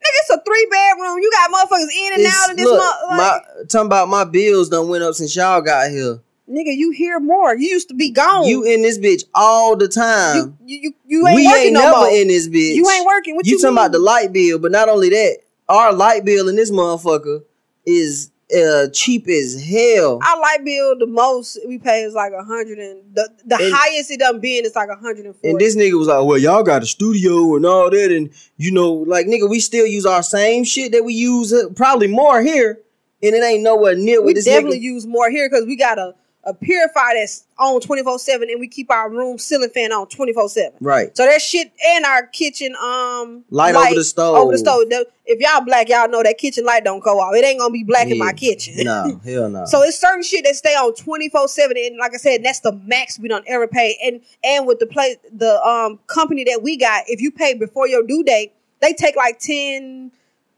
Nigga, 0.03 0.21
it's 0.21 0.31
a 0.31 0.43
three 0.45 0.69
bedroom. 0.71 1.19
You 1.19 1.31
got 1.33 1.51
motherfuckers 1.51 1.89
in 1.97 2.13
and 2.13 2.21
It's- 2.21 2.45
out 2.45 2.51
of 2.51 2.57
this 2.59 2.67
look, 2.67 2.79
month. 2.79 2.97
Like, 3.09 3.17
my 3.17 3.41
talking 3.69 3.87
about 3.87 4.09
my 4.09 4.25
bills 4.25 4.69
done 4.69 4.89
went 4.89 5.03
up 5.03 5.15
since 5.15 5.35
y'all 5.35 5.63
got 5.63 5.91
here. 5.91 6.21
nigga, 6.51 6.77
you 6.77 6.91
hear 6.91 7.19
more. 7.19 7.57
You 7.57 7.69
used 7.69 7.89
to 7.89 7.95
be 7.95 8.11
gone. 8.11 8.47
You 8.47 8.65
in 8.65 8.83
this 8.83 8.99
bitch 8.99 9.25
all 9.35 9.77
the 9.77 9.89
time. 9.89 10.37
you, 10.37 10.55
you, 10.67 10.79
you, 10.83 10.93
you 11.07 11.27
ain't 11.29 11.37
we 11.37 11.47
working 11.47 11.63
ain't 11.67 11.73
no 11.73 11.81
never 11.81 11.97
more. 11.97 12.09
in 12.11 12.29
this 12.29 12.49
bitch. 12.49 12.75
You 12.75 12.91
ain't 12.91 13.07
working. 13.07 13.37
What 13.37 13.47
you 13.47 13.53
you, 13.53 13.59
talking 13.59 13.75
about 13.79 13.93
the 13.93 13.99
light 14.01 14.33
bill, 14.35 14.59
but 14.59 14.71
not 14.73 14.91
only 14.91 15.09
that, 15.09 15.39
our 15.71 15.93
light 15.95 16.25
bill 16.27 16.49
in 16.51 16.57
this 16.57 16.71
motherfucker 16.71 17.45
is 17.87 18.31
uh, 18.57 18.89
cheap 18.93 19.29
as 19.29 19.63
hell. 19.63 20.21
Our 20.27 20.41
light 20.41 20.65
bill, 20.65 20.99
the 20.99 21.07
most 21.07 21.59
we 21.67 21.79
pay 21.79 22.03
is 22.03 22.15
like 22.15 22.33
a 22.33 22.43
hundred 22.45 22.79
and 22.79 23.03
the, 23.15 23.29
the 23.45 23.57
And- 23.57 23.75
highest 23.75 24.11
it 24.11 24.21
done 24.21 24.41
been 24.41 24.65
is 24.65 24.75
like 24.77 24.89
a 24.89 24.95
hundred 24.97 25.27
and 25.27 25.35
forty. 25.35 25.49
And 25.51 25.59
this 25.59 25.77
nigga 25.77 25.99
was 25.99 26.09
like, 26.09 26.25
"Well, 26.25 26.39
y'all 26.39 26.63
got 26.63 26.83
a 26.83 26.87
studio 26.87 27.57
and 27.57 27.65
all 27.67 27.91
that, 27.91 28.11
and 28.13 28.31
you 28.57 28.71
know, 28.73 28.93
like 28.93 29.27
nigga, 29.27 29.49
we 29.49 29.61
still 29.61 29.87
use 29.87 30.07
our 30.07 30.23
same 30.23 30.65
shit 30.65 30.93
that 30.93 31.05
we 31.05 31.15
use, 31.15 31.53
uh, 31.53 31.69
probably 31.75 32.07
more 32.09 32.43
here, 32.43 32.81
and 33.23 33.35
it 33.35 33.43
ain't 33.43 33.63
nowhere 33.63 33.95
near 33.95 34.23
we 34.23 34.35
definitely 34.35 34.79
nigga." 34.79 34.83
use 34.83 35.07
more 35.07 35.31
here 35.31 35.49
because 35.49 35.65
we 35.67 35.77
got 35.77 35.99
a, 35.99 36.15
a 36.45 36.53
purifier 36.53 37.15
that's 37.15 37.45
on 37.59 37.81
24 37.81 38.19
7 38.19 38.51
and 38.51 38.59
we 38.59 38.67
keep 38.67 38.91
our 38.91 39.09
room 39.09 39.39
ceiling 39.39 39.71
fan 39.71 39.93
on 39.93 40.09
24 40.09 40.49
7 40.49 40.73
Right, 40.81 41.17
so 41.17 41.25
that 41.25 41.41
shit 41.41 41.73
and 41.87 42.05
our 42.05 42.27
kitchen 42.27 42.75
um 42.83 43.45
light, 43.51 43.75
over 43.75 43.95
the 43.95 44.03
stove. 44.05 44.37
over 44.37 44.53
the 44.53 44.59
stove. 44.59 44.83
if 45.25 45.41
y'all 45.41 45.65
black 45.65 45.89
y'all 45.89 46.09
know 46.09 46.23
that 46.23 46.39
kitchen 46.39 46.65
light 46.65 46.85
don't 46.85 47.03
go 47.03 47.21
off. 47.21 47.35
It 47.35 47.45
ain't 47.45 47.61
gonna 47.61 47.73
be 47.73 47.85
black 47.85 48.09
in 48.09 48.19
my 48.19 48.33
kitchen. 48.33 48.75
No, 48.79 49.21
hell 49.25 49.49
no. 49.49 49.65
so 49.67 49.83
it's 49.83 49.99
certain 49.99 50.23
shit 50.23 50.45
that 50.45 50.57
stay 50.57 50.75
on 50.75 50.95
24 50.95 51.47
7 51.49 51.77
and 51.77 51.97
like 51.99 52.15
i 52.15 52.17
said 52.17 52.43
that's 52.43 52.61
the 52.61 52.73
max 52.87 53.19
we 53.19 53.29
don't 53.29 53.45
ever 53.47 53.69
pay 53.69 53.97
and 54.05 54.21
and 54.43 54.67
with 54.67 54.79
the 54.81 54.87
play 54.87 55.17
the 55.33 55.63
um 55.65 56.01
company 56.09 56.45
that 56.45 56.61
we 56.63 56.77
got 56.77 57.05
if 57.07 57.21
you 57.21 57.31
pay 57.31 57.55
before 57.55 57.87
your 57.87 58.03
due 58.05 58.25
date 58.25 58.53
they 58.81 58.93
take 58.93 59.15
like 59.17 59.39
10 59.39 60.11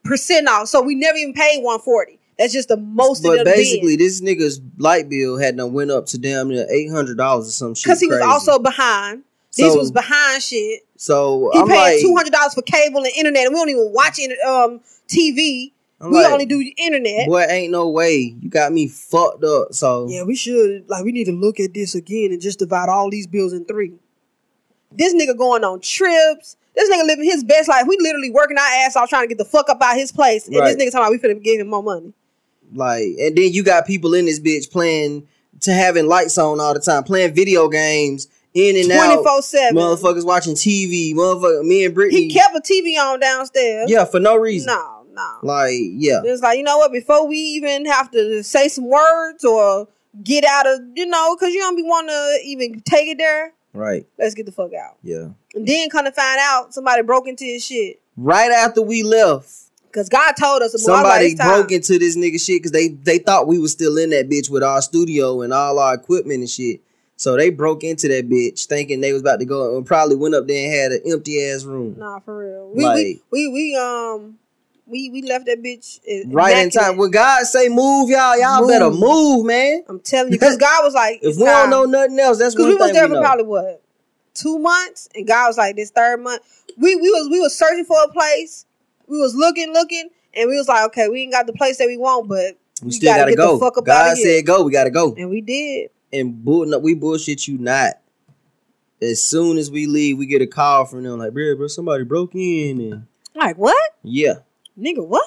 percent 0.05 0.49
off. 0.49 0.69
So 0.69 0.83
we 0.83 0.95
never 0.95 1.17
even 1.17 1.35
paid 1.35 1.63
140 1.63 2.19
that's 2.39 2.53
just 2.53 2.69
the 2.69 2.77
most 2.77 3.23
but 3.23 3.45
basically, 3.45 3.97
this 3.97 4.21
nigga's 4.21 4.61
light 4.79 5.09
bill 5.09 5.39
had 5.39 5.57
done 5.57 5.73
went 5.73 5.91
up 5.91 6.07
to 6.07 6.19
damn 6.19 6.49
near 6.49 6.67
eight 6.71 6.91
hundred 6.91 7.17
dollars 7.17 7.49
or 7.49 7.53
some 7.53 7.75
shit. 7.75 7.85
because 7.85 8.01
he 8.01 8.07
was 8.09 8.19
crazy. 8.19 8.31
also 8.31 8.59
behind. 8.59 9.23
This 9.57 9.77
was 9.77 9.93
behind 9.93 10.43
shit. 10.43 10.81
so 10.97 11.51
He 11.53 11.61
I'm 11.61 11.69
paid 11.69 11.77
like, 11.77 12.01
two 12.01 12.15
hundred 12.17 12.33
dollars 12.33 12.55
for 12.55 12.63
cable 12.63 12.99
and 13.05 13.13
internet, 13.17 13.47
and 13.47 13.55
we 13.55 13.61
don't 13.61 13.69
even 13.71 13.93
watch 13.93 14.19
it, 14.19 14.37
um 14.45 14.81
TV. 15.09 15.71
I'm 16.01 16.11
we 16.11 16.17
like, 16.23 16.33
only 16.33 16.45
do 16.45 16.61
internet. 16.77 17.29
boy, 17.29 17.43
ain't 17.49 17.71
no 17.71 17.89
way 17.89 18.35
you 18.41 18.51
got 18.51 18.73
me 18.73 18.89
fucked 18.89 19.45
up. 19.45 19.73
So 19.73 20.09
Yeah, 20.09 20.25
we 20.25 20.35
should 20.35 20.89
like 20.91 21.05
we 21.05 21.13
need 21.13 21.25
to 21.27 21.33
look 21.33 21.61
at 21.61 21.73
this 21.73 21.95
again 21.95 22.33
and 22.33 22.43
just 22.43 22.59
divide 22.59 22.89
all 22.89 23.11
these 23.11 23.29
bills 23.29 23.53
in 23.53 23.65
three. 23.65 23.93
This 24.91 25.15
nigga 25.15 25.37
going 25.39 25.63
on 25.65 25.81
trips. 25.81 26.57
This 26.75 26.91
nigga 26.91 27.07
living 27.07 27.25
his 27.25 27.45
best 27.45 27.69
life. 27.69 27.85
We 27.87 27.97
literally 28.01 28.31
working 28.33 28.59
our 28.59 28.65
ass 28.85 28.97
off 28.97 29.09
trying 29.09 29.23
to 29.23 29.29
get 29.29 29.39
the 29.39 29.45
fuck 29.45 29.69
up 29.69 29.81
out 29.81 29.97
his 29.97 30.11
place, 30.11 30.47
and 30.49 30.57
Right. 30.57 30.77
this 30.77 30.85
nigga 30.85 30.91
talking 30.91 31.07
about 31.07 31.11
we 31.13 31.19
finna 31.19 31.43
give 31.43 31.61
him 31.61 31.69
more 31.69 31.83
money. 31.83 32.13
Like, 32.75 33.03
and 33.21 33.37
then 33.37 33.53
you 33.53 33.63
got 33.63 33.87
people 33.87 34.15
in 34.15 34.27
this 34.27 34.41
bitch 34.41 34.71
playing 34.71 35.27
to 35.61 35.73
having 35.73 36.07
lights 36.07 36.37
on 36.39 36.61
all 36.61 36.75
the 36.75 36.81
time, 36.81 37.05
playing 37.05 37.35
video 37.35 37.69
games 37.69 38.29
in 38.53 38.77
and 38.77 38.87
Twenty 38.87 39.15
out. 39.15 39.25
four 39.25 39.43
seven. 39.43 39.77
Motherfuckers 39.77 40.25
watching 40.25 40.55
TV. 40.55 41.15
Motherfucker, 41.15 41.65
me 41.65 41.85
and 41.85 41.95
Brittany. 41.95 42.23
He 42.23 42.29
kept 42.35 42.55
a 42.57 42.61
TV 42.61 42.99
on 42.99 43.21
downstairs. 43.21 43.91
yeah, 43.91 44.05
for 44.05 44.21
no 44.21 44.37
reason. 44.37 44.67
No, 44.75 45.05
no. 45.13 45.39
Like, 45.43 45.73
yeah, 45.77 46.21
It's 46.25 46.43
like, 46.43 46.59
you 46.59 46.65
know 46.65 46.79
what, 46.79 46.93
before 46.93 47.27
we 47.27 47.37
even 47.37 47.87
have 47.87 48.11
to 48.13 48.43
say 48.43 48.69
some 48.69 48.89
words 48.89 49.45
or 49.45 49.89
get 50.23 50.45
out 50.45 50.67
of, 50.67 50.81
you 50.95 51.07
know, 51.07 51.35
because 51.37 51.53
you 51.55 51.61
don't 51.61 51.77
be 51.77 51.83
wanting 51.83 52.11
to 52.11 52.39
even 52.45 52.81
take 52.83 53.09
it 53.09 53.19
there, 53.19 53.53
right, 53.73 54.07
let's 54.19 54.35
get 54.35 54.47
the 54.47 54.53
fuck 54.53 54.73
out. 54.75 54.97
yeah. 55.03 55.29
And 55.55 55.67
then 55.67 55.89
kind 55.89 56.07
of 56.09 56.15
find 56.15 56.39
out 56.41 56.75
somebody 56.75 57.03
broke 57.03 57.27
into 57.29 57.45
his 57.45 57.65
shit. 57.65 58.01
Right 58.17 58.51
after 58.51 58.83
we 58.83 59.03
left, 59.05 59.53
Because 59.95 60.09
God 60.09 60.33
told 60.33 60.61
us, 60.63 60.73
somebody 60.83 61.05
like, 61.07 61.23
it's 61.33 61.41
time. 61.41 61.49
broke 61.49 61.71
into 61.71 62.01
this 62.01 62.17
nigga 62.17 62.45
shit 62.45 62.61
because 62.61 62.73
they 62.73 62.89
they 62.89 63.19
thought 63.19 63.47
we 63.47 63.61
was 63.61 63.71
still 63.71 63.97
in 63.97 64.11
that 64.11 64.29
bitch 64.29 64.51
with 64.51 64.65
our 64.65 64.83
studio 64.83 65.41
and 65.43 65.53
all 65.53 65.79
our 65.79 65.95
equipment 65.95 66.41
and 66.41 66.51
shit. 66.51 66.81
So 67.17 67.37
they 67.37 67.51
broke 67.51 67.85
into 67.85 68.09
that 68.09 68.29
bitch 68.29 68.67
thinking 68.67 69.01
they 69.01 69.13
was 69.13 69.23
about 69.23 69.39
to 69.39 69.45
go 69.45 69.77
and 69.77 69.87
probably 69.87 70.17
went 70.17 70.35
up 70.35 70.49
there 70.49 70.65
and 70.65 70.75
had 70.75 71.01
an 71.01 71.13
empty 71.13 71.41
ass 71.45 71.63
room. 71.63 71.95
Nah, 71.97 72.19
for 72.19 72.37
real. 72.39 72.71
We, 72.75 72.83
Like- 72.85 72.97
we, 72.97 73.23
we, 73.31 73.49
we, 73.53 73.77
um, 73.77 74.37
we, 74.89 75.11
we 75.11 75.23
left 75.23 75.47
that 75.47 75.63
bitch 75.63 76.01
Right 76.27 76.57
in 76.59 76.71
time. 76.71 76.97
When 76.97 77.13
God 77.13 77.45
say 77.45 77.69
move, 77.69 78.11
y'all, 78.11 78.37
y'all 78.37 78.63
Move. 78.63 78.69
better 78.71 78.91
move, 78.91 79.47
man. 79.47 79.85
I'm 79.89 80.01
telling 80.01 80.33
you, 80.33 80.41
because 80.41 80.57
God 80.59 80.83
was 80.83 80.93
like, 80.95 81.21
If 81.23 81.37
we 81.37 81.45
time. 81.45 81.71
don't 81.71 81.71
know 81.71 81.85
nothing 81.85 82.19
else, 82.19 82.39
that's 82.39 82.57
Because 82.57 82.67
we 82.67 82.75
was 82.75 82.93
there 82.93 83.09
for 83.09 83.21
probably 83.21 83.45
what 83.45 83.81
two 84.35 84.59
months, 84.59 85.09
and 85.15 85.27
God 85.27 85.47
was 85.47 85.57
like, 85.57 85.77
"This 85.77 85.91
third 85.91 86.21
month, 86.21 86.43
we 86.77 86.97
we 86.97 87.09
was 87.11 87.29
we 87.31 87.41
was 87.41 87.57
searching 87.57 87.85
for 87.85 88.03
a 88.03 88.09
place. 88.09 88.67
We 89.07 89.19
was 89.19 89.35
looking, 89.35 89.73
looking, 89.73 90.09
and 90.35 90.49
we 90.49 90.57
was 90.57 90.69
like, 90.69 90.85
okay, 90.87 91.09
we 91.09 91.23
ain't 91.23 91.33
got 91.33 91.47
the 91.47 91.53
place 91.53 91.79
that 91.79 91.87
we 91.87 91.97
want, 91.97 92.29
but 92.29 92.59
we 92.83 92.87
we 92.87 92.91
still 92.93 93.11
gotta 93.11 93.21
gotta, 93.21 93.31
get 93.33 93.37
the 93.37 93.43
go. 93.43 93.59
fuck 93.59 93.79
up 93.79 93.85
God 93.85 94.17
said 94.17 94.47
go. 94.47 94.63
We 94.63 94.73
gotta 94.73 94.91
go. 94.91 95.15
and 95.17 95.31
we 95.31 95.41
did. 95.41 95.91
And 96.13 96.45
bull, 96.45 96.67
no, 96.67 96.79
we 96.79 96.95
bullshit 96.95 97.47
you 97.49 97.59
not. 97.59 97.95
As 99.03 99.23
soon 99.23 99.59
as 99.59 99.71
we 99.71 99.87
leave, 99.87 100.17
we 100.17 100.27
get 100.27 100.41
a 100.41 100.47
call 100.47 100.87
from 100.87 101.03
them 101.03 101.19
like, 101.19 101.33
bro, 101.33 101.57
bro, 101.57 101.67
somebody 101.67 102.05
broke 102.05 102.35
in, 102.35 102.81
and 102.81 103.07
Like 103.35 103.57
what, 103.59 103.77
yeah, 104.03 104.35
nigga? 104.79 105.07
What? 105.07 105.27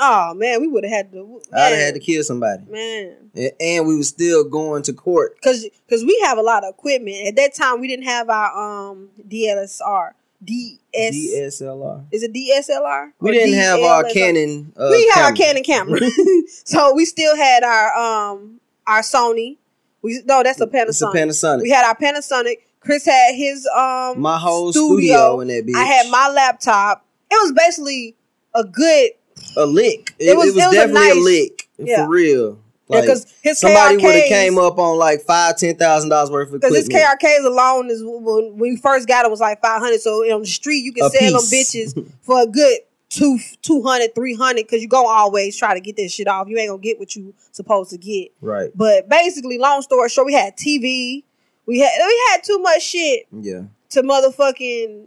Oh 0.00 0.32
man, 0.34 0.60
we 0.60 0.68
would 0.68 0.84
have 0.84 0.92
had 0.92 1.12
to. 1.12 1.42
I'd 1.52 1.70
have 1.70 1.78
had 1.78 1.94
to 1.94 2.00
kill 2.00 2.22
somebody. 2.22 2.62
Man, 2.70 3.30
A- 3.36 3.60
and 3.60 3.86
we 3.86 3.96
was 3.96 4.08
still 4.08 4.44
going 4.44 4.84
to 4.84 4.92
court. 4.92 5.34
because 5.34 5.66
because 5.86 6.04
we 6.04 6.18
have 6.24 6.38
a 6.38 6.42
lot 6.42 6.62
of 6.64 6.70
equipment. 6.74 7.26
At 7.26 7.36
that 7.36 7.54
time, 7.54 7.80
we 7.80 7.88
didn't 7.88 8.04
have 8.06 8.30
our 8.30 8.90
um 8.90 9.08
DLSR. 9.28 10.12
DS 10.44 11.14
DSLR. 11.14 12.06
is 12.12 12.22
it 12.22 12.32
DSLR? 12.32 13.12
We 13.20 13.32
didn't 13.32 13.54
have 13.54 13.80
our? 13.80 14.04
Canon. 14.04 14.72
Uh, 14.76 14.88
we 14.90 15.10
had 15.14 15.24
our. 15.26 15.32
Canon 15.32 15.62
camera, 15.64 15.98
so 16.64 16.94
we 16.94 17.04
still 17.04 17.36
had 17.36 17.64
our 17.64 17.96
um 17.96 18.60
our 18.86 19.00
Sony. 19.00 19.56
We 20.02 20.22
no, 20.26 20.42
that's 20.42 20.60
a 20.60 20.66
Panasonic. 20.66 20.88
It's 20.88 21.02
a 21.02 21.06
Panasonic. 21.06 21.62
We 21.62 21.70
had 21.70 21.84
our 21.84 21.96
Panasonic. 21.96 22.56
Chris 22.80 23.04
had 23.04 23.34
his 23.34 23.66
um 23.76 24.20
my 24.20 24.38
whole 24.38 24.72
studio, 24.72 25.40
in 25.40 25.48
that 25.48 25.66
bitch. 25.66 25.74
I 25.74 25.84
had 25.84 26.08
my 26.10 26.28
laptop. 26.32 27.04
It 27.30 27.34
was 27.42 27.52
basically 27.52 28.14
a 28.54 28.62
good. 28.64 29.10
a 29.56 29.66
lick. 29.66 30.14
It, 30.18 30.30
It 30.30 30.36
was- 30.36 30.48
it 30.50 30.54
was, 30.54 30.64
it 30.64 30.66
was 30.68 30.74
definitely 30.76 31.10
a, 31.10 31.14
nice- 31.14 31.24
lick 31.24 31.68
yeah. 31.78 32.04
for 32.04 32.10
real. 32.10 32.58
Like 32.88 33.02
because 33.04 33.26
his 33.42 33.58
somebody 33.58 33.96
would 33.98 34.14
have 34.14 34.28
came 34.28 34.58
up 34.58 34.78
on 34.78 34.96
like 34.98 35.20
five, 35.22 35.56
ten 35.56 35.76
thousand 35.76 36.10
dollars 36.10 36.30
worth 36.30 36.52
of 36.52 36.60
Because 36.60 36.74
his. 36.76 36.88
KRKs 36.88 37.44
alone 37.44 37.90
is 37.90 38.02
when 38.04 38.56
we 38.56 38.76
first 38.76 39.06
got 39.06 39.24
it 39.24 39.30
was 39.30 39.40
like 39.40 39.60
500. 39.60 40.00
So 40.00 40.22
on 40.32 40.40
the 40.40 40.46
street, 40.46 40.78
you 40.84 40.92
can 40.92 41.04
A 41.04 41.10
sell 41.10 41.32
them 41.32 41.42
bitches 41.42 42.12
for 42.22 42.42
a 42.42 42.46
good 42.46 42.78
two, 43.10 43.38
200, 43.62 44.14
300 44.14 44.56
because 44.62 44.82
you 44.82 44.88
gonna 44.88 45.08
always 45.08 45.56
try 45.56 45.74
to 45.74 45.80
get 45.80 45.96
that 45.96 46.10
shit 46.10 46.28
off. 46.28 46.48
You 46.48 46.56
ain't 46.58 46.70
gonna 46.70 46.80
get 46.80 46.98
what 46.98 47.14
you 47.16 47.34
supposed 47.52 47.90
to 47.90 47.98
get. 47.98 48.30
Right. 48.40 48.70
But 48.74 49.08
basically, 49.08 49.58
long 49.58 49.82
story 49.82 50.08
short, 50.08 50.26
we 50.26 50.32
had 50.34 50.56
TV. 50.56 51.24
We 51.66 51.78
had 51.80 51.90
we 51.98 52.22
had 52.30 52.42
too 52.44 52.58
much 52.60 52.82
shit 52.82 53.26
Yeah. 53.32 53.62
to 53.90 54.02
motherfucking 54.02 55.04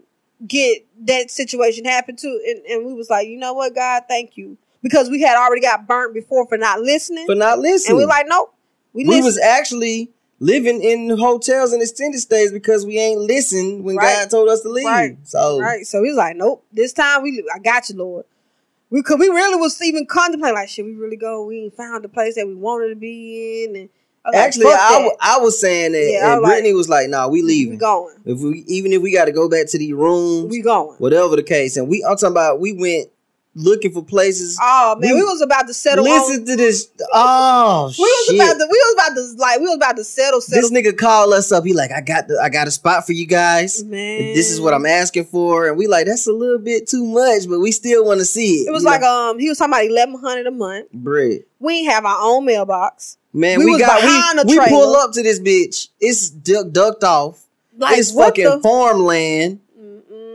get 0.47 0.85
that 1.05 1.31
situation 1.31 1.85
happen 1.85 2.15
to. 2.17 2.27
And, 2.47 2.65
and 2.65 2.85
we 2.85 2.93
was 2.93 3.09
like, 3.09 3.27
you 3.27 3.37
know 3.37 3.53
what, 3.53 3.73
God, 3.75 4.03
thank 4.07 4.37
you. 4.37 4.57
Because 4.83 5.09
we 5.09 5.21
had 5.21 5.37
already 5.37 5.61
got 5.61 5.87
burnt 5.87 6.13
before 6.13 6.47
for 6.47 6.57
not 6.57 6.79
listening. 6.81 7.25
For 7.25 7.35
not 7.35 7.59
listening. 7.59 7.91
and 7.91 7.97
we 7.97 8.05
like, 8.05 8.25
nope. 8.27 8.53
We, 8.93 9.05
we 9.05 9.21
was 9.21 9.39
actually 9.39 10.09
living 10.39 10.81
in 10.83 11.15
hotels 11.17 11.71
and 11.71 11.81
extended 11.81 12.19
stays 12.19 12.51
because 12.51 12.85
we 12.85 12.97
ain't 12.97 13.21
listened 13.21 13.83
when 13.83 13.95
Right. 13.95 14.21
God 14.23 14.29
told 14.31 14.49
us 14.49 14.61
to 14.61 14.69
leave. 14.69 14.85
Right. 14.85 15.17
So 15.23 15.59
Right. 15.59 15.85
So 15.85 16.01
he 16.03 16.09
was 16.09 16.17
like, 16.17 16.35
nope. 16.35 16.65
This 16.73 16.93
time 16.93 17.21
we, 17.23 17.43
I 17.53 17.59
got 17.59 17.89
you, 17.89 17.95
Lord. 17.95 18.25
We 18.89 19.01
could, 19.03 19.19
we 19.19 19.27
really 19.27 19.55
was 19.55 19.81
even 19.81 20.05
contemplating 20.05 20.55
like, 20.55 20.67
should 20.67 20.85
we 20.85 20.95
really 20.95 21.15
go? 21.15 21.45
We 21.45 21.59
ain't 21.61 21.75
found 21.77 22.03
the 22.03 22.09
place 22.09 22.35
that 22.35 22.45
we 22.47 22.55
wanted 22.55 22.89
to 22.89 22.95
be 22.95 23.63
in. 23.63 23.75
And 23.77 23.89
I 24.25 24.29
like, 24.31 24.37
actually, 24.47 24.65
fuck 24.65 24.79
I, 24.81 24.91
w- 24.93 25.11
I 25.21 25.37
was 25.37 25.61
saying 25.61 25.93
that, 25.93 26.11
Yeah, 26.11 26.31
and 26.33 26.41
was 26.41 26.43
like- 26.43 26.51
Brittany 26.51 26.73
was 26.73 26.89
like, 26.89 27.09
"Nah, 27.09 27.27
we 27.27 27.41
we 27.41 27.47
leaving. 27.47 27.77
going. 27.77 28.15
If 28.25 28.39
we 28.39 28.65
even 28.67 28.91
if 28.91 29.01
we 29.01 29.13
got 29.13 29.25
to 29.25 29.31
go 29.31 29.47
back 29.49 29.67
to 29.69 29.77
these 29.77 29.93
rooms, 29.93 30.51
We 30.51 30.61
going. 30.61 30.97
whatever 30.97 31.35
the 31.37 31.41
case." 31.43 31.77
And 31.77 31.87
we, 31.87 32.03
I'm 32.03 32.17
talking 32.17 32.33
about, 32.33 32.59
we 32.59 32.73
went 32.73 33.09
looking 33.53 33.91
for 33.91 34.03
places. 34.03 34.57
Oh 34.61 34.95
man, 34.99 35.13
We- 35.15 35.21
we, 35.21 35.23
was 35.23 35.41
about 35.41 35.67
to 35.67 35.73
settle. 35.73 36.03
Listen 36.05 36.41
on, 36.41 36.45
to 36.45 36.55
this. 36.55 36.89
Oh 37.13 37.85
we 37.97 38.03
was 38.03 38.25
shit! 38.27 38.35
about 38.35 38.53
to. 38.59 38.65
We 38.69 38.77
was 38.77 38.93
about 38.93 39.15
to 39.15 39.41
like. 39.41 39.59
We 39.59 39.65
was 39.67 39.75
about 39.75 39.97
to 39.97 40.03
settle. 40.03 40.41
settle. 40.41 40.69
this 40.69 40.71
nigga 40.71 40.97
called 40.97 41.33
us 41.33 41.51
up. 41.51 41.65
He 41.65 41.73
like, 41.73 41.91
I 41.91 42.01
got 42.01 42.27
the, 42.27 42.39
I 42.41 42.49
got 42.49 42.67
a 42.67 42.71
spot 42.71 43.05
for 43.05 43.11
you 43.13 43.25
guys. 43.27 43.83
man, 43.83 44.33
This 44.33 44.49
is 44.51 44.61
what 44.61 44.73
I'm 44.73 44.85
asking 44.85 45.25
for, 45.25 45.67
and 45.67 45.77
we 45.77 45.87
like 45.87 46.05
that's 46.07 46.27
a 46.27 46.31
little 46.33 46.59
bit 46.59 46.87
too 46.87 47.05
much, 47.05 47.47
but 47.49 47.59
we 47.59 47.71
still 47.71 48.05
want 48.05 48.19
to 48.19 48.25
see 48.25 48.61
it. 48.61 48.67
It 48.67 48.71
was 48.71 48.83
You 48.83 48.89
like 48.89 49.01
um, 49.03 49.39
he 49.39 49.49
was 49.49 49.57
talking 49.57 49.73
about 49.73 49.85
eleven 49.85 50.19
hundred 50.19 50.47
a 50.47 50.51
month. 50.51 50.91
bread. 50.93 51.41
We 51.59 51.85
have 51.85 52.05
our 52.05 52.17
own 52.21 52.45
mailbox. 52.45 53.17
Man, 53.33 53.59
We 53.59 53.65
we, 53.65 53.71
was 53.73 53.81
got 53.81 54.45
we, 54.45 54.57
we 54.57 54.67
pull 54.69 54.95
up 54.95 55.13
to 55.13 55.23
this 55.23 55.39
bitch. 55.39 55.87
It's 55.99 56.29
duck, 56.29 56.71
ducked 56.71 57.03
off. 57.03 57.41
Like 57.77 57.97
it's 57.97 58.11
fucking 58.11 58.43
the? 58.43 58.59
farmland. 58.61 59.61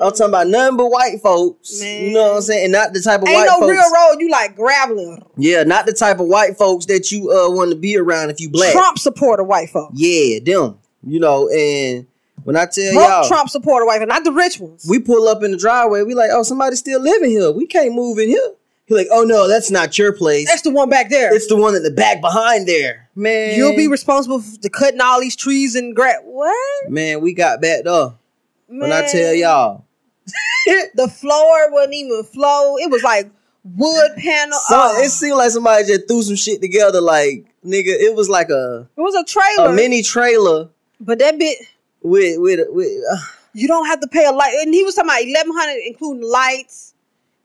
I'm 0.01 0.13
talking 0.13 0.27
about 0.27 0.47
nothing 0.49 0.77
but 0.77 0.89
white 0.89 1.21
folks. 1.23 1.83
You 1.83 2.13
know 2.13 2.29
what 2.29 2.37
I'm 2.37 2.43
saying? 2.43 2.65
And 2.65 2.73
not 2.73 2.93
the 2.93 3.01
type 3.01 3.23
of 3.23 3.29
Ain't 3.29 3.37
white 3.37 3.47
no 3.47 3.61
folks. 3.61 3.71
real 3.71 3.91
road. 3.93 4.21
You 4.21 4.31
like 4.31 4.57
graveling. 4.57 5.27
Yeah, 5.37 5.63
not 5.65 5.87
the 5.87 5.93
type 5.93 6.21
of 6.21 6.27
white 6.27 6.57
folks 6.57 6.87
that 6.87 7.11
you 7.11 7.31
uh 7.31 7.51
want 7.51 7.71
to 7.71 7.77
be 7.77 7.97
around 7.97 8.31
if 8.31 8.41
you 8.41 8.51
black. 8.51 8.73
Trump 8.73 8.99
supporter 8.99 9.43
white 9.45 9.71
folks. 9.71 9.95
Yeah, 9.97 10.39
them. 10.41 10.79
You 11.03 11.21
know, 11.21 11.49
and 11.49 12.07
when 12.45 12.57
I 12.57 12.67
tell 12.67 12.93
Trump, 12.93 13.09
y'all, 13.09 13.29
Trump 13.29 13.51
supporter 13.51 13.87
white 13.87 13.99
folks, 13.99 14.09
not 14.09 14.25
the 14.25 14.33
rich 14.33 14.61
ones. 14.61 14.87
we 14.89 14.99
pull 14.99 15.29
up 15.29 15.43
in 15.43 15.51
the 15.53 15.57
driveway, 15.57 16.03
we 16.03 16.15
like, 16.15 16.31
oh, 16.33 16.43
somebody's 16.43 16.79
still 16.79 17.01
living 17.01 17.31
here. 17.31 17.51
We 17.53 17.67
can't 17.67 17.95
move 17.95 18.19
in 18.19 18.29
here. 18.29 18.53
He 18.87 18.95
like, 18.95 19.09
oh 19.11 19.25
no, 19.25 19.49
that's 19.49 19.71
not 19.71 19.99
your 19.99 20.13
place. 20.13 20.47
That's 20.47 20.63
the 20.63 20.71
one 20.71 20.89
back 20.89 21.11
there. 21.11 21.35
It's 21.35 21.49
the 21.49 21.57
one 21.57 21.75
in 21.75 21.83
the 21.83 21.91
back 21.91 22.21
behind 22.21 22.69
there. 22.69 23.09
Man. 23.17 23.57
You'll 23.57 23.75
be 23.75 23.89
responsible 23.89 24.41
for 24.41 24.59
the 24.59 24.71
cutting 24.71 25.01
all 25.01 25.21
these 25.21 25.35
trees 25.35 25.75
and 25.75 25.95
grass. 25.95 26.19
What? 26.23 26.91
Man, 26.91 27.21
we 27.21 27.35
got 27.35 27.61
backed 27.61 27.89
up. 27.89 28.21
When 28.69 28.93
I 28.93 29.07
tell 29.07 29.35
y'all. 29.35 29.86
the 30.95 31.09
floor 31.09 31.71
wasn't 31.73 31.95
even 31.95 32.25
flow. 32.25 32.77
It 32.79 32.91
was 32.91 33.03
like 33.03 33.31
wood 33.65 34.11
panel. 34.17 34.59
So 34.69 34.77
Oh. 34.77 35.03
it 35.03 35.11
seemed 35.11 35.37
like 35.37 35.51
somebody 35.51 35.85
just 35.87 36.09
threw 36.09 36.23
some 36.23 36.37
shit 36.37 36.61
together. 36.61 37.01
Like, 37.01 37.47
nigga, 37.65 37.89
it 37.89 38.15
was 38.15 38.29
like 38.29 38.49
a, 38.51 38.89
it 38.97 39.01
was 39.01 39.15
a 39.15 39.25
trailer, 39.25 39.71
a 39.71 39.73
mini 39.73 40.03
trailer 40.03 40.69
but 41.01 41.19
that 41.19 41.39
bit 41.39 41.59
with 42.03 42.39
with 42.41 42.61
with 42.71 42.89
uh, 43.13 43.17
you 43.53 43.69
don't 43.69 43.87
have 43.87 44.01
to 44.01 44.09
pay 44.09 44.25
a 44.25 44.33
light. 44.33 44.57
And 44.63 44.73
he 44.73 44.83
was 44.83 44.95
talking 44.95 45.11
about 45.11 45.23
eleven 45.23 45.53
hundred, 45.55 45.83
including 45.87 46.23
lights. 46.29 46.95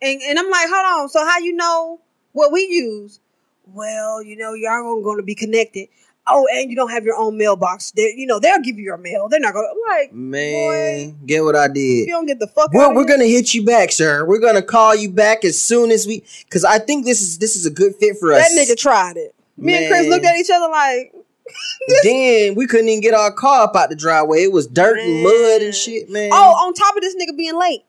And 0.01 0.21
and 0.21 0.39
I'm 0.39 0.49
like, 0.49 0.67
hold 0.69 1.01
on. 1.01 1.09
So 1.09 1.25
how 1.25 1.39
you 1.39 1.53
know 1.53 1.99
what 2.31 2.51
we 2.51 2.61
use? 2.61 3.19
Well, 3.67 4.21
you 4.23 4.35
know, 4.35 4.53
y'all 4.53 4.97
are 4.97 5.01
going 5.01 5.17
to 5.17 5.23
be 5.23 5.35
connected. 5.35 5.87
Oh, 6.27 6.47
and 6.53 6.69
you 6.69 6.75
don't 6.75 6.91
have 6.91 7.03
your 7.03 7.17
own 7.17 7.37
mailbox. 7.37 7.91
They, 7.91 8.13
you 8.15 8.27
know, 8.27 8.39
they'll 8.39 8.61
give 8.61 8.77
you 8.77 8.83
your 8.83 8.97
mail. 8.97 9.27
They're 9.27 9.39
not 9.39 9.53
going 9.53 9.67
to 9.67 9.91
like. 9.93 10.13
man. 10.13 11.17
Get 11.25 11.43
what 11.43 11.55
I 11.55 11.67
did. 11.67 12.07
you 12.07 12.13
don't 12.13 12.27
get 12.27 12.39
the 12.39 12.47
fuck 12.47 12.71
We're, 12.73 12.93
we're 12.93 13.05
gonna 13.05 13.25
hit 13.25 13.53
you 13.53 13.65
back, 13.65 13.91
sir. 13.91 14.23
We're 14.25 14.39
gonna 14.39 14.61
call 14.61 14.95
you 14.95 15.09
back 15.09 15.43
as 15.43 15.59
soon 15.59 15.89
as 15.91 16.05
we, 16.05 16.23
because 16.45 16.63
I 16.63 16.77
think 16.79 17.05
this 17.05 17.21
is 17.21 17.39
this 17.39 17.55
is 17.55 17.65
a 17.65 17.71
good 17.71 17.95
fit 17.95 18.17
for 18.19 18.29
That 18.29 18.41
us. 18.41 18.55
That 18.55 18.67
nigga 18.67 18.77
tried 18.77 19.17
it. 19.17 19.33
Me 19.57 19.75
and 19.75 19.87
Chris 19.87 20.07
looked 20.07 20.25
at 20.25 20.37
each 20.37 20.49
other 20.53 20.69
like, 20.69 21.13
then 22.03 22.55
we 22.55 22.67
couldn't 22.67 22.87
even 22.89 23.01
get 23.01 23.13
our 23.13 23.31
car 23.31 23.63
up 23.63 23.75
out 23.75 23.89
the 23.89 23.95
driveway. 23.95 24.43
It 24.43 24.51
was 24.51 24.67
dirt 24.67 24.99
and 24.99 25.23
mud 25.23 25.61
and 25.61 25.73
shit, 25.75 26.09
man. 26.09 26.29
oh, 26.31 26.51
on 26.67 26.73
top 26.73 26.95
of 26.95 27.01
this 27.01 27.15
nigga 27.15 27.35
being 27.35 27.57
late. 27.59 27.81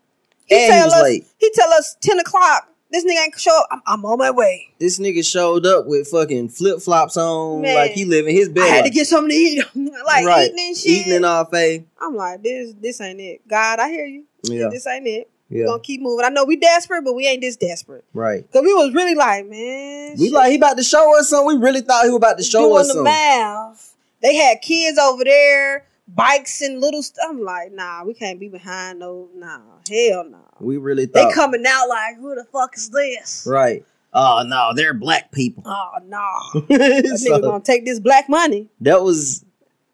He 0.47 0.55
And 0.57 0.65
he 0.65 0.69
tell 0.79 0.87
was 0.87 0.95
us 0.95 1.03
late. 1.03 1.27
he 1.39 1.51
tell 1.55 1.73
us 1.73 1.97
ten 2.01 2.19
o'clock. 2.19 2.69
This 2.93 3.05
nigga 3.05 3.25
ain't 3.25 3.41
show 3.41 3.57
up. 3.59 3.67
I'm, 3.73 3.83
I'm 3.87 4.05
on 4.05 4.19
my 4.19 4.31
way. 4.31 4.69
this 4.79 4.99
nigga 5.01 5.25
showed 5.29 5.65
up 5.67 5.87
with 5.87 6.07
fucking 6.09 6.51
flip 6.51 6.81
flops 6.81 7.17
on, 7.17 7.63
Man. 7.63 7.75
like 7.75 7.93
he 7.93 8.05
living 8.05 8.35
his 8.37 8.49
bed. 8.51 8.61
I 8.61 8.65
best. 8.65 8.75
had 8.77 8.85
to 8.85 8.91
get 8.91 9.07
something 9.07 9.31
to 9.31 9.35
eat. 9.35 9.65
like 10.07 10.25
right, 10.27 10.51
eating 10.53 10.67
and 10.69 10.77
shit. 10.77 10.91
eating 10.91 11.13
and 11.15 11.25
all 11.25 11.45
fade. 11.47 11.87
I'm 12.01 12.15
like, 12.15 12.43
this 12.43 12.75
this 12.81 13.01
ain't 13.01 13.21
it. 13.21 13.49
God, 13.49 13.79
I 13.81 13.89
hear 13.89 14.05
you. 14.07 14.25
Yeah, 14.45 14.69
This 14.71 14.87
ain't 14.87 15.07
it. 15.07 15.29
Yeah, 15.49 15.67
gonna 15.67 15.81
keep 15.83 16.01
moving. 16.01 16.25
I 16.25 16.31
know 16.31 16.45
we 16.45 16.57
desperate, 16.57 17.03
but 17.05 17.15
we 17.15 17.27
ain't 17.27 17.43
this 17.43 17.57
desperate. 17.57 18.05
right. 18.15 18.51
Cause 18.53 18.63
we 18.63 18.73
was 18.73 18.95
really 18.95 19.15
like, 19.15 19.47
man, 19.47 20.17
We 20.19 20.27
shit, 20.27 20.33
like 20.33 20.51
he 20.51 20.57
about 20.57 20.77
to 20.79 20.83
show 20.83 21.19
us 21.19 21.29
something. 21.29 21.59
We 21.59 21.63
really 21.63 21.83
thought 21.83 22.05
he 22.05 22.11
was 22.11 22.17
about 22.17 22.39
to 22.39 22.45
show 22.45 22.61
doing 22.69 22.81
us 22.81 22.87
the 22.89 22.93
something. 22.95 23.05
math. 23.05 23.95
They 24.23 24.35
had 24.37 24.63
kids 24.63 24.99
over 24.99 25.25
there, 25.25 25.85
bikes 26.15 26.61
and 26.63 26.81
little 26.81 27.03
stuff. 27.03 27.25
I'm 27.29 27.43
like, 27.43 27.73
nah, 27.73 28.05
we 28.05 28.15
can't 28.15 28.39
be 28.41 28.49
behind 28.49 28.99
no, 28.99 29.29
nah, 29.35 29.59
hell 29.91 30.25
no. 30.29 30.39
We 30.61 30.77
really 30.77 31.07
They 31.07 31.31
coming 31.33 31.65
out 31.67 31.89
like, 31.89 32.17
who 32.19 32.35
the 32.35 32.45
fuck 32.45 32.77
is 32.77 32.91
this? 32.91 33.47
right. 33.49 33.85
Oh 34.15 34.43
no, 34.47 34.73
they're 34.77 34.93
black 34.93 35.33
people. 35.33 35.63
Oh 35.67 35.93
no, 36.07 36.61
that 36.69 37.19
So- 37.19 37.39
nigga 37.39 37.43
gonna 37.43 37.65
take 37.65 37.85
this 37.87 37.99
black 37.99 38.29
money. 38.29 38.69
that 38.83 39.03
was 39.03 39.45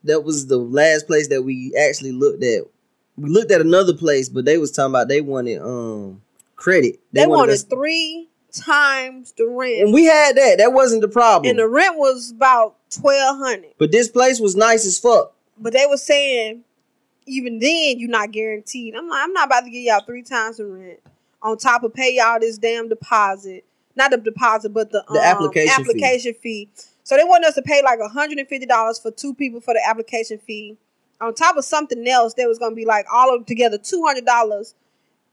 that 0.04 0.24
was 0.24 0.46
the 0.48 0.56
last 0.58 1.06
place 1.06 1.28
that 1.28 1.42
we 1.42 1.72
actually 1.76 2.12
looked 2.12 2.42
at. 2.42 2.62
We 3.16 3.30
looked 3.30 3.50
at 3.52 3.60
another 3.60 3.94
place, 3.94 4.28
but 4.28 4.44
they 4.44 4.58
was 4.58 4.70
talking 4.72 4.90
about 4.92 5.06
they 5.08 5.20
wanted 5.20 5.60
um 5.62 6.20
credit. 6.56 6.98
They, 7.12 7.26
wanted 7.28 7.52
us- 7.52 7.62
three 7.62 8.28
times 8.52 9.32
the 9.38 9.46
rent, 9.46 9.82
and 9.82 9.92
we 9.94 10.04
had 10.06 10.34
that. 10.36 10.58
That 10.58 10.72
wasn't 10.72 11.02
the 11.02 11.08
problem. 11.08 11.48
and 11.50 11.58
the 11.58 11.68
rent 11.68 11.96
was 11.96 12.32
about 12.32 12.74
twelve 12.90 13.38
hundred. 13.38 13.74
but 13.78 13.92
this 13.92 14.08
place 14.08 14.40
was 14.40 14.56
nice 14.56 14.84
as 14.84 14.98
fuck. 14.98 15.32
But 15.60 15.72
they 15.72 15.86
were 15.88 15.96
saying, 15.96 16.64
even 17.26 17.58
then, 17.58 17.98
you're 17.98 18.08
not 18.08 18.30
guaranteed. 18.32 18.94
I'm 18.94 19.08
like, 19.08 19.22
I'm 19.22 19.32
not 19.32 19.46
about 19.46 19.64
to 19.64 19.70
give 19.70 19.82
y'all 19.82 20.02
three 20.04 20.22
times 20.22 20.56
the 20.58 20.66
rent 20.66 21.00
on 21.42 21.56
top 21.56 21.82
of 21.82 21.94
pay 21.94 22.14
y'all 22.16 22.40
this 22.40 22.58
damn 22.58 22.88
deposit. 22.88 23.64
Not 23.96 24.10
the 24.12 24.18
deposit, 24.18 24.70
but 24.70 24.90
the, 24.90 25.04
The 25.08 25.18
um, 25.18 25.24
application 25.24 25.84
fee. 25.84 25.90
application 25.90 26.34
fee. 26.34 26.68
So 27.02 27.16
they 27.16 27.24
want 27.24 27.44
us 27.44 27.54
to 27.54 27.62
pay 27.62 27.82
like 27.82 27.98
$150 28.00 29.02
for 29.02 29.10
two 29.10 29.34
people 29.34 29.60
for 29.60 29.74
the 29.74 29.80
application 29.86 30.38
fee. 30.38 30.76
On 31.20 31.34
top 31.34 31.56
of 31.56 31.64
something 31.64 32.06
else, 32.06 32.34
that 32.34 32.46
was 32.46 32.60
gonna 32.60 32.76
be 32.76 32.84
like 32.84 33.04
all 33.12 33.34
of 33.34 33.44
together 33.44 33.76
two 33.76 34.04
hundred 34.06 34.24
dollars, 34.24 34.76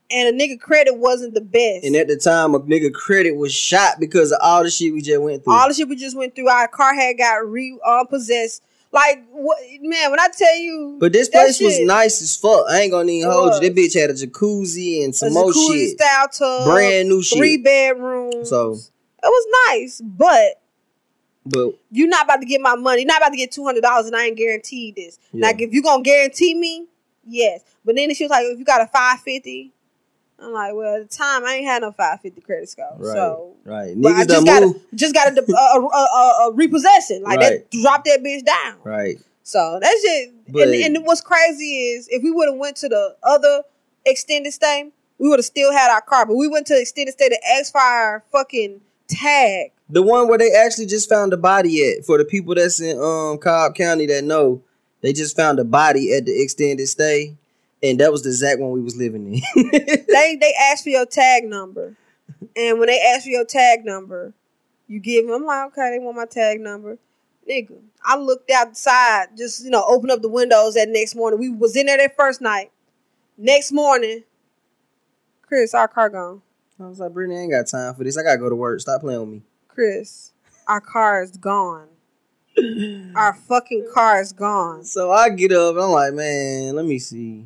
and 0.10 0.30
a 0.30 0.32
nigga 0.32 0.60
credit 0.60 0.98
wasn't 0.98 1.36
the 1.36 1.42
best. 1.42 1.86
And 1.86 1.96
at 1.96 2.08
the 2.08 2.18
time, 2.18 2.56
a 2.56 2.60
nigga 2.60 2.92
credit 2.92 3.36
was 3.36 3.54
shot 3.54 4.00
because 4.00 4.32
of 4.32 4.40
all 4.42 4.64
the 4.64 4.72
shit 4.72 4.94
we 4.94 5.02
just 5.02 5.22
went 5.22 5.44
through. 5.44 5.54
all 5.54 5.68
the 5.68 5.76
shit 5.76 5.88
we 5.88 5.96
just 5.96 6.18
went 6.18 6.34
through, 6.34 6.48
our 6.50 6.68
car 6.68 6.96
had 6.96 7.20
got 7.20 7.48
repossessed. 7.48 7.84
unpossessed. 7.86 8.64
Like 8.96 9.26
what, 9.32 9.58
man? 9.82 10.10
When 10.10 10.20
I 10.22 10.28
tell 10.36 10.56
you, 10.56 10.96
but 11.02 11.12
this 11.12 11.28
place 11.28 11.60
was 11.60 11.80
nice 11.82 12.22
as 12.22 12.38
fuck. 12.38 12.66
I 12.70 12.80
ain't 12.82 12.92
gonna 12.92 13.12
even 13.12 13.30
hold 13.30 13.54
you. 13.62 13.70
That 13.70 13.76
bitch 13.76 13.94
had 14.00 14.10
a 14.10 14.14
jacuzzi 14.14 15.04
and 15.04 15.14
some 15.14 15.34
more 15.34 15.52
jacuzzi 15.52 15.74
shit. 15.90 16.00
style 16.00 16.28
tub, 16.30 16.66
Brand 16.66 17.10
new 17.10 17.22
shit. 17.22 17.38
three 17.38 17.58
bedrooms. 17.58 18.50
So- 18.50 18.78
it 19.24 19.28
was 19.28 19.48
nice, 19.70 20.02
but 20.02 20.62
But 21.46 21.72
you're 21.92 22.08
not 22.08 22.24
about 22.26 22.38
to 22.42 22.46
get 22.46 22.62
my 22.62 22.76
money. 22.76 23.02
You're 23.02 23.08
not 23.08 23.18
about 23.18 23.32
to 23.32 23.38
get 23.38 23.52
two 23.52 23.66
hundred 23.66 23.82
dollars, 23.82 24.06
and 24.08 24.16
I 24.16 24.28
ain't 24.28 24.38
guaranteed 24.38 24.96
this. 24.96 25.20
Yeah. 25.34 25.48
Like 25.48 25.62
if 25.62 25.74
you 25.74 25.84
gonna 25.84 26.02
guarantee 26.02 26.56
me, 26.56 26.88
yes. 27.28 27.62
But 27.84 27.96
then 27.98 28.14
she 28.16 28.24
was 28.24 28.32
like, 28.32 28.46
if 28.46 28.58
you 28.58 28.64
got 28.66 28.82
a 28.82 28.88
five 28.88 29.20
fifty, 29.20 29.74
I'm 30.40 30.52
like, 30.52 30.74
well, 30.74 30.96
at 31.02 31.10
the 31.10 31.16
time 31.18 31.46
I 31.46 31.56
ain't 31.56 31.66
had 31.66 31.82
no 31.82 31.92
five 31.92 32.22
fifty 32.22 32.42
credit 32.42 32.68
score, 32.70 32.96
right, 32.98 33.14
so. 33.14 33.54
right. 33.64 33.96
I 34.06 34.26
just 34.26 34.46
got 34.46 34.60
to 34.60 34.80
just 34.94 35.14
got 35.14 35.34
to 35.34 35.42
uh, 35.42 35.56
uh, 35.56 35.88
uh, 36.14 36.48
uh, 36.48 36.52
repossession, 36.52 37.24
like 37.24 37.40
Right. 37.40 37.72
that. 37.72 37.82
Drop 37.82 38.04
that 38.06 38.20
bitch 38.22 38.44
down. 38.46 38.78
Right. 38.84 39.18
So 39.44 39.80
that's 39.82 40.02
it. 40.04 40.34
But- 40.52 40.68
and, 40.70 40.98
and 40.98 41.06
what's 41.06 41.22
crazy 41.22 41.90
is 41.90 42.08
if 42.10 42.22
we 42.24 42.32
would 42.32 42.50
have 42.50 42.58
went 42.58 42.76
to 42.78 42.90
the 42.90 43.16
other 43.24 43.62
extended 44.06 44.52
stay, 44.54 44.92
we 45.20 45.30
would 45.30 45.40
have 45.40 45.46
still 45.46 45.72
had 45.72 45.90
our 45.92 46.02
car. 46.02 46.26
But 46.26 46.36
we 46.36 46.48
went 46.48 46.68
to 46.68 46.80
extended 46.80 47.14
stay 47.14 47.30
to 47.30 47.40
ask 47.58 47.72
for 47.72 47.80
our 47.82 48.24
fucking 48.32 48.82
tag. 49.08 49.72
The 49.90 50.02
one 50.02 50.28
where 50.28 50.38
they 50.38 50.52
actually 50.52 50.88
just 50.88 51.08
found 51.08 51.32
a 51.32 51.38
body 51.38 51.92
at. 51.92 52.06
For 52.06 52.18
the 52.18 52.26
people 52.26 52.56
that's 52.56 52.82
in 52.82 53.00
um 53.00 53.38
Cobb 53.38 53.76
County 53.76 54.06
that 54.08 54.24
know, 54.24 54.62
they 55.02 55.14
just 55.14 55.36
found 55.36 55.60
a 55.60 55.64
body 55.64 56.14
at 56.14 56.26
the 56.26 56.42
extended 56.42 56.88
stay, 56.88 57.36
and 57.90 58.00
that 58.00 58.12
was 58.12 58.24
the 58.24 58.30
exact 58.30 58.60
one 58.60 58.72
we 58.72 58.82
was 58.82 58.96
living 58.96 59.36
in. 59.36 59.42
They 60.08 60.38
they 60.40 60.54
asked 60.72 60.84
for 60.84 60.90
your 60.90 61.06
tag 61.06 61.46
number, 61.46 61.96
and 62.56 62.80
when 62.80 62.88
they 62.88 63.00
asked 63.02 63.26
for 63.26 63.30
your 63.32 63.46
tag 63.46 63.86
number, 63.86 64.34
You 64.88 65.00
give 65.00 65.26
them. 65.26 65.36
I'm 65.36 65.46
like, 65.46 65.68
okay, 65.68 65.92
they 65.98 66.04
want 66.04 66.18
my 66.18 66.26
tag 66.26 66.60
number. 66.62 66.98
Nigga, 67.50 67.78
I 68.04 68.18
looked 68.18 68.50
outside, 68.52 69.28
just 69.38 69.64
you 69.64 69.70
know, 69.72 69.84
open 69.88 70.10
up 70.10 70.22
the 70.22 70.30
windows 70.30 70.74
that 70.76 70.90
next 70.90 71.16
morning. 71.16 71.40
We 71.40 71.50
was 71.50 71.76
in 71.76 71.86
there 71.86 71.98
that 71.98 72.16
first 72.16 72.42
night. 72.42 72.72
Next 73.38 73.72
morning, 73.72 74.24
Chris, 75.42 75.74
our 75.74 75.88
car 75.88 76.10
gone. 76.10 76.42
I 76.80 76.88
was 76.88 77.00
like, 77.00 77.14
Brittany, 77.14 77.38
I 77.40 77.42
ain't 77.44 77.52
got 77.52 77.68
time 77.68 77.94
for 77.96 78.04
this. 78.04 78.18
I 78.18 78.24
gotta 78.24 78.38
go 78.40 78.50
to 78.50 78.56
work. 78.56 78.80
Stop 78.82 79.02
playing 79.02 79.20
with 79.20 79.30
me. 79.30 79.42
Chris, 79.68 80.32
our 80.68 80.82
car 80.82 81.22
is 81.24 81.32
gone. 81.38 81.88
Our 83.16 83.34
fucking 83.34 83.90
car 83.94 84.22
is 84.22 84.32
gone. 84.32 84.86
So 84.86 85.12
I 85.12 85.30
get 85.30 85.52
up 85.52 85.76
and 85.76 85.84
I'm 85.84 85.92
like, 85.92 86.14
man, 86.14 86.76
let 86.76 86.86
me 86.86 87.00
see. 87.00 87.46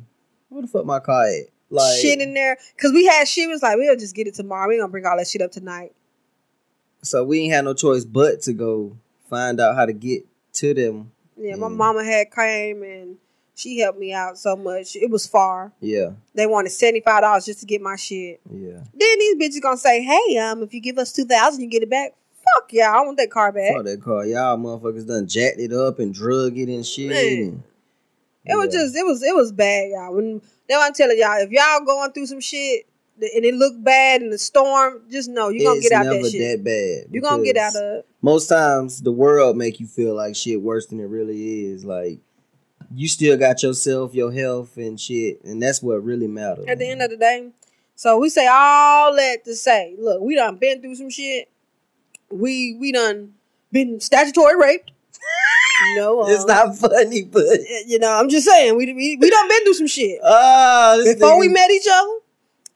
Where 0.50 0.62
the 0.62 0.68
fuck 0.68 0.84
my 0.84 1.00
car 1.00 1.24
at? 1.26 1.46
Like 1.70 1.98
shit 2.00 2.20
in 2.20 2.34
there. 2.34 2.58
Cause 2.76 2.92
we 2.92 3.06
had 3.06 3.26
shit 3.28 3.48
was 3.48 3.62
like, 3.62 3.76
we'll 3.78 3.96
just 3.96 4.14
get 4.14 4.26
it 4.26 4.34
tomorrow. 4.34 4.68
We 4.68 4.76
gonna 4.78 4.88
bring 4.90 5.06
all 5.06 5.16
that 5.16 5.28
shit 5.28 5.40
up 5.40 5.52
tonight. 5.52 5.92
So 7.02 7.24
we 7.24 7.40
ain't 7.40 7.54
had 7.54 7.64
no 7.64 7.74
choice 7.74 8.04
but 8.04 8.42
to 8.42 8.52
go 8.52 8.96
find 9.28 9.60
out 9.60 9.76
how 9.76 9.86
to 9.86 9.92
get 9.92 10.24
to 10.54 10.74
them. 10.74 11.12
Yeah, 11.36 11.54
my 11.54 11.68
Mm. 11.68 11.76
mama 11.76 12.04
had 12.04 12.30
came 12.32 12.82
and 12.82 13.16
she 13.54 13.78
helped 13.78 13.98
me 13.98 14.12
out 14.12 14.36
so 14.38 14.56
much. 14.56 14.96
It 14.96 15.10
was 15.10 15.26
far. 15.26 15.72
Yeah, 15.80 16.10
They 16.34 16.46
wanted 16.46 16.70
seventy 16.70 17.00
five 17.00 17.22
dollars 17.22 17.46
just 17.46 17.60
to 17.60 17.66
get 17.66 17.80
my 17.80 17.96
shit. 17.96 18.40
yeah. 18.50 18.80
Then 18.94 19.18
these 19.18 19.36
bitches 19.36 19.62
gonna 19.62 19.76
say, 19.76 20.02
"Hey, 20.02 20.36
um, 20.38 20.62
if 20.62 20.74
you 20.74 20.80
give 20.80 20.98
us 20.98 21.12
two 21.12 21.24
thousand, 21.24 21.62
you 21.62 21.68
get 21.68 21.82
it 21.82 21.90
back." 21.90 22.14
Fuck 22.56 22.72
yeah, 22.72 22.90
I 22.92 23.00
want 23.04 23.16
that 23.18 23.30
car 23.30 23.52
back. 23.52 23.74
Fuck 23.76 23.84
that 23.84 24.02
car. 24.02 24.26
Y'all 24.26 24.58
motherfuckers 24.58 25.06
done 25.06 25.26
jacked 25.28 25.60
it 25.60 25.72
up 25.72 25.98
and 26.00 26.12
drug 26.12 26.58
it 26.58 26.68
and 26.68 26.84
shit. 26.84 27.08
Man. 27.10 27.62
It 28.46 28.56
was 28.56 28.72
Yeah. 28.72 28.80
just, 28.80 28.96
it 28.96 29.04
was, 29.04 29.22
it 29.22 29.34
was 29.34 29.52
bad, 29.52 29.90
y'all. 29.90 30.14
When 30.14 30.40
now 30.68 30.80
I'm 30.82 30.92
telling 30.94 31.18
y'all, 31.18 31.38
if 31.40 31.50
y'all 31.50 31.84
going 31.84 32.12
through 32.12 32.26
some 32.26 32.40
shit 32.40 32.86
and 33.20 33.44
it 33.44 33.54
look 33.54 33.74
bad 33.82 34.22
in 34.22 34.30
the 34.30 34.38
storm, 34.38 35.02
just 35.10 35.28
know 35.28 35.48
you're 35.50 35.64
gonna 35.64 35.78
It's 35.78 35.88
get 35.88 35.98
out 35.98 36.04
never 36.04 36.22
that 36.22 36.30
shit. 36.30 36.40
That 36.58 36.64
bad. 36.64 37.12
You're 37.14 37.22
gonna 37.22 37.44
get 37.44 37.56
out 37.56 37.76
of 37.76 37.98
it. 37.98 38.06
most 38.22 38.46
times 38.48 39.02
the 39.02 39.12
world 39.12 39.56
make 39.56 39.78
you 39.80 39.86
feel 39.86 40.14
like 40.14 40.34
shit 40.36 40.60
worse 40.62 40.86
than 40.86 41.00
it 41.00 41.04
really 41.04 41.66
is. 41.66 41.84
Like 41.84 42.20
you 42.94 43.08
still 43.08 43.36
got 43.36 43.62
yourself, 43.62 44.14
your 44.14 44.32
health, 44.32 44.76
and 44.76 44.98
shit, 44.98 45.44
and 45.44 45.62
that's 45.62 45.82
what 45.82 46.02
really 46.02 46.26
matters. 46.26 46.64
At 46.66 46.78
the 46.78 46.88
end 46.88 47.02
of 47.02 47.10
the 47.10 47.16
day, 47.16 47.50
so 47.94 48.18
we 48.18 48.30
say 48.30 48.46
all 48.50 49.14
that 49.14 49.44
to 49.44 49.54
say, 49.54 49.94
look, 49.98 50.22
we 50.22 50.34
done 50.34 50.56
been 50.56 50.80
through 50.80 50.96
some 50.96 51.10
shit. 51.10 51.50
We 52.30 52.76
we 52.80 52.90
done 52.92 53.34
been 53.70 54.00
statutory 54.00 54.56
raped. 54.56 54.92
No, 55.96 56.26
it's 56.28 56.42
um, 56.42 56.46
not 56.48 56.76
funny, 56.76 57.22
but 57.22 57.46
You 57.86 57.98
know, 57.98 58.10
I'm 58.12 58.28
just 58.28 58.46
saying, 58.46 58.76
we 58.76 58.92
we, 58.92 59.16
we 59.16 59.30
done 59.30 59.48
been 59.48 59.64
through 59.64 59.74
some 59.74 59.86
shit. 59.86 60.20
this 60.22 61.14
before 61.14 61.38
we 61.38 61.48
met 61.48 61.70
each 61.70 61.86
other, 61.90 62.18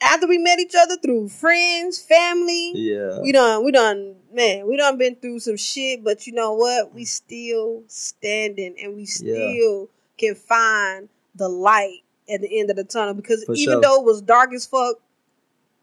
after 0.01 0.27
we 0.27 0.39
met 0.39 0.59
each 0.59 0.75
other 0.79 0.97
through 0.97 1.29
friends, 1.29 2.01
family, 2.01 2.73
yeah, 2.75 3.21
we 3.21 3.33
done, 3.33 3.65
we 3.65 3.73
done, 3.73 4.17
man, 4.33 4.67
we 4.69 4.77
done 4.77 4.99
been 4.99 5.17
through 5.17 5.41
some 5.41 5.57
shit. 5.57 6.05
But 6.05 6.27
you 6.27 6.33
know 6.33 6.55
what? 6.55 6.95
We 6.95 7.05
still 7.05 7.83
standing, 7.89 8.77
and 8.83 8.95
we 8.95 9.07
still 9.07 9.89
can 10.19 10.35
find 10.35 11.09
the 11.35 11.49
light 11.49 12.01
at 12.33 12.41
the 12.41 12.59
end 12.59 12.71
of 12.71 12.77
the 12.77 12.85
tunnel. 12.85 13.15
Because 13.15 13.45
For 13.45 13.55
even 13.55 13.75
sure. 13.75 13.81
though 13.81 14.01
it 14.01 14.05
was 14.05 14.23
dark 14.23 14.53
as 14.53 14.67
fuck, 14.67 14.97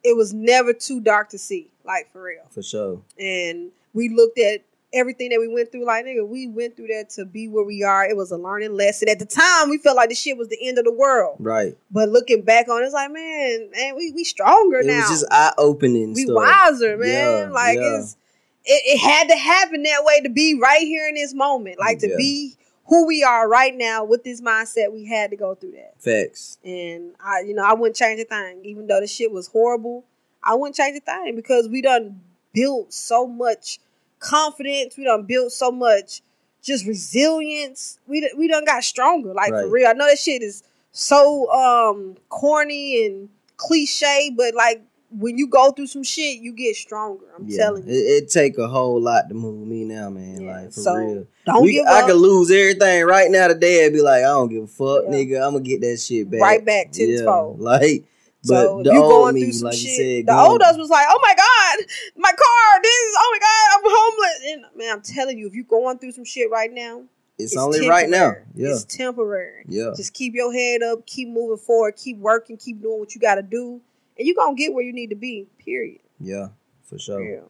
it 0.03 0.15
was 0.15 0.33
never 0.33 0.73
too 0.73 1.01
dark 1.01 1.29
to 1.29 1.37
see, 1.37 1.71
like 1.83 2.11
for 2.11 2.23
real. 2.23 2.43
for 2.49 2.63
sure. 2.63 3.01
And 3.19 3.71
we 3.93 4.09
looked 4.09 4.39
at 4.39 4.61
everything 4.93 5.29
that 5.29 5.39
we 5.39 5.47
went 5.47 5.71
through, 5.71 5.85
like 5.85 6.05
nigga, 6.05 6.27
we 6.27 6.47
went 6.47 6.75
through 6.75 6.87
that 6.87 7.09
to 7.11 7.25
be 7.25 7.47
where 7.47 7.63
we 7.63 7.83
are. 7.83 8.05
It 8.05 8.17
was 8.17 8.31
a 8.31 8.37
learning 8.37 8.73
lesson. 8.75 9.07
At 9.09 9.19
the 9.19 9.25
time, 9.25 9.69
we 9.69 9.77
felt 9.77 9.95
like 9.95 10.09
the 10.09 10.15
shit 10.15 10.37
was 10.37 10.49
the 10.49 10.57
end 10.67 10.77
of 10.77 10.85
the 10.85 10.91
world. 10.93 11.37
Right. 11.39 11.77
But 11.91 12.09
looking 12.09 12.41
back 12.41 12.67
on 12.69 12.81
it, 12.81 12.85
it's 12.85 12.93
like, 12.93 13.11
man, 13.11 13.69
man, 13.71 13.95
we 13.95 14.11
we 14.11 14.23
stronger 14.23 14.79
It 14.79 14.87
now. 14.87 14.99
was 15.01 15.09
just 15.09 15.25
eye 15.31 15.53
opening. 15.57 16.13
we 16.13 16.23
stuff. 16.25 16.35
wiser, 16.35 16.97
man. 16.97 17.09
Yeah, 17.47 17.49
like 17.51 17.77
yeah. 17.77 17.99
it's 17.99 18.17
it, 18.65 18.81
it 18.85 18.99
had 18.99 19.27
to 19.29 19.35
happen 19.35 19.83
that 19.83 20.03
way 20.03 20.21
to 20.21 20.29
be 20.29 20.59
right 20.61 20.81
here 20.81 21.07
in 21.07 21.15
this 21.15 21.33
moment. 21.33 21.79
Like 21.79 21.99
to 21.99 22.09
Yeah. 22.09 22.17
be 22.17 22.55
who 22.87 23.07
we 23.07 23.23
are 23.23 23.47
right 23.47 23.75
now 23.75 24.03
with 24.03 24.23
this 24.25 24.41
mindset, 24.41 24.91
we 24.91 25.05
had 25.05 25.29
to 25.31 25.37
go 25.37 25.55
through 25.55 25.71
that. 25.71 25.93
Facts. 26.01 26.57
And 26.65 27.11
I, 27.23 27.39
you 27.41 27.53
know, 27.53 27.63
I 27.63 27.73
wouldn't 27.73 27.95
change 27.95 28.19
a 28.19 28.25
thing, 28.25 28.59
even 28.65 28.85
though 28.87 28.99
the 28.99 29.07
shit 29.07 29.31
was 29.31 29.47
horrible. 29.47 30.03
I 30.43 30.55
wouldn't 30.55 30.75
change 30.75 30.97
a 30.97 30.99
thing 30.99 31.35
because 31.35 31.69
we 31.69 31.81
done 31.81 32.19
built 32.53 32.91
so 32.91 33.25
much 33.25 33.79
confidence. 34.21 34.95
We 34.97 35.03
done 35.03 35.23
built 35.23 35.51
so 35.51 35.71
much 35.71 36.21
just 36.63 36.85
resilience. 36.85 37.97
We 38.07 38.21
done- 38.21 38.37
we 38.37 38.47
done 38.47 38.63
got 38.65 38.83
stronger. 38.83 39.33
Like 39.33 39.49
for 39.49 39.67
real. 39.67 39.87
I 39.87 39.93
know 39.93 40.07
that 40.07 40.19
shit 40.19 40.41
is 40.41 40.63
so 40.93 41.51
um 41.51 42.15
corny 42.29 43.05
and 43.05 43.29
cliche, 43.57 44.31
but 44.37 44.53
like 44.55 44.81
when 45.19 45.37
you 45.37 45.45
go 45.47 45.71
through 45.71 45.87
some 45.87 46.03
shit, 46.03 46.39
you 46.39 46.53
get 46.53 46.75
stronger. 46.75 47.25
I'm 47.37 47.45
Yeah. 47.47 47.57
telling 47.57 47.83
It, 47.83 47.91
you. 47.93 48.15
it 48.17 48.29
take 48.29 48.57
a 48.57 48.67
whole 48.67 49.01
lot 49.01 49.27
to 49.27 49.35
move 49.35 49.67
me 49.67 49.83
now, 49.83 50.09
man. 50.09 50.41
Yeah, 50.41 50.51
Like 50.61 50.71
for 50.71 50.79
so, 50.81 50.93
real. 50.93 51.27
Don't 51.45 51.63
We- 51.63 51.73
give 51.73 51.85
I 51.85 52.01
up. 52.01 52.07
could 52.07 52.15
lose 52.17 52.49
everything 52.49 53.03
right 53.05 53.29
now 53.29 53.47
today 53.49 53.83
and 53.85 53.93
be 53.93 54.01
like, 54.01 54.19
I 54.19 54.27
don't 54.27 54.47
give 54.49 54.63
a 54.63 54.67
fuck, 54.67 55.03
Yeah. 55.05 55.11
nigga. 55.17 55.35
I'm 55.45 55.53
gonna 55.53 55.61
get 55.65 55.81
that 55.81 55.97
shit 55.99 56.29
back. 56.29 56.39
Right 56.41 56.63
back 56.63 56.91
to 56.93 57.17
tenfold. 57.17 57.59
Like, 57.59 58.03
So 58.43 58.81
the 58.83 58.91
you 58.91 59.01
old 59.01 59.11
going 59.11 59.35
me, 59.35 59.43
through 59.43 59.51
some 59.51 59.65
like 59.67 59.77
shit, 59.77 59.95
said, 59.95 60.25
the 60.25 60.39
old 60.39 60.61
us 60.63 60.75
was 60.75 60.89
like, 60.89 61.05
"Oh 61.07 61.19
my 61.21 61.35
god, 61.35 61.85
my 62.17 62.31
car! 62.31 62.81
This 62.81 62.91
is 62.91 63.15
oh 63.17 63.29
my 63.33 63.39
god, 63.39 63.77
I'm 63.77 63.83
homeless." 63.85 64.41
And 64.47 64.77
man, 64.77 64.93
I'm 64.93 65.01
telling 65.01 65.37
you, 65.37 65.47
if 65.47 65.53
you 65.53 65.63
going 65.63 65.99
through 65.99 66.13
some 66.13 66.25
shit 66.25 66.49
right 66.49 66.71
now, 66.71 67.03
it's, 67.37 67.55
only 67.55 67.87
right 67.87 68.09
now. 68.09 68.33
Yeah. 68.55 68.69
it's 68.69 68.83
temporary. 68.83 69.63
Yeah. 69.67 69.91
Just 69.95 70.13
keep 70.13 70.33
your 70.33 70.51
head 70.51 70.81
up, 70.81 71.05
keep 71.05 71.29
moving 71.29 71.57
forward, 71.57 71.95
keep 71.95 72.17
working, 72.17 72.57
keep 72.57 72.81
doing 72.81 72.99
what 72.99 73.13
you 73.13 73.21
got 73.21 73.35
to 73.35 73.43
do, 73.43 73.79
and 74.17 74.27
you're 74.27 74.35
gonna 74.35 74.55
get 74.55 74.73
where 74.73 74.83
you 74.83 74.93
need 74.93 75.11
to 75.11 75.15
be. 75.15 75.47
Period. 75.63 75.99
Yeah. 76.19 76.49
For 76.83 76.97
sure. 76.97 77.23
Yeah. 77.23 77.41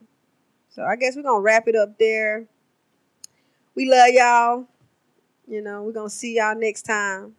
So 0.69 0.83
I 0.83 0.95
guess 0.95 1.15
we're 1.15 1.23
gonna 1.23 1.41
wrap 1.41 1.67
it 1.67 1.75
up 1.75 1.97
there. 1.99 2.45
We 3.75 3.89
love 3.89 4.09
y'all. 4.09 4.67
You 5.47 5.61
know, 5.61 5.83
we're 5.83 5.93
gonna 5.93 6.09
see 6.09 6.37
y'all 6.37 6.55
next 6.55 6.83
time. 6.83 7.35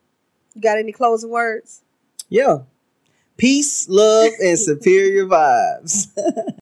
You 0.55 0.61
got 0.61 0.79
any 0.79 0.93
closing 0.93 1.31
words? 1.31 1.83
Yeah. 2.29 2.61
Peace, 3.37 3.89
love, 3.89 4.33
and 4.43 4.59
superior 4.59 5.27
vibes. 5.27 6.09